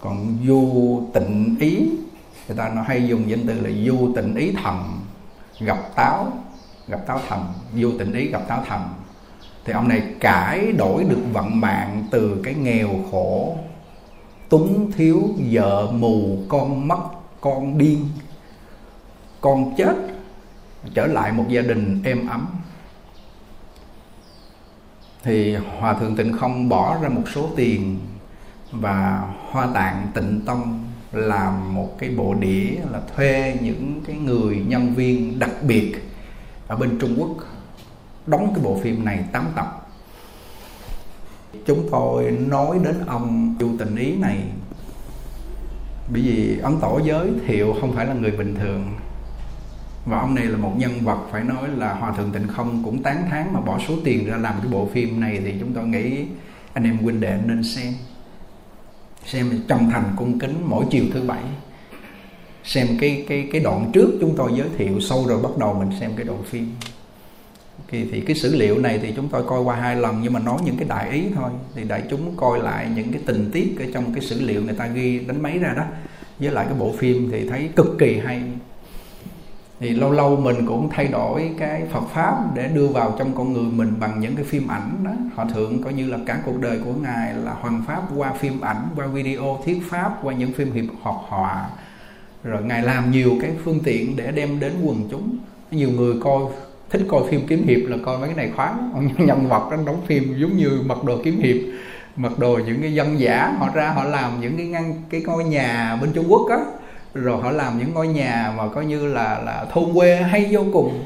Còn 0.00 0.38
du 0.46 1.02
tịnh 1.14 1.56
ý 1.60 1.88
người 2.48 2.56
ta 2.56 2.68
nói 2.68 2.84
hay 2.88 3.08
dùng 3.08 3.30
danh 3.30 3.46
từ 3.46 3.60
là 3.60 3.70
du 3.86 4.12
tịnh 4.16 4.34
ý 4.34 4.52
thần 4.62 5.00
gặp 5.60 5.78
táo 5.94 6.32
gặp 6.88 7.06
táo 7.06 7.20
thần 7.28 7.44
du 7.74 7.98
tịnh 7.98 8.12
ý 8.12 8.28
gặp 8.28 8.48
táo 8.48 8.64
thần. 8.68 8.82
Thì 9.64 9.72
ông 9.72 9.88
này 9.88 10.02
cải 10.20 10.72
đổi 10.72 11.04
được 11.04 11.22
vận 11.32 11.60
mạng 11.60 12.04
từ 12.10 12.40
cái 12.44 12.54
nghèo 12.54 12.90
khổ 13.10 13.56
túng 14.48 14.92
thiếu 14.92 15.22
vợ 15.50 15.90
mù 15.92 16.38
con 16.48 16.88
mất 16.88 17.00
con 17.44 17.78
điên 17.78 18.08
con 19.40 19.74
chết, 19.76 19.94
trở 20.94 21.06
lại 21.06 21.32
một 21.32 21.44
gia 21.48 21.60
đình 21.60 22.02
êm 22.04 22.28
ấm. 22.28 22.46
Thì 25.22 25.56
hòa 25.56 25.94
thượng 25.94 26.16
tịnh 26.16 26.32
không 26.32 26.68
bỏ 26.68 26.98
ra 27.02 27.08
một 27.08 27.22
số 27.34 27.48
tiền 27.56 27.98
và 28.70 29.28
hoa 29.50 29.68
tạng 29.74 30.08
tịnh 30.14 30.40
tông 30.46 30.84
làm 31.12 31.74
một 31.74 31.98
cái 31.98 32.10
bộ 32.10 32.34
đĩa 32.34 32.70
là 32.90 33.00
thuê 33.16 33.58
những 33.60 34.00
cái 34.06 34.16
người 34.16 34.64
nhân 34.66 34.94
viên 34.94 35.38
đặc 35.38 35.50
biệt 35.62 35.94
ở 36.68 36.76
bên 36.76 36.98
Trung 37.00 37.14
Quốc 37.18 37.36
đóng 38.26 38.52
cái 38.54 38.64
bộ 38.64 38.78
phim 38.82 39.04
này 39.04 39.24
8 39.32 39.46
tập. 39.56 39.88
Chúng 41.66 41.88
tôi 41.90 42.30
nói 42.30 42.78
đến 42.84 43.06
ông 43.06 43.54
chu 43.60 43.70
tình 43.78 43.96
ý 43.96 44.16
này 44.16 44.38
bởi 46.08 46.22
vì 46.22 46.58
ấn 46.58 46.80
tổ 46.80 47.00
giới 47.04 47.30
thiệu 47.46 47.74
không 47.80 47.92
phải 47.92 48.06
là 48.06 48.14
người 48.14 48.30
bình 48.30 48.54
thường. 48.54 48.92
Và 50.06 50.18
ông 50.18 50.34
này 50.34 50.44
là 50.44 50.56
một 50.56 50.72
nhân 50.76 50.92
vật 51.00 51.18
phải 51.30 51.44
nói 51.44 51.68
là 51.76 51.94
hòa 51.94 52.12
thượng 52.12 52.30
tịnh 52.30 52.48
không 52.48 52.82
cũng 52.84 53.02
tán 53.02 53.26
thán 53.30 53.52
mà 53.52 53.60
bỏ 53.60 53.78
số 53.88 53.94
tiền 54.04 54.26
ra 54.26 54.36
làm 54.36 54.54
cái 54.62 54.72
bộ 54.72 54.88
phim 54.92 55.20
này 55.20 55.40
thì 55.44 55.54
chúng 55.60 55.72
tôi 55.72 55.86
nghĩ 55.86 56.24
anh 56.72 56.84
em 56.84 56.98
huynh 56.98 57.20
đệ 57.20 57.38
nên 57.46 57.62
xem. 57.62 57.92
Xem 59.26 59.60
trong 59.68 59.90
thành 59.90 60.12
cung 60.16 60.38
kính 60.38 60.54
mỗi 60.64 60.84
chiều 60.90 61.04
thứ 61.12 61.22
bảy. 61.22 61.42
Xem 62.64 62.86
cái 63.00 63.24
cái 63.28 63.48
cái 63.52 63.60
đoạn 63.60 63.90
trước 63.92 64.10
chúng 64.20 64.34
tôi 64.36 64.52
giới 64.56 64.68
thiệu 64.78 65.00
sâu 65.00 65.26
rồi 65.26 65.42
bắt 65.42 65.58
đầu 65.58 65.74
mình 65.74 66.00
xem 66.00 66.10
cái 66.16 66.24
đoạn 66.24 66.42
phim 66.42 66.74
thì, 67.90 68.08
thì 68.12 68.20
cái 68.20 68.36
sử 68.36 68.56
liệu 68.56 68.78
này 68.78 68.98
thì 69.02 69.12
chúng 69.16 69.28
tôi 69.28 69.42
coi 69.46 69.62
qua 69.62 69.76
hai 69.76 69.96
lần 69.96 70.20
nhưng 70.22 70.32
mà 70.32 70.40
nói 70.40 70.58
những 70.64 70.76
cái 70.76 70.88
đại 70.88 71.10
ý 71.10 71.22
thôi. 71.34 71.50
Thì 71.74 71.84
đại 71.84 72.02
chúng 72.10 72.36
coi 72.36 72.58
lại 72.58 72.88
những 72.96 73.12
cái 73.12 73.22
tình 73.26 73.50
tiết 73.52 73.76
ở 73.78 73.84
trong 73.94 74.12
cái 74.12 74.20
sử 74.20 74.40
liệu 74.40 74.62
người 74.62 74.74
ta 74.74 74.86
ghi 74.86 75.18
đánh 75.18 75.42
máy 75.42 75.58
ra 75.58 75.74
đó. 75.76 75.82
Với 76.38 76.50
lại 76.50 76.66
cái 76.68 76.78
bộ 76.78 76.92
phim 76.98 77.28
thì 77.32 77.48
thấy 77.48 77.70
cực 77.76 77.96
kỳ 77.98 78.18
hay. 78.18 78.42
Thì 79.80 79.90
lâu 79.90 80.12
lâu 80.12 80.36
mình 80.36 80.66
cũng 80.66 80.90
thay 80.90 81.08
đổi 81.08 81.50
cái 81.58 81.82
Phật 81.92 82.04
pháp 82.14 82.54
để 82.54 82.68
đưa 82.68 82.86
vào 82.86 83.14
trong 83.18 83.34
con 83.34 83.52
người 83.52 83.72
mình 83.72 83.92
bằng 84.00 84.20
những 84.20 84.36
cái 84.36 84.44
phim 84.44 84.68
ảnh 84.68 84.90
đó. 85.04 85.10
Họ 85.34 85.44
thượng 85.44 85.82
coi 85.82 85.92
như 85.92 86.10
là 86.10 86.18
cả 86.26 86.40
cuộc 86.46 86.60
đời 86.60 86.78
của 86.84 86.92
ngài 87.02 87.34
là 87.34 87.52
hoàn 87.52 87.82
pháp 87.86 88.02
qua 88.16 88.32
phim 88.32 88.60
ảnh 88.60 88.88
qua 88.96 89.06
video 89.06 89.60
thuyết 89.64 89.82
pháp 89.90 90.18
qua 90.22 90.34
những 90.34 90.52
phim 90.52 90.72
hiệp 90.72 90.84
hoạt 91.02 91.16
họa. 91.28 91.68
Rồi 92.44 92.62
ngài 92.62 92.82
làm 92.82 93.10
nhiều 93.10 93.32
cái 93.40 93.50
phương 93.64 93.80
tiện 93.84 94.16
để 94.16 94.32
đem 94.32 94.60
đến 94.60 94.72
quần 94.84 95.08
chúng. 95.10 95.36
Nhiều 95.70 95.90
người 95.90 96.14
coi 96.20 96.42
thích 96.94 97.06
coi 97.08 97.22
phim 97.30 97.46
kiếm 97.46 97.66
hiệp 97.66 97.90
là 97.90 97.96
coi 98.04 98.18
mấy 98.18 98.28
cái 98.28 98.36
này 98.36 98.52
khoáng 98.56 99.08
nhân 99.18 99.48
vật 99.48 99.68
đó 99.70 99.76
đóng 99.86 100.00
phim 100.06 100.34
giống 100.38 100.56
như 100.56 100.82
mặc 100.86 101.04
đồ 101.04 101.18
kiếm 101.24 101.40
hiệp 101.40 101.56
mặc 102.16 102.38
đồ 102.38 102.60
những 102.66 102.80
cái 102.82 102.94
dân 102.94 103.20
giả 103.20 103.56
họ 103.58 103.68
ra 103.74 103.90
họ 103.90 104.04
làm 104.04 104.40
những 104.40 104.56
cái 104.56 104.66
ngăn 104.66 105.02
cái 105.10 105.22
ngôi 105.26 105.44
nhà 105.44 105.98
bên 106.00 106.12
Trung 106.12 106.26
Quốc 106.28 106.50
á. 106.50 106.58
Rồi 107.14 107.42
họ 107.42 107.50
làm 107.50 107.78
những 107.78 107.94
ngôi 107.94 108.08
nhà 108.08 108.54
mà 108.56 108.68
coi 108.68 108.86
như 108.86 109.06
là 109.06 109.38
là 109.44 109.66
thôn 109.72 109.84
quê 109.94 110.16
hay 110.16 110.48
vô 110.50 110.64
cùng. 110.72 111.02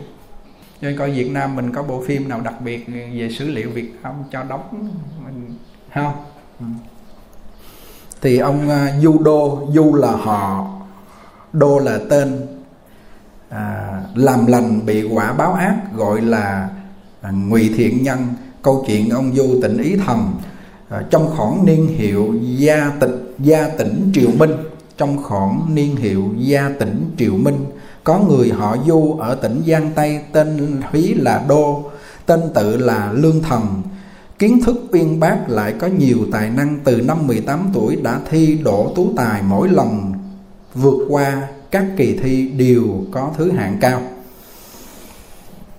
Cho 0.80 0.89
nên 0.89 0.99
coi 0.99 1.11
Việt 1.11 1.30
Nam 1.30 1.57
mình 1.57 1.72
có 1.72 1.82
bộ 1.82 2.03
phim 2.07 2.28
nào 2.28 2.41
đặc 2.41 2.55
biệt 2.61 2.86
về 2.89 3.28
sử 3.39 3.49
liệu 3.49 3.70
Việt 3.70 3.93
Nam 4.03 4.12
cho 4.32 4.43
đóng 4.43 4.91
mình 5.24 5.55
không 5.95 6.12
ừ. 6.61 6.66
thì 8.20 8.39
ông 8.39 8.68
à, 8.68 8.93
uh, 8.97 9.03
Du 9.03 9.18
Đô 9.18 9.68
Du 9.74 9.95
là 9.95 10.12
họ 10.12 10.68
Đô 11.53 11.78
là 11.78 11.99
tên 12.11 12.57
à, 13.49 14.01
làm 14.14 14.46
lành 14.46 14.86
bị 14.86 15.03
quả 15.03 15.32
báo 15.32 15.53
ác 15.53 15.76
gọi 15.94 16.20
là 16.20 16.70
à, 17.20 17.30
ngụy 17.30 17.70
thiện 17.76 18.03
nhân. 18.03 18.18
Câu 18.62 18.84
chuyện 18.86 19.11
ông 19.11 19.34
Du 19.34 19.61
tịnh 19.62 19.78
ý 19.78 19.96
thần 20.07 20.32
à, 20.88 21.03
trong 21.11 21.30
khoảng 21.36 21.66
niên 21.66 21.86
hiệu 21.86 22.34
gia 22.42 22.92
tịch 23.01 23.34
gia 23.38 23.68
tỉnh 23.68 24.11
Triều 24.14 24.30
Minh. 24.38 24.53
Trong 24.96 25.22
khoảng 25.22 25.74
niên 25.74 25.96
hiệu 25.96 26.34
gia 26.38 26.70
tỉnh 26.78 27.11
Triều 27.18 27.32
Minh 27.32 27.64
có 28.05 28.18
người 28.18 28.51
họ 28.51 28.76
Du 28.86 29.16
ở 29.18 29.34
tỉnh 29.34 29.62
Giang 29.66 29.90
Tây 29.94 30.20
tên 30.32 30.80
Húy 30.90 31.14
là 31.14 31.44
Đô 31.49 31.90
tên 32.26 32.40
tự 32.55 32.76
là 32.76 33.12
Lương 33.12 33.42
Thần. 33.42 33.82
Kiến 34.38 34.61
thức 34.64 34.76
uyên 34.92 35.20
bác 35.20 35.49
lại 35.49 35.74
có 35.80 35.86
nhiều 35.86 36.18
tài 36.32 36.51
năng 36.51 36.78
từ 36.84 37.01
năm 37.01 37.26
18 37.26 37.70
tuổi 37.74 37.96
đã 37.96 38.20
thi 38.30 38.59
đỗ 38.64 38.92
tú 38.96 39.12
tài 39.16 39.42
mỗi 39.42 39.68
lần 39.68 40.12
vượt 40.74 41.07
qua 41.09 41.49
các 41.70 41.84
kỳ 41.96 42.18
thi 42.18 42.48
đều 42.48 43.04
có 43.10 43.32
thứ 43.36 43.52
hạng 43.52 43.78
cao. 43.80 44.02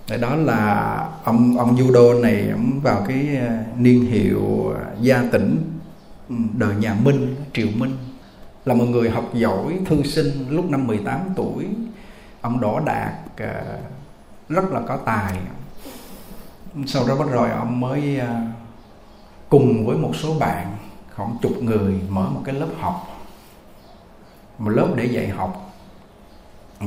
Để 0.10 0.18
đó 0.18 0.36
là 0.36 0.96
ông 1.24 1.58
ông 1.58 1.76
judo 1.76 2.22
này, 2.22 2.50
ông 2.52 2.80
vào 2.84 3.06
cái 3.08 3.38
ờ, 3.42 3.58
niên 3.78 4.06
hiệu 4.06 4.74
ờ, 4.76 4.86
gia 5.02 5.24
tỉnh 5.32 5.58
ừ, 6.30 6.36
đời 6.58 6.76
nhà 6.76 6.94
Minh, 7.04 7.36
Triều 7.54 7.68
Minh. 7.76 7.98
Là 8.66 8.74
một 8.74 8.86
người 8.86 9.10
học 9.10 9.30
giỏi, 9.34 9.80
thư 9.86 10.04
sinh 10.04 10.46
lúc 10.50 10.70
năm 10.70 10.88
18 10.88 11.20
tuổi. 11.36 11.66
Ông 12.42 12.60
đỗ 12.60 12.80
đạt 12.80 13.14
ờ, 13.38 13.80
rất 14.50 14.72
là 14.72 14.82
có 14.88 14.98
tài. 14.98 15.38
Sau 16.86 17.08
đó 17.08 17.16
bắt 17.16 17.28
rồi 17.32 17.50
ông 17.50 17.80
mới 17.80 18.20
cùng 19.50 19.86
với 19.86 19.98
một 19.98 20.12
số 20.16 20.34
bạn 20.40 20.78
khoảng 21.16 21.38
chục 21.42 21.64
người 21.64 22.02
mở 22.10 22.30
một 22.30 22.42
cái 22.46 22.56
lớp 22.56 22.68
học. 22.80 23.08
Một 24.58 24.70
lớp 24.70 24.88
để 24.96 25.06
dạy 25.06 25.28
học 25.28 25.69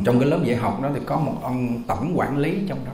trong 0.04 0.20
cái 0.20 0.28
lớp 0.28 0.40
dạy 0.44 0.56
học 0.56 0.82
đó 0.82 0.90
thì 0.94 1.00
có 1.06 1.16
một 1.16 1.34
ông 1.42 1.82
tổng 1.86 2.12
quản 2.18 2.38
lý 2.38 2.58
trong 2.68 2.78
đó. 2.84 2.92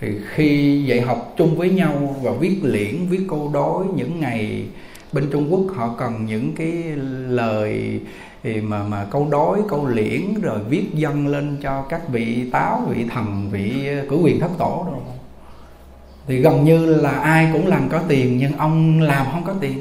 Thì 0.00 0.08
khi 0.28 0.82
dạy 0.86 1.00
học 1.00 1.34
chung 1.36 1.56
với 1.56 1.70
nhau 1.70 2.16
và 2.22 2.32
viết 2.32 2.56
liễn, 2.62 3.06
viết 3.06 3.20
câu 3.28 3.50
đối 3.54 3.86
những 3.96 4.20
ngày 4.20 4.66
bên 5.12 5.28
Trung 5.32 5.52
Quốc, 5.52 5.76
họ 5.76 5.94
cần 5.98 6.26
những 6.26 6.52
cái 6.54 6.72
lời 7.28 8.00
thì 8.42 8.60
mà 8.60 8.82
mà 8.82 9.06
câu 9.10 9.28
đối, 9.30 9.58
câu 9.68 9.86
liễn, 9.86 10.34
rồi 10.42 10.58
viết 10.68 10.84
dâng 10.94 11.26
lên 11.26 11.56
cho 11.62 11.82
các 11.82 12.08
vị 12.08 12.50
táo, 12.52 12.82
vị 12.88 13.04
thần, 13.10 13.48
vị 13.50 13.88
của 14.10 14.18
quyền 14.22 14.40
thất 14.40 14.50
tổ 14.58 14.86
rồi 14.90 15.00
thì 16.26 16.38
gần 16.38 16.64
như 16.64 16.94
là 16.94 17.10
ai 17.10 17.50
cũng 17.52 17.66
làm 17.66 17.88
có 17.88 18.02
tiền, 18.08 18.38
nhưng 18.38 18.52
ông 18.56 19.00
làm 19.00 19.26
không 19.32 19.44
có 19.44 19.54
tiền 19.60 19.78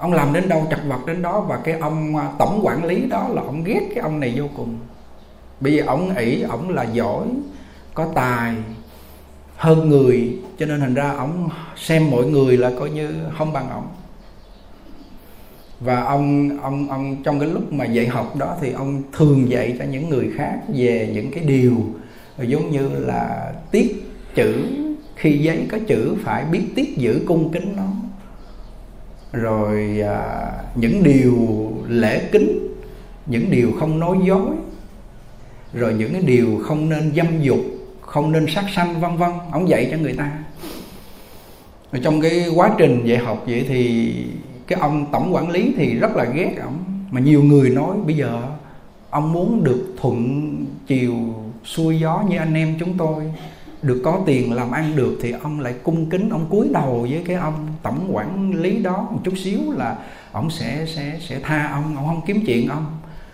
ông 0.00 0.12
làm 0.12 0.32
đến 0.32 0.48
đâu 0.48 0.66
chặt 0.70 0.80
vật 0.88 1.06
đến 1.06 1.22
đó, 1.22 1.40
và 1.40 1.60
cái 1.64 1.78
ông 1.78 2.16
à, 2.16 2.28
tổng 2.38 2.60
quản 2.62 2.84
lý 2.84 3.06
đó 3.06 3.28
là 3.28 3.42
ông 3.42 3.64
ghét 3.64 3.80
cái 3.94 3.98
ông 4.02 4.20
này 4.20 4.34
vô 4.36 4.44
cùng. 4.56 4.78
Bây 5.60 5.72
giờ 5.72 5.82
ông 5.86 6.16
ỷ, 6.16 6.42
ông 6.42 6.68
là 6.68 6.82
giỏi, 6.82 7.26
có 7.94 8.06
tài, 8.14 8.54
hơn 9.56 9.88
người, 9.88 10.38
cho 10.58 10.66
nên 10.66 10.80
thành 10.80 10.94
ra 10.94 11.10
ông 11.10 11.48
xem 11.76 12.10
mọi 12.10 12.24
người 12.24 12.56
là 12.56 12.70
coi 12.78 12.90
như 12.90 13.10
không 13.38 13.52
bằng 13.52 13.70
ông. 13.70 13.88
Và 15.80 16.00
ông 16.00 16.58
ông 16.62 16.88
ông 16.90 17.22
trong 17.22 17.40
cái 17.40 17.48
lúc 17.48 17.72
mà 17.72 17.84
dạy 17.84 18.06
học 18.06 18.36
đó 18.36 18.56
thì 18.60 18.72
ông 18.72 19.02
thường 19.12 19.50
dạy 19.50 19.76
cho 19.78 19.84
những 19.84 20.08
người 20.08 20.30
khác 20.36 20.60
về 20.74 21.10
những 21.14 21.30
cái 21.30 21.44
điều 21.44 21.76
giống 22.38 22.70
như 22.70 22.88
là 22.88 23.52
tiết 23.70 24.04
chữ. 24.34 24.64
Khi 25.16 25.38
giấy 25.38 25.66
có 25.70 25.78
chữ 25.86 26.14
phải 26.24 26.44
biết 26.44 26.62
tiết 26.74 26.96
giữ 26.96 27.20
cung 27.26 27.52
kính 27.52 27.72
nó 27.76 27.86
rồi 29.32 30.00
à, 30.00 30.50
những 30.74 31.02
điều 31.02 31.36
lễ 31.88 32.28
kính 32.32 32.70
những 33.26 33.50
điều 33.50 33.72
không 33.80 34.00
nói 34.00 34.16
dối 34.24 34.46
rồi 35.74 35.94
những 35.94 36.12
cái 36.12 36.22
điều 36.22 36.60
không 36.64 36.88
nên 36.88 37.12
dâm 37.16 37.42
dục 37.42 37.60
không 38.00 38.32
nên 38.32 38.46
sát 38.48 38.64
sanh 38.74 39.00
vân 39.00 39.16
vân 39.16 39.30
ông 39.52 39.68
dạy 39.68 39.88
cho 39.90 39.96
người 39.96 40.12
ta. 40.12 40.32
Rồi 41.92 42.02
trong 42.04 42.20
cái 42.20 42.48
quá 42.54 42.70
trình 42.78 43.02
dạy 43.04 43.18
học 43.18 43.44
vậy 43.46 43.64
thì 43.68 44.12
cái 44.66 44.78
ông 44.80 45.06
tổng 45.12 45.34
quản 45.34 45.50
lý 45.50 45.72
thì 45.76 45.94
rất 45.94 46.16
là 46.16 46.24
ghét 46.24 46.54
ông 46.62 46.84
mà 47.10 47.20
nhiều 47.20 47.42
người 47.42 47.70
nói 47.70 47.96
bây 48.06 48.16
giờ 48.16 48.42
ông 49.10 49.32
muốn 49.32 49.64
được 49.64 49.94
thuận 50.00 50.50
chiều 50.86 51.14
xuôi 51.64 52.00
gió 52.00 52.24
như 52.28 52.36
anh 52.36 52.54
em 52.54 52.76
chúng 52.80 52.96
tôi 52.96 53.24
được 53.82 54.00
có 54.04 54.18
tiền 54.26 54.52
làm 54.52 54.70
ăn 54.70 54.96
được 54.96 55.18
thì 55.22 55.34
ông 55.42 55.60
lại 55.60 55.74
cung 55.82 56.10
kính, 56.10 56.30
ông 56.30 56.46
cúi 56.50 56.68
đầu 56.72 57.06
với 57.10 57.22
cái 57.26 57.36
ông 57.36 57.68
tổng 57.82 58.08
quản 58.10 58.54
lý 58.54 58.78
đó 58.78 59.08
một 59.10 59.18
chút 59.24 59.34
xíu 59.44 59.60
là 59.76 59.96
ông 60.32 60.50
sẽ 60.50 60.86
sẽ 60.94 61.18
sẽ 61.28 61.40
tha 61.42 61.70
ông 61.72 61.96
ông 61.96 62.06
không 62.06 62.20
kiếm 62.26 62.42
chuyện 62.46 62.68
ông. 62.68 62.86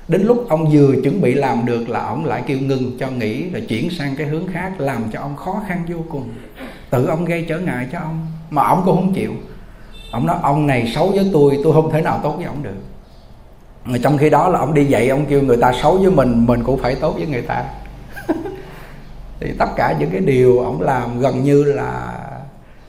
Đến 0.08 0.22
lúc 0.22 0.46
ông 0.48 0.70
vừa 0.72 0.94
chuẩn 1.02 1.20
bị 1.20 1.34
làm 1.34 1.66
được 1.66 1.88
là 1.88 2.00
ông 2.00 2.24
lại 2.24 2.42
kêu 2.46 2.58
ngừng 2.58 2.96
cho 2.98 3.10
nghỉ 3.10 3.50
rồi 3.50 3.60
chuyển 3.68 3.90
sang 3.90 4.16
cái 4.16 4.26
hướng 4.26 4.46
khác 4.52 4.80
làm 4.80 5.02
cho 5.12 5.20
ông 5.20 5.36
khó 5.36 5.62
khăn 5.68 5.82
vô 5.88 5.96
cùng. 6.08 6.28
Tự 6.90 7.06
ông 7.06 7.24
gây 7.24 7.44
trở 7.48 7.58
ngại 7.58 7.86
cho 7.92 7.98
ông 7.98 8.26
mà 8.50 8.62
ông 8.62 8.82
cũng 8.84 8.96
không 8.96 9.14
chịu. 9.14 9.32
Ông 10.12 10.26
nói, 10.26 10.36
ông 10.42 10.66
này 10.66 10.92
xấu 10.94 11.10
với 11.10 11.30
tôi 11.32 11.58
tôi 11.64 11.72
không 11.72 11.92
thể 11.92 12.02
nào 12.02 12.20
tốt 12.22 12.34
với 12.36 12.44
ông 12.44 12.62
được. 12.62 12.76
Mà 13.84 13.98
trong 14.02 14.18
khi 14.18 14.30
đó 14.30 14.48
là 14.48 14.58
ông 14.58 14.74
đi 14.74 14.84
dạy, 14.84 15.08
ông 15.08 15.26
kêu 15.26 15.42
người 15.42 15.56
ta 15.56 15.72
xấu 15.82 15.98
với 15.98 16.10
mình 16.10 16.46
mình 16.46 16.64
cũng 16.64 16.78
phải 16.78 16.94
tốt 16.94 17.12
với 17.12 17.26
người 17.26 17.42
ta 17.42 17.64
thì 19.40 19.52
tất 19.58 19.68
cả 19.76 19.96
những 20.00 20.10
cái 20.10 20.20
điều 20.20 20.58
ông 20.58 20.82
làm 20.82 21.20
gần 21.20 21.44
như 21.44 21.64
là 21.64 22.18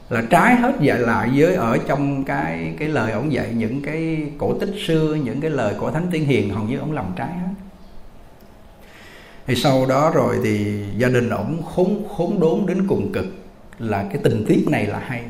là 0.09 0.23
trái 0.29 0.55
hết 0.55 0.75
dạy 0.79 0.99
lại 0.99 1.29
với 1.35 1.55
ở 1.55 1.77
trong 1.87 2.23
cái 2.23 2.73
cái 2.79 2.87
lời 2.87 3.11
ông 3.11 3.33
dạy, 3.33 3.53
những 3.53 3.81
cái 3.81 4.31
cổ 4.37 4.53
tích 4.53 4.73
xưa, 4.87 5.15
những 5.15 5.41
cái 5.41 5.51
lời 5.51 5.73
của 5.79 5.91
thánh 5.91 6.07
tiên 6.11 6.25
hiền 6.25 6.49
hầu 6.49 6.63
như 6.63 6.79
ông 6.79 6.91
làm 6.91 7.05
trái 7.15 7.27
hết. 7.27 7.53
Thì 9.47 9.55
sau 9.55 9.85
đó 9.85 10.11
rồi 10.13 10.35
thì 10.43 10.85
gia 10.97 11.07
đình 11.07 11.29
ổng 11.29 11.63
khốn 11.63 12.03
khốn 12.15 12.39
đốn 12.39 12.65
đến 12.67 12.87
cùng 12.87 13.11
cực, 13.13 13.25
là 13.79 14.03
cái 14.03 14.21
tình 14.23 14.45
tiết 14.47 14.65
này 14.69 14.85
là 14.85 14.99
hay. 14.99 15.23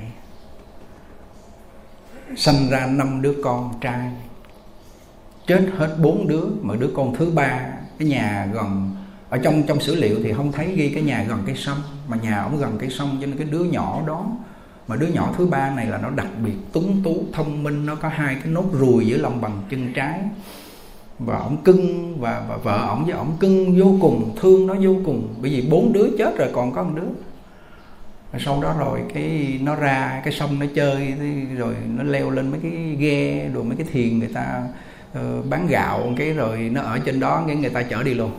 Sanh 2.38 2.70
ra 2.70 2.86
năm 2.86 3.22
đứa 3.22 3.34
con 3.44 3.74
trai, 3.82 4.12
chết 5.48 5.62
hết 5.78 5.96
bốn 6.00 6.28
đứa, 6.28 6.44
mà 6.62 6.76
đứa 6.76 6.90
con 6.96 7.16
thứ 7.16 7.32
ba, 7.32 7.60
cái 8.00 8.08
nhà 8.08 8.48
gần 8.54 8.96
ở 9.30 9.38
trong 9.38 9.64
trong 9.68 9.80
sử 9.80 9.96
liệu 9.96 10.20
thì 10.24 10.34
không 10.34 10.52
thấy 10.52 10.76
ghi 10.76 10.90
cái 10.90 11.04
nhà 11.04 11.26
gần 11.30 11.44
cái 11.46 11.56
sông 11.56 11.78
mà 12.08 12.18
nhà 12.18 12.44
ổng 12.44 12.58
gần 12.58 12.78
cái 12.80 12.90
sông 12.90 13.18
cho 13.22 13.28
nên 13.28 13.38
cái 13.38 13.48
đứa 13.52 13.64
nhỏ 13.64 14.02
đó 14.08 14.26
mà 14.88 14.96
đứa 14.96 15.08
nhỏ 15.08 15.34
thứ 15.38 15.46
ba 15.46 15.70
này 15.70 15.86
là 15.86 15.98
nó 15.98 16.10
đặc 16.10 16.28
biệt 16.46 16.56
túng 16.74 17.02
tú 17.04 17.24
thông 17.34 17.64
minh 17.64 17.86
nó 17.86 17.96
có 17.96 18.10
hai 18.10 18.36
cái 18.36 18.54
nốt 18.54 18.66
ruồi 18.74 19.06
giữa 19.08 19.18
lòng 19.18 19.42
bằng 19.42 19.62
chân 19.70 19.94
trái. 19.94 20.20
Và 21.20 21.38
ổng 21.38 21.58
cưng 21.64 22.16
và, 22.20 22.46
và 22.50 22.58
vợ 22.58 22.88
ổng 22.88 23.06
với 23.06 23.14
ổng 23.14 23.38
cưng 23.40 23.80
vô 23.80 23.98
cùng 24.02 24.36
thương 24.42 24.68
nó 24.68 24.76
vô 24.82 24.96
cùng 25.06 25.36
bởi 25.42 25.52
vì 25.52 25.70
bốn 25.70 25.94
đứa 25.94 26.10
chết 26.18 26.38
rồi 26.38 26.50
còn 26.54 26.74
có 26.74 26.84
một 26.84 26.94
đứa. 26.96 27.08
Sau 28.40 28.62
đó 28.62 28.76
rồi 28.80 29.00
cái 29.14 29.60
nó 29.62 29.76
ra 29.76 30.22
cái 30.24 30.34
sông 30.34 30.60
nó 30.60 30.66
chơi 30.76 31.14
rồi 31.58 31.76
nó 31.96 32.04
leo 32.04 32.30
lên 32.30 32.52
mấy 32.52 32.60
cái 32.64 32.96
ghe 33.00 33.50
rồi 33.54 33.64
mấy 33.64 33.78
cái 33.78 33.88
thuyền 33.94 34.20
người 34.20 34.30
ta 34.34 34.64
uh, 35.20 35.46
bán 35.50 35.68
gạo 35.68 36.14
cái 36.18 36.34
rồi 36.34 36.70
nó 36.74 36.82
ở 36.82 37.00
trên 37.06 37.20
đó 37.20 37.44
cái 37.48 37.56
người 37.56 37.70
ta 37.70 37.84
chở 37.84 38.04
đi 38.04 38.14
luôn. 38.14 38.32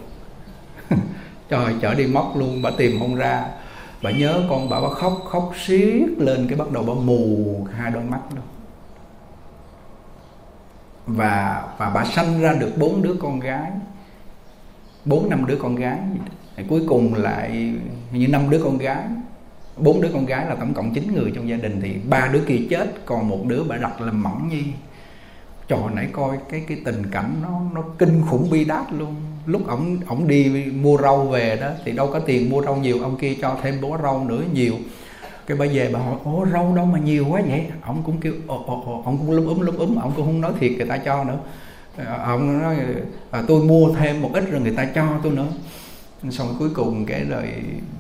trời, 1.49 1.75
chở 1.81 1.95
đi 1.95 2.07
mất 2.07 2.27
luôn, 2.35 2.63
bà 2.63 2.71
tìm 2.71 3.01
không 3.01 3.15
ra. 3.15 3.45
Bà 4.03 4.11
nhớ 4.11 4.43
con 4.51 4.69
bà 4.69 4.81
bà 4.81 4.89
khóc 4.89 5.25
khóc 5.29 5.53
xiết 5.67 6.09
lên 6.19 6.47
cái 6.49 6.59
bắt 6.59 6.71
đầu 6.73 6.83
bà 6.83 6.95
mù 6.95 7.67
hai 7.77 7.91
đôi 7.91 8.05
mắt 8.05 8.21
đó 8.37 8.43
và 11.09 11.65
và 11.79 11.91
bà 11.91 12.05
sanh 12.05 12.41
ra 12.41 12.53
được 12.53 12.73
bốn 12.79 13.03
đứa 13.03 13.15
con 13.21 13.41
gái. 13.41 13.71
Bốn 15.05 15.31
năm 15.31 15.47
đứa 15.47 15.57
con 15.57 15.75
gái. 15.75 15.99
Thì 16.57 16.65
cuối 16.69 16.83
cùng 16.89 17.15
lại 17.15 17.75
như 18.13 18.29
năm 18.29 18.51
đứa 18.51 18.61
con 18.65 18.79
gái. 18.79 19.05
Bốn 19.77 20.01
đứa 20.01 20.09
con 20.13 20.27
gái 20.27 20.47
là 20.47 20.55
tổng 20.55 20.75
cộng 20.75 20.95
chín 20.95 21.15
người 21.15 21.33
trong 21.35 21.49
gia 21.49 21.57
đình. 21.57 21.81
Thì 21.83 21.95
ba 22.09 22.29
đứa 22.33 22.41
kia 22.47 22.67
chết, 22.71 23.07
còn 23.07 23.29
một 23.29 23.45
đứa 23.47 23.65
bà 23.65 23.77
đặt 23.77 24.01
làm 24.01 24.23
mỏng 24.23 24.49
nhi. 24.49 24.63
Trò 25.69 25.91
nãy 25.95 26.09
coi 26.13 26.39
cái 26.51 26.65
cái 26.69 26.81
tình 26.85 27.03
cảnh 27.11 27.35
nó 27.43 27.61
nó 27.75 27.83
kinh 27.99 28.23
khủng 28.27 28.51
bi 28.51 28.65
đát 28.65 28.93
luôn 28.93 29.15
lúc 29.49 29.69
ổng 29.69 29.99
ổng 30.07 30.29
đi 30.29 30.65
mua 30.75 30.99
rau 31.03 31.25
về 31.25 31.57
đó 31.61 31.71
thì 31.85 31.93
đâu 31.93 32.11
có 32.13 32.19
tiền 32.19 32.51
mua 32.51 32.63
rau 32.63 32.77
nhiều 32.77 33.03
ông 33.03 33.17
kia 33.17 33.35
cho 33.43 33.57
thêm 33.63 33.81
bó 33.81 33.99
rau 34.03 34.25
nữa 34.29 34.43
nhiều. 34.53 34.75
Cái 35.47 35.57
bà 35.57 35.67
về 35.73 35.91
bà 35.93 36.01
hỏi 36.01 36.17
ủa 36.25 36.47
rau 36.53 36.73
đâu 36.77 36.85
mà 36.85 36.99
nhiều 36.99 37.27
quá 37.31 37.43
vậy? 37.49 37.67
Ông 37.83 38.03
cũng 38.03 38.21
kêu 38.21 38.33
ồ 38.47 38.65
ồ 38.67 38.83
ồ. 38.87 39.03
Ông 39.05 39.19
cũng 39.19 39.31
lúm 39.31 39.47
úm 39.47 39.61
lúm 39.61 39.77
úm 39.77 39.97
ông 39.97 40.13
cũng 40.17 40.27
không 40.27 40.41
nói 40.41 40.53
thiệt 40.61 40.73
người 40.73 40.87
ta 40.87 40.99
cho 40.99 41.25
nữa. 41.25 41.39
Ờ, 41.97 42.19
ông 42.25 42.63
nói 42.63 42.77
à, 43.31 43.43
tôi 43.49 43.65
mua 43.65 43.95
thêm 43.95 44.23
một 44.23 44.31
ít 44.35 44.51
rồi 44.51 44.61
người 44.61 44.75
ta 44.77 44.85
cho 44.95 45.05
tôi 45.23 45.33
nữa. 45.33 45.49
Xong 46.31 46.55
cuối 46.59 46.69
cùng 46.75 47.07
cái 47.07 47.25
rồi 47.25 47.45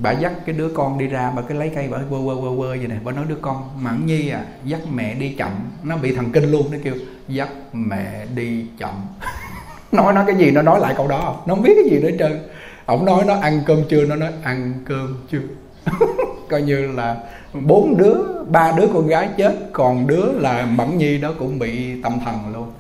bà 0.02 0.12
dắt 0.12 0.32
cái 0.46 0.54
đứa 0.54 0.68
con 0.68 0.98
đi 0.98 1.06
ra 1.06 1.32
bà 1.36 1.42
cái 1.42 1.58
lấy 1.58 1.70
cây 1.74 1.88
bà 1.90 1.98
quơ 2.10 2.18
quơ 2.24 2.34
quơ 2.34 2.56
quơ 2.58 2.68
vậy 2.68 2.86
này 2.88 2.98
bà 3.04 3.12
nói 3.12 3.24
đứa 3.28 3.38
con 3.42 3.68
mẫn 3.80 4.06
nhi 4.06 4.28
à 4.28 4.44
dắt 4.64 4.80
mẹ 4.92 5.14
đi 5.14 5.34
chậm. 5.38 5.52
Nó 5.82 5.96
bị 5.96 6.14
thần 6.14 6.32
kinh 6.32 6.50
luôn 6.50 6.70
nó 6.72 6.78
kêu 6.84 6.94
dắt 7.28 7.48
mẹ 7.72 8.26
đi 8.34 8.64
chậm. 8.78 8.94
nói 9.92 10.14
nó 10.14 10.24
cái 10.26 10.36
gì, 10.36 10.50
nó 10.50 10.62
nói 10.62 10.80
lại 10.80 10.94
câu 10.96 11.08
đó. 11.08 11.42
Nó 11.46 11.54
không 11.54 11.62
biết 11.62 11.72
cái 11.74 11.90
gì 11.90 11.98
nữa 12.00 12.16
trơn. 12.18 12.40
Ổng 12.86 13.04
nói 13.04 13.24
nó 13.26 13.34
ăn 13.34 13.60
cơm 13.66 13.82
chưa 13.88 14.04
nó 14.04 14.16
nói 14.16 14.30
ăn 14.42 14.72
cơm 14.84 15.16
chưa 15.30 15.40
coi 16.48 16.62
như 16.62 16.92
là 16.92 17.16
bốn 17.52 17.96
đứa, 17.96 18.14
ba 18.48 18.72
đứa 18.76 18.86
con 18.92 19.06
gái 19.06 19.28
chết, 19.36 19.54
còn 19.72 20.06
đứa 20.06 20.32
là 20.32 20.66
mẫn 20.66 20.98
nhi 20.98 21.18
đó 21.18 21.34
cũng 21.38 21.58
bị 21.58 22.02
tâm 22.02 22.20
thần 22.24 22.52
luôn. 22.52 22.72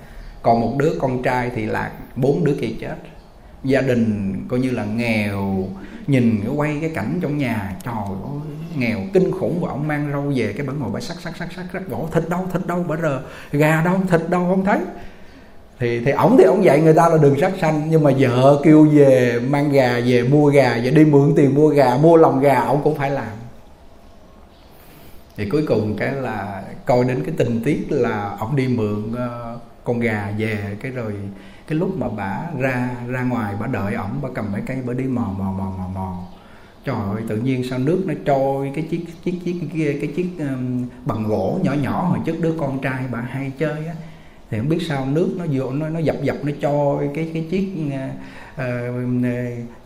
Còn 0.42 0.60
một 0.60 0.74
đứa 0.78 0.92
con 1.00 1.22
trai 1.22 1.50
thì 1.56 1.66
lạc 1.66 1.90
bốn 2.16 2.44
đứa 2.44 2.54
kia 2.60 2.70
chết. 2.80 2.96
Gia 3.64 3.80
đình 3.80 4.34
coi 4.48 4.60
như 4.60 4.70
là 4.70 4.84
nghèo, 4.84 5.68
nhìn 6.06 6.44
quay 6.56 6.78
cái 6.80 6.90
cảnh 6.94 7.18
trong 7.22 7.38
nhà, 7.38 7.76
trời 7.84 7.94
ơi, 7.94 8.52
nghèo 8.76 8.98
kinh 9.12 9.30
khủng 9.30 9.60
và 9.60 9.70
ông 9.70 9.88
mang 9.88 10.08
rau 10.12 10.32
về 10.34 10.52
cái 10.56 10.66
bả 10.66 10.72
ngồi 10.72 10.90
bả 10.90 11.00
sắc 11.00 11.16
sắc 11.20 11.36
sắc 11.36 11.48
sắc 11.56 11.64
sắc 11.72 11.82
gỗ. 11.88 12.08
Thịt 12.12 12.28
đâu 12.28 12.48
thịt 12.52 12.66
đâu, 12.66 12.84
bả 12.88 12.96
rờ, 13.02 13.20
gà 13.52 13.82
đâu, 13.84 14.00
thịt 14.10 14.20
đâu 14.28 14.46
không 14.48 14.64
thấy 14.64 14.78
thì 15.80 16.04
thì 16.04 16.10
ổng 16.10 16.36
thì 16.38 16.44
ổng 16.44 16.64
dạy 16.64 16.80
người 16.80 16.94
ta 16.94 17.08
là 17.08 17.18
đừng 17.22 17.40
sát 17.40 17.52
sanh 17.60 17.90
nhưng 17.90 18.02
mà 18.02 18.10
vợ 18.18 18.60
kêu 18.64 18.88
về 18.92 19.40
mang 19.48 19.72
gà 19.72 20.00
về 20.06 20.22
mua 20.22 20.50
gà 20.50 20.80
và 20.84 20.90
đi 20.90 21.04
mượn 21.04 21.32
tiền 21.36 21.54
mua 21.54 21.68
gà 21.68 21.96
mua 22.02 22.16
lòng 22.16 22.40
gà 22.40 22.60
ổng 22.60 22.80
cũng 22.84 22.96
phải 22.96 23.10
làm. 23.10 23.32
Thì 25.36 25.48
cuối 25.48 25.64
cùng 25.68 25.96
cái 25.96 26.12
là 26.12 26.62
coi 26.84 27.04
đến 27.04 27.22
cái 27.24 27.34
tình 27.38 27.60
tiết 27.64 27.86
là 27.88 28.36
ổng 28.40 28.56
đi 28.56 28.68
mượn 28.68 29.12
uh, 29.12 29.60
con 29.84 30.00
gà 30.00 30.32
về 30.38 30.76
cái 30.80 30.92
rồi 30.92 31.14
cái 31.68 31.78
lúc 31.78 31.98
mà 31.98 32.08
bà 32.08 32.40
ra 32.58 32.90
ra 33.08 33.22
ngoài 33.22 33.54
bà 33.60 33.66
đợi 33.66 33.94
ổng 33.94 34.18
bà 34.22 34.28
cầm 34.34 34.52
mấy 34.52 34.60
cây 34.66 34.78
bà 34.86 34.92
đi 34.92 35.04
mò 35.04 35.34
mò 35.38 35.44
mò 35.44 35.72
mò 35.78 35.84
mò 35.94 36.16
trời 36.84 36.96
ơi 37.14 37.22
tự 37.28 37.36
nhiên 37.36 37.64
sao 37.70 37.78
nước 37.78 38.02
nó 38.06 38.14
trôi 38.24 38.72
cái 38.74 38.84
chiếc 38.90 39.04
chiếc 39.24 39.34
chiếc 39.44 39.60
kia 39.74 39.96
cái 40.00 40.10
chiếc 40.16 40.28
um, 40.38 40.88
bằng 41.04 41.24
gỗ 41.28 41.58
nhỏ 41.62 41.72
nhỏ 41.72 42.02
hồi 42.08 42.18
trước 42.26 42.36
đứa 42.40 42.52
con 42.60 42.78
trai 42.78 43.04
bà 43.10 43.20
hay 43.20 43.52
chơi 43.58 43.86
á 43.86 43.94
thì 44.50 44.58
không 44.58 44.68
biết 44.68 44.78
sao 44.88 45.06
nước 45.06 45.34
nó 45.38 45.44
vô 45.52 45.70
nó 45.70 45.88
nó 45.88 45.98
dập 45.98 46.16
dập 46.22 46.36
nó 46.42 46.52
cho 46.60 47.02
cái 47.14 47.30
cái 47.34 47.46
chiếc 47.50 47.68
uh, 47.86 48.62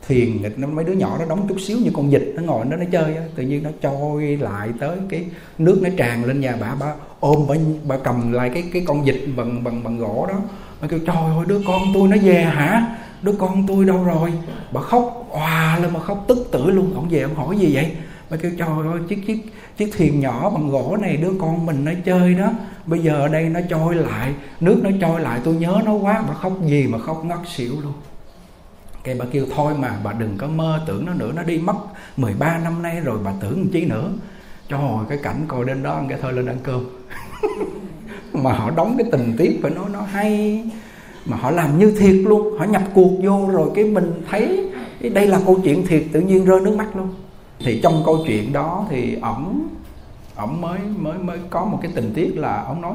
thuyền 0.08 0.42
nó 0.56 0.68
mấy 0.68 0.84
đứa 0.84 0.92
nhỏ 0.92 1.16
nó 1.18 1.24
đóng 1.24 1.46
chút 1.48 1.56
xíu 1.60 1.78
như 1.78 1.90
con 1.94 2.10
vịt 2.10 2.22
nó 2.36 2.42
ngồi 2.42 2.64
nó 2.66 2.76
nó 2.76 2.84
chơi 2.92 3.16
tự 3.34 3.42
nhiên 3.42 3.62
nó 3.62 3.70
trôi 3.80 4.36
lại 4.40 4.68
tới 4.80 4.96
cái 5.08 5.24
nước 5.58 5.78
nó 5.82 5.88
tràn 5.96 6.24
lên 6.24 6.40
nhà 6.40 6.56
bà 6.60 6.74
bà 6.80 6.94
ôm 7.20 7.46
bà, 7.48 7.54
bà 7.86 7.96
cầm 8.04 8.32
lại 8.32 8.50
cái 8.54 8.64
cái 8.72 8.82
con 8.86 9.04
vịt 9.04 9.20
bằng 9.36 9.64
bằng 9.64 9.84
bằng 9.84 9.98
gỗ 9.98 10.26
đó. 10.28 10.40
Bà 10.80 10.88
kêu 10.88 10.98
trời 11.06 11.16
ơi 11.16 11.44
đứa 11.46 11.60
con 11.66 11.82
tôi 11.94 12.08
nó 12.08 12.16
về 12.22 12.42
hả? 12.42 12.96
Đứa 13.22 13.32
con 13.32 13.66
tôi 13.66 13.84
đâu 13.84 14.04
rồi? 14.04 14.32
Bà 14.72 14.80
khóc 14.80 15.28
òa 15.30 15.78
lên 15.82 15.92
mà 15.92 16.00
khóc 16.00 16.24
tức 16.28 16.48
tử 16.52 16.70
luôn. 16.70 16.94
Ông 16.94 17.08
về 17.08 17.22
ông 17.22 17.34
hỏi 17.34 17.58
gì 17.58 17.74
vậy? 17.74 17.92
Bà 18.30 18.36
kêu 18.36 18.50
trời 18.58 18.68
ơi 18.68 19.00
chiếc 19.08 19.26
chiếc 19.26 19.38
chiếc 19.76 19.92
thuyền 19.96 20.20
nhỏ 20.20 20.50
bằng 20.50 20.70
gỗ 20.70 20.96
này 21.00 21.16
đứa 21.16 21.32
con 21.40 21.66
mình 21.66 21.84
nó 21.84 21.92
chơi 22.04 22.34
đó, 22.34 22.50
bây 22.86 22.98
giờ 22.98 23.14
ở 23.14 23.28
đây 23.28 23.48
nó 23.48 23.60
trôi 23.68 23.94
lại, 23.94 24.34
nước 24.60 24.80
nó 24.82 24.90
trôi 25.00 25.20
lại, 25.20 25.40
tôi 25.44 25.54
nhớ 25.54 25.80
nó 25.84 25.92
quá, 25.92 26.24
bà 26.28 26.34
khóc 26.34 26.52
gì 26.66 26.86
mà 26.86 26.98
khóc 26.98 27.24
ngất 27.24 27.38
xỉu 27.46 27.80
luôn. 27.82 27.92
Cái 29.04 29.14
bà 29.14 29.24
kêu, 29.32 29.46
thôi 29.54 29.72
mà, 29.78 29.98
bà 30.04 30.12
đừng 30.12 30.36
có 30.38 30.46
mơ 30.46 30.80
tưởng 30.86 31.06
nó 31.06 31.14
nữa, 31.14 31.32
nó 31.36 31.42
đi 31.42 31.58
mất 31.58 31.76
13 32.16 32.58
năm 32.58 32.82
nay 32.82 33.00
rồi, 33.00 33.18
bà 33.24 33.32
tưởng 33.40 33.68
chi 33.72 33.84
nữa. 33.84 34.10
Cho 34.68 34.76
hồi 34.76 35.04
cái 35.08 35.18
cảnh 35.22 35.44
coi 35.48 35.64
đến 35.64 35.82
đó 35.82 36.02
cái 36.08 36.18
thôi 36.22 36.32
lên 36.32 36.46
ăn 36.46 36.58
cơm. 36.62 36.84
Mà 38.32 38.52
họ 38.52 38.70
đóng 38.70 38.94
cái 38.98 39.06
tình 39.12 39.34
tiết 39.38 39.58
phải 39.62 39.70
nói 39.70 39.84
nó 39.92 40.00
hay, 40.00 40.62
mà 41.26 41.36
họ 41.36 41.50
làm 41.50 41.78
như 41.78 41.94
thiệt 41.98 42.14
luôn, 42.14 42.58
họ 42.58 42.64
nhập 42.64 42.82
cuộc 42.94 43.10
vô 43.22 43.48
rồi 43.52 43.70
cái 43.74 43.84
mình 43.84 44.22
thấy, 44.30 44.70
đây 45.00 45.26
là 45.26 45.40
câu 45.46 45.60
chuyện 45.64 45.86
thiệt 45.86 46.02
tự 46.12 46.20
nhiên 46.20 46.44
rơi 46.44 46.60
nước 46.60 46.76
mắt 46.76 46.96
luôn 46.96 47.08
thì 47.64 47.80
trong 47.82 48.02
câu 48.06 48.24
chuyện 48.26 48.52
đó 48.52 48.86
thì 48.90 49.16
ổng 49.22 49.68
ổng 50.36 50.60
mới 50.60 50.78
mới 50.96 51.18
mới 51.18 51.38
có 51.50 51.64
một 51.64 51.78
cái 51.82 51.92
tình 51.94 52.12
tiết 52.14 52.36
là 52.36 52.62
ổng 52.62 52.80
nói 52.80 52.94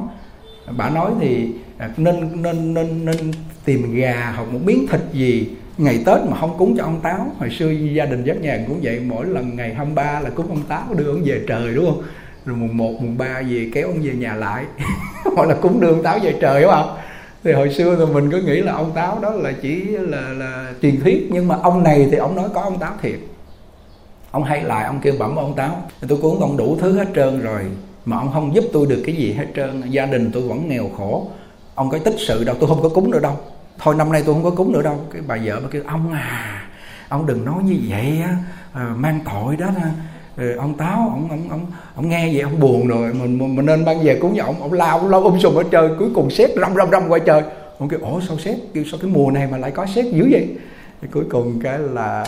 bà 0.76 0.90
nói 0.90 1.10
thì 1.20 1.48
à, 1.78 1.90
nên 1.96 2.42
nên 2.42 2.74
nên 2.74 3.04
nên 3.04 3.16
tìm 3.64 3.94
gà 3.94 4.32
hoặc 4.36 4.52
một 4.52 4.58
miếng 4.64 4.86
thịt 4.86 5.00
gì 5.12 5.48
ngày 5.78 6.02
tết 6.06 6.18
mà 6.28 6.36
không 6.40 6.58
cúng 6.58 6.74
cho 6.78 6.84
ông 6.84 7.00
táo. 7.00 7.26
Hồi 7.38 7.50
xưa 7.50 7.70
gia 7.70 8.06
đình 8.06 8.24
giáp 8.26 8.36
nhàn 8.36 8.64
cũng 8.68 8.80
vậy 8.82 9.00
mỗi 9.06 9.26
lần 9.26 9.56
ngày 9.56 9.74
23 9.74 10.20
là 10.20 10.30
cúng 10.30 10.46
ông 10.48 10.62
táo 10.68 10.94
đưa 10.96 11.10
ông 11.10 11.22
về 11.24 11.44
trời 11.48 11.74
đúng 11.74 11.86
không? 11.86 12.02
Rồi 12.44 12.56
mùng 12.56 12.76
1, 12.76 12.92
mùng 13.02 13.18
3 13.18 13.42
về 13.50 13.70
kéo 13.74 13.86
ông 13.88 14.02
về 14.02 14.12
nhà 14.12 14.34
lại. 14.34 14.64
Hoặc 15.36 15.48
là 15.48 15.54
cúng 15.54 15.80
đưa 15.80 15.88
ông 15.88 16.02
táo 16.02 16.18
về 16.22 16.34
trời 16.40 16.62
đúng 16.62 16.70
không? 16.70 16.96
Thì 17.44 17.52
hồi 17.52 17.74
xưa 17.74 17.96
thì 17.96 18.12
mình 18.14 18.30
cứ 18.30 18.42
nghĩ 18.42 18.60
là 18.60 18.72
ông 18.72 18.92
táo 18.94 19.18
đó 19.22 19.30
là 19.30 19.52
chỉ 19.62 19.84
là 19.84 20.20
là 20.20 20.72
truyền 20.82 21.00
thuyết 21.00 21.28
nhưng 21.30 21.48
mà 21.48 21.56
ông 21.62 21.82
này 21.82 22.08
thì 22.10 22.16
ông 22.16 22.36
nói 22.36 22.48
có 22.54 22.60
ông 22.60 22.78
táo 22.78 22.92
thiệt 23.02 23.18
ông 24.30 24.44
hay 24.44 24.62
lại, 24.62 24.84
ông 24.84 25.00
kêu 25.00 25.14
bẩm 25.18 25.36
ông 25.36 25.56
táo, 25.56 25.82
tôi 26.08 26.18
cúng 26.22 26.40
ông 26.40 26.56
đủ 26.56 26.76
thứ 26.80 26.98
hết 26.98 27.06
trơn 27.14 27.40
rồi, 27.40 27.60
mà 28.04 28.16
ông 28.16 28.30
không 28.32 28.54
giúp 28.54 28.64
tôi 28.72 28.86
được 28.86 29.02
cái 29.06 29.14
gì 29.14 29.32
hết 29.32 29.46
trơn. 29.56 29.82
Gia 29.90 30.06
đình 30.06 30.30
tôi 30.32 30.42
vẫn 30.42 30.68
nghèo 30.68 30.90
khổ. 30.96 31.28
Ông 31.74 31.90
có 31.90 31.98
tích 31.98 32.14
sự 32.18 32.44
đâu, 32.44 32.56
tôi 32.60 32.68
không 32.68 32.82
có 32.82 32.88
cúng 32.88 33.10
nữa 33.10 33.20
đâu. 33.20 33.36
Thôi, 33.78 33.94
năm 33.94 34.12
nay 34.12 34.22
tôi 34.26 34.34
không 34.34 34.44
có 34.44 34.50
cúng 34.50 34.72
nữa 34.72 34.82
đâu. 34.82 34.96
Cái 35.12 35.22
bà 35.26 35.38
vợ 35.44 35.60
bà 35.62 35.68
kêu, 35.70 35.82
ông 35.86 36.12
à 36.12 36.62
ông 37.08 37.26
đừng 37.26 37.44
nói 37.44 37.62
như 37.64 37.76
vậy 37.88 38.20
á. 38.22 38.36
Ờ, 38.72 38.84
mang 38.96 39.20
tội 39.24 39.56
đó 39.56 39.66
ra. 39.76 39.90
Ờ, 40.36 40.56
ông 40.58 40.74
táo, 40.76 40.96
ông 40.96 41.28
ông 41.30 41.48
ông 41.50 41.66
ông 41.94 42.08
nghe 42.08 42.30
vậy 42.32 42.40
ông 42.40 42.60
buồn 42.60 42.88
rồi. 42.88 43.14
Mình 43.14 43.56
mình 43.56 43.66
nên 43.66 43.84
ban 43.84 44.04
về 44.04 44.18
cúng 44.20 44.34
nhà 44.34 44.44
ông 44.44 44.62
ông 44.62 44.72
lao 44.72 45.08
lao 45.08 45.22
um 45.22 45.38
sùm 45.38 45.54
ở 45.54 45.62
trời, 45.70 45.90
cuối 45.98 46.08
cùng 46.14 46.30
xét 46.30 46.50
rong 46.60 46.74
rong 46.74 46.90
rong 46.90 47.12
qua 47.12 47.18
trời. 47.18 47.42
Ông 47.78 47.88
kêu, 47.88 48.00
ủa, 48.02 48.20
sao 48.20 48.38
xét 48.38 48.58
kêu, 48.74 48.84
sao 48.90 49.00
cái 49.02 49.10
mùa 49.10 49.30
này 49.30 49.48
mà 49.50 49.58
lại 49.58 49.70
có 49.70 49.86
xét 49.86 50.04
dữ 50.04 50.28
vậy? 50.30 50.48
Thì 51.02 51.08
cuối 51.12 51.24
cùng 51.30 51.60
cái 51.62 51.78
là 51.78 52.24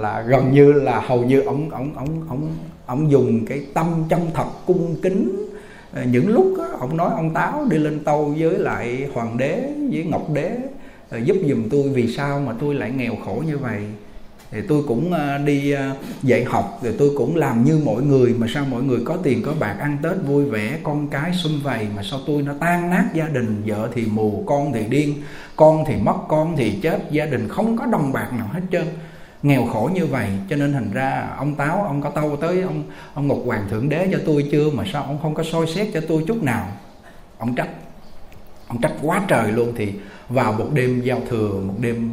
là 0.00 0.24
gần 0.28 0.52
như 0.52 0.72
là 0.72 1.00
hầu 1.00 1.24
như 1.24 1.40
ông 1.40 1.70
ông 1.70 1.94
ông 1.96 2.24
ông 2.28 2.56
ông 2.86 3.10
dùng 3.10 3.46
cái 3.46 3.66
tâm 3.74 3.86
chân 4.08 4.20
thật 4.34 4.46
cung 4.66 4.96
kính. 5.02 5.46
Ờ, 5.92 6.04
những 6.04 6.28
lúc 6.28 6.54
đó, 6.58 6.68
ông 6.78 6.96
nói 6.96 7.10
ông 7.14 7.34
táo 7.34 7.66
đi 7.70 7.78
lên 7.78 8.04
tàu 8.04 8.34
với 8.38 8.58
lại 8.58 9.08
hoàng 9.14 9.38
đế 9.38 9.70
với 9.90 10.04
ngọc 10.04 10.30
đế 10.32 10.50
ờ, 11.10 11.18
giúp 11.18 11.36
giùm 11.48 11.68
tôi 11.68 11.88
vì 11.88 12.08
sao 12.16 12.40
mà 12.40 12.52
tôi 12.60 12.74
lại 12.74 12.90
nghèo 12.90 13.16
khổ 13.24 13.42
như 13.46 13.58
vậy. 13.58 13.82
Thì 14.50 14.60
tôi 14.68 14.82
cũng 14.88 15.12
ờ, 15.12 15.38
đi 15.38 15.74
dạy 16.22 16.44
học 16.44 16.80
rồi 16.82 16.94
tôi 16.98 17.10
cũng 17.16 17.36
làm 17.36 17.64
như 17.64 17.80
mọi 17.84 18.02
người 18.02 18.34
mà 18.38 18.46
sao 18.54 18.64
mọi 18.70 18.82
người 18.82 18.98
có 19.04 19.16
tiền 19.22 19.42
có 19.42 19.52
bạc 19.60 19.76
ăn 19.80 19.98
tết 20.02 20.12
vui 20.26 20.44
vẻ 20.44 20.78
con 20.82 21.08
cái 21.08 21.32
xung 21.34 21.60
vầy 21.62 21.86
mà 21.96 22.02
sao 22.02 22.20
tôi 22.26 22.42
nó 22.42 22.52
tan 22.60 22.90
nát 22.90 23.04
gia 23.14 23.28
đình 23.28 23.62
vợ 23.66 23.88
thì 23.94 24.06
mù 24.06 24.44
con 24.46 24.72
thì 24.72 24.84
điên 24.88 25.14
con 25.56 25.84
thì 25.86 25.96
mất 25.96 26.16
con 26.28 26.56
thì 26.56 26.78
chết 26.82 26.98
gia 27.10 27.26
đình 27.26 27.48
không 27.48 27.76
có 27.76 27.86
đồng 27.86 28.12
bạc 28.12 28.28
nào 28.38 28.48
hết 28.52 28.62
trơn 28.72 28.86
nghèo 29.44 29.66
khổ 29.66 29.90
như 29.94 30.06
vậy, 30.06 30.28
cho 30.50 30.56
nên 30.56 30.72
thành 30.72 30.90
ra 30.92 31.34
ông 31.36 31.54
táo, 31.54 31.82
ông 31.82 32.02
có 32.02 32.10
tâu 32.10 32.36
tới, 32.36 32.62
ông 32.62 32.82
ông 33.14 33.28
ngục 33.28 33.42
hoàng 33.46 33.66
thượng 33.70 33.88
đế 33.88 34.08
cho 34.12 34.18
tôi 34.26 34.48
chưa 34.52 34.70
mà 34.70 34.84
sao 34.92 35.02
ông 35.02 35.18
không 35.22 35.34
có 35.34 35.42
soi 35.42 35.66
xét 35.66 35.88
cho 35.94 36.00
tôi 36.08 36.24
chút 36.26 36.42
nào. 36.42 36.68
Ông 37.38 37.54
trách 37.54 37.68
ông 38.68 38.80
trách 38.80 38.92
quá 39.02 39.22
trời 39.28 39.52
luôn 39.52 39.72
thì 39.76 39.92
vào 40.28 40.52
một 40.52 40.68
đêm 40.72 41.00
giao 41.00 41.20
thừa, 41.28 41.60
một 41.66 41.74
đêm 41.80 42.10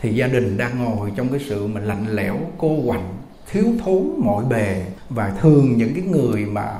thì 0.00 0.14
gia 0.14 0.26
đình 0.26 0.56
đang 0.56 0.84
ngồi 0.84 1.12
trong 1.16 1.28
cái 1.28 1.40
sự 1.48 1.66
mà 1.66 1.80
lạnh 1.80 2.06
lẽo, 2.10 2.36
cô 2.58 2.78
quạnh, 2.86 3.14
thiếu 3.50 3.64
thốn 3.84 4.12
mọi 4.18 4.44
bề 4.44 4.84
và 5.10 5.32
thường 5.40 5.76
những 5.76 5.94
cái 5.94 6.04
người 6.04 6.46
mà 6.46 6.74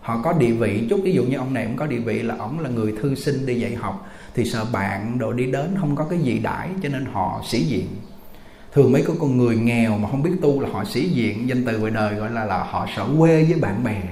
họ 0.00 0.20
có 0.24 0.32
địa 0.32 0.52
vị 0.52 0.86
chút. 0.90 1.00
Ví 1.04 1.12
dụ 1.12 1.24
như 1.24 1.36
ông 1.36 1.54
này 1.54 1.66
cũng 1.66 1.76
có 1.76 1.86
địa 1.86 2.00
vị 2.00 2.22
là 2.22 2.34
ông 2.38 2.60
là 2.60 2.68
người 2.70 2.94
thư 3.02 3.14
sinh 3.14 3.46
đi 3.46 3.60
dạy 3.60 3.74
học, 3.74 4.08
thì 4.34 4.44
sợ 4.44 4.66
bạn 4.72 5.18
đồ 5.18 5.32
đi 5.32 5.46
đến 5.46 5.74
không 5.80 5.96
có 5.96 6.04
cái 6.04 6.18
gì 6.18 6.38
đãi, 6.38 6.68
cho 6.82 6.88
nên 6.88 7.04
họ 7.12 7.42
sĩ 7.48 7.62
diện 7.62 7.86
thường 8.74 8.92
mấy 8.92 9.02
cái 9.06 9.16
con 9.20 9.38
người 9.38 9.56
nghèo 9.56 9.98
mà 9.98 10.08
không 10.10 10.22
biết 10.22 10.30
tu 10.42 10.60
là 10.60 10.68
họ 10.72 10.84
sĩ 10.84 11.08
diện 11.08 11.48
danh 11.48 11.64
từ 11.66 11.78
ngoài 11.78 11.90
đời 11.90 12.14
gọi 12.14 12.30
là 12.30 12.44
là 12.44 12.58
họ 12.58 12.86
sợ 12.96 13.06
quê 13.18 13.44
với 13.44 13.60
bạn 13.60 13.84
bè. 13.84 14.02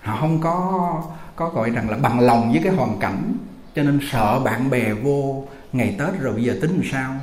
Họ 0.00 0.16
không 0.20 0.40
có 0.40 1.02
có 1.36 1.48
gọi 1.48 1.70
rằng 1.70 1.90
là 1.90 1.96
bằng 1.96 2.20
lòng 2.20 2.52
với 2.52 2.60
cái 2.64 2.72
hoàn 2.72 2.98
cảnh 2.98 3.34
cho 3.74 3.82
nên 3.82 4.00
sợ 4.12 4.40
bạn 4.44 4.70
bè 4.70 4.92
vô 4.92 5.44
ngày 5.72 5.94
tết 5.98 6.20
rồi 6.20 6.34
bây 6.34 6.44
giờ 6.44 6.54
tính 6.62 6.70
làm 6.70 6.84
sao? 6.92 7.14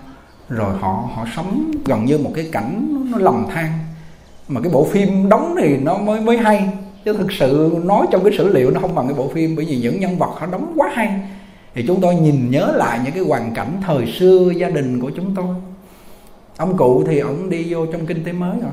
Rồi 0.50 0.78
họ 0.80 1.10
họ 1.14 1.26
sống 1.36 1.72
gần 1.86 2.06
như 2.06 2.18
một 2.18 2.32
cái 2.36 2.50
cảnh 2.52 2.88
nó, 2.92 3.18
nó 3.18 3.24
lầm 3.24 3.46
than. 3.54 3.72
Mà 4.48 4.62
cái 4.62 4.72
bộ 4.74 4.88
phim 4.92 5.30
đóng 5.30 5.56
thì 5.62 5.78
nó 5.78 5.98
mới 5.98 6.22
mới 6.22 6.38
hay 6.38 6.70
chứ 7.06 7.14
thực 7.14 7.32
sự 7.32 7.80
nói 7.84 8.08
trong 8.12 8.24
cái 8.24 8.34
sử 8.38 8.54
liệu 8.54 8.72
nó 8.72 8.80
không 8.80 8.96
bằng 8.96 9.08
cái 9.08 9.16
bộ 9.16 9.32
phim 9.34 9.56
bởi 9.56 9.66
vì 9.66 9.78
những 9.78 10.00
nhân 10.00 10.18
vật 10.18 10.32
họ 10.40 10.46
đóng 10.46 10.74
quá 10.76 10.90
hay. 10.94 11.22
Thì 11.74 11.84
chúng 11.88 12.02
tôi 12.02 12.16
nhìn 12.16 12.52
nhớ 12.52 12.74
lại 12.76 13.00
những 13.04 13.14
cái 13.14 13.24
hoàn 13.24 13.54
cảnh 13.54 13.82
thời 13.86 14.14
xưa 14.20 14.52
gia 14.58 14.70
đình 14.70 15.02
của 15.02 15.12
chúng 15.16 15.36
tôi 15.36 15.56
ông 16.62 16.78
cụ 16.78 17.04
thì 17.08 17.20
ông 17.20 17.50
đi 17.50 17.74
vô 17.74 17.86
trong 17.86 18.06
kinh 18.06 18.24
tế 18.24 18.32
mới 18.32 18.60
rồi. 18.62 18.72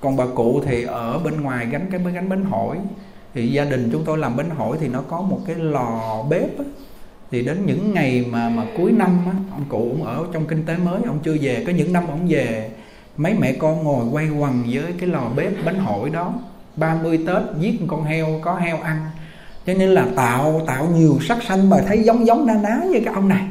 Còn 0.00 0.16
bà 0.16 0.24
cụ 0.34 0.60
thì 0.66 0.84
ở 0.84 1.18
bên 1.18 1.40
ngoài 1.40 1.66
gánh 1.70 1.86
cái 1.90 2.00
gánh 2.14 2.28
bánh 2.28 2.44
hỏi 2.44 2.78
thì 3.34 3.48
gia 3.48 3.64
đình 3.64 3.88
chúng 3.92 4.04
tôi 4.04 4.18
làm 4.18 4.36
bánh 4.36 4.50
hỏi 4.50 4.76
thì 4.80 4.88
nó 4.88 5.02
có 5.08 5.20
một 5.20 5.40
cái 5.46 5.56
lò 5.56 6.22
bếp 6.30 6.58
á. 6.58 6.64
thì 7.30 7.42
đến 7.42 7.66
những 7.66 7.94
ngày 7.94 8.24
mà 8.30 8.48
mà 8.48 8.64
cuối 8.76 8.92
năm 8.92 9.18
á, 9.26 9.32
ông 9.50 9.64
cụ 9.68 9.88
cũng 9.90 10.04
ở 10.04 10.24
trong 10.32 10.46
kinh 10.46 10.66
tế 10.66 10.76
mới. 10.76 11.02
Ông 11.06 11.18
chưa 11.24 11.36
về 11.40 11.64
có 11.66 11.72
những 11.72 11.92
năm 11.92 12.04
ông 12.08 12.28
về 12.28 12.70
mấy 13.16 13.34
mẹ 13.34 13.52
con 13.52 13.84
ngồi 13.84 14.04
quay 14.12 14.28
quần 14.28 14.62
với 14.72 14.92
cái 15.00 15.08
lò 15.08 15.30
bếp 15.36 15.52
bánh 15.64 15.78
hỏi 15.78 16.10
đó. 16.10 16.32
30 16.76 17.20
Tết 17.26 17.42
giết 17.60 17.80
con 17.86 18.04
heo 18.04 18.26
có 18.42 18.54
heo 18.54 18.78
ăn. 18.80 18.96
Cho 19.66 19.74
nên 19.74 19.88
là 19.88 20.06
tạo 20.16 20.60
tạo 20.66 20.88
nhiều 20.94 21.18
sắc 21.28 21.38
xanh 21.42 21.70
mà 21.70 21.76
thấy 21.86 22.02
giống 22.02 22.26
giống 22.26 22.46
na 22.46 22.54
ná 22.54 22.80
với 22.90 23.02
cái 23.04 23.14
ông 23.14 23.28
này 23.28 23.44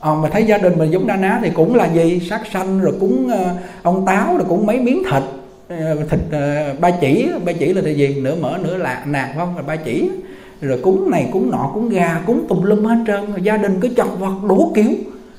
à, 0.00 0.14
mà 0.14 0.28
thấy 0.28 0.44
gia 0.44 0.58
đình 0.58 0.78
mình 0.78 0.90
giống 0.90 1.06
na 1.06 1.16
ná 1.16 1.40
thì 1.42 1.50
cũng 1.50 1.74
là 1.74 1.92
gì? 1.92 2.20
Sát 2.30 2.40
sanh 2.52 2.80
rồi 2.80 2.94
cúng 3.00 3.26
uh, 3.26 3.58
ông 3.82 4.06
táo 4.06 4.36
rồi 4.36 4.46
cũng 4.48 4.66
mấy 4.66 4.80
miếng 4.80 5.02
thịt. 5.10 5.22
Uh, 5.74 6.10
thịt 6.10 6.20
uh, 6.26 6.80
ba 6.80 6.90
chỉ 6.90 7.28
ba 7.44 7.52
chỉ 7.52 7.72
là 7.72 7.90
gì? 7.90 8.20
Nửa 8.20 8.34
mỡ 8.34 8.58
nửa 8.62 8.76
lạc 8.76 9.04
nạc 9.06 9.30
không? 9.36 9.56
Là 9.56 9.62
ba 9.62 9.76
chỉ. 9.76 10.10
Rồi 10.60 10.80
cúng 10.82 11.10
này 11.10 11.28
cúng 11.32 11.50
nọ 11.50 11.70
cúng 11.74 11.88
gà 11.88 12.22
cúng 12.26 12.46
tùm 12.48 12.62
lum 12.62 12.84
hết 12.84 12.96
trơn. 13.06 13.30
Rồi 13.30 13.42
gia 13.42 13.56
đình 13.56 13.78
cứ 13.80 13.88
chọc 13.96 14.18
vật 14.18 14.34
đủ 14.48 14.72
kiểu. 14.74 14.90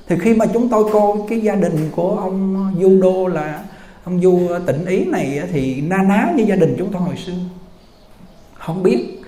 Thì 0.07 0.15
khi 0.21 0.33
mà 0.33 0.45
chúng 0.53 0.69
tôi 0.69 0.83
coi 0.93 1.11
cái 1.29 1.39
gia 1.39 1.55
đình 1.55 1.89
của 1.95 2.17
ông 2.17 2.71
du 2.81 3.01
đô 3.01 3.27
là 3.27 3.63
ông 4.03 4.21
du 4.21 4.39
tỉnh 4.65 4.85
ý 4.85 5.05
này 5.05 5.41
thì 5.51 5.81
na 5.81 5.97
ná 6.03 6.31
như 6.35 6.43
gia 6.43 6.55
đình 6.55 6.75
chúng 6.77 6.91
tôi 6.91 7.01
hồi 7.01 7.15
xưa 7.25 7.33
không 8.53 8.83
biết 8.83 9.23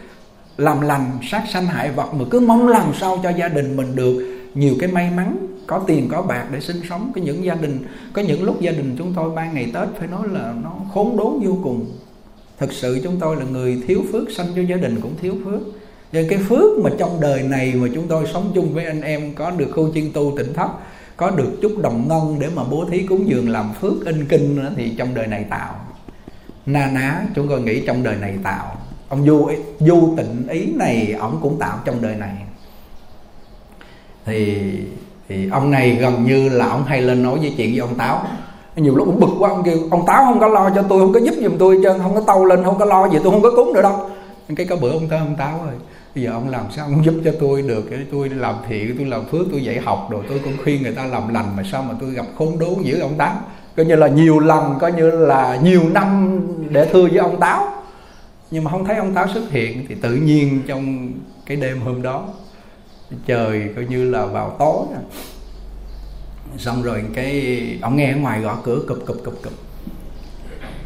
làm 0.57 0.81
lành 0.81 1.17
sát 1.31 1.43
sanh 1.53 1.65
hại 1.65 1.91
vật 1.91 2.13
mà 2.13 2.25
cứ 2.31 2.39
mong 2.39 2.67
làm 2.67 2.93
sao 2.99 3.19
cho 3.23 3.29
gia 3.29 3.47
đình 3.47 3.77
mình 3.77 3.95
được 3.95 4.38
nhiều 4.55 4.75
cái 4.79 4.91
may 4.91 5.11
mắn 5.15 5.37
có 5.67 5.83
tiền 5.87 6.07
có 6.11 6.21
bạc 6.21 6.45
để 6.51 6.59
sinh 6.59 6.81
sống. 6.89 7.11
Có 7.15 7.21
những 7.21 7.43
gia 7.43 7.55
đình 7.55 7.79
có 8.13 8.21
những 8.21 8.43
lúc 8.43 8.61
gia 8.61 8.71
đình 8.71 8.95
chúng 8.97 9.13
tôi 9.13 9.35
ba 9.35 9.51
ngày 9.51 9.71
tết 9.73 9.87
phải 9.99 10.07
nói 10.07 10.27
là 10.31 10.53
nó 10.63 10.75
khốn 10.93 11.17
đốn 11.17 11.47
vô 11.47 11.57
cùng. 11.63 11.85
Thực 12.57 12.73
sự 12.73 12.99
chúng 13.03 13.19
tôi 13.19 13.35
là 13.35 13.45
người 13.45 13.83
thiếu 13.87 14.03
phước 14.11 14.31
sanh 14.31 14.47
cho 14.55 14.61
gia 14.61 14.75
đình 14.75 15.01
cũng 15.01 15.13
thiếu 15.21 15.35
phước. 15.45 15.61
Nên 16.11 16.29
cái 16.29 16.39
phước 16.39 16.79
mà 16.83 16.89
trong 16.99 17.21
đời 17.21 17.43
này 17.43 17.73
mà 17.75 17.87
chúng 17.93 18.07
tôi 18.07 18.25
sống 18.33 18.51
chung 18.55 18.73
với 18.73 18.85
anh 18.85 19.01
em 19.01 19.33
có 19.35 19.51
được 19.51 19.71
khu 19.71 19.93
chuyên 19.93 20.13
tu 20.13 20.33
tỉnh 20.37 20.53
thất 20.53 20.69
có 21.17 21.31
được 21.31 21.51
chút 21.61 21.71
đồng 21.81 22.07
ngân 22.07 22.37
để 22.39 22.47
mà 22.55 22.63
bố 22.63 22.85
thí 22.91 23.03
cúng 23.03 23.29
dường 23.29 23.49
làm 23.49 23.73
phước 23.81 24.05
in 24.05 24.25
kinh 24.25 24.55
nữa, 24.55 24.71
thì 24.75 24.95
trong 24.97 25.15
đời 25.15 25.27
này 25.27 25.45
tạo. 25.49 25.75
Na 26.65 26.91
ná 26.93 27.21
chúng 27.35 27.47
tôi 27.47 27.61
nghĩ 27.61 27.81
trong 27.85 28.03
đời 28.03 28.15
này 28.15 28.35
tạo. 28.43 28.77
Ông 29.09 29.25
du 29.25 29.49
du 29.79 30.13
tịnh 30.17 30.47
ý 30.47 30.65
này 30.65 31.15
ông 31.19 31.39
cũng 31.41 31.59
tạo 31.59 31.79
trong 31.85 32.01
đời 32.01 32.15
này 32.15 32.35
thì 34.29 34.71
thì 35.29 35.49
ông 35.49 35.71
này 35.71 35.97
gần 36.01 36.25
như 36.25 36.49
là 36.49 36.67
ông 36.67 36.83
hay 36.83 37.01
lên 37.01 37.23
nói 37.23 37.39
với 37.39 37.53
chuyện 37.57 37.71
với 37.71 37.79
ông 37.79 37.95
táo. 37.95 38.21
Nhiều 38.75 38.95
lúc 38.95 39.07
cũng 39.07 39.19
bực 39.19 39.35
quá, 39.39 39.49
ông 39.49 39.63
kêu, 39.63 39.77
ông 39.91 40.05
táo 40.05 40.25
không 40.25 40.39
có 40.39 40.47
lo 40.47 40.69
cho 40.75 40.81
tôi, 40.81 40.99
không 40.99 41.13
có 41.13 41.19
giúp 41.19 41.35
giùm 41.41 41.57
tôi 41.57 41.79
chứ 41.83 41.89
không 42.01 42.15
có 42.15 42.21
tâu 42.21 42.45
lên, 42.45 42.63
không 42.63 42.79
có 42.79 42.85
lo 42.85 43.09
gì, 43.09 43.17
tôi 43.23 43.31
không 43.31 43.41
có 43.41 43.51
cúng 43.55 43.73
nữa 43.73 43.81
đâu. 43.81 44.09
Cái 44.55 44.65
có 44.65 44.75
bữa 44.75 44.91
ông 44.91 45.07
tới 45.09 45.19
ông 45.19 45.35
táo 45.35 45.59
rồi 45.65 45.73
bây 46.15 46.23
giờ 46.23 46.31
ông 46.31 46.49
làm 46.49 46.65
sao 46.75 46.85
ông 46.85 47.05
giúp 47.05 47.13
cho 47.25 47.31
tôi 47.39 47.61
được? 47.61 47.81
Cái 47.89 47.99
tôi 48.11 48.29
làm 48.29 48.55
thiện, 48.69 48.97
tôi 48.97 49.05
làm 49.05 49.25
phước, 49.25 49.47
tôi 49.51 49.63
dạy 49.63 49.79
học 49.79 50.07
rồi 50.11 50.23
tôi 50.29 50.39
cũng 50.43 50.53
khuyên 50.63 50.83
người 50.83 50.91
ta 50.91 51.05
làm 51.05 51.33
lành 51.33 51.55
mà 51.57 51.63
sao 51.71 51.83
mà 51.83 51.95
tôi 52.01 52.09
gặp 52.11 52.25
khốn 52.37 52.59
đốn 52.59 52.73
dữ 52.81 52.99
ông 52.99 53.17
táo? 53.17 53.33
Coi 53.77 53.85
như 53.85 53.95
là 53.95 54.07
nhiều 54.07 54.39
lần, 54.39 54.75
coi 54.79 54.91
như 54.91 55.11
là 55.11 55.59
nhiều 55.63 55.81
năm 55.93 56.39
để 56.69 56.89
thưa 56.93 57.07
với 57.07 57.17
ông 57.17 57.39
táo. 57.39 57.67
Nhưng 58.51 58.63
mà 58.63 58.71
không 58.71 58.85
thấy 58.85 58.95
ông 58.95 59.13
táo 59.13 59.27
xuất 59.33 59.51
hiện 59.51 59.85
thì 59.89 59.95
tự 59.95 60.15
nhiên 60.15 60.61
trong 60.67 61.11
cái 61.45 61.57
đêm 61.57 61.81
hôm 61.81 62.01
đó 62.01 62.25
trời 63.25 63.73
coi 63.75 63.85
như 63.85 64.11
là 64.11 64.25
vào 64.25 64.55
tối 64.59 64.85
à. 64.93 65.01
xong 66.57 66.83
rồi 66.83 67.03
cái 67.13 67.61
ông 67.81 67.95
nghe 67.95 68.11
ở 68.11 68.17
ngoài 68.17 68.41
gõ 68.41 68.57
cửa 68.63 68.79
cụp 68.87 68.99
cụp 69.05 69.17
cụp 69.25 69.39
cụp. 69.43 69.53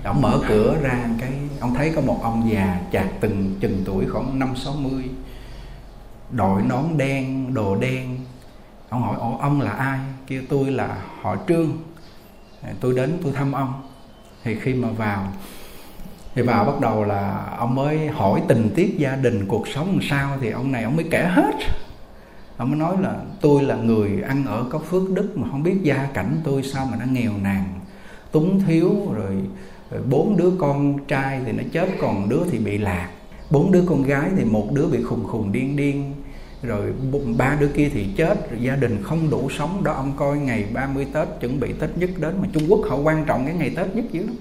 Ông 0.03 0.21
mở 0.21 0.39
cửa 0.47 0.77
ra 0.81 1.09
cái 1.19 1.31
ông 1.59 1.75
thấy 1.75 1.91
có 1.95 2.01
một 2.01 2.19
ông 2.23 2.49
già 2.53 2.79
chạc 2.91 3.07
từng 3.19 3.55
chừng 3.59 3.81
tuổi 3.85 4.05
khoảng 4.05 4.39
năm 4.39 4.55
sáu 4.55 4.73
mươi 4.73 5.03
đội 6.31 6.61
nón 6.61 6.97
đen 6.97 7.53
đồ 7.53 7.75
đen. 7.75 8.19
Ông 8.89 9.01
hỏi 9.01 9.15
Ồ, 9.19 9.37
ông 9.41 9.61
là 9.61 9.71
ai? 9.71 9.99
Kêu 10.27 10.41
tôi 10.49 10.71
là 10.71 10.97
họ 11.21 11.35
trương. 11.47 11.77
Tôi 12.79 12.93
đến 12.95 13.17
tôi 13.23 13.31
thăm 13.31 13.51
ông. 13.51 13.81
Thì 14.43 14.55
khi 14.59 14.73
mà 14.73 14.87
vào 14.89 15.27
thì 16.35 16.41
vào 16.41 16.65
bắt 16.65 16.79
đầu 16.81 17.03
là 17.03 17.55
ông 17.57 17.75
mới 17.75 18.07
hỏi 18.07 18.41
tình 18.47 18.71
tiết 18.75 18.95
gia 18.97 19.15
đình 19.15 19.47
cuộc 19.47 19.67
sống 19.67 19.87
làm 19.87 20.01
sao 20.09 20.37
thì 20.41 20.51
ông 20.51 20.71
này 20.71 20.83
ông 20.83 20.95
mới 20.95 21.05
kể 21.11 21.23
hết 21.23 21.55
ông 22.57 22.69
mới 22.69 22.79
nói 22.79 22.95
là 23.01 23.15
tôi 23.41 23.63
là 23.63 23.75
người 23.75 24.21
ăn 24.21 24.45
ở 24.45 24.65
có 24.69 24.79
phước 24.79 25.11
đức 25.11 25.37
mà 25.37 25.47
không 25.51 25.63
biết 25.63 25.75
gia 25.83 26.09
cảnh 26.13 26.37
tôi 26.43 26.63
sao 26.63 26.87
mà 26.91 26.97
nó 26.99 27.05
nghèo 27.05 27.31
nàn 27.43 27.63
túng 28.31 28.61
thiếu 28.67 28.89
rồi, 29.13 29.35
rồi 29.91 30.01
bốn 30.09 30.37
đứa 30.37 30.51
con 30.59 30.97
trai 31.07 31.41
thì 31.45 31.51
nó 31.51 31.63
chết 31.71 31.89
còn 32.01 32.29
đứa 32.29 32.41
thì 32.51 32.57
bị 32.57 32.77
lạc. 32.77 33.09
Bốn 33.49 33.71
đứa 33.71 33.83
con 33.87 34.03
gái 34.03 34.29
thì 34.37 34.43
một 34.43 34.67
đứa 34.73 34.87
bị 34.87 35.03
khùng 35.03 35.23
khùng 35.23 35.51
điên 35.51 35.75
điên 35.75 36.13
rồi 36.63 36.93
ba 37.37 37.57
đứa 37.59 37.67
kia 37.67 37.89
thì 37.93 38.07
chết 38.17 38.51
rồi 38.51 38.59
gia 38.61 38.75
đình 38.75 39.03
không 39.03 39.29
đủ 39.29 39.49
sống. 39.49 39.83
Đó 39.83 39.93
ông 39.93 40.13
coi 40.17 40.37
ngày 40.37 40.65
30 40.73 41.07
Tết 41.13 41.27
chuẩn 41.39 41.59
bị 41.59 41.73
Tết 41.73 41.89
nhất 41.97 42.09
đến 42.17 42.35
mà 42.41 42.47
Trung 42.53 42.63
Quốc 42.69 42.79
họ 42.89 42.97
quan 42.97 43.25
trọng 43.25 43.45
cái 43.45 43.55
ngày 43.55 43.69
Tết 43.75 43.95
nhất 43.95 44.05
dữ 44.11 44.25
lắm. 44.25 44.35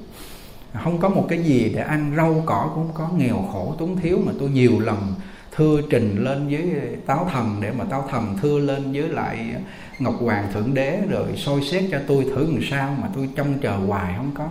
Không 0.84 0.98
có 0.98 1.08
một 1.08 1.26
cái 1.28 1.42
gì 1.42 1.72
để 1.74 1.82
ăn 1.82 2.12
rau 2.16 2.42
cỏ 2.46 2.70
cũng 2.74 2.88
có 2.94 3.08
nghèo 3.16 3.44
khổ 3.52 3.74
túng 3.78 3.96
thiếu 3.96 4.18
mà 4.26 4.32
tôi 4.40 4.50
nhiều 4.50 4.80
lần 4.80 5.14
thưa 5.56 5.80
trình 5.90 6.24
lên 6.24 6.48
với 6.48 6.70
táo 7.06 7.28
thần 7.32 7.56
để 7.60 7.72
mà 7.78 7.84
táo 7.84 8.08
thần 8.10 8.36
thưa 8.42 8.58
lên 8.58 8.92
với 8.92 9.08
lại 9.08 9.54
ngọc 9.98 10.14
hoàng 10.20 10.52
thượng 10.54 10.74
đế, 10.74 11.00
rồi 11.10 11.36
soi 11.36 11.62
xét 11.62 11.84
cho 11.90 11.98
tôi 12.06 12.24
thử 12.24 12.52
làm 12.52 12.60
sao 12.70 12.96
mà 13.00 13.08
tôi 13.14 13.28
trông 13.36 13.58
chờ 13.62 13.76
hoài 13.76 14.14
không 14.16 14.30
có. 14.34 14.48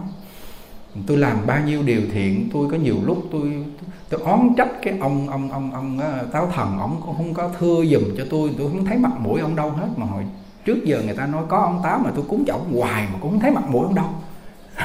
Tôi 1.08 1.18
làm 1.18 1.38
bao 1.48 1.60
nhiêu 1.66 1.84
điều 1.84 2.02
thiện, 2.14 2.50
tôi 2.54 2.70
có 2.72 2.78
nhiều 2.78 2.96
lúc 3.06 3.24
tôi 3.32 3.66
tôi 4.10 4.22
oán 4.22 4.50
trách 4.58 4.70
cái 4.82 4.98
ông 5.00 5.30
ông 5.30 5.52
ông 5.52 5.74
ông 5.74 6.00
táo 6.32 6.52
thần 6.56 6.78
ông 6.80 7.02
cũng 7.06 7.16
không 7.18 7.34
có 7.34 7.50
thưa 7.60 7.86
dùm 7.86 8.04
cho 8.18 8.26
tôi 8.30 8.50
tôi 8.58 8.70
không 8.70 8.86
thấy 8.86 8.98
mặt 8.98 9.12
mũi 9.20 9.42
ông 9.42 9.56
đâu 9.56 9.70
hết. 9.70 9.88
Mà 9.96 10.06
hồi 10.06 10.24
trước 10.66 10.78
giờ 10.86 11.02
người 11.06 11.16
ta 11.16 11.26
nói 11.26 11.44
có 11.50 11.58
ông 11.58 11.80
táo 11.84 12.00
mà 12.00 12.12
tôi 12.16 12.26
cúng 12.28 12.44
cho 12.48 12.54
ông 12.54 12.80
hoài 12.80 13.08
mà 13.14 13.20
cũng 13.22 13.32
không 13.32 13.40
thấy 13.40 13.52
mặt 13.52 13.70
mũi 13.70 13.86
ông 13.86 13.96
đâu. 13.96 14.10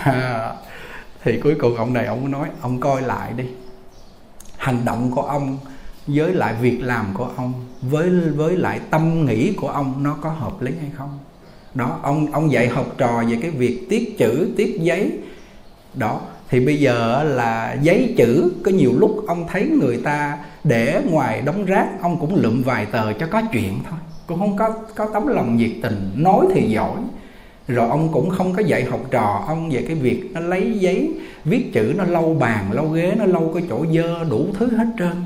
Thì 1.25 1.41
cuối 1.41 1.55
cùng 1.61 1.77
ông 1.77 1.93
này 1.93 2.07
ông 2.07 2.31
nói, 2.31 2.49
ông 2.61 2.81
coi 2.81 3.03
lại 3.03 3.33
đi, 3.33 3.45
hành 4.57 4.85
động 4.85 5.11
của 5.11 5.23
ông 5.23 5.59
với 6.07 6.35
lại 6.35 6.55
việc 6.61 6.79
làm 6.81 7.07
của 7.15 7.29
ông, 7.37 7.53
với 7.83 8.11
với 8.11 8.57
lại 8.57 8.81
tâm 8.91 9.27
nghĩ 9.27 9.53
của 9.53 9.69
ông, 9.69 10.03
nó 10.03 10.17
có 10.23 10.29
hợp 10.31 10.63
lý 10.63 10.73
hay 10.81 10.91
không? 10.97 11.19
Đó, 11.75 11.99
ông 12.03 12.33
ông 12.33 12.53
dạy 12.53 12.69
học 12.69 12.95
trò 12.99 13.23
về 13.29 13.39
cái 13.43 13.51
việc 13.51 13.87
tiết 13.89 14.19
chữ 14.19 14.51
tiết 14.57 14.79
giấy. 14.81 15.13
Đó, 15.95 16.21
thì 16.49 16.67
bây 16.67 16.77
giờ 16.77 17.25
là 17.25 17.77
giấy 17.83 18.15
chữ, 18.17 18.53
có 18.65 18.71
nhiều 18.71 18.93
lúc 18.99 19.25
ông 19.27 19.47
thấy 19.49 19.69
người 19.81 19.97
ta 19.97 20.39
để 20.65 21.03
ngoài 21.11 21.43
đống 21.43 21.65
rác, 21.65 21.89
ông 22.03 22.21
cũng 22.21 22.35
lượm 22.35 22.63
vài 22.63 22.87
tờ 22.87 23.13
cho 23.13 23.27
có 23.27 23.43
chuyện 23.53 23.79
thôi. 23.91 23.99
Cũng 24.27 24.39
không 24.39 24.57
có 24.57 24.75
có 24.95 25.09
tấm 25.13 25.27
lòng 25.27 25.57
nhiệt 25.57 25.71
tình, 25.83 26.13
nói 26.17 26.47
thì 26.55 26.71
giỏi. 26.71 26.99
Rồi 27.69 27.89
ông 27.89 28.13
cũng 28.13 28.31
không 28.31 28.53
có 28.53 28.63
dạy 28.63 28.85
học 28.85 29.01
trò 29.11 29.45
ông 29.49 29.71
về 29.71 29.85
cái 29.87 29.97
việc 29.97 30.31
nó 30.33 30.41
lấy 30.41 30.79
giấy, 30.79 31.11
viết 31.45 31.71
chữ 31.73 31.95
nó 31.97 32.05
lâu 32.05 32.35
bàn, 32.35 32.73
lâu 32.73 32.89
ghế, 32.89 33.15
nó 33.19 33.27
lâu 33.27 33.51
cái 33.55 33.63
chỗ 33.69 33.87
dơ, 33.95 34.25
đủ 34.25 34.47
thứ 34.59 34.77
hết 34.77 34.87
trơn 34.99 35.26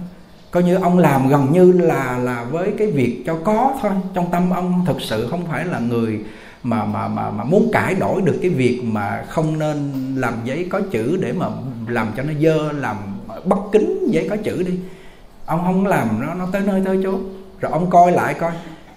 coi 0.51 0.63
như 0.63 0.75
ông 0.75 0.99
làm 0.99 1.29
gần 1.29 1.53
như 1.53 1.73
là 1.73 2.19
là 2.19 2.45
với 2.45 2.73
cái 2.79 2.91
việc 2.91 3.23
cho 3.27 3.39
có 3.45 3.75
thôi. 3.83 3.93
Trong 4.15 4.31
tâm 4.31 4.51
ông 4.51 4.85
thực 4.87 5.01
sự 5.01 5.29
không 5.31 5.47
phải 5.47 5.65
là 5.65 5.79
người 5.79 6.21
mà 6.63 6.85
mà 6.85 7.09
mà 7.09 7.31
mà 7.31 7.45
muốn 7.45 7.71
cải 7.73 7.95
đổi 7.95 8.23
được 8.23 8.39
cái 8.43 8.51
việc 8.51 8.81
mà 8.85 9.25
không 9.29 9.59
nên 9.59 9.93
làm 10.17 10.35
giấy 10.45 10.67
có 10.71 10.81
chữ 10.91 11.19
để 11.21 11.33
mà 11.33 11.47
làm 11.89 12.09
cho 12.17 12.23
nó 12.23 12.33
dơ, 12.41 12.73
làm 12.73 12.97
bất 13.45 13.59
kính 13.73 14.11
giấy 14.11 14.27
có 14.31 14.37
chữ 14.37 14.63
đi. 14.63 14.79
Ông 15.47 15.61
không 15.65 15.87
làm 15.87 16.09
nó 16.21 16.35
nó 16.35 16.47
tới 16.53 16.63
nơi 16.67 16.83
tới 16.85 17.01
chốn. 17.03 17.21
Rồi 17.61 17.73
ông 17.73 17.91
coi 17.91 18.13
lại 18.13 18.35
coi. 18.35 18.53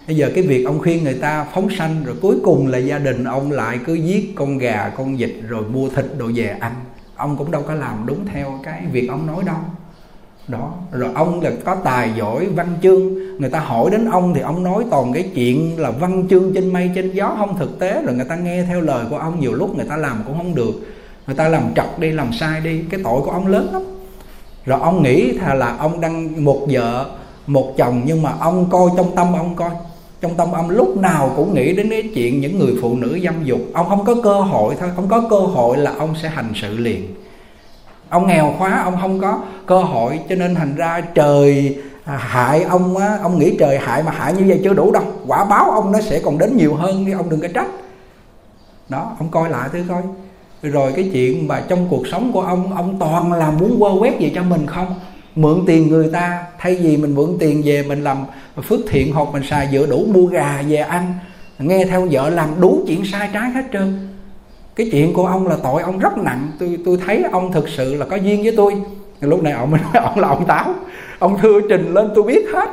Bây 0.08 0.16
giờ 0.16 0.32
cái 0.36 0.44
việc 0.44 0.64
ông 0.64 0.80
khuyên 0.80 1.04
người 1.04 1.14
ta 1.14 1.46
phóng 1.54 1.68
sanh, 1.78 2.04
rồi 2.04 2.16
cuối 2.22 2.36
cùng 2.44 2.68
là 2.68 2.78
gia 2.78 2.98
đình 2.98 3.24
ông 3.24 3.52
lại 3.52 3.80
cứ 3.86 3.94
giết 3.94 4.36
con 4.36 4.58
gà, 4.58 4.92
con 4.98 5.18
vịt, 5.18 5.32
rồi 5.48 5.64
mua 5.64 5.90
thịt, 5.90 6.06
đồ 6.18 6.32
về 6.36 6.58
ăn. 6.60 6.74
Ông 7.16 7.38
cũng 7.38 7.52
đâu 7.52 7.64
có 7.68 7.74
làm 7.74 8.06
đúng 8.06 8.26
theo 8.34 8.60
cái 8.64 8.84
việc 8.92 9.08
ông 9.08 9.28
nói 9.28 9.44
đâu 9.46 9.56
đó. 10.48 10.74
Rồi 10.92 11.10
ông 11.16 11.42
là 11.42 11.52
có 11.66 11.76
tài 11.76 12.12
giỏi 12.18 12.46
văn 12.46 12.68
chương. 12.84 13.14
Người 13.40 13.50
ta 13.50 13.60
hỏi 13.60 13.92
đến 13.92 14.10
ông 14.12 14.34
thì 14.34 14.42
ông 14.42 14.64
nói 14.64 14.84
toàn 14.92 15.14
cái 15.14 15.30
chuyện 15.36 15.80
là 15.80 15.92
văn 15.92 16.28
chương 16.30 16.54
trên 16.56 16.74
mây, 16.74 16.92
trên 16.96 17.12
gió. 17.12 17.36
Không 17.38 17.58
thực 17.58 17.80
tế. 17.80 18.02
Rồi 18.06 18.16
người 18.16 18.26
ta 18.30 18.36
nghe 18.36 18.64
theo 18.64 18.82
lời 18.82 19.06
của 19.10 19.18
ông, 19.18 19.40
nhiều 19.40 19.54
lúc 19.54 19.76
người 19.76 19.86
ta 19.90 19.98
làm 19.98 20.24
cũng 20.28 20.38
không 20.38 20.56
được. 20.56 20.74
Người 21.28 21.36
ta 21.36 21.50
làm 21.50 21.64
trật 21.76 22.00
đi, 22.00 22.12
làm 22.12 22.34
sai 22.34 22.62
đi. 22.62 22.82
Cái 22.90 23.00
tội 23.04 23.22
của 23.22 23.32
ông 23.32 23.48
lớn 23.48 23.70
lắm. 23.74 23.82
Rồi 24.66 24.80
ông 24.80 25.04
nghĩ 25.04 25.38
thà 25.38 25.54
là 25.54 25.76
ông 25.78 26.02
đang 26.02 26.46
một 26.46 26.68
vợ, 26.70 27.06
một 27.48 27.74
chồng, 27.78 28.02
nhưng 28.06 28.22
mà 28.22 28.34
ông 28.40 28.66
coi 28.70 28.90
trong 28.98 29.16
tâm 29.16 29.34
ông 29.34 29.56
coi. 29.56 29.70
Trong 30.22 30.36
tâm 30.36 30.52
ông 30.52 30.70
lúc 30.70 30.98
nào 30.98 31.34
cũng 31.36 31.54
nghĩ 31.54 31.76
đến 31.76 31.90
cái 31.90 32.10
chuyện 32.16 32.42
những 32.42 32.60
người 32.60 32.74
phụ 32.82 32.96
nữ 32.96 33.20
dâm 33.24 33.44
dục. 33.44 33.60
Ông 33.74 33.90
không 33.90 34.06
có 34.06 34.16
cơ 34.24 34.40
hội 34.40 34.76
thôi. 34.80 34.90
Không 34.96 35.08
có 35.08 35.24
cơ 35.30 35.40
hội 35.40 35.78
là 35.78 35.94
ông 35.98 36.14
sẽ 36.22 36.30
hành 36.30 36.52
sự 36.56 36.78
liền 36.78 37.06
ông 38.14 38.28
nghèo 38.28 38.54
quá, 38.60 38.82
ông 38.84 38.98
không 39.02 39.20
có 39.20 39.40
cơ 39.66 39.80
hội, 39.80 40.20
cho 40.30 40.36
nên 40.36 40.56
thành 40.56 40.76
ra 40.76 41.02
trời 41.16 41.78
à, 42.04 42.18
hại 42.18 42.64
ông 42.64 42.98
á, 42.98 43.18
ông 43.24 43.40
nghĩ 43.40 43.56
trời 43.60 43.78
hại 43.78 44.04
mà 44.04 44.12
hại 44.12 44.34
như 44.34 44.44
vậy 44.48 44.62
chưa 44.64 44.74
đủ 44.74 44.92
đâu. 44.92 45.04
Quả 45.28 45.46
báo 45.46 45.72
ông 45.72 45.92
nó 45.92 46.02
sẽ 46.02 46.20
còn 46.20 46.38
đến 46.38 46.58
nhiều 46.58 46.76
hơn 46.76 47.06
đi, 47.06 47.12
ông 47.12 47.30
đừng 47.30 47.42
có 47.42 47.48
trách. 47.54 47.68
Đó, 48.90 49.16
ông 49.20 49.30
coi 49.32 49.50
lại 49.50 49.70
thứ 49.74 49.80
coi. 49.90 50.02
Rồi 50.62 50.92
cái 50.96 51.10
chuyện 51.14 51.48
mà 51.48 51.64
trong 51.68 51.88
cuộc 51.90 52.08
sống 52.08 52.32
của 52.32 52.42
ông 52.42 52.74
ông 52.74 53.00
toàn 53.00 53.34
làm 53.34 53.58
muốn 53.58 53.80
quơ 53.80 53.90
quét 54.00 54.20
gì 54.20 54.32
cho 54.36 54.44
mình 54.44 54.68
không? 54.68 54.96
Mượn 55.36 55.64
tiền 55.68 55.90
người 55.90 56.10
ta, 56.14 56.44
thay 56.60 56.76
vì 56.76 56.98
mình 56.98 57.16
mượn 57.16 57.30
tiền 57.40 57.62
về 57.66 57.84
mình 57.84 58.04
làm 58.04 58.18
phước 58.64 58.80
thiện 58.90 59.14
hoặc 59.14 59.28
mình 59.32 59.44
xài 59.50 59.70
dựa 59.72 59.86
đủ 59.86 60.06
mua 60.14 60.26
gà 60.26 60.64
về 60.68 60.78
ăn. 60.78 61.14
Nghe 61.60 61.86
theo 61.86 62.08
vợ 62.12 62.30
làm 62.30 62.62
đủ 62.62 62.84
chuyện 62.88 63.06
sai 63.06 63.30
trái 63.34 63.50
hết 63.50 63.64
trơn 63.74 64.13
cái 64.76 64.90
chuyện 64.92 65.14
của 65.14 65.26
ông 65.26 65.48
là 65.48 65.56
tội 65.64 65.82
ông 65.82 66.00
rất 66.00 66.18
nặng. 66.18 66.52
Tôi 66.60 66.78
tôi 66.86 66.98
thấy 67.06 67.24
ông 67.32 67.52
thực 67.52 67.70
sự 67.70 67.96
là 67.96 68.06
có 68.06 68.16
duyên 68.16 68.44
với 68.44 68.54
tôi. 68.58 68.76
Lúc 69.22 69.44
này 69.44 69.54
ông 69.54 69.72
mới 69.72 69.80
nói, 69.82 70.04
ông 70.04 70.20
là 70.20 70.28
ông 70.28 70.46
táo. 70.46 70.74
Ông 71.20 71.38
thưa 71.42 71.60
trình 71.70 71.94
lên 71.94 72.10
tôi 72.16 72.24
biết 72.24 72.46
hết. 72.54 72.70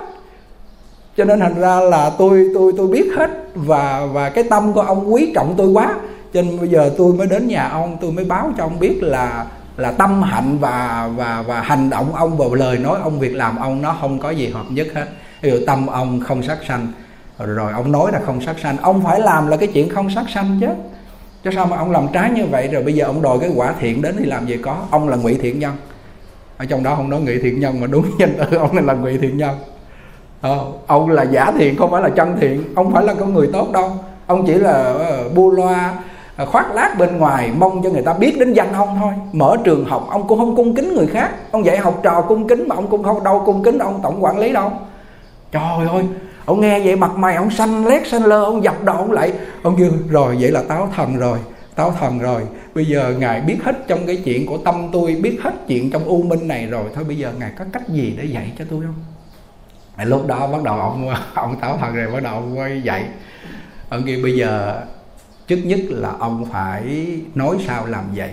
Cho 1.17 1.25
nên 1.25 1.41
thành 1.41 1.61
ra 1.61 1.81
là 1.81 2.11
tôi 2.19 2.51
tôi 2.55 2.73
tôi 2.77 2.87
biết 2.87 3.11
hết 3.17 3.31
và 3.55 4.07
và 4.13 4.31
cái 4.31 4.45
tâm 4.45 4.73
của 4.73 4.81
ông 4.81 5.15
quý 5.15 5.33
trọng 5.35 5.55
tôi 5.57 5.69
quá. 5.69 5.95
Cho 6.35 6.43
nên 6.43 6.59
bây 6.59 6.69
giờ 6.69 6.91
tôi 6.99 7.13
mới 7.13 7.27
đến 7.27 7.49
nhà 7.49 7.69
ông, 7.69 7.97
tôi 8.01 8.13
mới 8.13 8.25
báo 8.25 8.51
cho 8.59 8.65
ông 8.65 8.79
biết 8.79 9.03
là 9.03 9.47
là 9.77 9.93
tâm 9.93 10.23
hạnh 10.23 10.59
và 10.61 11.11
và 11.17 11.45
và 11.47 11.61
hành 11.61 11.91
động 11.91 12.15
ông 12.15 12.37
và 12.37 12.47
lời 12.53 12.79
nói 12.79 12.99
ông, 13.03 13.19
việc 13.19 13.35
làm 13.35 13.57
ông 13.57 13.83
nó 13.83 13.97
không 14.01 14.19
có 14.19 14.31
gì 14.31 14.49
hợp 14.49 14.65
nhất 14.69 14.87
hết. 14.95 15.07
Ví 15.43 15.51
dụ 15.51 15.57
tâm 15.67 15.87
ông 15.87 16.21
không 16.21 16.43
sát 16.43 16.59
sanh, 16.69 16.87
rồi 17.39 17.73
ông 17.73 17.93
nói 17.93 18.13
là 18.13 18.21
không 18.27 18.41
sát 18.41 18.57
sanh. 18.63 18.77
Ông 18.77 19.03
phải 19.05 19.21
làm 19.21 19.47
là 19.47 19.57
cái 19.57 19.69
chuyện 19.69 19.89
không 19.89 20.11
sát 20.11 20.25
sanh 20.35 20.59
chứ 20.61 20.67
chứ 21.45 21.51
sao 21.55 21.67
mà 21.67 21.77
ông 21.77 21.91
làm 21.91 22.07
trái 22.13 22.31
như 22.31 22.47
vậy 22.47 22.69
rồi 22.69 22.83
bây 22.83 22.95
giờ 22.95 23.05
ông 23.05 23.23
đòi 23.23 23.39
cái 23.39 23.51
quả 23.55 23.75
thiện 23.81 24.03
đến 24.03 24.17
thì 24.19 24.25
làm 24.25 24.47
gì 24.47 24.57
có? 24.57 24.77
Ông 24.91 25.09
là 25.09 25.17
ngụy 25.17 25.35
thiện 25.35 25.59
nhân. 25.59 25.73
Ở 26.57 26.65
trong 26.65 26.83
đó 26.83 26.95
không 26.95 27.11
nói 27.11 27.21
ngụy 27.21 27.39
thiện 27.43 27.61
nhân 27.61 27.81
mà 27.81 27.87
đúng 27.87 28.05
danh 28.19 28.35
từ 28.39 28.57
ông 28.57 28.87
là 28.87 28.95
ngụy 28.95 29.19
thiện 29.19 29.37
nhân. 29.37 29.57
Ờ, 30.41 30.67
ông 30.87 31.11
là 31.11 31.23
giả 31.23 31.53
thiện 31.59 31.77
không 31.77 31.91
phải 31.91 32.03
là 32.03 32.09
chân 32.09 32.37
thiện 32.41 32.65
ông 32.75 32.95
phải 32.95 33.05
là 33.05 33.15
con 33.15 33.35
người 33.35 33.51
tốt 33.53 33.73
đâu. 33.73 33.93
Ông 34.27 34.47
chỉ 34.47 34.55
là 34.55 34.95
uh, 35.27 35.35
bu 35.35 35.51
loa 35.51 35.95
ờ, 36.37 36.47
khoác 36.47 36.75
lác 36.75 36.99
bên 36.99 37.19
ngoài 37.19 37.51
mong 37.59 37.83
cho 37.83 37.91
người 37.91 38.03
ta 38.03 38.13
biết 38.13 38.39
đến 38.39 38.53
danh 38.53 38.73
ông 38.73 38.97
thôi. 39.01 39.13
Mở 39.33 39.57
trường 39.65 39.85
học 39.85 40.07
ông 40.11 40.29
cũng 40.29 40.39
không 40.39 40.57
cung 40.57 40.75
kính 40.75 40.95
người 40.95 41.07
khác. 41.07 41.31
Ông 41.51 41.65
dạy 41.65 41.77
học 41.77 42.01
trò 42.03 42.21
cung 42.21 42.49
kính 42.49 42.69
mà 42.69 42.77
ông 42.77 42.87
cũng 42.87 43.03
không 43.03 43.25
đâu 43.25 43.43
cung 43.47 43.63
kính 43.63 43.79
ông 43.79 44.01
tổng 44.03 44.25
quản 44.25 44.39
lý 44.39 44.53
đâu. 44.53 44.73
Trời 45.53 45.89
ơi 45.93 46.05
ông 46.51 46.61
nghe 46.61 46.81
vậy 46.81 46.97
mặt 46.97 47.11
mày 47.17 47.35
ông 47.35 47.51
xanh 47.51 47.87
lét, 47.87 48.07
xanh 48.07 48.25
lơ, 48.25 48.45
ông 48.45 48.65
dập 48.65 48.85
đầu 48.85 48.97
ông 48.97 49.13
lại. 49.13 49.33
Ông 49.63 49.77
kêu, 49.79 49.91
rồi, 50.09 50.37
vậy 50.41 50.51
là 50.51 50.63
táo 50.63 50.93
thần 50.97 51.17
rồi, 51.17 51.39
táo 51.75 51.95
thần 52.01 52.19
rồi. 52.19 52.43
Bây 52.75 52.85
giờ 52.85 53.15
ngài 53.19 53.41
biết 53.41 53.57
hết 53.65 53.85
trong 53.89 54.07
cái 54.07 54.23
chuyện 54.25 54.47
của 54.47 54.59
tâm 54.59 54.89
tôi, 54.93 55.15
biết 55.15 55.39
hết 55.43 55.55
chuyện 55.69 55.91
trong 55.91 56.05
u 56.05 56.23
minh 56.23 56.49
này 56.49 56.67
rồi. 56.67 56.85
Thôi 56.95 57.05
bây 57.05 57.19
giờ 57.19 57.33
ngài 57.39 57.51
có 57.59 57.65
cách 57.73 57.89
gì 57.89 58.15
để 58.19 58.25
dạy 58.25 58.53
cho 58.59 58.65
tôi 58.71 58.81
không? 58.83 58.95
Lúc 60.05 60.27
đó 60.27 60.47
bắt 60.47 60.63
đầu 60.63 60.81
ông 60.81 61.09
ông 61.35 61.57
táo 61.61 61.79
thần 61.81 61.95
rồi 61.95 62.13
bắt 62.13 62.23
đầu 62.23 62.35
ông 62.35 62.59
quay 62.59 62.83
dạy. 62.83 63.05
Ông 63.89 64.03
kêu, 64.07 64.19
bây 64.23 64.37
giờ 64.37 64.83
trước 65.47 65.59
nhất 65.65 65.81
là 65.89 66.13
ông 66.19 66.45
phải 66.53 67.07
nói 67.35 67.57
sao 67.67 67.87
làm 67.87 68.05
vậy 68.15 68.31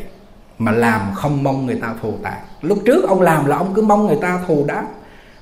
mà 0.59 0.71
làm 0.71 1.01
không 1.15 1.43
mong 1.43 1.65
người 1.65 1.75
ta 1.75 1.93
thù 2.01 2.13
tạc 2.23 2.37
lúc 2.61 2.79
trước 2.85 3.07
ông 3.07 3.21
làm 3.21 3.45
là 3.45 3.57
ông 3.57 3.73
cứ 3.73 3.81
mong 3.81 4.07
người 4.07 4.17
ta 4.21 4.43
thù 4.47 4.65
đá 4.67 4.85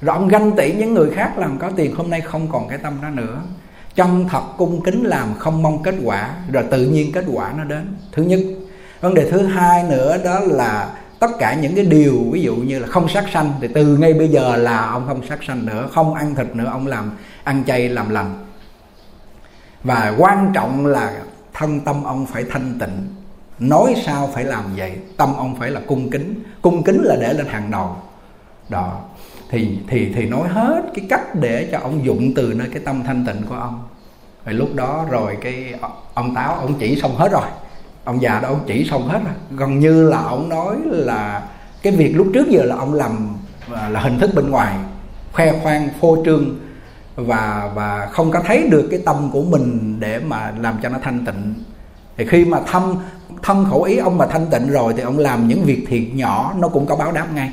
rồi 0.06 0.16
ông 0.16 0.28
ganh 0.28 0.56
tị 0.56 0.74
những 0.74 0.94
người 0.94 1.12
khác 1.12 1.38
làm 1.38 1.58
có 1.58 1.72
tiền, 1.76 1.96
hôm 1.96 2.10
nay 2.10 2.22
không 2.22 2.48
còn 2.52 2.68
cái 2.68 2.78
tâm 2.78 2.94
đó 3.02 3.10
nữa. 3.10 3.42
Chân 3.96 4.28
thật 4.30 4.42
cung 4.58 4.84
kính 4.84 5.04
làm 5.04 5.34
không 5.34 5.64
mong 5.64 5.84
kết 5.84 5.96
quả, 6.04 6.36
rồi 6.52 6.64
tự 6.72 6.86
nhiên 6.86 7.12
kết 7.12 7.26
quả 7.32 7.54
nó 7.58 7.64
đến. 7.64 7.96
Thứ 8.12 8.24
nhất, 8.24 8.40
vấn 9.02 9.14
đề 9.14 9.32
thứ 9.32 9.46
hai 9.46 9.84
nữa 9.84 10.18
đó 10.24 10.40
là 10.40 10.96
tất 11.20 11.32
cả 11.40 11.54
những 11.54 11.76
cái 11.76 11.86
điều, 11.86 12.18
ví 12.32 12.42
dụ 12.42 12.56
như 12.56 12.80
là 12.80 12.88
không 12.88 13.10
sát 13.10 13.26
sanh, 13.34 13.54
thì 13.62 13.68
từ 13.74 13.98
ngay 13.98 14.14
bây 14.14 14.28
giờ 14.28 14.56
là 14.56 14.86
ông 14.86 15.08
không 15.08 15.28
sát 15.30 15.40
sanh 15.48 15.66
nữa, 15.66 15.90
không 15.94 16.14
ăn 16.14 16.36
thịt 16.36 16.56
nữa, 16.56 16.70
ông 16.72 16.88
làm 16.88 17.12
ăn 17.44 17.64
chay 17.68 17.90
làm 17.90 18.10
lành. 18.10 18.46
Và 19.84 20.16
quan 20.18 20.52
trọng 20.54 20.86
là 20.86 21.14
thân 21.54 21.80
tâm 21.80 22.04
ông 22.04 22.26
phải 22.26 22.44
thanh 22.52 22.80
tịnh. 22.80 23.16
Nói 23.60 23.96
sao 24.06 24.30
phải 24.34 24.44
làm 24.44 24.64
vậy? 24.76 24.94
Tâm 25.18 25.34
ông 25.38 25.56
phải 25.60 25.72
là 25.72 25.82
cung 25.88 26.10
kính. 26.10 26.44
Cung 26.62 26.84
kính 26.84 27.02
là 27.04 27.16
để 27.22 27.34
lên 27.34 27.48
hàng 27.48 27.72
đầu. 27.72 27.96
Đó 28.70 29.00
thì 29.50 29.78
thì 29.88 30.12
thì 30.16 30.26
nói 30.26 30.48
hết 30.50 30.84
cái 30.96 31.06
cách 31.10 31.36
để 31.36 31.70
cho 31.72 31.80
ông 31.80 32.06
dụng 32.06 32.34
từ 32.36 32.54
nơi 32.54 32.68
cái 32.74 32.82
tâm 32.86 33.04
thanh 33.04 33.26
tịnh 33.26 33.42
của 33.50 33.56
ông. 33.56 33.84
Rồi 34.46 34.56
lúc 34.56 34.76
đó 34.76 35.06
rồi 35.10 35.38
cái 35.42 35.74
ông 36.14 36.36
táo, 36.36 36.56
ông 36.56 36.74
chỉ 36.80 37.00
xong 37.02 37.16
hết 37.16 37.32
rồi. 37.32 37.46
Ông 38.04 38.22
già 38.22 38.40
đó, 38.40 38.48
ông 38.48 38.64
chỉ 38.68 38.88
xong 38.90 39.08
hết 39.08 39.20
rồi. 39.26 39.34
Gần 39.52 39.80
như 39.80 40.10
là 40.10 40.18
ông 40.18 40.50
nói 40.50 40.76
là 40.86 41.44
cái 41.82 41.94
việc 41.94 42.14
lúc 42.16 42.28
trước 42.34 42.48
giờ 42.50 42.64
là 42.64 42.76
ông 42.76 42.94
làm 42.94 43.30
à, 43.74 43.90
là 43.90 44.00
hình 44.00 44.20
thức 44.20 44.32
bên 44.36 44.50
ngoài, 44.50 44.78
khoe 45.34 45.60
khoang, 45.64 45.90
phô 46.02 46.18
trương, 46.26 46.60
và 47.16 47.72
và 47.76 48.10
không 48.12 48.32
có 48.32 48.42
thấy 48.46 48.68
được 48.70 48.88
cái 48.92 49.00
tâm 49.06 49.30
của 49.34 49.44
mình 49.44 49.96
để 50.00 50.20
mà 50.20 50.54
làm 50.62 50.78
cho 50.84 50.90
nó 50.90 50.98
thanh 51.02 51.26
tịnh. 51.26 51.54
Thì 52.18 52.26
khi 52.26 52.46
mà 52.46 52.60
thâm 52.72 52.96
thâm 53.44 53.66
khẩu 53.70 53.84
ý 53.84 53.98
ông 53.98 54.18
mà 54.18 54.26
thanh 54.26 54.46
tịnh 54.52 54.72
rồi 54.72 54.94
thì 54.98 55.04
ông 55.04 55.18
làm 55.18 55.48
những 55.48 55.64
việc 55.64 55.86
thiệt 55.88 56.04
nhỏ, 56.14 56.54
nó 56.58 56.68
cũng 56.68 56.86
có 56.86 56.96
báo 56.96 57.12
đáp 57.12 57.28
ngay 57.36 57.52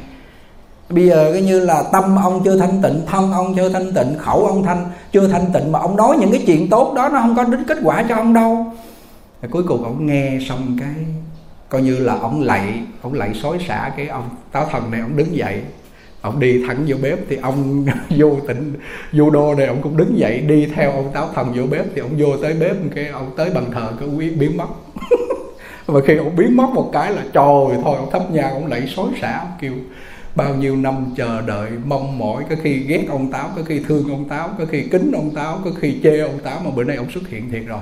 bây 0.94 1.06
giờ 1.06 1.31
cái 1.32 1.43
như 1.43 1.60
là 1.60 1.85
tâm 1.93 2.16
ông 2.16 2.43
chưa 2.44 2.56
thanh 2.59 2.82
tịnh, 2.82 3.01
thân 3.06 3.32
ông 3.32 3.55
chưa 3.56 3.69
thanh 3.69 3.93
tịnh, 3.94 4.19
khẩu 4.19 4.47
ông 4.47 4.62
thanh, 4.62 4.85
chưa 5.12 5.28
thanh 5.28 5.44
tịnh 5.55 5.73
mà 5.73 5.78
ông 5.78 5.97
nói 5.97 6.16
những 6.20 6.32
cái 6.32 6.43
chuyện 6.47 6.69
tốt 6.70 6.93
đó, 6.97 7.09
nó 7.09 7.20
không 7.20 7.35
có 7.36 7.44
đến 7.44 7.64
kết 7.69 7.78
quả 7.82 8.05
cho 8.09 8.14
ông 8.14 8.35
đâu. 8.35 8.66
Rồi 9.43 9.51
cuối 9.51 9.62
cùng 9.69 9.85
ông 9.85 10.06
nghe 10.06 10.39
xong 10.48 10.77
cái, 10.81 10.94
coi 11.69 11.82
như 11.82 11.98
là 11.98 12.19
ông 12.19 12.43
lạy 12.43 12.81
ông 13.02 13.14
lạy 13.14 13.35
xối 13.35 13.59
xả 13.69 13.93
cái 13.97 14.09
ông, 14.09 14.28
táo 14.52 14.66
thần 14.70 14.90
này, 14.90 15.01
ông 15.01 15.16
đứng 15.16 15.36
dậy. 15.36 15.62
Ông 16.20 16.40
đi 16.40 16.64
thẳng 16.66 16.85
vô 16.86 16.97
bếp 17.02 17.19
thì 17.28 17.36
ông 17.36 17.86
vô 18.19 18.36
tịnh 18.48 18.73
vô 19.12 19.31
đô 19.31 19.55
này 19.55 19.66
ông 19.66 19.82
cũng 19.82 19.97
đứng 19.97 20.19
dậy, 20.19 20.40
đi 20.40 20.66
theo 20.74 20.93
ông 20.93 21.10
táo 21.12 21.28
thần 21.35 21.52
vô 21.56 21.62
bếp 21.70 21.85
thì 21.94 22.01
ông 22.01 22.10
vô 22.19 22.36
tới 22.43 22.55
bếp 22.55 22.77
cái, 22.94 23.09
ông 23.09 23.31
tới 23.36 23.51
bàn 23.51 23.64
thờ 23.73 23.93
cái 24.01 24.09
quý 24.09 24.31
biến 24.31 24.56
mất. 24.56 24.66
Và 25.86 26.01
khi 26.06 26.16
ông 26.16 26.36
biến 26.36 26.56
mất 26.56 26.69
một 26.74 26.90
cái 26.93 27.12
là 27.12 27.23
trời 27.32 27.81
thôi, 27.85 27.97
ông 27.97 28.10
thắp 28.12 28.31
nhang, 28.31 28.52
ông 28.52 28.66
lạy 28.66 28.86
xối 28.97 29.09
xả, 29.20 29.39
ông 29.39 29.52
kêu 29.60 29.73
bao 30.34 30.54
nhiêu 30.54 30.76
năm 30.76 31.14
chờ 31.16 31.40
đợi, 31.40 31.70
mong 31.84 32.18
mỏi, 32.18 32.44
có 32.50 32.56
khi 32.62 32.78
ghét 32.78 33.04
ông 33.09 33.32
táo, 33.32 33.50
có 33.56 33.62
khi 33.66 33.80
thương 33.88 34.10
ông 34.10 34.28
táo, 34.28 34.50
có 34.59 34.64
khi 34.70 34.88
kính 34.90 35.12
ông 35.12 35.30
táo, 35.34 35.60
có 35.64 35.70
khi 35.80 36.00
chê 36.02 36.20
ông 36.20 36.38
táo 36.38 36.60
mà 36.64 36.70
bữa 36.70 36.84
nay 36.84 36.96
ông 36.96 37.10
xuất 37.10 37.28
hiện 37.28 37.50
thiệt 37.50 37.62
rồi. 37.66 37.80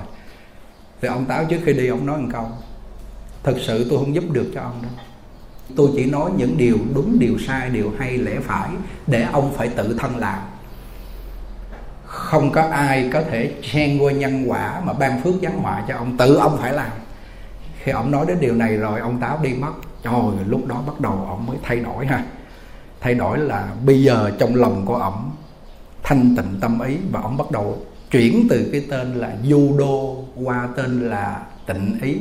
Thì 1.02 1.09
ông 1.09 1.24
táo 1.24 1.44
trước 1.44 1.59
khi 1.64 1.72
đi, 1.72 1.86
ông 1.86 2.06
nói 2.06 2.18
một 2.18 2.28
câu, 2.32 2.47
thật 3.43 3.55
sự 3.60 3.86
tôi 3.90 3.98
không 3.98 4.14
giúp 4.14 4.24
được 4.31 4.52
cho 4.55 4.60
ông 4.60 4.82
đâu. 4.82 4.93
Tôi 5.77 5.90
chỉ 5.97 6.05
nói 6.05 6.31
những 6.36 6.56
điều 6.56 6.77
đúng, 6.94 7.18
điều 7.18 7.39
sai, 7.39 7.70
điều 7.70 7.93
hay, 7.98 8.18
lẽ 8.18 8.36
phải 8.40 8.70
để 9.06 9.22
ông 9.32 9.52
phải 9.56 9.68
tự 9.68 9.97
thân 9.98 10.16
làm. 10.16 10.39
Không 12.05 12.52
có 12.52 12.62
ai 12.62 13.10
có 13.12 13.22
thể 13.22 13.55
xen 13.62 13.98
qua 13.98 14.12
nhân 14.12 14.44
quả 14.47 14.81
mà 14.85 14.93
ban 14.93 15.22
phước 15.22 15.35
giáng 15.43 15.59
họa 15.59 15.85
cho 15.89 15.97
ông, 15.97 16.16
tự 16.16 16.35
ông 16.35 16.59
phải 16.60 16.72
làm. 16.72 16.90
Khi 17.82 17.93
ông 17.93 18.10
nói 18.10 18.27
đến 18.28 18.36
điều 18.40 18.55
này 18.55 18.77
rồi, 18.77 19.01
ông 19.01 19.20
táo 19.20 19.39
đi 19.43 19.55
mất. 19.55 19.72
Trời 20.02 20.44
lúc 20.47 20.66
đó 20.66 20.82
bắt 20.86 21.01
đầu 21.01 21.27
ông 21.28 21.47
mới 21.47 21.56
thay 21.62 21.77
đổi 21.77 22.06
ha 22.06 22.24
thay 23.01 23.14
đổi 23.14 23.39
là 23.39 23.68
bây 23.86 24.02
giờ 24.02 24.31
trong 24.39 24.55
lòng 24.55 24.82
của 24.86 24.97
ông 24.97 25.31
thanh 26.02 26.36
tịnh 26.36 26.60
tâm 26.60 26.81
ý 26.81 26.97
và 27.12 27.20
ông 27.20 27.36
bắt 27.36 27.51
đầu 27.51 27.78
chuyển 28.10 28.47
từ 28.51 28.68
cái 28.72 28.86
tên 28.90 29.14
là 29.14 29.36
du 29.44 29.74
đô 29.78 30.24
qua 30.44 30.68
tên 30.77 31.10
là 31.10 31.43
tịnh 31.66 31.98
ý, 32.02 32.16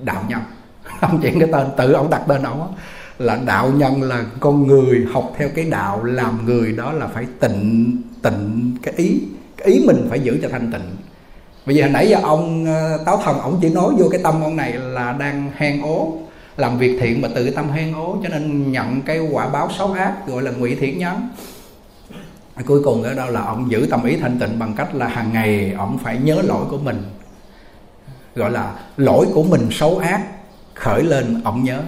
đạo 0.00 0.24
nhân. 0.28 0.40
Ông 1.00 1.20
chuyển 1.22 1.40
cái 1.40 1.48
tên, 1.52 1.66
tự 1.76 1.92
ông 1.92 2.10
đặt 2.10 2.22
tên 2.28 2.42
ông 2.42 2.74
là 3.18 3.40
đạo 3.46 3.72
nhân 3.76 4.02
là 4.02 4.24
con 4.40 4.66
người 4.66 5.06
học 5.12 5.32
theo 5.36 5.48
cái 5.54 5.64
đạo, 5.64 6.04
làm 6.04 6.46
người 6.46 6.72
đó 6.72 6.92
là 6.92 7.06
phải 7.06 7.26
tịnh 7.40 7.96
tịnh 8.22 8.76
cái 8.82 8.94
ý. 8.96 9.20
Cái 9.56 9.68
ý 9.68 9.84
mình 9.86 10.06
phải 10.10 10.20
giữ 10.20 10.38
cho 10.42 10.48
thanh 10.48 10.72
tịnh. 10.72 10.96
Bây 11.66 11.76
giờ 11.76 11.88
nãy 11.88 12.08
giờ 12.08 12.18
ông 12.22 12.64
ờ, 12.64 12.98
táo 13.06 13.20
thần 13.24 13.38
ông 13.38 13.58
chỉ 13.62 13.68
nói 13.68 13.94
vô 13.98 14.08
cái 14.10 14.20
tâm 14.24 14.42
ông 14.42 14.56
này 14.56 14.72
là 14.72 15.12
đang 15.12 15.50
hang 15.54 15.82
ố 15.82 16.12
làm 16.56 16.78
việc 16.78 16.98
thiện 17.00 17.22
mà 17.22 17.28
tự 17.34 17.50
tâm 17.50 17.70
hen 17.70 17.92
ố 17.92 18.16
cho 18.22 18.28
nên 18.28 18.72
nhận 18.72 19.02
cái 19.02 19.20
quả 19.32 19.48
báo 19.48 19.68
xấu 19.78 19.92
ác, 19.92 20.26
gọi 20.26 20.42
là 20.42 20.50
ngụy 20.50 20.74
thiện 20.74 20.98
nhân 20.98 21.28
cuối 22.66 22.80
cùng 22.84 23.02
ở 23.02 23.14
đâu 23.14 23.30
là 23.30 23.44
ông 23.44 23.70
giữ 23.70 23.86
tâm 23.90 24.04
ý 24.04 24.16
thanh 24.16 24.38
tịnh 24.38 24.58
bằng 24.58 24.74
cách 24.76 24.94
là 24.94 25.08
hàng 25.08 25.32
ngày 25.32 25.74
ông 25.78 25.98
phải 25.98 26.18
nhớ 26.18 26.42
lỗi 26.42 26.64
của 26.70 26.78
mình, 26.78 27.02
gọi 28.34 28.50
là 28.50 28.74
lỗi 28.96 29.26
của 29.34 29.42
mình 29.42 29.68
xấu 29.70 29.98
ác 29.98 30.22
khởi 30.74 31.02
lên 31.02 31.40
ông 31.44 31.64
nhớ. 31.64 31.82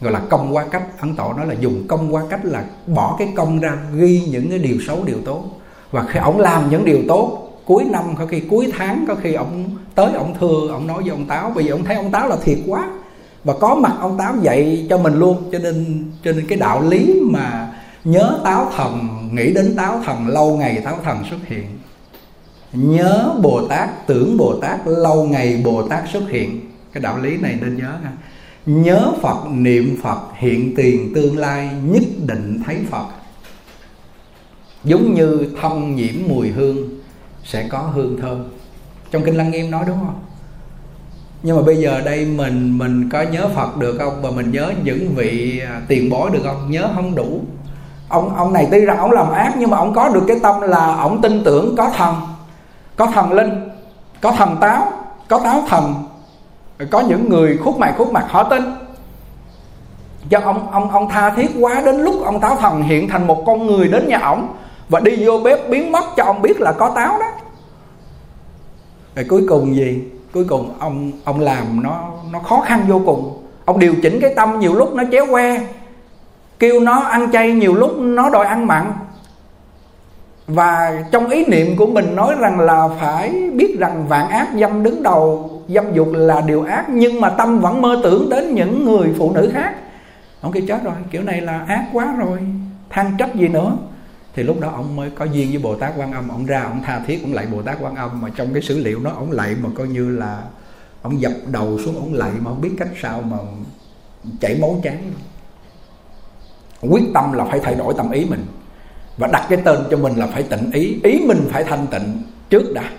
Gọi 0.00 0.12
là 0.12 0.20
công 0.30 0.56
qua 0.56 0.64
cách, 0.70 0.82
ấn 1.00 1.16
tổ 1.16 1.32
nói 1.32 1.46
là 1.46 1.54
dùng 1.54 1.86
công 1.88 2.14
qua 2.14 2.22
cách 2.30 2.44
là 2.44 2.64
bỏ 2.86 3.16
cái 3.18 3.28
công 3.36 3.60
ra, 3.60 3.78
ghi 3.94 4.22
những 4.30 4.50
cái 4.50 4.58
điều 4.58 4.76
xấu, 4.86 5.04
điều 5.04 5.18
tốt. 5.24 5.44
Và 5.90 6.04
khi 6.08 6.20
ông 6.20 6.40
làm 6.40 6.70
những 6.70 6.84
điều 6.84 6.98
tốt, 7.08 7.52
cuối 7.64 7.84
năm, 7.84 8.16
có 8.18 8.26
khi 8.26 8.40
cuối 8.40 8.72
tháng, 8.78 9.04
có 9.08 9.14
khi 9.14 9.34
ông 9.34 9.70
tới, 9.94 10.12
ông 10.12 10.34
thưa, 10.40 10.68
ông 10.70 10.86
nói 10.86 11.02
với 11.02 11.10
ông 11.10 11.26
táo, 11.26 11.50
bây 11.50 11.64
giờ 11.64 11.72
ông 11.72 11.84
thấy 11.84 11.96
ông 11.96 12.10
táo 12.10 12.28
là 12.28 12.36
thiệt 12.44 12.58
quá 12.66 12.90
và 13.44 13.54
có 13.60 13.74
mặt 13.74 13.92
ông 14.00 14.18
táo 14.18 14.34
dạy 14.42 14.86
cho 14.90 14.98
mình 14.98 15.14
luôn. 15.14 15.50
Cho 15.52 15.58
nên 15.58 16.04
cho 16.24 16.32
nên 16.32 16.46
cái 16.46 16.58
đạo 16.58 16.82
lý 16.88 17.20
mà 17.22 17.72
nhớ 18.04 18.40
táo 18.44 18.70
thần, 18.76 19.08
nghĩ 19.32 19.52
đến 19.52 19.76
táo 19.76 20.00
thần, 20.04 20.28
lâu 20.28 20.56
ngày 20.56 20.80
táo 20.84 20.98
thần 21.04 21.24
xuất 21.30 21.38
hiện. 21.46 21.64
Nhớ 22.72 23.34
bồ 23.42 23.66
tát, 23.68 24.06
tưởng 24.06 24.36
bồ 24.36 24.54
tát, 24.60 24.80
lâu 24.86 25.24
ngày 25.24 25.62
bồ 25.64 25.88
tát 25.88 26.04
xuất 26.12 26.22
hiện. 26.28 26.60
Cái 26.92 27.02
đạo 27.02 27.18
lý 27.18 27.36
này 27.36 27.58
nên 27.60 27.76
nhớ 27.76 27.92
ha. 28.04 28.12
Nhớ 28.66 29.12
phật, 29.22 29.46
niệm 29.50 29.96
phật, 30.02 30.18
hiện 30.34 30.74
tiền 30.76 31.12
tương 31.14 31.38
lai, 31.38 31.70
nhất 31.84 32.02
định 32.26 32.60
thấy 32.66 32.76
phật. 32.90 33.06
Giống 34.84 35.14
như 35.14 35.46
thông 35.60 35.96
nhiễm 35.96 36.14
mùi 36.28 36.48
hương, 36.48 36.76
sẽ 37.44 37.68
có 37.68 37.78
hương 37.78 38.20
thơm. 38.20 38.44
Trong 39.10 39.24
kinh 39.24 39.36
lăng 39.36 39.50
nghiêm 39.50 39.70
nói 39.70 39.84
đúng 39.86 39.98
không? 39.98 40.20
Nhưng 41.42 41.56
mà 41.56 41.62
bây 41.62 41.76
giờ 41.76 42.00
đây 42.04 42.24
mình 42.24 42.78
mình 42.78 43.08
có 43.12 43.22
nhớ 43.22 43.48
phật 43.54 43.76
được 43.76 43.96
không? 43.98 44.22
Và 44.22 44.30
mình 44.30 44.52
nhớ 44.52 44.72
những 44.84 45.14
vị 45.14 45.62
à, 45.66 45.82
tiền 45.88 46.10
bối 46.10 46.30
được 46.30 46.40
không? 46.44 46.70
Nhớ 46.70 46.88
không 46.94 47.14
đủ. 47.14 47.40
Ông 48.08 48.36
ông 48.36 48.52
này 48.52 48.68
tuy 48.70 48.80
rằng 48.80 48.98
ông 48.98 49.10
làm 49.10 49.30
ác 49.30 49.54
nhưng 49.58 49.70
mà 49.70 49.76
ông 49.76 49.94
có 49.94 50.08
được 50.08 50.24
cái 50.28 50.38
tâm 50.42 50.60
là 50.60 50.94
ông 50.94 51.22
tin 51.22 51.44
tưởng 51.44 51.74
có 51.76 51.90
thần. 51.96 52.14
Có 52.96 53.06
thần 53.06 53.32
linh, 53.32 53.68
có 54.20 54.32
thần 54.32 54.56
táo, 54.60 54.92
có 55.28 55.38
táo 55.38 55.62
thần. 55.68 55.94
Có 56.90 57.00
những 57.00 57.28
người 57.28 57.56
khúc 57.56 57.78
mày 57.78 57.92
khúc 57.98 58.12
mặt 58.12 58.24
họ 58.28 58.42
tin. 58.42 58.62
Cho 60.30 60.40
ông 60.40 60.70
ông 60.70 60.90
ông 60.90 61.08
tha 61.08 61.30
thiết 61.30 61.50
quá 61.60 61.82
đến 61.84 61.96
lúc 61.96 62.14
ông 62.24 62.40
táo 62.40 62.56
thần 62.56 62.82
hiện 62.82 63.08
thành 63.08 63.26
một 63.26 63.42
con 63.46 63.66
người 63.66 63.88
đến 63.88 64.08
nhà 64.08 64.18
ổng 64.18 64.48
và 64.88 65.00
đi 65.00 65.26
vô 65.26 65.38
bếp 65.44 65.68
biến 65.68 65.92
mất 65.92 66.04
cho 66.16 66.24
ông 66.24 66.42
biết 66.42 66.60
là 66.60 66.72
có 66.72 66.90
táo 66.94 67.18
đó. 67.18 67.26
Rồi 69.14 69.26
cuối 69.28 69.46
cùng 69.48 69.76
gì? 69.76 70.02
Cuối 70.32 70.44
cùng 70.44 70.74
ông 70.78 71.12
ông 71.24 71.40
làm 71.40 71.82
nó 71.82 72.10
nó 72.32 72.38
khó 72.38 72.60
khăn 72.60 72.84
vô 72.88 73.02
cùng. 73.06 73.42
Ông 73.64 73.78
điều 73.78 73.94
chỉnh 74.02 74.18
cái 74.20 74.34
tâm 74.34 74.60
nhiều 74.60 74.74
lúc 74.74 74.94
nó 74.94 75.02
chéo 75.12 75.26
que, 75.26 75.60
kêu 76.58 76.80
nó 76.80 77.00
ăn 77.00 77.32
chay 77.32 77.52
nhiều 77.52 77.74
lúc 77.74 77.98
nó 77.98 78.30
đòi 78.30 78.46
ăn 78.46 78.66
mặn. 78.66 78.92
Và 80.46 81.02
trong 81.10 81.28
ý 81.28 81.44
niệm 81.44 81.76
của 81.76 81.86
mình 81.86 82.16
nói 82.16 82.34
rằng 82.38 82.60
là 82.60 82.88
phải 83.00 83.50
biết 83.54 83.76
rằng 83.78 84.04
vạn 84.08 84.28
ác 84.28 84.48
dâm 84.60 84.82
đứng 84.82 85.02
đầu, 85.02 85.50
dâm 85.68 85.94
dục 85.94 86.08
là 86.12 86.40
điều 86.40 86.62
ác, 86.62 86.84
nhưng 86.88 87.20
mà 87.20 87.30
tâm 87.30 87.58
vẫn 87.58 87.82
mơ 87.82 88.00
tưởng 88.02 88.28
đến 88.30 88.54
những 88.54 88.84
người 88.84 89.14
phụ 89.18 89.32
nữ 89.34 89.50
khác. 89.54 89.74
Ông 90.40 90.52
kia 90.52 90.64
chết 90.68 90.84
rồi, 90.84 90.94
kiểu 91.10 91.22
này 91.22 91.40
là 91.40 91.64
ác 91.68 91.84
quá 91.92 92.14
rồi, 92.18 92.38
than 92.90 93.16
trách 93.18 93.34
gì 93.34 93.48
nữa 93.48 93.72
thì 94.38 94.44
lúc 94.44 94.60
đó 94.60 94.70
ông 94.70 94.96
mới 94.96 95.10
có 95.10 95.24
duyên 95.24 95.48
với 95.50 95.58
bồ 95.58 95.74
tát 95.74 95.92
quan 95.96 96.12
âm. 96.12 96.28
Ông 96.28 96.46
ra, 96.46 96.62
ông 96.62 96.82
tha 96.82 97.00
thiết, 97.06 97.22
ông 97.22 97.32
lạy 97.32 97.46
bồ 97.46 97.62
tát 97.62 97.78
quan 97.80 97.94
âm. 97.94 98.20
Mà 98.20 98.28
trong 98.36 98.52
cái 98.52 98.62
sử 98.62 98.78
liệu 98.78 99.00
nó, 99.00 99.10
ông 99.10 99.30
lạy 99.30 99.56
mà 99.62 99.68
coi 99.74 99.88
như 99.88 100.10
là 100.10 100.42
ông 101.02 101.20
dập 101.20 101.32
đầu 101.46 101.78
xuống, 101.84 101.94
ông 101.96 102.14
lạy 102.14 102.30
mà 102.38 102.50
không 102.50 102.60
biết 102.60 102.70
cách 102.78 102.88
sao 103.02 103.22
mà 103.22 103.36
chảy 104.40 104.58
máu 104.60 104.80
chán 104.82 105.12
quyết 106.80 107.02
tâm 107.14 107.32
là 107.32 107.44
phải 107.44 107.60
thay 107.60 107.74
đổi 107.74 107.94
tâm 107.96 108.10
ý 108.10 108.24
mình. 108.24 108.46
Và 109.16 109.28
đặt 109.32 109.46
cái 109.48 109.58
tên 109.64 109.78
cho 109.90 109.96
mình 109.96 110.16
là 110.16 110.26
phải 110.26 110.42
tịnh 110.42 110.70
ý. 110.72 111.00
Ý 111.04 111.20
mình 111.26 111.48
phải 111.50 111.64
thanh 111.64 111.86
tịnh 111.86 112.22
trước 112.50 112.74
đã. 112.74 112.90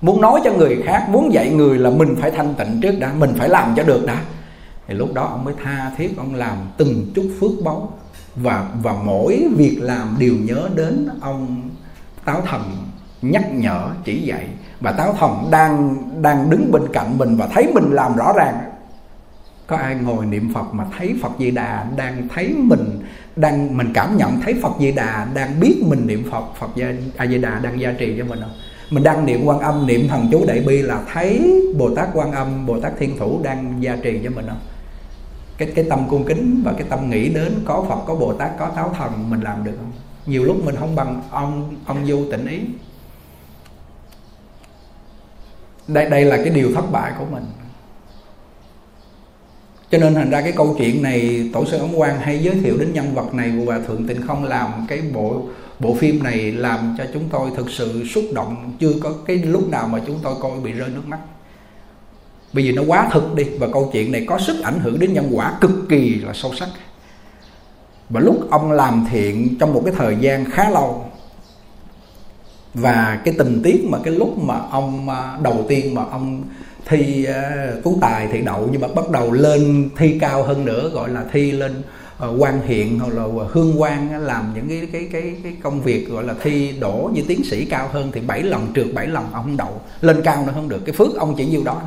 Muốn 0.00 0.20
nói 0.20 0.40
cho 0.44 0.52
người 0.52 0.82
khác, 0.84 1.06
muốn 1.08 1.32
dạy 1.32 1.50
người 1.50 1.78
là 1.78 1.90
mình 1.90 2.16
phải 2.20 2.30
thanh 2.30 2.54
tịnh 2.54 2.80
trước 2.82 2.94
đã. 2.98 3.12
Mình 3.12 3.34
phải 3.38 3.48
làm 3.48 3.74
cho 3.76 3.82
được 3.82 4.06
đã. 4.06 4.22
Thì 4.86 4.94
lúc 4.94 5.14
đó 5.14 5.22
ông 5.22 5.44
mới 5.44 5.54
tha 5.64 5.90
thiết, 5.96 6.16
ông 6.16 6.34
làm 6.34 6.56
từng 6.76 7.06
chút 7.14 7.30
phước 7.40 7.50
báu 7.64 7.92
và 8.36 8.68
và 8.82 8.92
mỗi 8.92 9.48
việc 9.56 9.78
làm 9.80 10.16
đều 10.18 10.34
nhớ 10.34 10.68
đến 10.74 11.08
ông 11.20 11.70
táo 12.24 12.40
thần 12.40 12.62
nhắc 13.22 13.54
nhở, 13.54 13.88
chỉ 14.04 14.20
dạy. 14.20 14.46
Và 14.80 14.92
táo 14.92 15.14
thần 15.18 15.48
đang 15.50 15.96
đang 16.22 16.50
đứng 16.50 16.72
bên 16.72 16.82
cạnh 16.92 17.18
mình 17.18 17.36
và 17.36 17.46
thấy 17.46 17.72
mình 17.74 17.90
làm 17.90 18.16
rõ 18.16 18.32
ràng. 18.36 18.58
Có 19.66 19.76
ai 19.76 19.94
ngồi 19.94 20.26
niệm 20.26 20.54
phật 20.54 20.74
mà 20.74 20.84
thấy 20.98 21.14
phật 21.22 21.32
di 21.38 21.50
đà 21.50 21.86
đang 21.96 22.28
thấy 22.34 22.54
mình, 22.58 23.00
đang, 23.36 23.76
mình 23.76 23.92
cảm 23.94 24.16
nhận 24.16 24.40
thấy 24.40 24.54
phật 24.62 24.72
di 24.80 24.92
đà 24.92 25.26
đang 25.34 25.60
biết 25.60 25.82
mình 25.88 26.06
niệm 26.06 26.30
phật 26.30 26.44
phật 26.58 26.70
a 27.16 27.26
di 27.26 27.38
đà 27.38 27.58
đang 27.58 27.80
gia 27.80 27.92
trì 27.92 28.14
cho 28.18 28.24
mình 28.24 28.40
không? 28.40 28.52
Mình 28.90 29.02
đang 29.02 29.26
niệm 29.26 29.44
quan 29.44 29.58
âm, 29.58 29.86
niệm 29.86 30.08
thần 30.08 30.28
chú 30.32 30.44
đại 30.46 30.60
bi 30.60 30.82
là 30.82 31.02
thấy 31.12 31.62
bồ 31.78 31.94
tát 31.94 32.08
quan 32.14 32.32
âm, 32.32 32.66
bồ 32.66 32.80
tát 32.80 32.92
thiên 32.98 33.18
thủ 33.18 33.40
đang 33.42 33.74
gia 33.80 33.96
trì 33.96 34.20
cho 34.24 34.30
mình 34.30 34.46
không? 34.48 34.60
Cái 35.58 35.72
cái 35.74 35.84
tâm 35.90 36.08
cung 36.08 36.24
kính 36.24 36.62
và 36.64 36.72
cái 36.72 36.86
tâm 36.90 37.10
nghĩ 37.10 37.28
đến 37.28 37.62
có 37.64 37.84
phật, 37.88 37.98
có 38.06 38.14
bồ 38.14 38.32
tát, 38.32 38.50
có 38.58 38.68
táo 38.68 38.94
thần, 38.98 39.30
mình 39.30 39.40
làm 39.40 39.64
được 39.64 39.74
không? 39.78 39.92
Nhiều 40.26 40.44
lúc 40.44 40.64
mình 40.64 40.76
không 40.76 40.94
bằng 40.94 41.22
ông 41.30 41.74
ông 41.86 42.06
du 42.06 42.24
tịnh 42.30 42.46
ý. 42.46 42.60
Đây 45.88 46.10
đây 46.10 46.24
là 46.24 46.36
cái 46.36 46.50
điều 46.50 46.72
thất 46.74 46.92
bại 46.92 47.12
của 47.18 47.24
mình. 47.30 47.44
Cho 49.90 49.98
nên 49.98 50.14
thành 50.14 50.30
ra 50.30 50.40
cái 50.40 50.52
câu 50.52 50.74
chuyện 50.78 51.02
này, 51.02 51.50
tổ 51.52 51.64
sư 51.64 51.78
ống 51.78 51.96
quang 51.96 52.20
hay 52.20 52.38
giới 52.38 52.54
thiệu 52.54 52.76
đến 52.78 52.92
nhân 52.92 53.14
vật 53.14 53.34
này 53.34 53.52
của 53.58 53.64
hòa 53.64 53.80
thượng 53.86 54.06
tịnh 54.06 54.26
không 54.26 54.44
làm 54.44 54.86
cái 54.88 55.02
bộ 55.14 55.42
bộ 55.78 55.94
phim 55.94 56.22
này 56.22 56.52
làm 56.52 56.94
cho 56.98 57.04
chúng 57.12 57.28
tôi 57.28 57.50
thực 57.56 57.70
sự 57.70 58.04
xúc 58.06 58.24
động. 58.34 58.72
Chưa 58.80 58.92
có 59.02 59.12
cái 59.26 59.36
lúc 59.36 59.68
nào 59.68 59.88
mà 59.88 60.00
chúng 60.06 60.18
tôi 60.22 60.34
coi 60.40 60.60
bị 60.60 60.72
rơi 60.72 60.88
nước 60.88 61.02
mắt 61.06 61.18
bởi 62.56 62.64
vì 62.64 62.72
nó 62.72 62.82
quá 62.86 63.08
thực 63.12 63.34
đi 63.34 63.44
và 63.58 63.66
câu 63.72 63.90
chuyện 63.92 64.12
này 64.12 64.24
có 64.28 64.38
sức 64.38 64.56
ảnh 64.62 64.80
hưởng 64.80 64.98
đến 64.98 65.12
nhân 65.12 65.28
quả 65.32 65.58
cực 65.60 65.88
kỳ 65.88 66.14
là 66.14 66.32
sâu 66.34 66.54
sắc. 66.54 66.68
Và 68.08 68.20
lúc 68.20 68.50
ông 68.50 68.72
làm 68.72 69.06
thiện 69.10 69.58
trong 69.58 69.74
một 69.74 69.82
cái 69.84 69.94
thời 69.96 70.16
gian 70.20 70.50
khá 70.50 70.70
lâu 70.70 71.04
và 72.74 73.20
cái 73.24 73.34
tình 73.38 73.60
tiết 73.64 73.84
mà 73.88 73.98
cái 74.04 74.14
lúc 74.14 74.38
mà 74.38 74.60
ông 74.70 75.08
à, 75.08 75.38
đầu 75.42 75.64
tiên 75.68 75.94
mà 75.94 76.04
ông 76.10 76.42
thi 76.86 77.26
uh, 77.28 77.84
tú 77.84 77.98
tài 78.00 78.28
thì 78.32 78.42
đậu 78.42 78.68
nhưng 78.72 78.80
mà 78.80 78.88
bắt 78.88 79.10
đầu 79.10 79.32
lên 79.32 79.90
thi 79.96 80.18
cao 80.20 80.42
hơn 80.42 80.64
nữa 80.64 80.90
gọi 80.94 81.10
là 81.10 81.24
thi 81.32 81.52
lên 81.52 81.82
uh, 82.28 82.42
quan 82.42 82.60
hiện 82.66 82.98
hoặc 82.98 83.14
là 83.14 83.22
hương 83.52 83.80
quan 83.80 84.26
làm 84.26 84.52
những 84.54 84.68
cái 84.68 84.88
cái 84.92 85.08
cái 85.12 85.34
cái 85.42 85.56
công 85.62 85.80
việc 85.80 86.08
gọi 86.08 86.24
là 86.24 86.34
thi 86.42 86.74
đổ 86.80 87.10
như 87.14 87.22
tiến 87.28 87.44
sĩ 87.44 87.64
cao 87.64 87.88
hơn 87.92 88.10
thì 88.12 88.20
bảy 88.20 88.42
lần 88.42 88.66
trượt 88.74 88.86
bảy 88.94 89.06
lần 89.06 89.24
ông 89.32 89.42
không 89.42 89.56
đậu 89.56 89.80
lên 90.00 90.22
cao 90.24 90.46
nữa 90.46 90.52
không 90.54 90.68
được. 90.68 90.80
Cái 90.86 90.94
phước 90.94 91.14
ông 91.16 91.34
chỉ 91.36 91.46
nhiêu 91.46 91.62
đó 91.64 91.82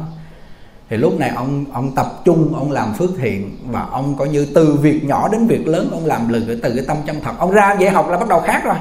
thì 0.90 0.98
lúc 0.98 1.20
này 1.20 1.32
ông 1.36 1.66
ông 1.74 1.92
tập 1.96 2.22
trung, 2.26 2.54
ông 2.56 2.72
làm 2.72 2.94
phước 2.94 3.10
thiện 3.18 3.58
và 3.72 3.86
ông 3.92 4.16
coi 4.18 4.30
như 4.30 4.48
từ 4.56 4.74
việc 4.82 5.04
nhỏ 5.04 5.30
đến 5.32 5.48
việc 5.48 5.68
lớn 5.68 5.90
ông 5.92 6.06
làm 6.06 6.30
lực 6.30 6.44
từ 6.64 6.76
cái 6.76 6.86
tâm 6.88 6.98
chân 7.08 7.16
thật. 7.24 7.32
Ông 7.40 7.52
ra 7.52 7.76
dạy 7.80 7.92
học 7.92 8.10
là 8.10 8.18
bắt 8.18 8.30
đầu 8.30 8.40
khác 8.40 8.62
rồi. 8.64 8.76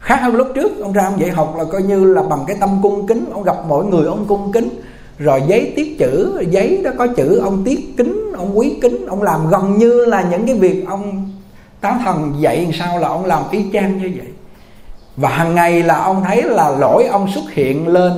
Khác 0.00 0.16
hơn 0.22 0.34
lúc 0.34 0.48
trước. 0.54 0.78
Ông 0.82 0.92
ra 0.92 1.04
ông 1.04 1.20
dạy 1.20 1.30
học 1.30 1.54
là 1.58 1.64
coi 1.64 1.82
như 1.82 2.04
là 2.04 2.22
bằng 2.22 2.44
cái 2.46 2.56
tâm 2.60 2.78
cung 2.82 3.06
kính. 3.06 3.24
Ông 3.32 3.42
gặp 3.42 3.56
mọi 3.68 3.84
người 3.84 4.06
ông 4.06 4.24
cung 4.28 4.52
kính. 4.52 4.68
Rồi 5.18 5.42
giấy 5.48 5.72
tiết 5.76 5.98
chữ, 5.98 6.42
giấy 6.50 6.80
đó 6.84 6.90
có 6.98 7.06
chữ 7.06 7.38
ông 7.38 7.64
tiết 7.64 7.94
kính, 7.96 8.32
ông 8.36 8.58
quý 8.58 8.74
kính. 8.82 9.06
Ông 9.06 9.22
làm 9.22 9.50
gần 9.50 9.78
như 9.78 10.04
là 10.04 10.22
những 10.30 10.46
cái 10.46 10.56
việc 10.56 10.84
ông 10.88 11.30
táo 11.80 11.94
thần 12.04 12.34
dạy 12.40 12.62
làm 12.62 12.72
sao 12.72 12.98
là 12.98 13.08
ông 13.08 13.24
làm 13.24 13.42
y 13.50 13.64
chang 13.72 13.98
như 13.98 14.12
vậy. 14.16 14.26
Và 15.16 15.28
hàng 15.28 15.54
ngày 15.54 15.82
là 15.82 16.02
ông 16.02 16.24
thấy 16.24 16.42
là 16.42 16.70
lỗi 16.70 17.04
ông 17.04 17.32
xuất 17.34 17.44
hiện 17.50 17.88
lên 17.88 18.12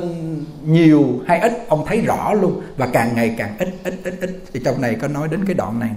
nhiều 0.65 1.21
hay 1.27 1.39
ít, 1.39 1.65
ông 1.67 1.85
thấy 1.87 2.01
rõ 2.01 2.33
luôn. 2.33 2.61
Và 2.77 2.87
càng 2.87 3.15
ngày 3.15 3.35
càng 3.37 3.57
ít 3.59 3.69
ít 3.83 3.93
ít 4.03 4.13
ít. 4.21 4.43
Thì 4.53 4.59
trong 4.65 4.81
này 4.81 4.95
có 5.01 5.07
nói 5.07 5.27
đến 5.27 5.45
cái 5.45 5.53
đoạn 5.53 5.79
này 5.79 5.89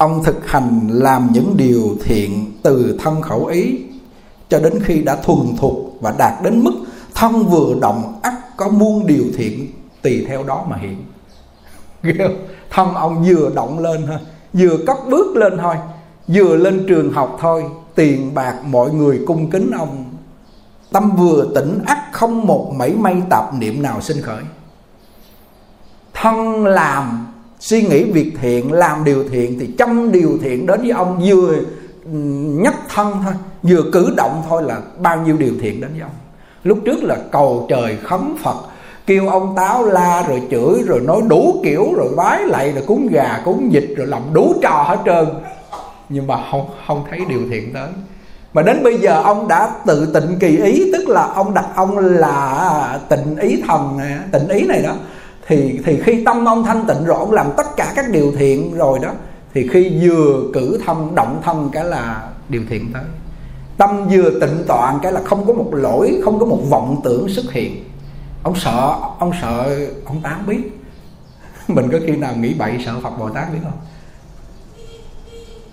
ông 0.00 0.24
thực 0.24 0.46
hành 0.46 0.88
làm 0.92 1.28
những 1.32 1.54
điều 1.56 1.96
thiện 2.04 2.52
từ 2.62 2.98
thân 3.02 3.22
khẩu 3.22 3.46
ý, 3.46 3.78
cho 4.48 4.58
đến 4.58 4.80
khi 4.84 5.00
đã 5.02 5.16
thuần 5.16 5.56
thục 5.56 5.96
và 6.00 6.14
đạt 6.18 6.42
đến 6.42 6.64
mức 6.64 6.72
thân 7.14 7.44
vừa 7.44 7.74
động 7.80 8.20
ắt 8.22 8.34
có 8.56 8.68
muôn 8.68 9.06
điều 9.06 9.24
thiện 9.36 9.66
tùy 10.02 10.24
theo 10.28 10.44
đó 10.44 10.66
mà 10.68 10.76
hiện. 10.76 11.04
Thân 12.70 12.94
ông 12.94 13.24
vừa 13.28 13.50
động 13.54 13.78
lên 13.78 14.06
thôi, 14.06 14.18
vừa 14.52 14.76
cất 14.86 14.96
bước 15.10 15.36
lên 15.36 15.58
thôi, 15.58 15.74
vừa 16.28 16.56
lên 16.56 16.84
trường 16.88 17.12
học 17.12 17.36
thôi, 17.40 17.64
tiền 17.94 18.34
bạc 18.34 18.56
mọi 18.64 18.90
người 18.90 19.20
cung 19.26 19.50
kính 19.50 19.70
ông 19.70 20.04
tâm 20.92 21.16
vừa 21.16 21.46
tỉnh, 21.54 21.78
ắt 21.86 21.98
không 22.12 22.46
một 22.46 22.72
mảy 22.76 22.90
may 22.90 23.22
tạp 23.30 23.54
niệm 23.54 23.82
nào 23.82 24.00
sinh 24.00 24.22
khởi. 24.22 24.42
Thân 26.14 26.66
làm, 26.66 27.26
suy 27.58 27.82
nghĩ 27.82 28.04
việc 28.04 28.32
thiện, 28.40 28.72
làm 28.72 29.04
điều 29.04 29.28
thiện 29.28 29.58
thì 29.58 29.74
trăm 29.78 30.12
điều 30.12 30.38
thiện 30.42 30.66
đến 30.66 30.80
với 30.80 30.90
ông 30.90 31.22
vừa 31.26 31.56
nhắc 32.62 32.74
thân 32.94 33.12
thôi, 33.24 33.32
vừa 33.62 33.82
cử 33.92 34.14
động 34.16 34.42
thôi 34.48 34.62
là 34.62 34.80
bao 34.98 35.20
nhiêu 35.20 35.36
điều 35.36 35.52
thiện 35.60 35.80
đến 35.80 35.90
với 35.92 36.00
ông. 36.00 36.10
Lúc 36.64 36.78
trước 36.84 37.02
là 37.02 37.16
cầu 37.32 37.66
trời 37.68 37.98
khấn 38.02 38.36
phật, 38.42 38.56
kêu 39.06 39.28
ông 39.28 39.56
táo 39.56 39.84
la 39.84 40.22
rồi 40.28 40.42
chửi 40.50 40.82
rồi 40.86 41.00
nói 41.00 41.22
đủ 41.28 41.60
kiểu 41.64 41.92
rồi 41.96 42.08
bái 42.16 42.42
lạy 42.46 42.72
rồi 42.72 42.84
cúng 42.86 43.08
gà, 43.10 43.40
cúng 43.44 43.68
vịt 43.72 43.84
rồi 43.96 44.06
làm 44.06 44.22
đủ 44.32 44.54
trò 44.62 44.84
hết 44.88 44.98
trơn. 45.04 45.26
Nhưng 46.08 46.26
mà 46.26 46.36
không 46.50 46.68
không 46.86 47.04
thấy 47.10 47.20
điều 47.28 47.40
thiện 47.50 47.72
tới 47.74 47.88
mà 48.54 48.62
đến 48.62 48.82
bây 48.82 48.98
giờ 48.98 49.22
ông 49.22 49.48
đã 49.48 49.70
tự 49.86 50.12
tịnh 50.14 50.38
kỳ 50.38 50.56
ý 50.56 50.92
tức 50.92 51.08
là 51.08 51.22
ông 51.22 51.54
đặt 51.54 51.66
ông 51.74 51.98
là 51.98 53.00
tịnh 53.08 53.36
ý 53.36 53.62
thần 53.68 53.96
này, 53.98 54.18
tịnh 54.32 54.48
ý 54.48 54.66
này 54.66 54.82
đó. 54.82 54.94
Thì 55.46 55.80
thì 55.84 56.00
khi 56.04 56.24
tâm 56.24 56.44
ông 56.44 56.64
thanh 56.64 56.84
tịnh 56.86 57.04
rồi 57.04 57.18
ông 57.18 57.32
làm 57.32 57.46
tất 57.56 57.76
cả 57.76 57.92
các 57.96 58.10
điều 58.10 58.32
thiện 58.38 58.74
rồi 58.74 58.98
đó 58.98 59.10
thì 59.54 59.68
khi 59.68 59.98
vừa 60.02 60.42
cử 60.52 60.80
thân 60.86 61.14
động 61.14 61.40
thân 61.44 61.70
cái 61.72 61.84
là 61.84 62.28
điều 62.48 62.62
thiện 62.68 62.92
tới. 62.92 63.02
Tâm 63.76 64.08
vừa 64.08 64.30
tịnh 64.40 64.64
toàn 64.66 64.98
cái 65.02 65.12
là 65.12 65.20
không 65.24 65.46
có 65.46 65.52
một 65.52 65.70
lỗi 65.72 66.20
không 66.24 66.38
có 66.38 66.46
một 66.46 66.60
vọng 66.70 67.00
tưởng 67.04 67.28
xuất 67.28 67.52
hiện. 67.52 67.84
Ông 68.42 68.54
sợ 68.56 68.94
ông 69.18 69.32
sợ 69.42 69.78
ông 70.04 70.20
tán 70.22 70.44
biết. 70.46 70.62
Mình 71.68 71.88
có 71.92 71.98
khi 72.06 72.16
nào 72.16 72.36
nghĩ 72.36 72.54
bậy 72.54 72.72
sợ 72.86 72.94
phật 73.02 73.18
bồ 73.18 73.30
tát 73.30 73.52
biết 73.52 73.58
không? 73.62 73.78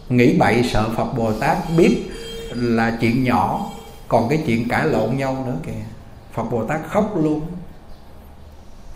Nghĩ 0.09 0.37
bậy 0.37 0.69
sợ 0.73 0.85
phật 0.97 1.17
bồ 1.17 1.31
tát 1.31 1.57
biết 1.77 2.11
là 2.51 2.97
chuyện 3.01 3.23
nhỏ, 3.23 3.65
còn 4.07 4.29
cái 4.29 4.43
chuyện 4.45 4.67
cãi 4.69 4.87
lộn 4.87 5.17
nhau 5.17 5.43
nữa 5.47 5.57
kìa. 5.65 5.71
Phật 6.33 6.43
bồ 6.43 6.63
tát 6.63 6.79
khóc 6.89 7.17
luôn. 7.17 7.41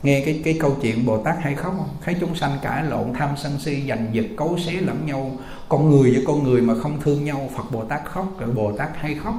Nghe 0.04 0.22
cái 0.26 0.42
cái 0.46 0.58
câu 0.60 0.76
chuyện 0.82 1.06
bồ 1.06 1.18
tát 1.18 1.36
hay 1.42 1.56
khóc 1.56 1.74
không? 1.78 1.90
Thấy 2.06 2.16
chúng 2.20 2.36
sanh 2.36 2.58
cãi 2.62 2.84
lộn, 2.84 3.14
tham 3.20 3.30
sân 3.38 3.60
si, 3.60 3.84
giành 3.90 4.08
giật, 4.12 4.26
cấu 4.38 4.58
xé 4.66 4.72
lẫn 4.72 5.06
nhau. 5.06 5.32
Con 5.70 5.90
người 5.90 6.12
với 6.12 6.24
con 6.28 6.44
người 6.44 6.62
mà 6.62 6.74
không 6.84 7.02
thương 7.02 7.26
nhau, 7.26 7.50
phật 7.58 7.72
bồ 7.72 7.84
tát 7.84 8.02
khóc, 8.06 8.26
rồi 8.40 8.50
bồ 8.50 8.72
tát 8.72 8.90
hay 8.96 9.16
khóc. 9.24 9.34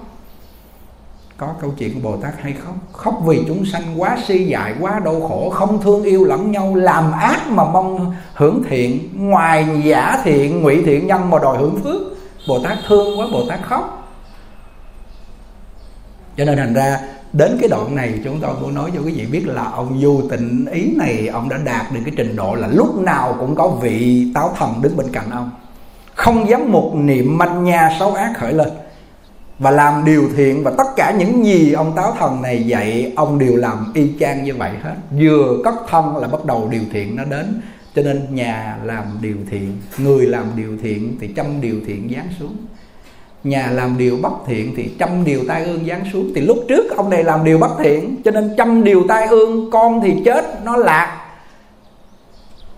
Có 1.36 1.54
câu 1.60 1.74
chuyện 1.78 2.02
bồ 2.02 2.16
tát 2.16 2.34
hay 2.40 2.52
khóc. 2.64 2.74
Khóc 2.92 3.22
vì 3.26 3.40
chúng 3.46 3.64
sanh 3.64 4.00
quá 4.00 4.18
si 4.26 4.44
dại, 4.44 4.74
quá 4.80 5.00
đau 5.04 5.20
khổ, 5.28 5.50
không 5.50 5.82
thương 5.82 6.02
yêu 6.02 6.24
lẫn 6.24 6.50
nhau, 6.52 6.74
làm 6.74 7.12
ác 7.12 7.50
mà 7.50 7.64
mong 7.64 8.14
hưởng 8.34 8.62
thiện, 8.68 9.08
ngoài 9.14 9.82
giả 9.84 10.20
thiện, 10.24 10.62
ngụy 10.62 10.82
thiện 10.84 11.06
nhân 11.06 11.30
mà 11.30 11.38
đòi 11.38 11.58
hưởng 11.58 11.80
phước. 11.84 12.02
Bồ 12.48 12.58
tát 12.64 12.78
thương 12.88 13.20
quá, 13.20 13.26
bồ 13.32 13.44
tát 13.48 13.60
khóc 13.62 14.01
cho 16.36 16.44
nên 16.44 16.56
thành 16.56 16.74
ra, 16.74 17.00
đến 17.32 17.56
cái 17.60 17.68
đoạn 17.68 17.94
này 17.94 18.20
chúng 18.24 18.40
tôi 18.40 18.54
muốn 18.60 18.74
nói 18.74 18.90
cho 18.94 19.00
quý 19.00 19.12
vị 19.12 19.26
biết 19.26 19.46
là 19.46 19.64
ông 19.64 20.00
du 20.02 20.22
tịnh 20.30 20.66
ý 20.72 20.94
này, 20.96 21.28
ông 21.28 21.48
đã 21.48 21.58
đạt 21.64 21.92
được 21.92 22.00
cái 22.04 22.14
trình 22.16 22.36
độ 22.36 22.54
là 22.54 22.68
lúc 22.68 22.98
nào 22.98 23.36
cũng 23.38 23.54
có 23.54 23.68
vị 23.68 24.26
táo 24.34 24.54
thần 24.58 24.82
đứng 24.82 24.96
bên 24.96 25.06
cạnh 25.12 25.30
ông. 25.30 25.50
Không 26.14 26.48
dám 26.48 26.72
một 26.72 26.92
niệm 26.94 27.38
manh 27.38 27.64
nha 27.64 27.96
xấu 27.98 28.14
ác 28.14 28.32
khởi 28.36 28.52
lên. 28.52 28.68
Và 29.58 29.70
làm 29.70 30.04
điều 30.04 30.28
thiện 30.36 30.64
và 30.64 30.72
tất 30.78 30.86
cả 30.96 31.14
những 31.18 31.44
gì 31.44 31.72
ông 31.72 31.92
táo 31.96 32.14
thần 32.18 32.42
này 32.42 32.64
dạy, 32.66 33.12
ông 33.16 33.38
đều 33.38 33.56
làm 33.56 33.92
y 33.94 34.12
chang 34.20 34.44
như 34.44 34.54
vậy 34.54 34.72
hết. 34.82 34.94
Vừa 35.10 35.58
cất 35.64 35.74
thân 35.88 36.16
là 36.16 36.28
bắt 36.28 36.44
đầu 36.44 36.68
điều 36.70 36.82
thiện 36.92 37.16
nó 37.16 37.24
đến. 37.24 37.60
Cho 37.94 38.02
nên 38.02 38.26
nhà 38.30 38.78
làm 38.84 39.04
điều 39.20 39.36
thiện, 39.50 39.76
người 39.98 40.26
làm 40.26 40.44
điều 40.56 40.78
thiện 40.82 41.16
thì 41.20 41.28
trăm 41.36 41.60
điều 41.60 41.76
thiện 41.86 42.10
giáng 42.16 42.28
xuống 42.40 42.56
nhà 43.44 43.70
làm 43.72 43.98
điều 43.98 44.18
bất 44.22 44.32
thiện 44.46 44.74
thì 44.76 44.90
trăm 44.98 45.24
điều 45.24 45.40
tai 45.48 45.64
ương 45.64 45.84
giáng 45.88 46.04
xuống. 46.12 46.32
Thì 46.34 46.40
lúc 46.40 46.58
trước 46.68 46.96
ông 46.96 47.10
này 47.10 47.24
làm 47.24 47.44
điều 47.44 47.58
bất 47.58 47.70
thiện, 47.78 48.16
cho 48.24 48.30
nên 48.30 48.54
trăm 48.58 48.84
điều 48.84 49.04
tai 49.08 49.26
ương 49.26 49.70
con 49.70 50.00
thì 50.00 50.14
chết, 50.24 50.64
nó 50.64 50.76
lạc. 50.76 51.18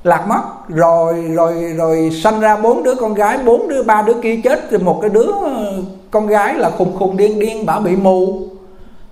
Lạc 0.03 0.27
mất. 0.29 0.43
Rồi 0.69 1.23
rồi 1.35 1.73
rồi 1.77 2.11
sanh 2.23 2.41
ra 2.41 2.57
bốn 2.57 2.83
đứa 2.83 2.95
con 2.95 3.15
gái, 3.15 3.39
bốn 3.45 3.69
đứa, 3.69 3.83
ba 3.83 4.03
đứa 4.03 4.15
kia 4.23 4.41
chết, 4.45 4.67
thì 4.71 4.79
một 4.79 4.99
cái 5.01 5.11
đứa 5.11 5.33
ờ, 5.43 5.83
con 6.11 6.27
gái 6.27 6.55
là 6.55 6.71
khùng 6.71 6.97
khùng 6.97 7.17
điên 7.17 7.39
điên, 7.39 7.67
bả 7.67 7.81
bị 7.81 7.97
mù. 7.97 8.49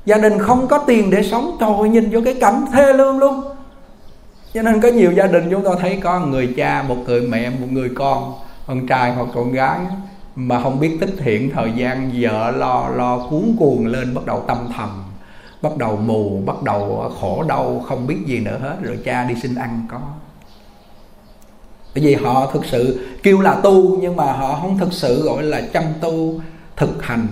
Gia 0.04 0.16
đình 0.16 0.38
không 0.38 0.66
có 0.68 0.78
tiền 0.78 1.10
để 1.10 1.22
sống 1.22 1.56
thôi 1.60 1.88
nhìn 1.88 2.10
vô 2.10 2.20
cái 2.24 2.34
cảnh 2.34 2.64
thê 2.72 2.92
lương 2.92 3.18
luôn. 3.18 3.42
Cho 4.54 4.62
nên 4.62 4.80
có 4.80 4.88
nhiều 4.88 5.12
gia 5.12 5.26
đình 5.26 5.48
chúng 5.50 5.62
tôi 5.62 5.76
thấy 5.80 5.98
có 6.02 6.20
người 6.20 6.54
cha, 6.56 6.84
một 6.88 6.96
người 7.06 7.20
mẹ, 7.20 7.50
một 7.50 7.66
người 7.70 7.90
con 7.94 8.34
con 8.66 8.86
trai 8.86 9.12
hoặc 9.12 9.28
con 9.34 9.52
gái 9.52 9.78
mà 10.36 10.62
không 10.62 10.80
biết 10.80 10.96
tích 11.00 11.14
hiện 11.20 11.50
thời 11.50 11.72
gian 11.76 12.12
vợ 12.20 12.50
lo 12.50 12.88
lo 12.88 13.18
cuốn 13.30 13.56
cuồng 13.58 13.86
lên, 13.86 14.14
bắt 14.14 14.26
đầu 14.26 14.44
tâm 14.48 14.68
thầm, 14.76 15.04
bắt 15.62 15.76
đầu 15.76 15.96
mù, 15.96 16.42
bắt 16.46 16.62
đầu 16.62 17.12
khổ 17.20 17.44
đau, 17.48 17.84
không 17.88 18.06
biết 18.06 18.18
gì 18.26 18.40
nữa 18.40 18.58
hết. 18.62 18.76
Rồi 18.82 18.98
cha 19.04 19.24
đi 19.24 19.34
xin 19.42 19.54
ăn 19.54 19.86
có. 19.90 20.00
Bởi 21.94 22.04
vì 22.04 22.14
họ 22.14 22.50
thực 22.52 22.64
sự 22.64 23.06
kêu 23.22 23.40
là 23.40 23.54
tu, 23.54 23.98
nhưng 24.00 24.16
mà 24.16 24.32
họ 24.32 24.58
không 24.60 24.78
thực 24.78 24.92
sự 24.92 25.22
gọi 25.22 25.42
là 25.42 25.60
chăm 25.72 25.84
tu, 26.00 26.40
thực 26.76 27.02
hành, 27.02 27.26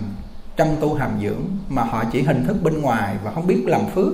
chăm 0.56 0.68
tu 0.80 0.94
hàm 0.94 1.10
dưỡng. 1.22 1.42
Mà 1.68 1.82
họ 1.82 2.04
chỉ 2.12 2.22
hình 2.22 2.44
thức 2.46 2.56
bên 2.62 2.82
ngoài 2.82 3.16
và 3.24 3.30
không 3.30 3.46
biết 3.46 3.62
làm 3.66 3.80
phước 3.94 4.12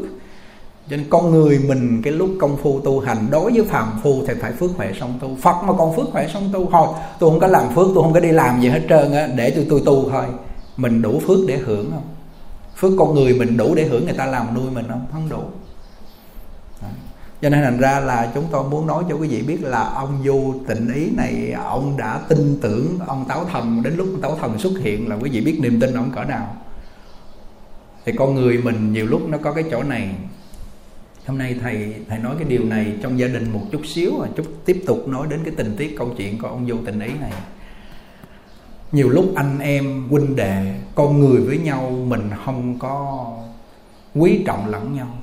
cho 0.91 0.97
nên 0.97 1.07
con 1.11 1.31
người 1.31 1.59
mình, 1.59 2.03
cái 2.03 2.13
lúc 2.13 2.31
công 2.41 2.57
phu 2.57 2.81
tu 2.81 3.01
hành, 3.01 3.27
đối 3.31 3.53
với 3.53 3.65
phàm 3.65 4.01
phu 4.03 4.27
thì 4.27 4.35
phải 4.41 4.53
phước 4.53 4.71
huệ 4.77 4.93
song 5.01 5.19
tu. 5.21 5.37
Phật 5.43 5.63
mà 5.67 5.73
còn 5.79 5.97
phước 5.97 6.07
huệ 6.07 6.29
song 6.33 6.51
tu, 6.53 6.69
thôi, 6.73 6.89
tôi 7.19 7.31
không 7.31 7.41
có 7.41 7.47
làm 7.47 7.69
phước, 7.75 7.87
tôi 7.95 8.03
không 8.03 8.13
có 8.13 8.21
đi 8.21 8.33
làm 8.33 8.61
gì 8.61 8.69
hết 8.69 8.83
trơn 8.89 9.13
á, 9.13 9.27
để 9.37 9.51
tôi 9.51 9.67
tôi 9.71 9.83
tu 9.87 10.11
thôi. 10.11 10.25
Mình 10.77 11.03
đủ 11.03 11.21
phước 11.27 11.39
để 11.49 11.57
hưởng 11.57 11.91
không? 11.91 12.05
Phước 12.77 12.93
con 12.99 13.15
người 13.15 13.35
mình 13.35 13.57
đủ 13.57 13.75
để 13.75 13.85
hưởng, 13.85 14.05
người 14.05 14.15
ta 14.15 14.27
làm 14.27 14.55
nuôi 14.55 14.71
mình 14.71 14.87
không? 14.89 15.07
Không 15.13 15.29
đủ. 15.29 15.41
Cho 17.43 17.49
nên 17.49 17.63
thành 17.63 17.79
ra 17.79 18.01
là 18.01 18.31
chúng 18.35 18.45
tôi 18.51 18.69
muốn 18.69 18.87
nói 18.87 19.05
cho 19.09 19.15
quý 19.15 19.29
vị 19.29 19.43
biết 19.43 19.59
là 19.63 19.85
ông 19.85 20.23
du 20.25 20.55
tịnh 20.69 20.95
ý 20.95 21.11
này, 21.17 21.53
ông 21.65 21.97
đã 21.97 22.21
tin 22.29 22.59
tưởng 22.63 22.99
ông 23.07 23.25
táo 23.29 23.45
thần. 23.45 23.83
Đến 23.83 23.97
lúc 23.97 24.09
táo 24.23 24.37
thần 24.41 24.59
xuất 24.59 24.73
hiện 24.81 25.09
là 25.09 25.17
quý 25.17 25.31
vị 25.31 25.41
biết 25.41 25.59
niềm 25.63 25.81
tin 25.81 25.95
ông 25.95 26.11
cỡ 26.15 26.25
nào. 26.25 26.57
Thì 28.05 28.13
con 28.19 28.35
người 28.35 28.59
mình 28.59 28.93
nhiều 28.93 29.07
lúc 29.07 29.29
nó 29.29 29.39
có 29.39 29.53
cái 29.53 29.65
chỗ 29.71 29.83
này 29.83 30.15
hôm 31.27 31.39
nay 31.39 31.57
thầy 31.63 31.95
thầy 32.09 32.19
nói 32.19 32.35
cái 32.39 32.49
điều 32.49 32.65
này 32.65 32.93
trong 33.03 33.19
gia 33.19 33.27
đình 33.27 33.51
một 33.53 33.63
chút 33.73 33.81
xíu 33.87 34.13
và 34.19 34.29
chút 34.37 34.47
tiếp 34.65 34.83
tục 34.87 35.09
nói 35.09 35.27
đến 35.31 35.41
cái 35.45 35.55
tình 35.57 35.75
tiết 35.77 35.95
câu 35.99 36.15
chuyện 36.17 36.39
của 36.39 36.49
ông 36.49 36.67
vô 36.67 36.77
tình 36.85 37.01
ý 37.01 37.11
này. 37.21 37.33
Nhiều 38.93 39.09
lúc 39.09 39.33
anh 39.35 39.59
em 39.59 40.09
huynh 40.09 40.37
đệ, 40.37 40.81
con 40.95 41.21
người 41.21 41.41
với 41.41 41.59
nhau 41.59 41.91
mình 41.91 42.31
không 42.45 42.79
có 42.79 43.27
quý 44.15 44.43
trọng 44.47 44.71
lẫn 44.71 44.95
nhau. 44.95 45.19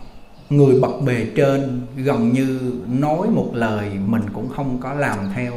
Người 0.49 0.79
bậc 0.81 1.01
bề 1.05 1.27
trên 1.35 1.81
gần 1.95 2.33
như 2.33 2.73
nói 2.87 3.27
một 3.29 3.49
lời 3.53 3.89
mình 4.07 4.23
cũng 4.33 4.49
không 4.49 4.77
có 4.81 4.93
làm 4.93 5.17
theo. 5.35 5.53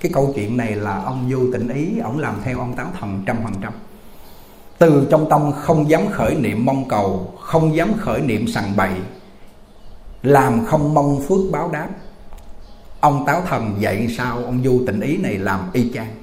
Cái 0.00 0.12
câu 0.14 0.32
chuyện 0.34 0.56
này 0.56 0.76
là 0.76 1.02
ông 1.04 1.30
vô 1.30 1.38
tịnh 1.52 1.68
ý 1.68 1.98
ông 1.98 2.18
làm 2.18 2.34
theo 2.44 2.58
ông 2.58 2.76
táo 2.76 2.86
thần 3.00 3.22
trăm 3.26 3.36
phần 3.44 3.52
trăm. 3.62 3.72
Từ 4.78 5.06
trong 5.10 5.30
tâm 5.30 5.52
không 5.52 5.90
dám 5.90 6.02
khởi 6.10 6.34
niệm 6.34 6.64
mong 6.64 6.88
cầu, 6.88 7.34
không 7.40 7.76
dám 7.76 7.92
khởi 7.98 8.20
niệm 8.20 8.48
sằng 8.48 8.72
bậy 8.76 8.90
làm 10.22 10.64
không 10.64 10.94
mong 10.94 11.20
phước 11.28 11.40
báo 11.52 11.70
đáp. 11.72 11.88
Ông 13.00 13.24
táo 13.26 13.42
thần 13.48 13.76
dạy 13.78 14.14
sao 14.18 14.36
ông 14.36 14.60
du 14.64 14.80
tịnh 14.86 15.00
ý 15.00 15.16
này 15.16 15.38
làm 15.38 15.60
y 15.72 15.90
chang. 15.94 16.14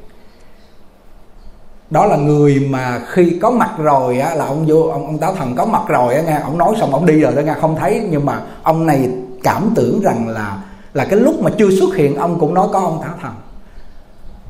Đó 1.89 2.05
là 2.05 2.17
người 2.17 2.67
mà 2.69 3.01
khi 3.07 3.37
có 3.41 3.51
mặt 3.51 3.71
rồi 3.77 4.19
á, 4.19 4.35
là 4.35 4.45
ông 4.45 4.65
vô 4.67 4.81
ông 4.81 5.05
ông 5.05 5.17
táo 5.17 5.35
thần 5.35 5.55
có 5.55 5.65
mặt 5.65 5.83
rồi 5.87 6.15
á 6.15 6.21
nghe, 6.21 6.39
ông 6.39 6.57
nói 6.57 6.75
xong 6.79 6.93
ông 6.93 7.05
đi 7.05 7.19
rồi 7.19 7.35
đó 7.35 7.41
nghe, 7.41 7.53
không 7.61 7.75
thấy. 7.75 8.07
Nhưng 8.09 8.25
mà 8.25 8.41
ông 8.63 8.85
này 8.85 9.09
cảm 9.43 9.71
tưởng 9.75 10.01
rằng 10.01 10.27
là 10.27 10.63
là 10.93 11.05
cái 11.05 11.19
lúc 11.19 11.35
mà 11.43 11.51
chưa 11.57 11.69
xuất 11.79 11.95
hiện, 11.95 12.15
ông 12.15 12.39
cũng 12.39 12.53
nói 12.53 12.67
có 12.73 12.79
ông 12.79 12.99
táo 13.01 13.13
thần. 13.21 13.33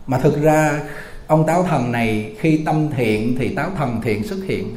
Mà 0.07 0.19
thực 0.19 0.41
ra, 0.41 0.81
ông 1.27 1.45
táo 1.47 1.63
thần 1.63 1.91
này 1.91 2.35
khi 2.39 2.61
tâm 2.65 2.89
thiện 2.97 3.35
thì 3.39 3.55
táo 3.55 3.69
thần 3.77 4.01
thiện 4.03 4.27
xuất 4.27 4.39
hiện 4.47 4.75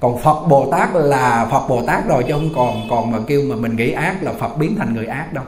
còn 0.00 0.18
phật 0.18 0.46
bồ 0.48 0.68
tát 0.70 0.88
là 0.94 1.48
phật 1.50 1.68
bồ 1.68 1.82
tát 1.86 2.08
rồi 2.08 2.24
chứ 2.28 2.34
không 2.34 2.50
còn 2.56 2.88
còn 2.90 3.10
mà 3.10 3.18
kêu 3.26 3.42
mà 3.48 3.56
mình 3.56 3.76
nghĩ 3.76 3.92
ác 3.92 4.22
là 4.22 4.32
phật 4.32 4.56
biến 4.58 4.76
thành 4.78 4.94
người 4.94 5.06
ác 5.06 5.32
đâu. 5.32 5.44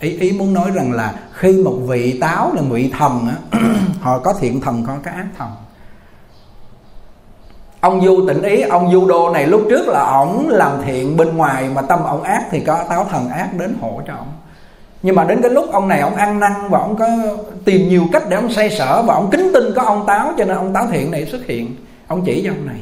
Ý 0.00 0.18
ý 0.18 0.32
muốn 0.32 0.54
nói 0.54 0.70
rằng 0.74 0.92
là 0.92 1.14
khi 1.32 1.62
một 1.64 1.76
vị 1.86 2.18
táo 2.20 2.52
là 2.54 2.62
vị 2.70 2.92
thần 2.98 3.28
á, 3.28 3.58
họ 4.00 4.18
có 4.18 4.34
thiện 4.40 4.60
thần, 4.60 4.84
có 4.86 4.96
cái 5.02 5.14
ác 5.14 5.26
thần. 5.38 5.48
Ông 7.80 8.04
du 8.04 8.28
tịnh 8.28 8.42
ý, 8.42 8.60
ông 8.60 8.92
du 8.92 9.06
đô 9.06 9.30
này 9.30 9.46
lúc 9.46 9.62
trước 9.70 9.88
là 9.88 10.00
ổng 10.00 10.48
làm 10.48 10.72
thiện 10.84 11.16
bên 11.16 11.36
ngoài 11.36 11.68
mà 11.74 11.82
tâm 11.82 12.04
ổng 12.04 12.22
ác 12.22 12.44
thì 12.50 12.60
có 12.60 12.84
táo 12.88 13.06
thần 13.10 13.28
ác 13.28 13.48
đến 13.58 13.76
hỗ 13.80 14.00
cho 14.06 14.14
ổng. 14.14 14.32
Nhưng 15.02 15.16
mà 15.16 15.24
đến 15.24 15.42
cái 15.42 15.50
lúc 15.50 15.72
ông 15.72 15.88
này 15.88 16.00
ông 16.00 16.14
ăn 16.14 16.40
năn 16.40 16.52
và 16.70 16.78
ông 16.78 16.96
có 16.96 17.06
tìm 17.64 17.88
nhiều 17.88 18.04
cách 18.12 18.22
để 18.28 18.36
ông 18.36 18.52
say 18.52 18.70
sở 18.70 19.02
và 19.02 19.14
ông 19.14 19.28
kính 19.30 19.50
tin 19.54 19.64
có 19.76 19.82
ông 19.82 20.06
táo 20.06 20.32
cho 20.38 20.44
nên 20.44 20.56
ông 20.56 20.72
táo 20.72 20.86
thiện 20.90 21.10
này 21.10 21.26
xuất 21.26 21.46
hiện. 21.46 21.76
Ông 22.06 22.22
chỉ 22.24 22.42
cho 22.44 22.50
ông 22.50 22.66
này 22.66 22.76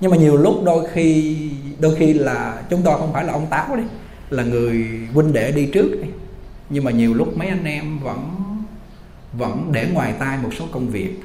nhưng 0.00 0.10
mà 0.10 0.16
nhiều 0.16 0.36
lúc 0.36 0.54
đôi 0.64 0.86
khi 0.92 1.36
đôi 1.80 1.96
khi 1.96 2.12
là 2.12 2.62
chúng 2.70 2.82
tôi 2.82 2.98
không 2.98 3.12
phải 3.12 3.24
là 3.24 3.32
ông 3.32 3.46
táo 3.50 3.76
đi, 3.76 3.82
là 4.30 4.44
người 4.44 4.86
huynh 5.14 5.32
đệ 5.32 5.52
đi 5.52 5.66
trước 5.66 5.98
đi. 6.02 6.08
Nhưng 6.70 6.84
mà 6.84 6.90
nhiều 6.90 7.14
lúc 7.14 7.36
mấy 7.36 7.48
anh 7.48 7.64
em 7.64 7.98
vẫn 7.98 8.30
vẫn 9.32 9.72
để 9.72 9.88
ngoài 9.92 10.14
tai 10.18 10.38
một 10.42 10.50
số 10.58 10.64
công 10.72 10.88
việc, 10.88 11.20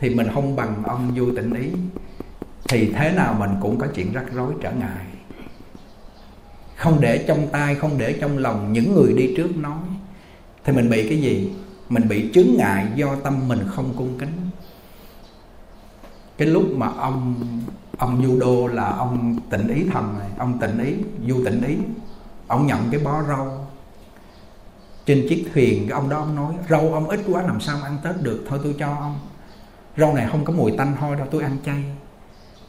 thì 0.00 0.10
mình 0.10 0.26
không 0.34 0.56
bằng 0.56 0.82
ông 0.84 1.14
vui 1.14 1.36
tịnh 1.36 1.54
ý. 1.54 1.68
Thì 2.68 2.92
thế 2.92 3.12
nào 3.12 3.36
mình 3.38 3.50
cũng 3.60 3.78
có 3.78 3.86
chuyện 3.94 4.12
rắc 4.12 4.24
rối 4.34 4.52
trở 4.62 4.72
ngại. 4.72 5.04
Không 6.76 7.00
để 7.00 7.24
trong 7.26 7.48
tay 7.52 7.74
không 7.74 7.98
để 7.98 8.12
trong 8.20 8.38
lòng 8.38 8.72
những 8.72 8.94
người 8.94 9.12
đi 9.12 9.34
trước 9.36 9.56
nói. 9.56 9.82
Thì 10.64 10.72
mình 10.72 10.90
bị 10.90 11.08
cái 11.08 11.20
gì? 11.20 11.52
Mình 11.88 12.08
bị 12.08 12.30
chướng 12.34 12.48
ngại 12.58 12.86
do 12.94 13.16
tâm 13.16 13.48
mình 13.48 13.60
không 13.68 13.94
cung 13.96 14.18
kính 14.18 14.32
cái 16.38 16.48
lúc 16.48 16.64
mà 16.76 16.88
ông 16.98 17.34
ông 17.98 18.26
du 18.26 18.38
đô 18.40 18.66
là 18.66 18.88
ông 18.88 19.36
tịnh 19.50 19.68
ý 19.68 19.84
thần 19.92 20.18
này 20.18 20.28
ông 20.38 20.58
tịnh 20.58 20.78
ý 20.78 20.94
du 21.28 21.44
tịnh 21.44 21.62
ý 21.62 21.76
ông 22.46 22.66
nhận 22.66 22.80
cái 22.90 23.00
bó 23.00 23.22
rau 23.22 23.64
trên 25.06 25.26
chiếc 25.28 25.50
thuyền 25.54 25.88
cái 25.88 25.94
ông 25.94 26.08
đó 26.08 26.18
ông 26.18 26.36
nói 26.36 26.54
rau 26.70 26.92
ông 26.92 27.08
ít 27.08 27.20
quá 27.32 27.42
làm 27.42 27.60
sao 27.60 27.78
ăn 27.82 27.98
tết 28.04 28.22
được 28.22 28.44
thôi 28.48 28.60
tôi 28.62 28.74
cho 28.78 28.86
ông. 28.86 29.18
Rau 29.96 30.14
này 30.14 30.28
không 30.30 30.44
có 30.44 30.52
mùi 30.52 30.72
tanh 30.76 30.96
thôi 31.00 31.16
đâu 31.16 31.26
tôi 31.30 31.42
ăn 31.42 31.56
chay. 31.66 31.84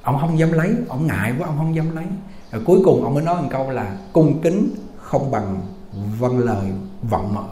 Ông 0.01 0.17
không 0.21 0.39
dám 0.39 0.51
lấy 0.51 0.75
ông 0.89 1.07
ngại 1.07 1.33
quá 1.39 1.47
ông 1.47 1.57
không 1.57 1.75
dám 1.75 1.95
lấy. 1.95 2.05
Rồi 2.51 2.61
cuối 2.65 2.79
cùng 2.85 3.03
ông 3.03 3.13
mới 3.13 3.23
nói 3.23 3.41
một 3.41 3.47
câu 3.51 3.69
là 3.69 3.97
cung 4.13 4.41
kính 4.41 4.75
không 4.97 5.31
bằng 5.31 5.61
vâng 6.19 6.39
lời 6.39 6.71
vọng 7.01 7.33
mợ 7.33 7.43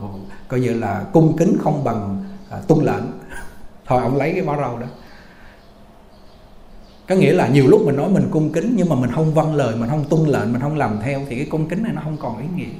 coi 0.47 0.59
như 0.59 0.73
là 0.73 1.05
cung 1.13 1.37
kính 1.37 1.57
không 1.63 1.83
bằng 1.83 2.23
à, 2.49 2.57
tuân 2.67 2.85
lệnh. 2.85 3.03
Thôi 3.85 4.01
ông 4.01 4.17
lấy 4.17 4.31
cái 4.33 4.41
bó 4.41 4.57
rau 4.57 4.79
đó 4.79 4.87
có 7.07 7.15
nghĩa 7.15 7.33
là 7.33 7.47
nhiều 7.47 7.67
lúc 7.67 7.81
mình 7.85 7.95
nói 7.95 8.09
mình 8.09 8.27
cung 8.31 8.53
kính 8.53 8.73
nhưng 8.75 8.89
mà 8.89 8.95
mình 8.95 9.11
không 9.11 9.33
vâng 9.33 9.55
lời, 9.55 9.75
mình 9.75 9.89
không 9.89 10.05
tuân 10.09 10.25
lệnh, 10.25 10.53
mình 10.53 10.61
không 10.61 10.77
làm 10.77 10.99
theo 11.03 11.21
thì 11.29 11.35
cái 11.35 11.47
cung 11.51 11.69
kính 11.69 11.83
này 11.83 11.93
nó 11.95 12.01
không 12.03 12.17
còn 12.17 12.37
ý 12.37 12.47
nghĩa. 12.55 12.73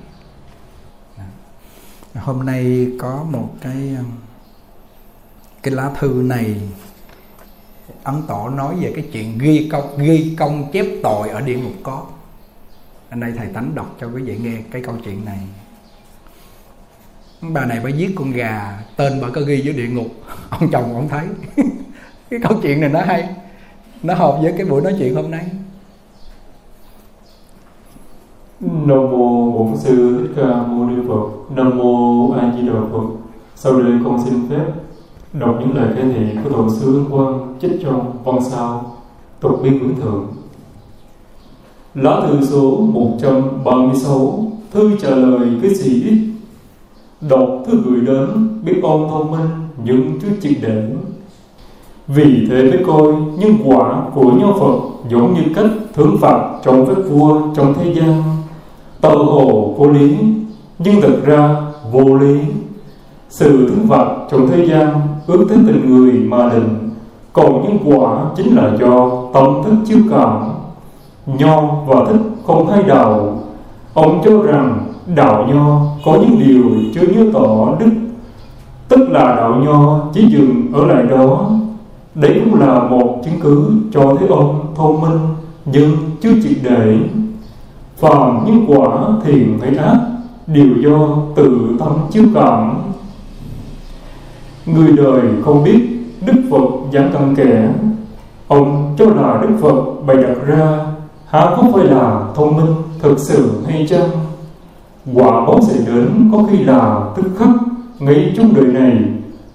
Hôm 2.15 2.45
nay 2.45 2.87
có 2.99 3.25
một 3.31 3.49
cái 3.61 3.95
um, 3.97 4.05
cái 5.63 5.73
lá 5.73 5.91
thư 5.99 6.21
này 6.25 6.61
ấn 8.03 8.21
tổ 8.27 8.49
nói 8.49 8.75
về 8.81 8.91
cái 8.95 9.05
chuyện 9.13 9.37
ghi 9.37 9.69
công 9.71 9.97
ghi 9.97 10.35
công 10.39 10.71
chép 10.71 10.85
tội 11.03 11.29
ở 11.29 11.41
địa 11.41 11.57
ngục 11.57 11.73
có. 11.83 12.05
Anh 13.09 13.19
đây 13.19 13.33
thầy 13.37 13.47
tánh 13.47 13.75
đọc 13.75 13.95
cho 14.01 14.07
quý 14.07 14.23
vị 14.23 14.37
nghe 14.37 14.57
cái 14.71 14.81
câu 14.81 14.95
chuyện 15.05 15.25
này. 15.25 15.39
Bà 17.41 17.65
này 17.65 17.79
bà 17.83 17.89
giết 17.89 18.11
con 18.15 18.31
gà, 18.31 18.79
tên 18.95 19.21
bà 19.21 19.29
có 19.29 19.41
ghi 19.41 19.61
dưới 19.61 19.73
địa 19.73 19.87
ngục, 19.87 20.07
ông 20.49 20.71
chồng 20.71 20.95
ông 20.95 21.09
thấy. 21.09 21.27
Cái 22.29 22.39
câu 22.43 22.59
chuyện 22.61 22.81
này 22.81 22.89
nó 22.89 23.01
hay 23.01 23.29
nó 24.03 24.13
hợp 24.13 24.37
với 24.41 24.53
cái 24.57 24.65
buổi 24.65 24.81
nói 24.81 24.95
chuyện 24.99 25.15
hôm 25.15 25.31
nay 25.31 25.45
Nam 28.59 29.11
mô 29.11 29.51
Bổn 29.51 29.77
sư 29.77 30.17
Thích 30.21 30.33
Ca 30.35 30.63
Mâu 30.63 30.85
Ni 30.85 30.95
Phật. 31.07 31.55
Nam 31.55 31.77
mô 31.77 32.31
A 32.31 32.53
Di 32.57 32.67
Đà 32.67 32.73
Phật. 32.91 33.07
Sau 33.55 33.81
đây 33.81 33.91
con 34.03 34.25
xin 34.25 34.49
phép, 34.49 34.65
đọc 35.33 35.55
những 35.59 35.75
lời 35.75 35.87
khai 35.95 36.03
thị 36.13 36.37
của 36.43 36.49
tổ 36.49 36.69
sư 36.69 36.95
Ấn 36.95 37.11
Quang 37.11 37.55
trích 37.61 37.71
trong 37.83 38.23
văn 38.23 38.39
sao 38.49 38.97
tục 39.39 39.59
biên 39.63 39.79
quyển 39.79 39.95
thượng. 39.95 40.27
Lá 41.95 42.21
thư 42.27 42.45
số 42.45 42.77
136 42.77 44.51
Thư 44.71 44.91
trả 45.01 45.09
lời 45.09 45.47
cái 45.61 45.75
gì 45.75 46.17
Đọc 47.29 47.63
thư 47.65 47.81
gửi 47.85 48.01
đến 48.01 48.49
biết 48.63 48.81
ơn 48.83 49.09
thông 49.09 49.31
minh 49.31 49.49
những 49.83 50.19
chưa 50.21 50.27
triệt 50.41 50.57
để 50.61 50.89
vì 52.07 52.47
thế 52.49 52.69
với 52.69 52.83
coi 52.87 53.13
nhân 53.37 53.57
quả 53.65 54.01
của 54.13 54.31
nho 54.31 54.53
Phật 54.59 54.79
giống 55.09 55.33
như 55.33 55.41
cách 55.55 55.71
thưởng 55.93 56.17
phạt 56.21 56.39
trong 56.63 56.85
phép 56.85 57.01
vua 57.09 57.41
trong 57.55 57.73
thế 57.73 57.93
gian. 57.93 58.23
Tờ 59.01 59.09
hồ 59.09 59.75
vô 59.77 59.89
lý, 59.89 60.17
nhưng 60.79 61.01
thực 61.01 61.25
ra 61.25 61.55
vô 61.91 62.15
lý. 62.15 62.39
Sự 63.29 63.67
thưởng 63.67 63.87
phạt 63.87 64.05
trong 64.31 64.47
thế 64.47 64.65
gian 64.65 65.01
ước 65.27 65.45
tới 65.49 65.57
tình 65.67 65.95
người 65.95 66.11
mà 66.11 66.49
định, 66.49 66.89
còn 67.33 67.63
nhân 67.63 67.77
quả 67.85 68.23
chính 68.35 68.55
là 68.55 68.71
do 68.79 69.11
tâm 69.33 69.45
thức 69.63 69.73
chiêu 69.85 69.99
cảm. 70.11 70.43
Nho 71.25 71.61
và 71.87 72.05
thích 72.05 72.21
không 72.47 72.67
hay 72.67 72.83
đạo. 72.83 73.37
Ông 73.93 74.21
cho 74.25 74.41
rằng 74.43 74.85
đạo 75.15 75.47
nho 75.53 75.81
có 76.05 76.17
những 76.21 76.39
điều 76.39 76.63
chưa 76.93 77.07
nhớ 77.07 77.31
tỏ 77.33 77.75
đức, 77.79 77.91
tức 78.87 79.09
là 79.09 79.35
đạo 79.35 79.55
nho 79.65 79.99
chỉ 80.13 80.27
dừng 80.27 80.71
ở 80.73 80.85
lại 80.85 81.03
đó 81.03 81.49
đấy 82.15 82.41
cũng 82.45 82.59
là 82.59 82.79
một 82.79 83.21
chứng 83.25 83.39
cứ 83.41 83.71
cho 83.91 84.15
thấy 84.19 84.27
ông 84.27 84.73
thông 84.75 85.01
minh, 85.01 85.19
nhưng 85.65 85.97
chưa 86.21 86.33
triệt 86.43 86.57
để. 86.63 86.97
Phàm 87.97 88.45
những 88.45 88.65
quả 88.67 89.07
thiện 89.25 89.59
hay 89.61 89.75
ác 89.75 89.97
đều 90.47 90.67
do 90.83 91.17
tự 91.35 91.75
tâm 91.79 91.91
chiếu 92.11 92.23
cảm. 92.35 92.73
Người 94.65 94.91
đời 94.97 95.21
không 95.45 95.63
biết 95.63 95.79
đức 96.25 96.41
phật 96.51 96.65
giảng 96.93 97.11
cặn 97.13 97.35
kẻ. 97.35 97.69
Ông 98.47 98.95
cho 98.97 99.05
là 99.05 99.41
đức 99.41 99.55
phật 99.61 100.05
bày 100.05 100.17
đặt 100.17 100.47
ra, 100.47 100.79
há 101.29 101.45
có 101.57 101.63
phải 101.73 101.85
là 101.85 102.21
thông 102.35 102.57
minh 102.57 102.75
thực 102.99 103.19
sự 103.19 103.51
hay 103.67 103.87
chăng? 103.89 104.09
Quả 105.13 105.31
báo 105.31 105.59
sẽ 105.61 105.79
đến 105.87 106.29
có 106.31 106.43
khi 106.51 106.57
là 106.57 107.03
tức 107.15 107.25
khắc 107.37 107.49
ngay 107.99 108.33
trong 108.37 108.53
đời 108.55 108.65
này, 108.65 108.97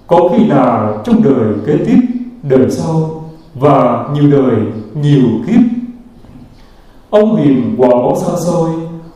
có 0.07 0.29
khi 0.31 0.45
là 0.45 0.97
trong 1.03 1.23
đời 1.23 1.53
kế 1.65 1.77
tiếp 1.77 2.18
đời 2.43 2.71
sau 2.71 3.23
và 3.55 4.05
nhiều 4.13 4.31
đời, 4.31 4.55
nhiều 5.01 5.27
kiếp. 5.47 5.61
Ông 7.09 7.35
hiền 7.35 7.75
quả 7.77 7.89
báo 7.89 8.15
xa 8.15 8.35
xôi, 8.45 8.69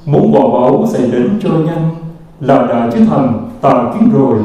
Muốn 0.05 0.31
quả 0.33 0.41
báo 0.41 0.85
xảy 0.87 1.11
đến 1.11 1.39
cho 1.43 1.49
nhanh 1.49 1.89
Là 2.39 2.67
đã 2.67 2.89
trở 2.93 2.99
thành 3.05 3.49
tà 3.61 3.91
kiến 3.93 4.11
rồi. 4.13 4.37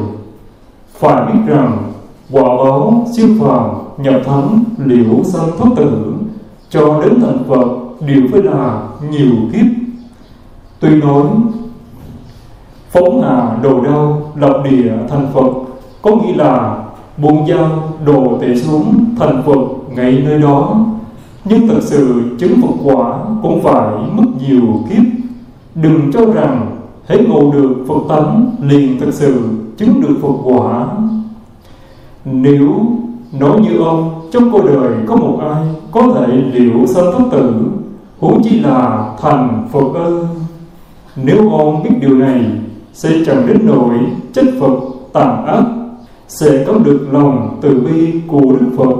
Phải 0.93 1.25
biết 1.25 1.39
rằng 1.47 1.91
Quả 2.31 2.43
báo 2.43 3.05
siêu 3.15 3.27
phàm, 3.39 3.69
nhập 3.97 4.21
thánh, 4.25 4.63
liễu 4.85 5.23
sanh 5.23 5.49
thoát 5.57 5.69
tử, 5.75 6.13
Cho 6.69 7.01
đến 7.01 7.21
thành 7.21 7.43
Phật 7.47 7.67
đều 8.07 8.21
phải 8.31 8.41
là 8.43 8.81
nhiều 9.09 9.35
kiếp. 9.53 9.65
Tuy 10.79 10.89
nói, 10.89 11.23
Phóng 12.89 13.21
hà 13.21 13.57
đồ 13.63 13.81
đau 13.81 14.31
lập 14.35 14.63
địa 14.69 14.93
thành 15.09 15.27
Phật 15.33 15.51
Có 16.01 16.11
nghĩa 16.15 16.35
là 16.35 16.78
buông 17.21 17.47
dao 17.47 17.93
đồ 18.05 18.37
tể 18.41 18.55
xuống 18.55 19.05
thành 19.19 19.43
Phật 19.45 19.95
ngay 19.95 20.23
nơi 20.25 20.39
đó. 20.39 20.85
Nhưng 21.45 21.67
thật 21.67 21.79
sự 21.81 22.21
chứng 22.39 22.61
Phật 22.61 22.73
quả 22.83 23.19
cũng 23.41 23.61
phải 23.63 23.97
mất 24.11 24.25
nhiều 24.47 24.83
kiếp. 24.89 25.03
Đừng 25.75 26.11
cho 26.13 26.25
rằng 26.25 26.77
hãy 27.07 27.25
ngộ 27.27 27.51
được 27.51 27.85
Phật 27.87 28.15
tánh 28.15 28.51
liền 28.61 28.99
thật 28.99 29.11
sự 29.11 29.41
chứng 29.77 30.01
được 30.01 30.15
Phật 30.21 30.33
quả. 30.43 30.87
Nếu 32.25 32.85
nói 33.39 33.59
như 33.59 33.77
ông, 33.77 34.21
trong 34.31 34.51
cuộc 34.51 34.65
đời 34.65 34.91
có 35.07 35.15
một 35.15 35.39
ai 35.41 35.63
có 35.91 36.01
thể 36.13 36.27
liệu 36.53 36.87
sanh 36.87 37.11
thoát 37.11 37.25
tử, 37.31 37.53
huống 38.19 38.43
chi 38.43 38.59
là 38.59 39.09
thành 39.21 39.67
Phật 39.71 39.93
ư? 39.93 40.25
Nếu 41.15 41.49
ông 41.49 41.83
biết 41.83 41.89
điều 42.01 42.15
này, 42.15 42.45
sẽ 42.93 43.09
chẳng 43.25 43.47
đến 43.47 43.57
nỗi 43.63 43.95
chết 44.33 44.45
Phật 44.59 44.75
tàn 45.13 45.45
ác 45.45 45.63
sẽ 46.29 46.65
có 46.67 46.73
được 46.73 47.07
lòng 47.11 47.57
từ 47.61 47.81
bi 47.81 48.21
của 48.27 48.55
Đức 48.59 48.67
Phật 48.77 48.95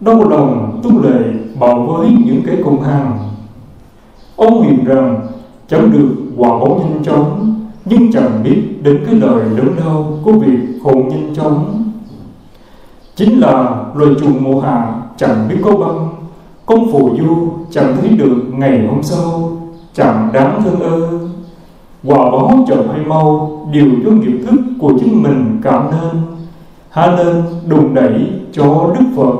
đau 0.00 0.28
lòng 0.28 0.80
tu 0.82 1.02
lệ 1.02 1.20
bảo 1.60 1.80
với 1.80 2.08
những 2.26 2.42
kẻ 2.46 2.52
cùng 2.64 2.80
hàng 2.80 3.18
ông 4.36 4.62
hiểu 4.62 4.76
rằng, 4.86 5.26
chẳng 5.68 5.92
được 5.92 6.08
quả 6.36 6.48
báo 6.48 6.80
nhanh 6.82 7.04
chóng, 7.04 7.54
nhưng 7.84 8.12
chẳng 8.12 8.40
biết 8.44 8.62
đến 8.82 9.04
cái 9.06 9.14
lời 9.14 9.44
lớn 9.44 9.68
đau 9.78 10.18
của 10.24 10.32
việc 10.32 10.58
khổ 10.84 10.92
nhanh 10.94 11.34
chóng. 11.34 11.84
Chính 13.16 13.40
là 13.40 13.84
loài 13.94 14.10
trùng 14.20 14.44
mùa 14.44 14.60
hạ 14.60 14.94
chẳng 15.16 15.48
biết 15.48 15.56
có 15.64 15.76
băng 15.76 16.08
công 16.66 16.92
phù 16.92 17.16
du 17.18 17.48
chẳng 17.70 17.96
thấy 18.00 18.08
được 18.08 18.42
ngày 18.52 18.86
hôm 18.86 19.02
sau, 19.02 19.50
chẳng 19.92 20.30
đáng 20.32 20.62
thương 20.64 20.80
ơ 20.80 21.18
quả 22.04 22.30
báo 22.30 22.64
chậm 22.68 22.88
hay 22.92 23.04
mau 23.06 23.50
đều 23.72 23.88
do 24.04 24.10
nghiệp 24.10 24.38
thức 24.46 24.60
của 24.80 24.92
chính 25.00 25.22
mình 25.22 25.60
cảm 25.62 25.90
nên 25.90 26.33
há 26.94 27.16
nên 27.16 27.42
đùng 27.68 27.94
đẩy 27.94 28.30
cho 28.52 28.94
đức 28.98 29.04
phật. 29.16 29.34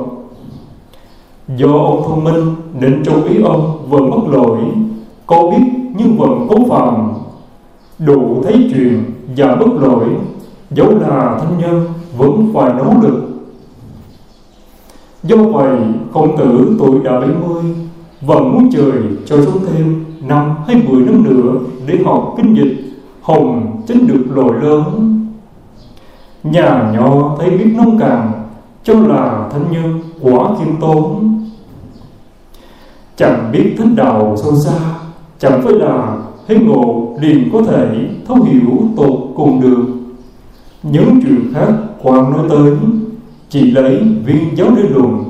Do 1.57 1.67
ông 1.67 2.03
thông 2.07 2.23
minh 2.23 2.55
nên 2.79 3.03
trong 3.03 3.23
ý 3.23 3.41
ông 3.41 3.89
vẫn 3.89 4.11
bất 4.11 4.27
lỗi, 4.31 4.59
có 5.27 5.51
biết 5.51 5.65
nhưng 5.97 6.17
vẫn 6.17 6.47
cố 6.49 6.55
phạm 6.69 7.13
đủ 7.99 8.43
thấy 8.43 8.69
chuyện 8.73 9.03
và 9.37 9.55
bất 9.55 9.67
lỗi, 9.81 10.05
dẫu 10.71 10.99
là 10.99 11.39
thanh 11.41 11.57
nhân 11.59 11.85
vẫn 12.17 12.51
phải 12.53 12.73
nỗ 12.73 12.93
lực. 13.01 13.29
Do 15.23 15.37
vậy, 15.37 15.77
khổng 16.13 16.37
tử 16.37 16.75
tuổi 16.79 16.99
đã 17.03 17.19
70 17.19 17.63
vẫn 18.21 18.53
muốn 18.53 18.69
trời 18.71 19.01
cho 19.25 19.41
sống 19.45 19.59
thêm 19.67 20.05
năm 20.27 20.55
hay 20.67 20.81
mười 20.89 21.01
năm 21.01 21.23
nữa 21.23 21.53
để 21.87 21.97
học 22.05 22.33
kinh 22.37 22.55
dịch, 22.55 22.77
hồng 23.21 23.81
chính 23.87 24.07
được 24.07 24.23
lồi 24.35 24.53
lớn 24.61 25.14
nhà 26.51 26.91
nhỏ 26.93 27.35
thấy 27.39 27.49
biết 27.49 27.73
nông 27.77 27.99
cạn, 27.99 28.31
cho 28.83 28.93
là 28.93 29.49
thân 29.51 29.65
nhân 29.71 30.01
quá 30.21 30.49
khiêm 30.59 30.75
tốn. 30.81 31.39
Chẳng 33.15 33.49
biết 33.51 33.75
thánh 33.77 33.95
đạo 33.95 34.35
sâu 34.43 34.55
xa, 34.55 34.79
chẳng 35.39 35.61
phải 35.63 35.73
là 35.73 36.17
thấy 36.47 36.59
ngộ 36.59 37.15
liền 37.21 37.49
có 37.53 37.61
thể 37.61 37.87
thấu 38.27 38.37
hiểu 38.43 38.77
tột 38.97 39.19
cùng 39.35 39.61
được. 39.61 39.85
Những 40.83 41.19
chuyện 41.23 41.53
khác 41.53 41.73
quan 42.03 42.31
nói 42.31 42.45
tới, 42.49 42.71
chỉ 43.49 43.71
lấy 43.71 44.01
viên 44.25 44.57
giáo 44.57 44.67
lý 44.75 44.83
luận. 44.89 45.23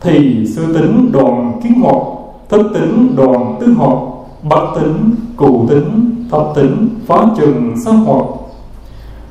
Thì 0.00 0.46
sư 0.46 0.74
tính 0.74 1.12
đoàn 1.12 1.60
kiến 1.62 1.80
hoạt 1.80 2.02
thất 2.48 2.62
tính 2.74 3.16
đoàn 3.16 3.56
tứ 3.60 3.72
hoạt 3.72 3.98
bát 4.42 4.80
tính 4.80 5.14
cụ 5.36 5.66
tính 5.68 6.14
thập 6.30 6.52
tính 6.54 6.88
phá 7.06 7.26
trừng 7.36 7.74
sát 7.84 7.92
hoạt 7.92 8.24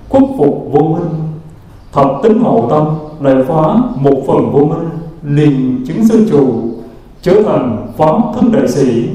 quốc 0.10 0.24
phục 0.38 0.68
vô 0.72 0.80
minh. 0.80 1.10
Thập 1.94 2.08
tính 2.24 2.40
hậu 2.40 2.68
tâm 2.70 2.88
lại 3.26 3.44
phá 3.48 3.76
một 3.96 4.24
phần 4.28 4.52
vô 4.52 4.60
minh, 4.60 4.90
liền 5.24 5.84
chứng 5.88 6.08
sư 6.08 6.28
trụ 6.32 6.48
trở 7.22 7.44
thành 7.44 7.88
phán 7.98 8.22
thân 8.36 8.52
đại 8.52 8.68
sĩ. 8.68 9.10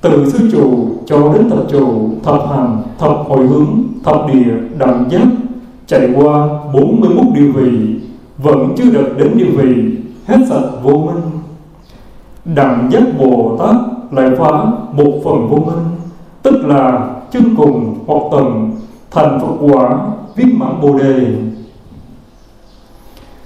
Từ 0.00 0.30
sư 0.30 0.48
trụ 0.52 0.88
cho 1.06 1.32
đến 1.32 1.50
thập 1.50 1.68
trụ 1.70 2.10
thập 2.22 2.48
hành, 2.50 2.82
thập 2.98 3.16
hồi 3.28 3.46
hướng, 3.46 3.82
thập 4.04 4.26
địa, 4.32 4.54
đẳng 4.78 5.04
giác, 5.10 5.26
chạy 5.86 6.08
qua 6.16 6.48
41 6.74 7.24
điều 7.34 7.52
vị, 7.52 8.00
vẫn 8.38 8.74
chưa 8.76 8.90
được 8.90 9.14
đến 9.18 9.32
điều 9.34 9.48
vị, 9.56 9.96
hết 10.26 10.38
sạch 10.48 10.68
vô 10.82 10.92
minh. 10.92 11.22
Đẳng 12.44 12.88
giác 12.92 13.02
bồ 13.18 13.56
tát 13.58 13.76
lại 14.10 14.30
phá 14.38 14.64
một 14.92 15.12
phần 15.24 15.48
vô 15.48 15.56
minh, 15.56 15.84
tức 16.42 16.64
là 16.64 17.14
chân 17.30 17.54
cùng 17.56 17.98
hoặc 18.06 18.22
tầng 18.32 18.70
thành 19.14 19.40
phật 19.40 19.66
quả 19.72 20.06
viên 20.36 20.58
mãn 20.58 20.80
bồ 20.80 20.98
đề. 20.98 21.36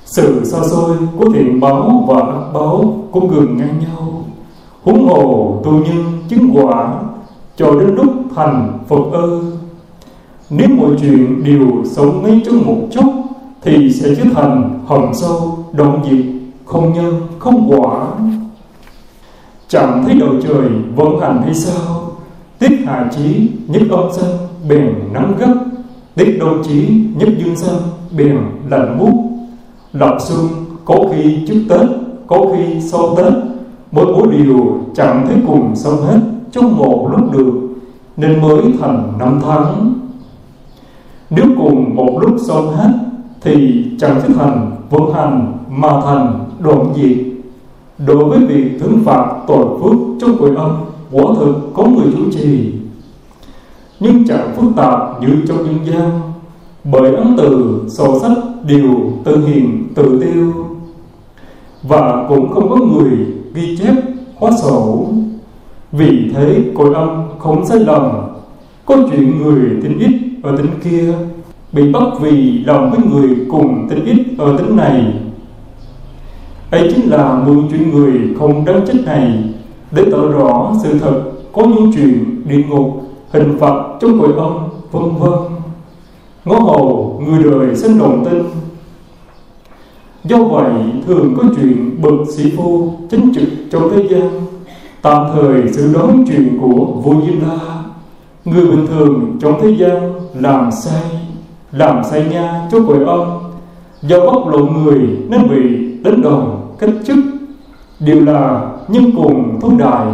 Sự 0.05 0.45
xa 0.45 0.59
xôi 0.71 0.97
của 1.17 1.31
thiện 1.33 1.61
báo 1.61 2.05
và 2.09 2.21
ác 2.21 2.53
báo 2.55 3.05
cũng 3.13 3.29
gần 3.29 3.57
ngang 3.57 3.79
nhau. 3.79 4.25
Huống 4.83 5.09
hồ 5.09 5.61
tu 5.65 5.73
nhân 5.73 6.05
chứng 6.29 6.51
quả 6.55 6.95
cho 7.57 7.75
đến 7.81 7.95
lúc 7.95 8.13
thành 8.35 8.79
phật 8.89 9.13
ơ. 9.13 9.41
Nếu 10.51 10.69
mọi 10.69 10.91
chuyện 11.01 11.45
đều 11.45 11.85
sống 11.85 12.23
ngay 12.23 12.41
trong 12.47 12.67
một 12.67 12.89
chút 12.91 13.13
thì 13.63 13.93
sẽ 13.93 14.15
trở 14.15 14.25
thành 14.35 14.81
hầm 14.87 15.15
sâu 15.15 15.59
động 15.73 16.03
diệt, 16.11 16.27
không 16.65 16.93
nhân, 16.93 17.15
không 17.39 17.71
quả. 17.71 18.07
Chẳng 19.69 20.05
thấy 20.07 20.15
đầu 20.21 20.31
trời 20.43 20.69
vận 20.97 21.21
hành 21.21 21.43
hay 21.43 21.55
sao, 21.55 22.13
tiết 22.59 22.79
hạ 22.87 23.11
chí 23.17 23.51
nhất 23.67 23.83
âm 23.91 24.13
sinh 24.13 24.48
bèn 24.69 24.95
nắng 25.13 25.35
gấp 25.39 25.55
tiết 26.15 26.39
đô 26.41 26.63
chí 26.63 26.89
nhất 27.19 27.29
dương 27.39 27.57
sơn 27.57 27.77
bèn 28.17 28.39
lạnh 28.71 28.97
bút 28.99 29.29
lập 29.93 30.17
xuân 30.21 30.47
có 30.85 30.97
khi 31.13 31.39
trước 31.49 31.61
tết, 31.69 31.89
có 32.27 32.47
khi 32.53 32.81
sau 32.81 33.17
tết. 33.17 33.33
Mỗi 33.93 34.07
mỗi 34.07 34.29
điều 34.37 34.81
chẳng 34.95 35.27
thấy 35.29 35.37
cùng 35.47 35.77
xong 35.77 36.03
hết 36.03 36.19
trong 36.53 36.77
một 36.77 37.09
lúc 37.17 37.33
được, 37.33 37.53
nên 38.17 38.43
mới 38.43 38.63
thành 38.81 39.13
năm 39.19 39.41
tháng. 39.43 39.95
Nếu 41.31 41.45
cùng 41.59 41.97
một 41.97 42.19
lúc 42.21 42.37
xong 42.47 42.77
hết, 42.77 42.91
thì 43.41 43.85
chẳng 43.99 44.21
thể 44.23 44.35
thành 44.35 44.71
vận 44.91 45.15
hành 45.15 45.59
mà 45.71 46.01
thành 46.05 46.45
đoạn 46.61 46.93
diệt. 46.97 47.19
Đối 48.07 48.25
với 48.25 48.39
việc 48.39 48.79
thưởng 48.81 48.99
phạt 49.05 49.27
tội 49.47 49.67
phước 49.83 49.99
trong 50.21 50.37
quỷ 50.41 50.51
âm, 50.57 50.71
quả 51.13 51.25
thực 51.39 51.55
có 51.75 51.85
người 51.85 52.13
chủ 52.17 52.31
trì 52.33 52.73
nhưng 54.01 54.27
chẳng 54.29 54.55
phức 54.57 54.77
tạp 54.77 55.23
như 55.23 55.29
trong 55.49 55.65
nhân 55.65 55.79
gian. 55.87 56.11
Bởi 56.85 57.15
ấn 57.15 57.35
từ 57.39 57.81
sổ 57.89 58.19
sách 58.21 58.39
đều 58.67 59.13
tự 59.25 59.47
hiện 59.47 59.89
tự 59.95 60.21
tiêu. 60.21 60.53
Và 61.83 62.27
cũng 62.29 62.53
không 62.53 62.69
có 62.71 62.77
người 62.77 63.11
ghi 63.55 63.77
chép, 63.77 63.95
hóa 64.37 64.51
sổ. 64.63 65.07
Vì 65.93 66.31
thế 66.35 66.65
cội 66.75 66.95
âm 66.95 67.09
không 67.39 67.67
sai 67.67 67.79
lầm. 67.79 68.11
Có 68.87 68.97
chuyện 69.11 69.43
người 69.43 69.71
tính 69.83 69.99
ít 69.99 70.13
ở 70.43 70.57
tính 70.57 70.71
kia, 70.85 71.15
bị 71.73 71.93
bắt 71.93 72.03
vì 72.21 72.65
lòng 72.65 72.91
với 72.91 73.01
người 73.13 73.37
cùng 73.51 73.89
tính 73.91 74.05
ít 74.05 74.25
ở 74.39 74.57
tính 74.59 74.77
này. 74.77 75.13
Ấy 76.71 76.93
chính 76.95 77.11
là 77.11 77.43
mượn 77.47 77.69
chuyện 77.71 77.91
người 77.91 78.13
không 78.39 78.65
đáng 78.65 78.87
trách 78.87 79.05
này, 79.05 79.45
để 79.91 80.05
tỏ 80.13 80.29
rõ 80.29 80.73
sự 80.83 80.99
thật 80.99 81.23
có 81.53 81.65
những 81.65 81.93
chuyện 81.95 82.43
địa 82.49 82.63
ngục 82.69 83.08
hình 83.31 83.57
phạt 83.61 83.83
trong 84.01 84.19
hội 84.19 84.33
âm, 84.37 84.55
vân 84.93 85.17
vân. 85.19 85.39
Ngó 86.45 86.59
hồ 86.59 87.21
người 87.27 87.43
đời 87.45 87.77
sinh 87.77 87.99
đồng 87.99 88.25
tin 88.25 88.43
do 90.25 90.45
vậy 90.45 90.73
thường 91.07 91.35
có 91.37 91.43
chuyện 91.57 92.03
bậc 92.03 92.29
sĩ 92.37 92.53
phu 92.57 92.93
chính 93.11 93.33
trực 93.35 93.49
trong 93.71 93.91
thế 93.91 94.09
gian. 94.11 94.31
Tạm 95.03 95.27
thời 95.35 95.73
sự 95.73 95.93
đón 95.95 96.25
chuyện 96.29 96.59
của 96.61 96.85
vua 96.85 97.15
diêm 97.27 97.41
la 97.41 97.59
người 98.45 98.67
bình 98.67 98.87
thường 98.87 99.37
trong 99.41 99.61
thế 99.63 99.69
gian 99.79 100.13
làm 100.35 100.71
sai 100.73 101.03
làm 101.73 102.05
sai 102.05 102.25
nha 102.31 102.69
cho 102.73 102.79
cõi 102.89 103.05
âm. 103.07 103.21
Do 104.03 104.21
bóc 104.21 104.49
lộ 104.49 104.59
người 104.59 104.99
nên 105.29 105.49
bị 105.51 105.93
đánh 106.03 106.23
đòn 106.23 106.61
cách 106.79 106.91
chức. 107.07 107.17
Đều 108.01 108.25
là 108.25 108.71
nhân 108.89 109.11
cùng 109.17 109.61
thấu 109.61 109.71
đại 109.79 110.07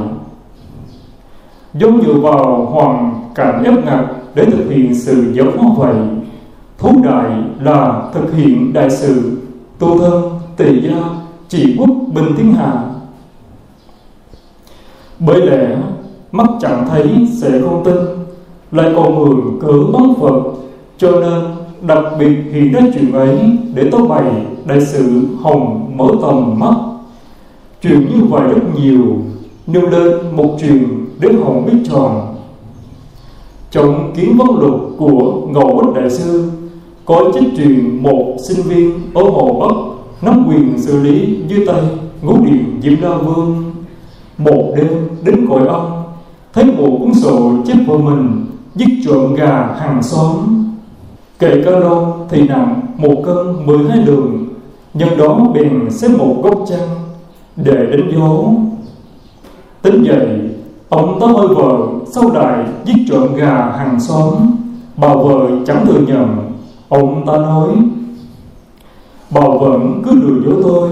giống 1.74 2.02
dựa 2.02 2.14
vào 2.14 2.68
hoàn 2.70 3.20
cảnh 3.34 3.64
ép 3.64 3.84
ngặt 3.84 4.04
để 4.34 4.44
thực 4.44 4.70
hiện 4.70 4.94
sự 4.94 5.32
giáo 5.34 5.46
hóa 5.58 5.68
vậy. 5.76 5.96
Thấu 6.78 6.92
đại 7.04 7.30
là 7.60 8.02
thực 8.14 8.34
hiện 8.34 8.72
đại 8.72 8.90
sự. 8.90 9.38
Tu 9.78 9.98
thân 9.98 10.22
tỳ 10.56 10.80
gia 10.80 10.96
trị 11.48 11.76
quốc 11.78 11.90
bình 12.14 12.34
thiên 12.36 12.54
hạ. 12.54 12.84
Bởi 15.18 15.46
lẽ, 15.46 15.76
mắt 16.32 16.46
chẳng 16.60 16.86
thấy 16.88 17.28
sẽ 17.40 17.60
không 17.60 17.84
tin, 17.84 17.96
lại 18.72 18.92
còn 18.96 19.14
mượn 19.14 19.60
cớ 19.60 19.72
bóng 19.92 20.14
phật, 20.20 20.42
cho 20.98 21.10
nên 21.10 21.40
đặc 21.86 22.04
biệt 22.18 22.36
hiện 22.52 22.72
ra 22.72 22.80
chuyện 22.94 23.12
ấy 23.12 23.38
để 23.74 23.90
tố 23.90 24.06
bày 24.06 24.24
đại 24.66 24.80
sự 24.80 25.26
hồng 25.42 25.92
mở 25.96 26.06
tầm 26.22 26.58
mắt. 26.58 26.74
Chuyện 27.82 28.00
như 28.00 28.24
vậy 28.24 28.48
rất 28.48 28.80
nhiều, 28.80 29.16
nêu 29.66 29.86
lên 29.86 30.36
một 30.36 30.56
chuyện 30.60 31.03
đến 31.24 31.36
hồn 31.42 31.66
biết 31.66 31.78
tròn. 31.84 32.34
Trong 33.70 34.12
kiến 34.16 34.36
vấn 34.36 34.58
luật 34.58 34.80
của 34.98 35.42
ngẫu 35.48 35.76
bất 35.76 36.00
đại 36.00 36.10
sư, 36.10 36.50
có 37.04 37.32
trích 37.34 37.48
truyền 37.56 38.02
một 38.02 38.36
sinh 38.48 38.62
viên 38.62 39.00
ở 39.14 39.22
hồ 39.22 39.60
bắc 39.60 39.76
nắm 40.26 40.46
quyền 40.48 40.78
xử 40.78 41.02
lý 41.02 41.38
dưới 41.48 41.66
tay 41.66 41.82
ngũ 42.22 42.36
điện 42.44 42.80
diệm 42.82 43.00
la 43.00 43.16
vương. 43.16 43.72
Một 44.38 44.72
đêm 44.76 45.08
đến 45.24 45.46
cõi 45.48 45.66
ông 45.66 46.02
thấy 46.52 46.64
một 46.64 46.96
cuốn 47.00 47.14
sổ 47.14 47.52
chép 47.66 47.76
vợ 47.86 47.98
mình 47.98 48.46
giết 48.74 48.88
trộm 49.04 49.34
gà 49.34 49.76
hàng 49.80 50.02
xóm. 50.02 50.36
Kệ 51.38 51.62
ca 51.64 51.70
lon 51.70 52.12
thì 52.30 52.48
nặng 52.48 52.80
một 52.96 53.22
cân 53.24 53.66
mười 53.66 53.78
hai 53.88 53.98
đường 53.98 54.46
nhân 54.94 55.08
đó 55.18 55.38
bèn 55.54 55.90
xếp 55.90 56.08
một 56.18 56.36
gốc 56.42 56.64
chăn 56.68 56.88
để 57.56 57.86
đánh 57.90 58.10
dấu 58.16 58.54
tính 59.82 60.02
dậy 60.02 60.28
ông 60.94 61.20
tóm 61.20 61.34
hơi 61.34 61.48
vợ, 61.48 61.78
sau 62.06 62.30
đại 62.30 62.64
giết 62.84 63.04
trộm 63.08 63.34
gà 63.34 63.72
hàng 63.78 64.00
xóm. 64.00 64.34
Bà 64.96 65.14
vợ 65.14 65.48
chẳng 65.66 65.86
thừa 65.86 66.00
nhận. 66.06 66.36
Ông 66.88 67.26
ta 67.26 67.32
nói, 67.36 67.68
bà 69.30 69.40
vẫn 69.40 70.02
cứ 70.04 70.10
lừa 70.12 70.50
dối 70.50 70.62
tôi. 70.62 70.88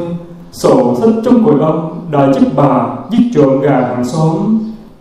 Sổ 0.52 0.94
sách 0.94 1.14
trong 1.24 1.44
cội 1.44 1.60
ông 1.60 2.00
đã 2.10 2.32
giúp 2.32 2.48
bà 2.56 2.86
giết 3.10 3.30
trộm 3.34 3.60
gà 3.60 3.80
hàng 3.80 4.04
xóm. 4.04 4.58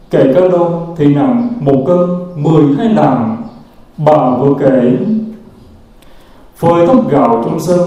Kể 0.09 0.33
cá 0.35 0.41
lô 0.41 0.69
thì 0.97 1.15
nặng 1.15 1.47
một 1.59 1.83
cân 1.87 1.99
mười 2.35 2.63
hai 2.77 2.89
lạng. 2.89 3.37
Bà 3.97 4.29
vừa 4.29 4.53
kể, 4.59 4.97
phơi 6.57 6.87
tóc 6.87 7.09
gạo 7.11 7.41
trong 7.45 7.59
sân, 7.59 7.79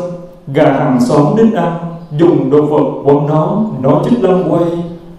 gà 0.46 0.72
hàng 0.72 1.00
xóm 1.00 1.26
đến 1.36 1.52
ăn, 1.54 1.72
dùng 2.18 2.50
đồ 2.50 2.62
vật 2.62 3.02
quăng 3.04 3.26
nó 3.26 3.62
nó 3.82 4.02
chết 4.04 4.16
lăn 4.20 4.44
quay, 4.52 4.64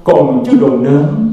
còn 0.03 0.43
chưa 0.45 0.57
đồ 0.57 0.69
nến 0.69 1.24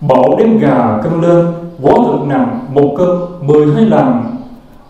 bảo 0.00 0.36
đem 0.38 0.58
gà 0.58 1.00
cân 1.02 1.20
lên 1.20 1.46
võ 1.82 1.92
lực 1.92 2.26
nặng 2.26 2.58
một 2.74 2.94
cân 2.98 3.08
mười 3.42 3.74
hai 3.74 3.84
lạng. 3.84 4.36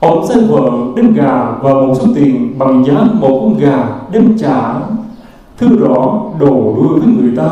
Ông 0.01 0.26
sai 0.26 0.40
vợ, 0.40 0.70
đem 0.97 1.12
gà 1.12 1.52
và 1.62 1.74
một 1.74 1.94
số 1.94 2.06
tiền 2.14 2.59
bằng 2.59 2.85
giá 2.85 2.94
một 3.20 3.40
con 3.43 3.59
gà 3.59 3.89
đem 4.12 4.39
trả. 4.39 4.74
Thư 5.59 5.68
rõ 5.78 6.20
đồ 6.39 6.76
đuôi 6.76 7.01
với 7.01 7.14
người 7.14 7.32
ta, 7.36 7.51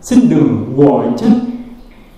xin 0.00 0.18
đừng 0.30 0.74
gọi 0.76 1.04
trách. 1.16 1.32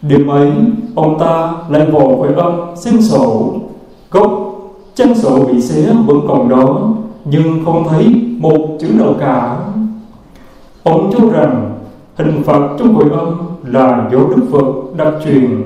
Đêm 0.03 0.29
ấy, 0.29 0.53
ông 0.95 1.19
ta 1.19 1.53
lại 1.69 1.87
vò 1.87 2.01
với 2.01 2.35
âm 2.35 2.53
xem 2.77 3.01
sổ. 3.01 3.55
Cốc, 4.11 4.33
chân 4.95 5.15
sổ 5.15 5.45
bị 5.53 5.61
xé 5.61 5.93
vẫn 6.07 6.21
còn 6.29 6.49
đó, 6.49 6.91
nhưng 7.25 7.65
không 7.65 7.89
thấy 7.89 8.23
một 8.39 8.69
chữ 8.81 8.89
nào 8.95 9.15
cả. 9.21 9.57
Ông 10.83 11.11
cho 11.13 11.19
rằng 11.33 11.78
hình 12.19 12.43
phạt 12.43 12.61
trong 12.78 12.95
hội 12.95 13.11
âm 13.11 13.35
là 13.65 14.09
do 14.12 14.19
đức 14.19 14.43
phật 14.53 14.97
đặc 14.97 15.15
truyền. 15.24 15.62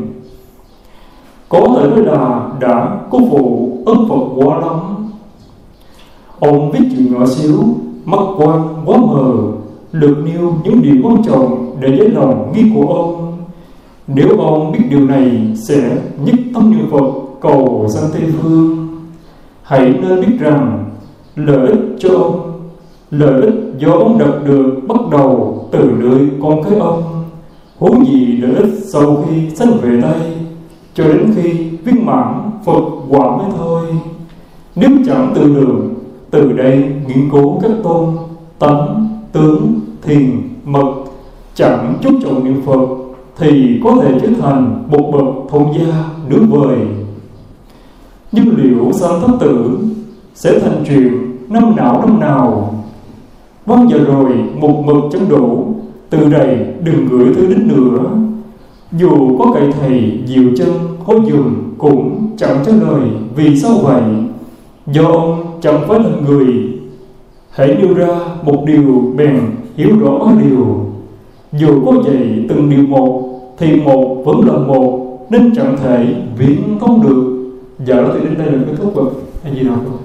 Có 1.48 1.60
thể 1.60 1.90
nói 1.90 2.02
là 2.02 2.50
đã 2.60 2.98
có 3.10 3.18
phụ 3.30 3.78
ân 3.86 3.96
phật 4.08 4.24
quá 4.36 4.58
lắm. 4.58 4.78
Ông 6.38 6.70
viết 6.70 6.84
chuyện 6.90 7.14
nhỏ 7.14 7.26
xíu, 7.26 7.58
mắt 8.04 8.20
quan 8.36 8.62
quá 8.86 8.96
mờ 8.96 9.32
được 9.92 10.16
nêu 10.24 10.54
những 10.64 10.82
điều 10.82 10.94
quan 11.02 11.22
trọng 11.24 11.76
để 11.80 11.88
lấy 11.88 12.08
lòng 12.08 12.52
nghi 12.54 12.64
của 12.74 12.94
ông. 12.94 13.38
Nếu 14.06 14.38
ông 14.38 14.72
biết 14.72 14.84
điều 14.90 15.00
này 15.00 15.56
sẽ 15.56 15.96
nhất 16.24 16.34
tâm 16.54 16.70
niệm 16.70 16.86
phật 16.90 17.10
cầu 17.40 17.86
sanh 17.88 18.10
tây 18.12 18.22
phương. 18.40 18.88
Hãy 19.62 19.80
nên 19.80 20.20
biết 20.20 20.36
rằng 20.40 20.84
lợi 21.36 21.68
ích 21.68 21.80
cho 21.98 22.08
ông, 22.08 22.52
lợi 23.10 23.42
ích 23.42 23.54
do 23.78 23.92
ông 23.92 24.18
đạt 24.18 24.34
được 24.46 24.80
bắt 24.88 24.98
đầu 25.10 25.61
từ 25.72 25.90
nơi 25.98 26.28
con 26.42 26.62
cái 26.62 26.78
ông. 26.78 27.02
Huống 27.78 28.06
gì 28.06 28.36
lợi 28.36 28.54
ích 28.54 28.70
sau 28.92 29.24
khi 29.26 29.50
sanh 29.50 29.78
về 29.82 30.00
đây, 30.00 30.20
cho 30.94 31.04
đến 31.04 31.34
khi 31.36 31.52
viên 31.84 32.06
mãn 32.06 32.50
phật 32.64 32.82
quả 33.08 33.36
mới 33.36 33.46
thôi. 33.58 33.86
Nếu 34.76 34.90
chẳng 35.06 35.32
tự 35.34 35.54
đường 35.54 35.94
từ 36.30 36.52
đây 36.52 36.76
nghiên 37.06 37.30
cứu 37.30 37.60
các 37.62 37.70
tôn, 37.82 38.16
tánh, 38.58 39.08
tướng, 39.32 39.80
thiền, 40.02 40.42
mật, 40.64 40.92
chẳng 41.54 41.94
chút 42.02 42.14
trọng 42.22 42.44
niệm 42.44 42.62
phật, 42.66 42.86
thì 43.38 43.80
có 43.84 43.96
thể 44.02 44.18
trở 44.22 44.28
thành 44.40 44.84
một 44.88 45.10
bậc 45.12 45.50
thông 45.50 45.74
gia 45.78 46.04
nước 46.28 46.46
vời. 46.50 46.78
Nhưng 48.32 48.56
liệu 48.56 48.92
sanh 48.92 49.20
thất 49.20 49.32
tử 49.40 49.78
sẽ 50.34 50.58
thành 50.58 50.84
chuyện 50.88 51.36
năm 51.48 51.76
nào 51.76 52.04
năm 52.06 52.20
nào? 52.20 52.74
Bao 53.66 53.86
giờ 53.90 53.98
rồi 53.98 54.32
một 54.60 54.82
mực 54.86 55.05
chẳng 55.12 55.28
đủ, 55.28 55.74
từ 56.10 56.28
đây 56.28 56.66
đừng 56.84 57.06
gửi 57.10 57.34
thứ 57.34 57.47
đến 57.47 57.68
nữa. 57.68 58.10
Dù 58.93 59.39
có 59.39 59.52
cậy 59.55 59.72
thầy 59.80 60.20
diệu 60.26 60.44
chân 60.56 60.68
hối 61.05 61.20
dùm 61.30 61.55
cũng 61.78 62.28
chẳng 62.36 62.59
trả 62.66 62.72
lời 62.72 63.01
vì 63.36 63.56
sao 63.56 63.78
vậy? 63.82 64.02
Do 64.86 65.02
ông 65.02 65.59
chẳng 65.60 65.80
phải 65.89 65.98
là 65.98 66.10
người. 66.26 66.47
Hãy 67.51 67.76
nêu 67.78 67.94
ra 67.94 68.09
một 68.43 68.62
điều 68.66 69.12
bèn 69.16 69.40
hiểu 69.76 69.98
rõ 70.01 70.32
điều. 70.44 70.86
Dù 71.52 71.84
có 71.86 71.93
dạy 72.06 72.44
từng 72.48 72.70
điều 72.70 72.86
một, 72.86 73.40
thì 73.59 73.80
một 73.80 74.22
vẫn 74.24 74.40
là 74.47 74.59
một, 74.59 75.18
nên 75.30 75.55
chẳng 75.55 75.76
thể 75.82 76.14
viễn 76.39 76.78
không 76.80 77.02
được. 77.02 77.48
Giờ 77.86 78.02
đó 78.02 78.09
thì 78.14 78.24
đến 78.24 78.39
đây 78.39 78.52
là 78.52 78.59
kết 78.66 78.72
thúc 78.82 78.97
rồi 78.97 79.06
hay 79.44 79.55
gì 79.55 79.62
nào 79.62 79.76
không 79.76 79.98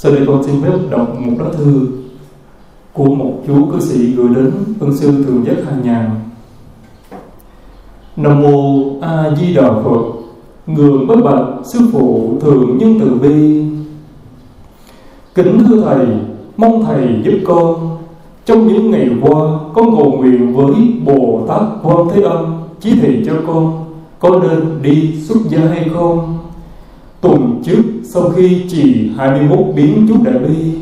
sau 0.00 0.12
đây 0.12 0.22
con 0.26 0.42
xin 0.42 0.62
phép 0.62 0.72
đọc 0.90 1.20
một 1.20 1.32
lá 1.38 1.44
thư 1.58 1.88
của 2.92 3.14
một 3.14 3.32
chú 3.46 3.66
cư 3.72 3.80
sĩ 3.80 4.12
gửi 4.12 4.28
đến 4.34 4.52
ân 4.80 4.96
sư 4.96 5.24
thường 5.26 5.44
giác 5.46 5.56
hàng 5.66 5.82
nhàn 5.82 6.10
nam 8.16 8.42
mô 8.42 8.82
a 9.00 9.30
di 9.36 9.54
đà 9.54 9.72
phật 9.72 10.18
người 10.66 11.06
bất 11.06 11.16
bạch 11.24 11.44
sư 11.64 11.78
phụ 11.92 12.38
thường 12.40 12.78
nhân 12.78 13.00
từ 13.00 13.14
bi. 13.14 13.62
Kính 15.34 15.64
thưa 15.68 15.82
thầy, 15.84 16.06
mong 16.56 16.84
thầy 16.84 17.22
giúp 17.24 17.38
con. 17.44 17.96
Trong 18.44 18.68
những 18.68 18.90
ngày 18.90 19.10
qua, 19.22 19.58
con 19.74 19.96
cầu 19.96 20.12
nguyện 20.12 20.56
với 20.56 20.74
bồ 21.04 21.44
tát 21.48 21.62
quan 21.82 22.08
thế 22.14 22.22
âm 22.22 22.60
chỉ 22.80 23.00
thị 23.00 23.22
cho 23.26 23.32
con, 23.46 23.84
có 24.18 24.40
nên 24.42 24.82
đi 24.82 25.20
xuất 25.20 25.38
gia 25.48 25.60
hay 25.60 25.88
không? 25.94 26.38
Tuần 27.20 27.62
trước, 27.64 27.82
sau 28.04 28.30
khi 28.36 28.62
trì 28.68 29.10
21 29.16 29.58
biến 29.76 30.06
chú 30.08 30.14
đại 30.24 30.38
bi 30.38 30.72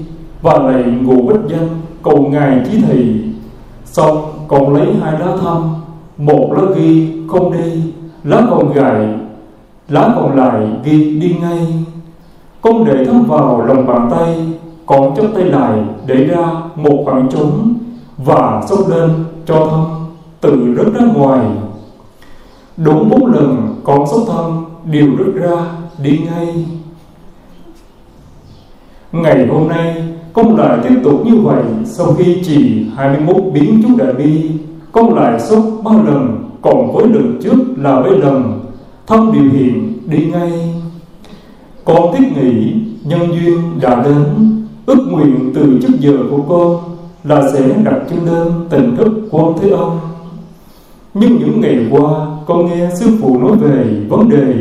và 0.42 0.58
lạy 0.58 0.84
ngủ 0.84 1.22
bích 1.22 1.40
danh 1.48 1.68
cầu 2.06 2.26
ngài 2.30 2.60
chí 2.70 2.80
thị 2.80 3.22
xong 3.84 4.32
còn 4.48 4.74
lấy 4.74 4.94
hai 5.02 5.12
lá 5.12 5.36
thăm, 5.42 5.74
một 6.16 6.52
lá 6.52 6.62
ghi 6.76 7.12
không 7.28 7.52
đi, 7.52 7.82
lá 8.24 8.42
còn 8.50 8.72
gậy 8.72 9.06
lá 9.88 10.12
còn 10.16 10.36
lại 10.36 10.68
ghi 10.84 11.20
đi 11.20 11.36
ngay. 11.40 11.84
Con 12.60 12.84
để 12.84 13.04
thăm 13.04 13.24
vào 13.24 13.66
lòng 13.66 13.86
bàn 13.86 14.08
tay 14.10 14.46
còn 14.86 15.16
chắp 15.16 15.24
tay 15.34 15.44
lại 15.44 15.78
để 16.06 16.24
ra 16.24 16.46
một 16.76 17.02
khoảng 17.04 17.28
trống 17.28 17.74
và 18.16 18.62
xốc 18.68 18.88
lên 18.88 19.10
cho 19.46 19.66
thăm 19.70 19.84
từ 20.40 20.74
rớt 20.76 20.94
ra 20.94 21.06
ngoài. 21.14 21.40
Đúng 22.76 23.10
bốn 23.10 23.26
lần 23.26 23.74
con 23.84 24.06
xốc 24.06 24.22
thăm 24.28 24.64
đều 24.84 25.08
rớt 25.18 25.34
ra 25.34 25.56
đi 25.98 26.18
ngay. 26.18 26.66
Ngày 29.12 29.46
hôm 29.46 29.68
nay 29.68 30.15
công 30.36 30.56
lại 30.56 30.78
tiếp 30.82 30.94
tục 31.04 31.26
như 31.26 31.36
vậy, 31.36 31.62
sau 31.84 32.14
khi 32.18 32.42
chỉ 32.44 32.86
21 32.96 33.36
biến 33.54 33.82
chú 33.82 33.96
đại 33.96 34.12
bi, 34.12 34.50
công 34.92 35.14
lại 35.14 35.40
sốc 35.40 35.64
ba 35.84 35.92
lần 35.92 36.48
còn 36.62 36.92
với 36.92 37.08
lần 37.08 37.38
trước 37.42 37.58
là 37.76 38.00
bảy 38.00 38.10
lần. 38.10 38.60
Thông 39.06 39.32
điều 39.32 39.50
hiện 39.52 39.98
đi 40.06 40.26
ngay. 40.26 40.74
Con 41.84 42.16
thiết 42.16 42.24
nghĩ 42.34 42.72
nhân 43.04 43.20
duyên 43.32 43.58
đã 43.80 44.02
đến. 44.04 44.24
Ước 44.86 45.06
nguyện 45.10 45.52
từ 45.54 45.78
trước 45.82 45.92
giờ 46.00 46.16
của 46.30 46.42
con 46.48 46.96
là 47.24 47.52
sẽ 47.52 47.60
đặt 47.84 48.00
chân 48.10 48.18
lên 48.26 48.52
tình 48.70 48.96
thức 48.96 49.12
quan 49.30 49.52
thế 49.60 49.70
âm. 49.70 49.90
Nhưng 51.14 51.36
những 51.38 51.60
ngày 51.60 51.86
qua, 51.90 52.26
con 52.46 52.66
nghe 52.66 52.88
sư 53.00 53.06
phụ 53.20 53.38
nói 53.38 53.56
về 53.56 53.84
vấn 54.08 54.28
đề 54.28 54.54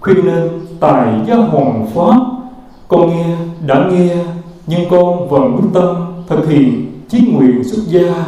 khuyên 0.00 0.24
nên 0.24 0.48
tài 0.80 1.20
gia 1.26 1.36
hoàng 1.36 1.86
pháp. 1.94 2.20
Con 2.88 3.08
nghe, 3.08 3.36
đã 3.66 3.88
nghe 3.92 4.16
nhưng 4.70 4.90
con 4.90 5.28
vẫn 5.28 5.56
quyết 5.56 5.68
tâm 5.74 5.96
thực 6.26 6.48
hiện 6.48 6.92
chí 7.08 7.20
nguyện 7.20 7.64
xuất 7.64 7.82
gia. 7.86 8.24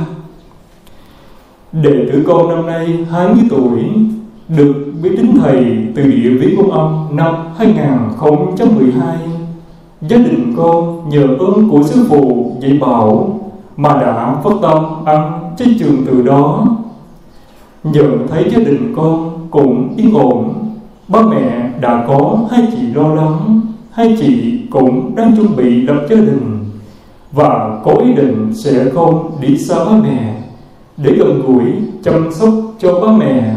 Đệ 1.73 2.09
tử 2.13 2.25
con 2.27 2.49
năm 2.49 2.67
nay 2.67 3.07
20 3.11 3.45
tuổi, 3.51 3.81
được 4.49 4.93
biết 5.03 5.11
đến 5.17 5.37
thầy 5.41 5.77
từ 5.95 6.03
địa 6.03 6.31
vị 6.31 6.55
công 6.57 6.71
âm 6.71 7.17
năm 7.17 7.35
2012 7.57 9.17
gia 10.09 10.17
đình 10.17 10.55
con 10.57 11.09
nhờ 11.09 11.27
ơn 11.27 11.69
của 11.71 11.83
sư 11.83 12.07
phụ 12.09 12.53
dạy 12.61 12.79
bảo 12.81 13.41
mà 13.77 13.89
đã 13.89 14.37
phát 14.45 14.53
tâm 14.63 15.05
ăn 15.05 15.55
trên 15.59 15.79
trường 15.79 16.07
từ 16.07 16.23
đó. 16.23 16.67
Nhận 17.85 18.27
thấy 18.29 18.51
gia 18.51 18.59
đình 18.59 18.93
con 18.97 19.31
cũng 19.51 19.95
yên 19.97 20.15
ổn, 20.15 20.55
ba 21.09 21.23
mẹ 21.23 21.71
đã 21.81 22.05
có 22.09 22.39
hai 22.51 22.67
chị 22.73 22.87
lo 22.95 23.15
lắng, 23.15 23.61
hai 23.93 24.17
chị 24.21 24.52
cũng 24.73 25.15
đang 25.15 25.37
chuẩn 25.37 25.57
bị 25.57 25.81
lập 25.81 26.07
gia 26.11 26.17
đình. 26.17 26.59
Và 27.33 27.81
có 27.85 27.93
ý 28.05 28.13
định 28.13 28.51
sẽ 28.55 28.91
không 28.95 29.31
đi 29.41 29.59
xa 29.59 29.85
ba 29.85 29.93
mẹ, 30.03 30.43
để 30.97 31.13
gần 31.13 31.43
gũi 31.47 31.65
chăm 32.05 32.33
sóc 32.33 32.55
cho 32.79 33.01
ba 33.01 33.13
mẹ. 33.13 33.57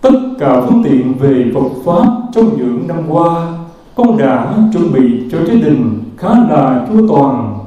Tất 0.00 0.14
cả 0.38 0.60
phương 0.60 0.82
tiện 0.84 1.14
về 1.14 1.44
Phật 1.54 1.68
pháp 1.84 2.06
trong 2.34 2.56
những 2.58 2.88
năm 2.88 2.98
qua 3.08 3.58
con 3.94 4.18
đã 4.18 4.54
chuẩn 4.72 4.92
bị 4.92 5.28
cho 5.32 5.38
gia 5.38 5.54
đình 5.54 6.00
khá 6.16 6.28
là 6.28 6.86
chu 6.88 7.08
toàn. 7.08 7.58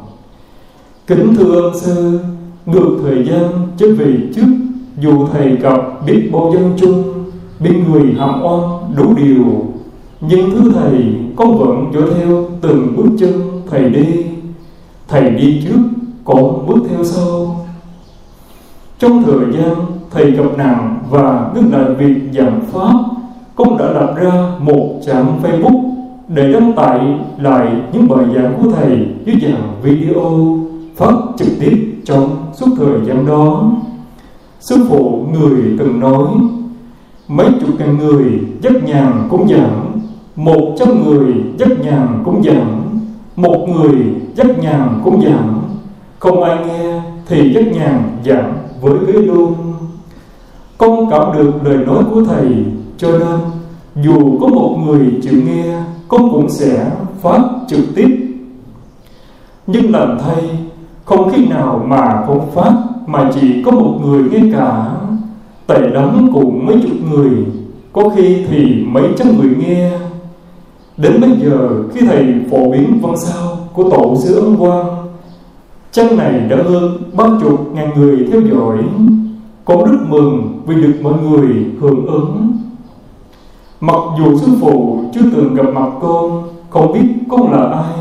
Kính 1.07 1.35
thưa 1.35 1.61
ông 1.61 1.80
sư, 1.80 2.19
ngược 2.65 2.97
thời 3.03 3.23
gian 3.23 3.68
trở 3.77 3.88
về 3.97 4.14
trước, 4.35 4.47
dù 4.99 5.27
thầy 5.34 5.56
gặp 5.56 6.06
biết 6.06 6.30
bao 6.34 6.51
dân 6.53 6.73
chung 6.77 7.03
bên 7.60 7.91
người 7.91 8.15
hàm 8.19 8.43
oan 8.43 8.61
đủ 8.95 9.14
điều, 9.18 9.45
nhưng 10.22 10.51
thứ 10.51 10.72
thầy 10.73 11.15
con 11.40 11.57
vẫn 11.57 11.91
dõi 11.94 12.03
theo 12.18 12.45
từng 12.61 12.94
bước 12.95 13.10
chân 13.20 13.61
thầy 13.70 13.90
đi. 13.90 14.26
Thầy 15.07 15.30
đi 15.30 15.61
trước 15.64 15.80
con 16.26 16.68
bước 16.68 16.80
theo 16.90 17.03
sau. 17.03 17.66
Trong 18.99 19.24
thời 19.24 19.40
gian 19.53 19.76
thầy 20.11 20.32
gặp 20.32 20.57
nạn 20.57 20.99
và 21.10 21.52
ngưng 21.56 21.74
lại 21.74 21.94
việc 21.98 22.16
giảng 22.34 22.61
pháp, 22.72 22.94
con 23.56 23.78
đã 23.78 23.86
lập 23.86 24.16
ra 24.22 24.52
một 24.60 24.99
trang 25.06 25.40
facebook 25.44 25.91
để 26.28 26.53
đăng 26.53 26.74
tải 26.74 26.99
lại 27.38 27.68
những 27.94 28.07
bài 28.07 28.26
giảng 28.36 28.53
của 28.64 28.72
thầy 28.72 29.07
dưới 29.26 29.36
dạng 29.41 29.82
video 29.82 30.57
phát 30.95 31.16
trực 31.38 31.48
tiếp 31.60 32.02
trong 32.06 32.30
suốt 32.53 32.68
thời 32.78 33.06
gian 33.07 33.26
đó. 33.26 33.72
Sư 34.60 34.86
phụ 34.90 35.26
người 35.34 35.76
từng 35.80 35.99
nói, 35.99 36.28
Mấy 37.28 37.48
chục 37.61 37.80
ngàn 37.80 37.98
người 37.98 38.40
dắt 38.61 38.74
nhàn 38.86 39.28
cũng 39.30 39.48
giảng 39.49 39.89
một 40.40 40.76
trăm 40.80 41.03
người 41.06 41.34
dắt 41.57 41.70
nhàn 41.82 42.22
cũng 42.26 42.44
giảm, 42.44 42.99
Một 43.36 43.68
người 43.70 43.95
dắt 44.36 44.48
nhàn 44.61 45.02
cũng 45.03 45.22
giảm. 45.22 45.61
Không 46.20 46.44
ai 46.44 46.57
nghe 46.68 47.02
thì 47.28 47.53
dắt 47.53 47.64
nhàn 47.74 48.18
giảm 48.26 48.52
với 48.82 48.94
ghế 49.07 49.14
luôn 49.14 49.53
Con 50.78 51.10
cảm 51.10 51.38
được 51.38 51.52
lời 51.64 51.78
nói 51.78 52.03
của 52.14 52.24
Thầy, 52.24 52.48
Cho 52.98 53.11
nên 53.11 53.40
dù 54.03 54.40
có 54.41 54.48
một 54.48 54.78
người 54.86 55.14
chịu 55.22 55.41
nghe, 55.45 55.84
Con 56.07 56.32
cũng 56.32 56.49
sẽ 56.49 56.91
phát 57.22 57.41
trực 57.68 57.95
tiếp. 57.95 58.18
Nhưng 59.68 59.91
làm 59.91 60.18
thay 60.20 60.49
Không 61.06 61.32
khi 61.32 61.45
nào 61.45 61.86
mà 61.88 62.24
không 62.28 62.52
phát, 62.52 62.74
Mà 63.07 63.32
chỉ 63.34 63.64
có 63.64 63.72
một 63.72 63.99
người 64.06 64.24
nghe 64.32 64.57
cả. 64.57 64.88
Tệ 65.68 65.80
lắm 65.80 66.30
cũng 66.34 66.66
mấy 66.66 66.76
chục 66.82 66.98
người, 67.11 67.32
Có 67.94 68.10
khi 68.10 68.45
thì 68.49 68.84
mấy 68.88 69.03
trăm 69.18 69.28
người 69.38 69.56
nghe. 69.60 69.91
Đến 70.99 71.21
bây 71.21 71.31
giờ, 71.43 71.84
khi 71.93 72.05
thầy 72.07 72.26
phổ 72.51 72.71
biến 72.71 72.99
văn 73.01 73.17
sao 73.17 73.57
Của 73.73 73.89
tổ 73.89 74.15
sư 74.15 74.35
ân 74.35 74.57
quang 74.57 75.07
Chân 75.91 76.17
này 76.17 76.39
đã 76.49 76.55
hơn 76.55 76.97
ba 77.13 77.26
chục 77.41 77.73
ngàn 77.73 77.89
người 77.95 78.27
theo 78.31 78.41
dõi. 78.41 78.77
Con 79.65 79.91
rất 79.91 79.97
mừng 80.09 80.61
vì 80.65 80.76
được 80.76 80.93
mọi 81.01 81.13
người 81.23 81.65
hưởng 81.80 82.05
ứng. 82.05 82.57
Mặc 83.81 83.99
dù 84.19 84.38
sư 84.38 84.51
phụ 84.61 85.03
chưa 85.13 85.21
từng 85.35 85.55
gặp 85.55 85.65
mặt 85.73 85.89
con, 86.01 86.43
Không 86.69 86.93
biết 86.93 87.05
con 87.30 87.51
là 87.51 87.63
ai. 87.63 87.95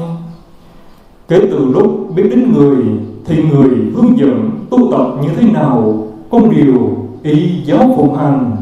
Kể 1.28 1.40
từ 1.50 1.64
lúc 1.64 2.10
biết 2.16 2.22
đến 2.30 2.52
người, 2.52 2.76
Thì 3.24 3.42
người 3.42 3.70
hướng 3.94 4.18
dẫn 4.18 4.50
tu 4.70 4.78
tập 4.92 5.06
như 5.22 5.28
thế 5.36 5.52
nào, 5.52 6.06
Con 6.30 6.50
đều 6.50 6.96
ý 7.22 7.62
giáo 7.64 7.94
phụng 7.96 8.14
hành, 8.14 8.56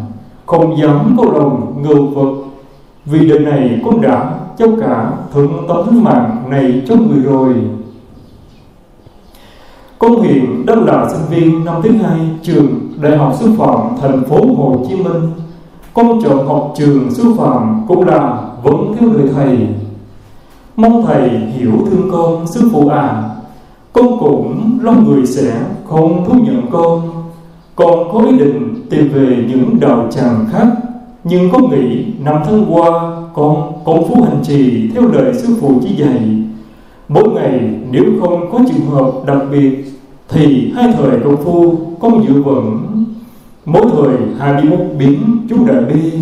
Không 0.46 0.78
dám 0.78 1.16
có 1.18 1.24
lòng 1.24 1.82
ngờ 1.82 1.94
vật 1.94 2.45
vì 3.06 3.28
đời 3.28 3.38
này 3.38 3.80
con 3.84 4.00
đã 4.00 4.34
cho 4.58 4.66
cả 4.80 5.12
thượng 5.34 5.64
tấm 5.68 6.04
mạng 6.04 6.44
này 6.50 6.82
cho 6.88 6.94
người 6.96 7.22
rồi. 7.24 7.54
Con 9.98 10.22
hiện 10.22 10.66
đang 10.66 10.84
là 10.84 11.08
sinh 11.08 11.20
viên 11.30 11.64
năm 11.64 11.82
thứ 11.82 11.90
hai, 11.90 12.18
trường 12.42 12.66
Đại 13.00 13.16
học 13.16 13.34
Sư 13.40 13.52
phạm 13.58 13.78
thành 14.02 14.24
phố 14.24 14.36
Hồ 14.36 14.84
Chí 14.88 14.96
Minh, 14.96 15.30
Con 15.94 16.20
chọn 16.22 16.46
học 16.46 16.74
trường 16.76 17.10
sư 17.10 17.34
phạm 17.38 17.84
cũng 17.88 18.06
là 18.06 18.42
vẫn 18.62 18.94
theo 18.98 19.08
lời 19.08 19.28
thầy. 19.34 19.58
Mong 20.76 21.06
thầy 21.06 21.28
hiểu 21.28 21.72
thương 21.90 22.08
con, 22.12 22.46
sư 22.46 22.68
phụ 22.72 22.88
à 22.88 23.30
Con 23.92 24.18
cũng 24.20 24.78
lo 24.82 24.92
người 24.92 25.26
sẽ 25.26 25.62
không 25.84 26.24
thú 26.24 26.34
nhận 26.34 26.62
con 26.70 27.02
Con 27.76 28.12
có 28.12 28.20
ý 28.20 28.38
định 28.38 28.86
tìm 28.90 29.08
về 29.08 29.44
những 29.48 29.80
đạo 29.80 30.08
tràng 30.10 30.46
khác. 30.52 30.66
Nhưng 31.28 31.50
có 31.50 31.58
nghĩ 31.58 32.04
năm 32.24 32.36
tháng 32.44 32.74
qua 32.74 33.12
Con 33.34 33.72
công 33.84 34.08
phu 34.08 34.22
hành 34.22 34.42
trì 34.42 34.88
theo 34.88 35.02
lời 35.02 35.34
sư 35.34 35.56
phụ 35.60 35.80
chỉ 35.82 35.94
dạy, 35.96 36.20
Mỗi 37.08 37.28
ngày 37.28 37.60
nếu 37.90 38.04
không 38.20 38.50
có 38.52 38.60
trường 38.68 38.86
hợp 38.86 39.12
đặc 39.26 39.38
biệt, 39.52 39.84
Thì 40.28 40.72
hai 40.74 40.92
thời 40.92 41.20
công 41.24 41.44
phu 41.44 41.78
con 42.00 42.26
giữ 42.26 42.42
vững 42.42 43.04
Mỗi 43.64 43.82
thời 43.92 44.16
21 44.38 44.78
biến 44.98 45.46
chú 45.48 45.56
đại 45.66 45.80
bi. 45.84 46.12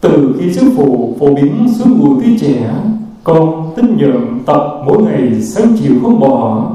Từ 0.00 0.36
khi 0.38 0.52
sư 0.52 0.70
phụ 0.76 1.16
phổ 1.20 1.34
biến 1.34 1.66
xuống 1.78 1.98
buổi 1.98 2.24
tí 2.24 2.38
trẻ, 2.38 2.74
con 3.24 3.70
tin 3.76 3.96
nhận 3.96 4.40
tập 4.46 4.82
mỗi 4.86 5.02
ngày 5.02 5.42
sáng 5.42 5.76
chiều 5.80 5.94
không 6.02 6.20
bỏ. 6.20 6.70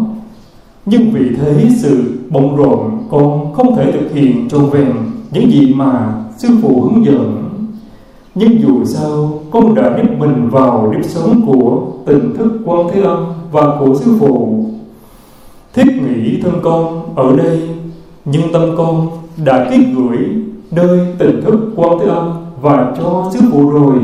Nhưng 0.86 1.12
vì 1.12 1.36
thế 1.36 1.70
sự 1.78 2.20
bận 2.30 2.56
rộn, 2.56 2.92
Con 3.10 3.54
không 3.54 3.76
thể 3.76 3.92
thực 3.92 4.14
hiện 4.14 4.50
trọn 4.50 4.70
vẹn 4.70 4.94
Những 5.32 5.52
gì 5.52 5.74
mà 5.74 6.23
sư 6.38 6.50
phụ 6.62 6.82
hướng 6.82 7.06
dẫn. 7.06 7.50
Nhưng 8.36 8.62
dù 8.62 8.86
sao, 8.86 9.40
Con 9.52 9.76
đã 9.76 9.98
nếp 9.98 10.20
mình 10.20 10.50
vào 10.50 10.92
nếp 10.92 11.06
sống 11.06 11.42
của 11.48 11.82
Tình 12.06 12.36
thức 12.38 12.52
quan 12.66 12.88
thế 12.94 13.02
âm 13.02 13.26
Và 13.52 13.62
của 13.80 13.96
sư 13.96 14.16
phụ. 14.20 14.66
Thiết 15.74 15.86
nghĩ 15.86 16.42
thân 16.42 16.54
con 16.64 17.02
ở 17.16 17.36
đây, 17.36 17.70
Nhưng 18.26 18.54
tâm 18.54 18.62
con 18.78 19.08
đã 19.46 19.70
ký 19.72 19.86
gửi 19.96 20.18
Nơi 20.72 21.00
tình 21.18 21.42
thức 21.42 21.60
quan 21.76 22.00
thế 22.00 22.06
âm 22.06 22.32
Và 22.62 22.94
cho 22.98 23.30
sư 23.34 23.40
phụ 23.52 23.70
rồi. 23.70 23.96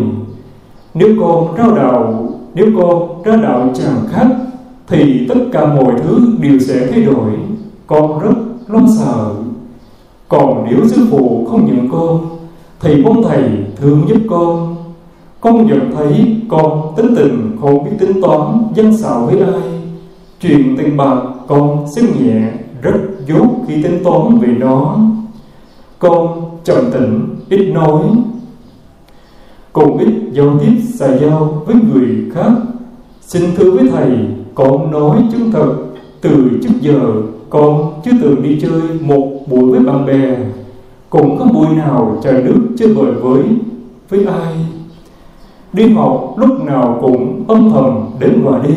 Nếu 0.94 1.10
con 1.22 1.56
ra 1.56 1.66
đạo, 1.76 2.30
nếu 2.54 2.66
con 2.78 3.24
ra 3.24 3.36
đạo 3.36 3.70
chẳng 3.74 4.04
khác, 4.12 4.28
Thì 4.88 5.28
tất 5.30 5.40
cả 5.52 5.74
mọi 5.74 5.94
thứ 6.04 6.28
đều 6.42 6.60
sẽ 6.60 6.88
thay 6.92 7.04
đổi. 7.04 7.32
Con 7.88 8.20
rất 8.20 8.36
lo 8.68 8.80
sợ. 8.98 9.32
Còn 10.30 10.66
nếu 10.70 10.88
sư 10.88 11.08
phụ 11.12 11.48
không 11.52 11.66
nhận 11.66 11.90
con 11.92 12.40
Thì 12.80 13.04
mong 13.04 13.24
thầy 13.24 13.44
thương 13.76 14.02
giúp 14.08 14.18
con. 14.30 14.76
Con 15.42 15.68
nhận 15.68 15.92
thấy 15.96 16.42
con 16.50 16.94
tính 16.98 17.16
tình 17.16 17.58
không 17.62 17.84
biết 17.84 17.92
tính 18.00 18.22
toán 18.22 18.64
dân 18.76 18.98
xạo 18.98 19.26
với 19.26 19.40
ai. 19.40 19.62
Chuyện 20.42 20.78
tiền 20.78 20.98
bạc 20.98 21.22
con 21.48 21.86
xếp 21.96 22.02
nhẹ 22.20 22.52
rất 22.82 22.98
dốt 23.28 23.48
khi 23.68 23.84
tính 23.84 24.04
toán 24.04 24.38
về 24.38 24.48
nó. 24.48 24.98
Con 26.00 26.42
trầm 26.64 26.92
tĩnh, 26.94 27.36
ít 27.50 27.72
nói. 27.74 28.02
Cùng 29.74 29.98
ít 29.98 30.14
giao 30.32 30.60
tiếp 30.60 30.74
xà 30.94 31.18
giao 31.18 31.64
với 31.66 31.76
người 31.76 32.32
khác. 32.34 32.52
Xin 33.22 33.44
thưa 33.58 33.72
với 33.72 33.88
thầy 33.92 34.10
con 34.56 34.92
nói 34.92 35.24
chân 35.32 35.52
thật. 35.52 35.74
Từ 36.22 36.50
trước 36.64 36.74
giờ 36.82 37.00
con 37.50 37.94
chưa 38.06 38.12
từng 38.22 38.44
đi 38.44 38.60
chơi 38.62 38.82
một 39.02 39.39
buổi 39.50 39.72
với 39.72 39.80
bạn 39.80 40.06
bè, 40.06 40.38
cũng 41.10 41.38
có 41.40 41.46
buổi 41.46 41.68
nào 41.76 42.18
trời 42.24 42.44
nước 42.44 42.60
chơi 42.78 42.94
bời 42.94 43.12
với 43.12 43.44
với 44.10 44.26
ai? 44.26 44.54
Đi 45.74 45.94
học 45.94 46.36
lúc 46.38 46.64
nào 46.66 47.00
cũng 47.02 47.44
âm 47.48 47.72
thầm 47.72 48.06
đến 48.20 48.42
và 48.44 48.62
đi, 48.68 48.76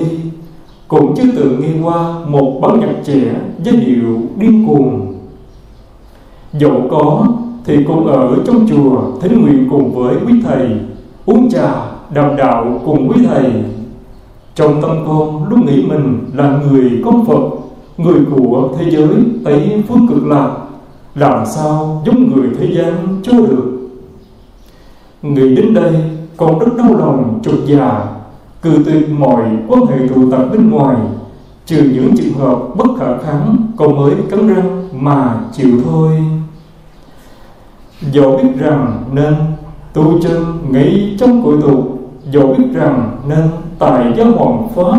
cũng 0.89 1.15
chưa 1.16 1.32
từng 1.36 1.61
nghe 1.61 1.69
qua 1.82 2.15
một 2.28 2.59
bản 2.62 2.81
nhạc 2.81 2.94
trẻ 3.05 3.35
giai 3.65 3.77
điệu 3.77 4.19
điên 4.36 4.66
cuồng. 4.66 5.15
Dẫu 6.53 6.82
có 6.90 7.27
thì 7.65 7.85
cũng 7.86 8.07
ở 8.07 8.36
trong 8.47 8.66
chùa 8.69 9.01
thính 9.20 9.43
nguyện 9.43 9.69
cùng 9.70 9.94
với 9.94 10.16
quý 10.27 10.35
thầy, 10.44 10.69
uống 11.27 11.51
trà 11.51 11.74
đàm 12.15 12.36
đạo 12.36 12.81
cùng 12.85 13.09
quý 13.09 13.24
thầy. 13.27 13.44
Trong 14.55 14.82
tâm 14.82 14.90
con 15.07 15.49
lúc 15.49 15.59
nghĩ 15.66 15.82
mình 15.89 16.19
là 16.35 16.61
người 16.70 17.03
con 17.05 17.24
phật, 17.27 17.49
người 17.97 18.20
của 18.36 18.69
thế 18.78 18.90
giới 18.90 19.15
tây 19.44 19.82
phương 19.89 20.09
cực 20.09 20.27
lạc 20.27 20.51
làm 21.14 21.47
sao 21.47 22.02
giống 22.06 22.30
người 22.30 22.48
thế 22.59 22.74
gian 22.74 23.20
chúa 23.22 23.47
được? 23.47 23.78
Nghĩ 25.22 25.56
đến 25.56 25.74
đây, 25.74 25.94
con 26.36 26.59
rất 26.59 26.76
đau 26.78 26.94
lòng 26.98 27.40
trục 27.44 27.55
già 27.66 28.05
cự 28.62 28.82
tuyệt 28.84 29.10
mọi 29.10 29.44
quan 29.68 29.86
hệ 29.86 30.09
tụ 30.09 30.30
tập 30.30 30.47
bên 30.52 30.70
ngoài, 30.70 30.97
trừ 31.66 31.90
những 31.94 32.16
trường 32.16 32.34
hợp 32.39 32.59
bất 32.76 32.86
khả 32.98 33.18
kháng, 33.18 33.56
con 33.76 33.97
mới 33.97 34.14
cắn 34.30 34.48
răng 34.48 34.89
mà 34.93 35.40
chịu 35.52 35.80
thôi. 35.84 36.24
Dẫu 38.12 38.36
biết 38.36 38.48
rằng 38.59 39.02
nên 39.12 39.34
tu 39.93 40.20
chân 40.22 40.44
nghĩ 40.70 41.16
trong 41.18 41.44
cội 41.44 41.56
tục 41.62 41.98
dẫu 42.30 42.55
biết 42.59 42.64
rằng 42.74 43.18
nên 43.28 43.48
tài 43.78 44.14
giáo 44.16 44.26
hoàng 44.36 44.68
pháp, 44.74 44.98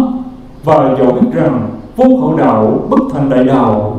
và 0.63 0.95
dẫu 0.99 1.11
biết 1.11 1.27
rằng 1.33 1.69
vô 1.95 2.05
khẩu 2.21 2.37
đạo 2.37 2.87
bất 2.89 2.99
thành 3.13 3.29
đại 3.29 3.43
đạo 3.43 3.92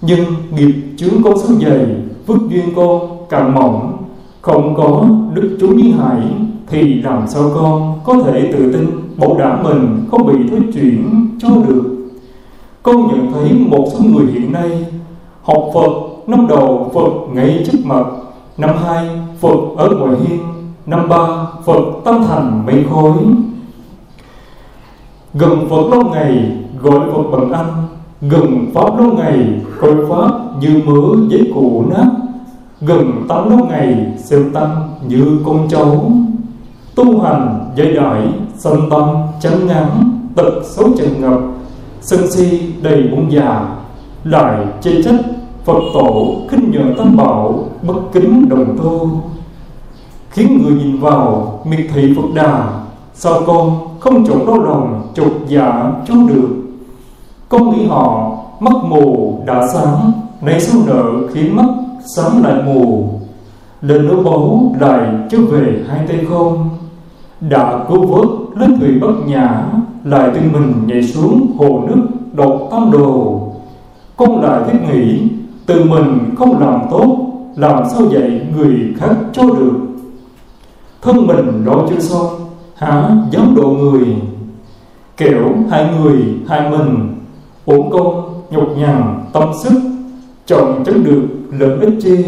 nhưng 0.00 0.24
nghiệp 0.50 0.74
chướng 0.96 1.22
con 1.24 1.38
số 1.38 1.54
dày, 1.54 1.86
phước 2.26 2.36
duyên 2.48 2.74
con 2.76 3.00
càng 3.28 3.54
mỏng. 3.54 4.04
Không 4.40 4.74
có 4.76 5.04
đức 5.34 5.56
trú 5.60 5.68
như 5.68 5.92
hải 5.92 6.22
thì 6.66 6.94
làm 6.94 7.28
sao 7.28 7.50
con 7.54 8.00
có 8.04 8.14
thể 8.24 8.52
tự 8.52 8.72
tin 8.72 8.86
bảo 9.16 9.36
đảm 9.38 9.62
mình 9.62 10.06
không 10.10 10.26
bị 10.26 10.34
thối 10.50 10.60
chuyển 10.74 11.28
cho 11.38 11.48
được. 11.48 12.08
Con 12.82 12.96
nhận 12.96 13.32
thấy 13.32 13.52
một 13.52 13.88
số 13.92 13.98
người 14.04 14.26
hiện 14.32 14.52
nay, 14.52 14.86
học 15.42 15.70
Phật, 15.74 15.90
năm 16.26 16.46
đầu 16.46 16.90
Phật 16.94 17.34
ngay 17.34 17.64
trước 17.66 17.78
mặt. 17.84 18.04
Năm 18.58 18.70
hai, 18.84 19.08
Phật 19.40 19.58
ở 19.76 19.88
ngoài 19.90 20.16
hiên. 20.20 20.38
Năm 20.86 21.08
ba, 21.08 21.46
Phật 21.64 21.82
tâm 22.04 22.24
thành 22.26 22.66
mây 22.66 22.84
khối 22.90 23.12
Gần 25.34 25.68
Phật 25.70 25.88
lâu 25.90 26.02
ngày, 26.12 26.52
gọi 26.82 27.00
Phật 27.12 27.22
bằng 27.32 27.52
anh. 27.52 27.97
Gần 28.20 28.70
Pháp 28.74 28.98
lâu 28.98 29.12
ngày, 29.12 29.60
coi 29.80 29.90
Pháp 30.08 30.30
như 30.60 30.82
mớ 30.84 31.28
giấy 31.28 31.52
cũ 31.54 31.84
nát. 31.90 32.06
Gần 32.80 33.24
tám 33.28 33.50
lâu 33.50 33.66
ngày, 33.66 34.06
xem 34.16 34.50
tâm 34.54 34.70
như 35.08 35.38
con 35.46 35.68
cháu. 35.70 36.12
Tu 36.94 37.20
hành 37.20 37.70
dây 37.76 37.94
đại, 37.94 38.22
sanh 38.56 38.90
tâm 38.90 39.08
chán 39.40 39.66
ngắn, 39.66 40.20
Tật 40.34 40.52
xấu 40.64 40.88
trần 40.98 41.20
ngập. 41.20 41.40
Sân 42.00 42.30
si 42.30 42.72
đầy 42.82 43.02
bụng 43.02 43.32
già, 43.32 43.76
Lại 44.24 44.66
chê 44.80 45.02
trách. 45.02 45.20
Phật 45.64 45.80
tổ 45.94 46.36
khinh 46.50 46.70
nhờ 46.70 46.82
tam 46.98 47.16
bảo, 47.16 47.68
bất 47.82 47.94
kính 48.12 48.48
đồng 48.48 48.78
tu. 48.78 49.10
Khiến 50.30 50.62
người 50.62 50.72
nhìn 50.72 51.00
vào, 51.00 51.58
miệt 51.70 51.86
thị 51.94 52.14
Phật 52.16 52.28
đà. 52.34 52.68
Sao 53.14 53.40
con 53.46 53.78
không 54.00 54.26
chọn 54.26 54.46
đau 54.46 54.62
lòng, 54.62 55.02
chột 55.14 55.32
dạ 55.48 55.92
cho 56.08 56.14
được? 56.14 56.57
Con 57.48 57.70
nghĩ 57.70 57.86
họ 57.86 58.38
mắt 58.60 58.74
mù 58.88 59.38
đã 59.46 59.68
sáng 59.72 60.12
nay 60.42 60.60
số 60.60 60.78
nợ 60.86 61.04
khiến 61.32 61.56
mắt 61.56 61.66
sáng 62.16 62.42
lại 62.44 62.62
mù. 62.66 63.08
Lên 63.82 64.08
núi 64.08 64.24
báu 64.24 64.74
lại 64.80 65.08
chưa 65.30 65.40
về 65.40 65.84
hai 65.88 66.06
tay 66.08 66.24
không. 66.28 66.68
Đã 67.40 67.84
cứu 67.88 68.06
vớt 68.06 68.28
lên 68.60 68.80
thủy 68.80 68.98
bất 69.00 69.12
nhã, 69.26 69.66
lại 70.04 70.30
tự 70.34 70.40
mình 70.52 70.72
nhảy 70.86 71.02
xuống 71.02 71.56
hồ 71.58 71.84
nước 71.88 72.02
độc 72.32 72.68
tam 72.70 72.90
đồ. 72.90 73.40
Con 74.16 74.42
lại 74.42 74.60
thiết 74.66 74.78
nghĩ, 74.88 75.28
tự 75.66 75.84
mình 75.84 76.34
không 76.38 76.58
làm 76.58 76.80
tốt, 76.90 77.16
làm 77.56 77.84
sao 77.92 78.02
vậy 78.10 78.40
người 78.56 78.94
khác 78.96 79.16
cho 79.32 79.42
được? 79.42 79.74
Thân 81.02 81.26
mình 81.26 81.64
lo 81.64 81.74
chưa 81.90 82.00
xong 82.00 82.26
hả 82.74 83.10
dám 83.30 83.54
độ 83.54 83.68
người? 83.68 84.16
Kẻo 85.16 85.54
hai 85.70 85.86
người, 86.00 86.22
hai 86.48 86.70
mình 86.70 87.17
uổng 87.68 87.90
công 87.90 88.42
nhục 88.50 88.78
nhằn, 88.78 89.24
tâm 89.32 89.48
sức, 89.62 89.80
chồng 90.46 90.82
chẳng 90.86 91.04
được 91.04 91.22
lợi 91.50 91.78
ích 91.80 91.94
chi. 92.02 92.24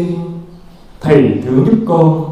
Thầy 1.01 1.31
thương 1.45 1.65
giúp 1.65 1.77
con, 1.87 2.23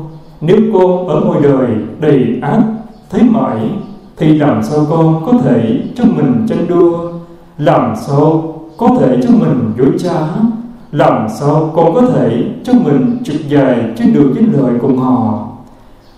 nếu 0.41 0.57
con 0.73 1.07
ở 1.07 1.21
ngoài 1.21 1.39
đời 1.43 1.67
đầy 1.99 2.39
ác 2.41 2.61
thấy 3.09 3.21
mãi, 3.23 3.69
thì 4.17 4.37
làm 4.37 4.63
sao 4.63 4.85
con 4.89 5.25
có 5.25 5.33
thể 5.43 5.81
cho 5.95 6.03
mình 6.03 6.45
tranh 6.49 6.67
đua? 6.67 7.11
Làm 7.57 7.95
sao 7.95 8.55
có 8.77 8.87
thể 8.99 9.17
cho 9.23 9.29
mình 9.29 9.73
dối 9.77 9.91
trá? 9.99 10.19
Làm 10.91 11.27
sao 11.39 11.71
con 11.75 11.93
có 11.95 12.01
thể 12.01 12.43
cho 12.63 12.73
mình 12.73 13.17
trượt 13.23 13.41
dài 13.49 13.91
trên 13.97 14.13
đường 14.13 14.33
với 14.33 14.43
lời 14.43 14.73
cùng 14.81 14.97
họ? 14.97 15.47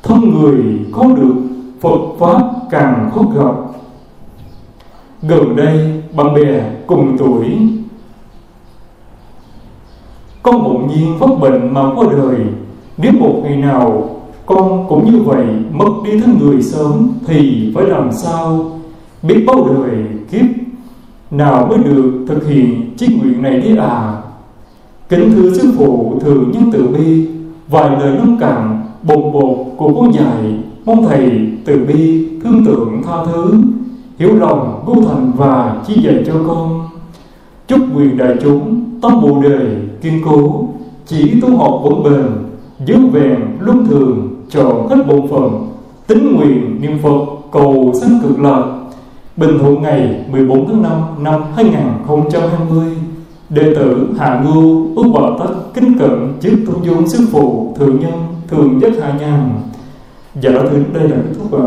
Thân 0.04 0.20
người 0.34 0.64
không 0.92 1.16
được, 1.16 1.36
Phật 1.82 2.00
Pháp 2.20 2.52
càng 2.70 3.12
khó 3.16 3.22
gặp. 3.36 3.71
Gần 5.24 5.56
đây 5.56 6.04
bạn 6.16 6.34
bè 6.34 6.72
cùng 6.88 7.18
tuổi. 7.18 7.46
Con 10.44 10.64
bỗng 10.64 10.88
nhiên 10.88 11.18
phát 11.20 11.40
bệnh 11.40 11.74
mà 11.74 11.82
qua 11.96 12.06
đời. 12.12 12.38
Nếu 12.98 13.12
một 13.20 13.42
ngày 13.44 13.58
nào 13.58 14.10
con 14.46 14.86
cũng 14.90 15.12
như 15.12 15.20
vậy 15.20 15.46
mất 15.72 15.90
đi 16.06 16.20
thân 16.20 16.40
người 16.40 16.62
sớm 16.62 17.10
Thì 17.28 17.72
phải 17.76 17.86
làm 17.86 18.12
sao? 18.12 18.72
Biết 19.24 19.44
bao 19.48 19.68
đời 19.68 20.06
kiếp 20.32 20.46
nào 21.32 21.68
mới 21.68 21.78
được 21.78 22.26
thực 22.28 22.48
hiện 22.48 22.94
chí 22.98 23.08
nguyện 23.08 23.42
này 23.42 23.62
đi 23.62 23.78
à? 23.78 24.22
Kính 25.10 25.32
thưa 25.36 25.54
sư 25.54 25.74
phụ 25.78 26.20
thường 26.22 26.52
nhân 26.52 26.70
từ 26.74 26.88
bi, 26.88 27.28
Vài 27.68 27.90
lời 27.90 28.18
nông 28.18 28.38
cạn 28.40 28.86
bột 29.04 29.34
bột 29.34 29.58
của 29.78 29.94
cô 29.96 30.08
dạy 30.14 30.60
Mong 30.86 31.06
thầy 31.08 31.52
từ 31.66 31.86
bi 31.88 32.28
thương 32.44 32.66
tượng 32.66 33.02
tha 33.06 33.26
thứ. 33.26 33.54
Hiểu 34.18 34.36
lòng 34.36 34.84
vô 34.86 34.94
thành 34.94 35.32
và 35.36 35.76
chỉ 35.88 36.02
dạy 36.02 36.24
cho 36.28 36.34
con. 36.48 36.90
Chúc 37.68 37.80
quyền 37.96 38.18
đại 38.18 38.36
chúng 38.42 38.84
tâm 39.02 39.22
bồ 39.22 39.42
đề 39.42 39.76
kiên 40.02 40.22
cố, 40.26 40.68
Chỉ 41.06 41.42
tu 41.42 41.58
học 41.58 41.82
vững 41.84 42.04
bền, 42.04 42.26
Giữ 42.86 42.98
vẹn 43.12 43.40
luân 43.60 43.86
thường, 43.86 44.28
chọn 44.50 44.88
hết 44.90 45.08
bổn 45.08 45.28
phận, 45.28 45.68
Tính 46.08 46.36
nguyện 46.36 46.82
niệm 46.82 46.98
Phật 47.04 47.26
cầu 47.52 47.92
sanh 48.02 48.20
cực 48.24 48.40
lạc. 48.40 48.64
Bình 49.38 49.58
Thuận 49.60 49.82
ngày 49.82 50.26
14 50.32 50.68
tháng 50.68 50.82
5 50.82 50.92
năm 51.20 51.42
2020 51.56 52.86
Đệ 53.50 53.74
tử 53.76 54.08
Hạ 54.18 54.44
Ngưu 54.46 54.96
ước 54.96 55.04
bảo 55.14 55.38
tất 55.40 55.54
kính 55.74 55.98
cận 56.00 56.34
trước 56.42 56.56
tôn 56.68 56.76
dung 56.84 57.08
sư 57.08 57.28
phụ 57.32 57.74
thượng 57.80 58.00
nhân, 58.00 58.14
thường 58.48 58.78
nhất 58.78 58.92
hạ 59.02 59.14
nhàn. 59.20 59.50
Dạ 60.42 60.52
đó 60.52 60.62
thưa 60.72 60.78
đây 60.94 61.10
là 61.10 61.16
kết 61.16 61.36
thúc 61.40 61.54
ạ 61.54 61.66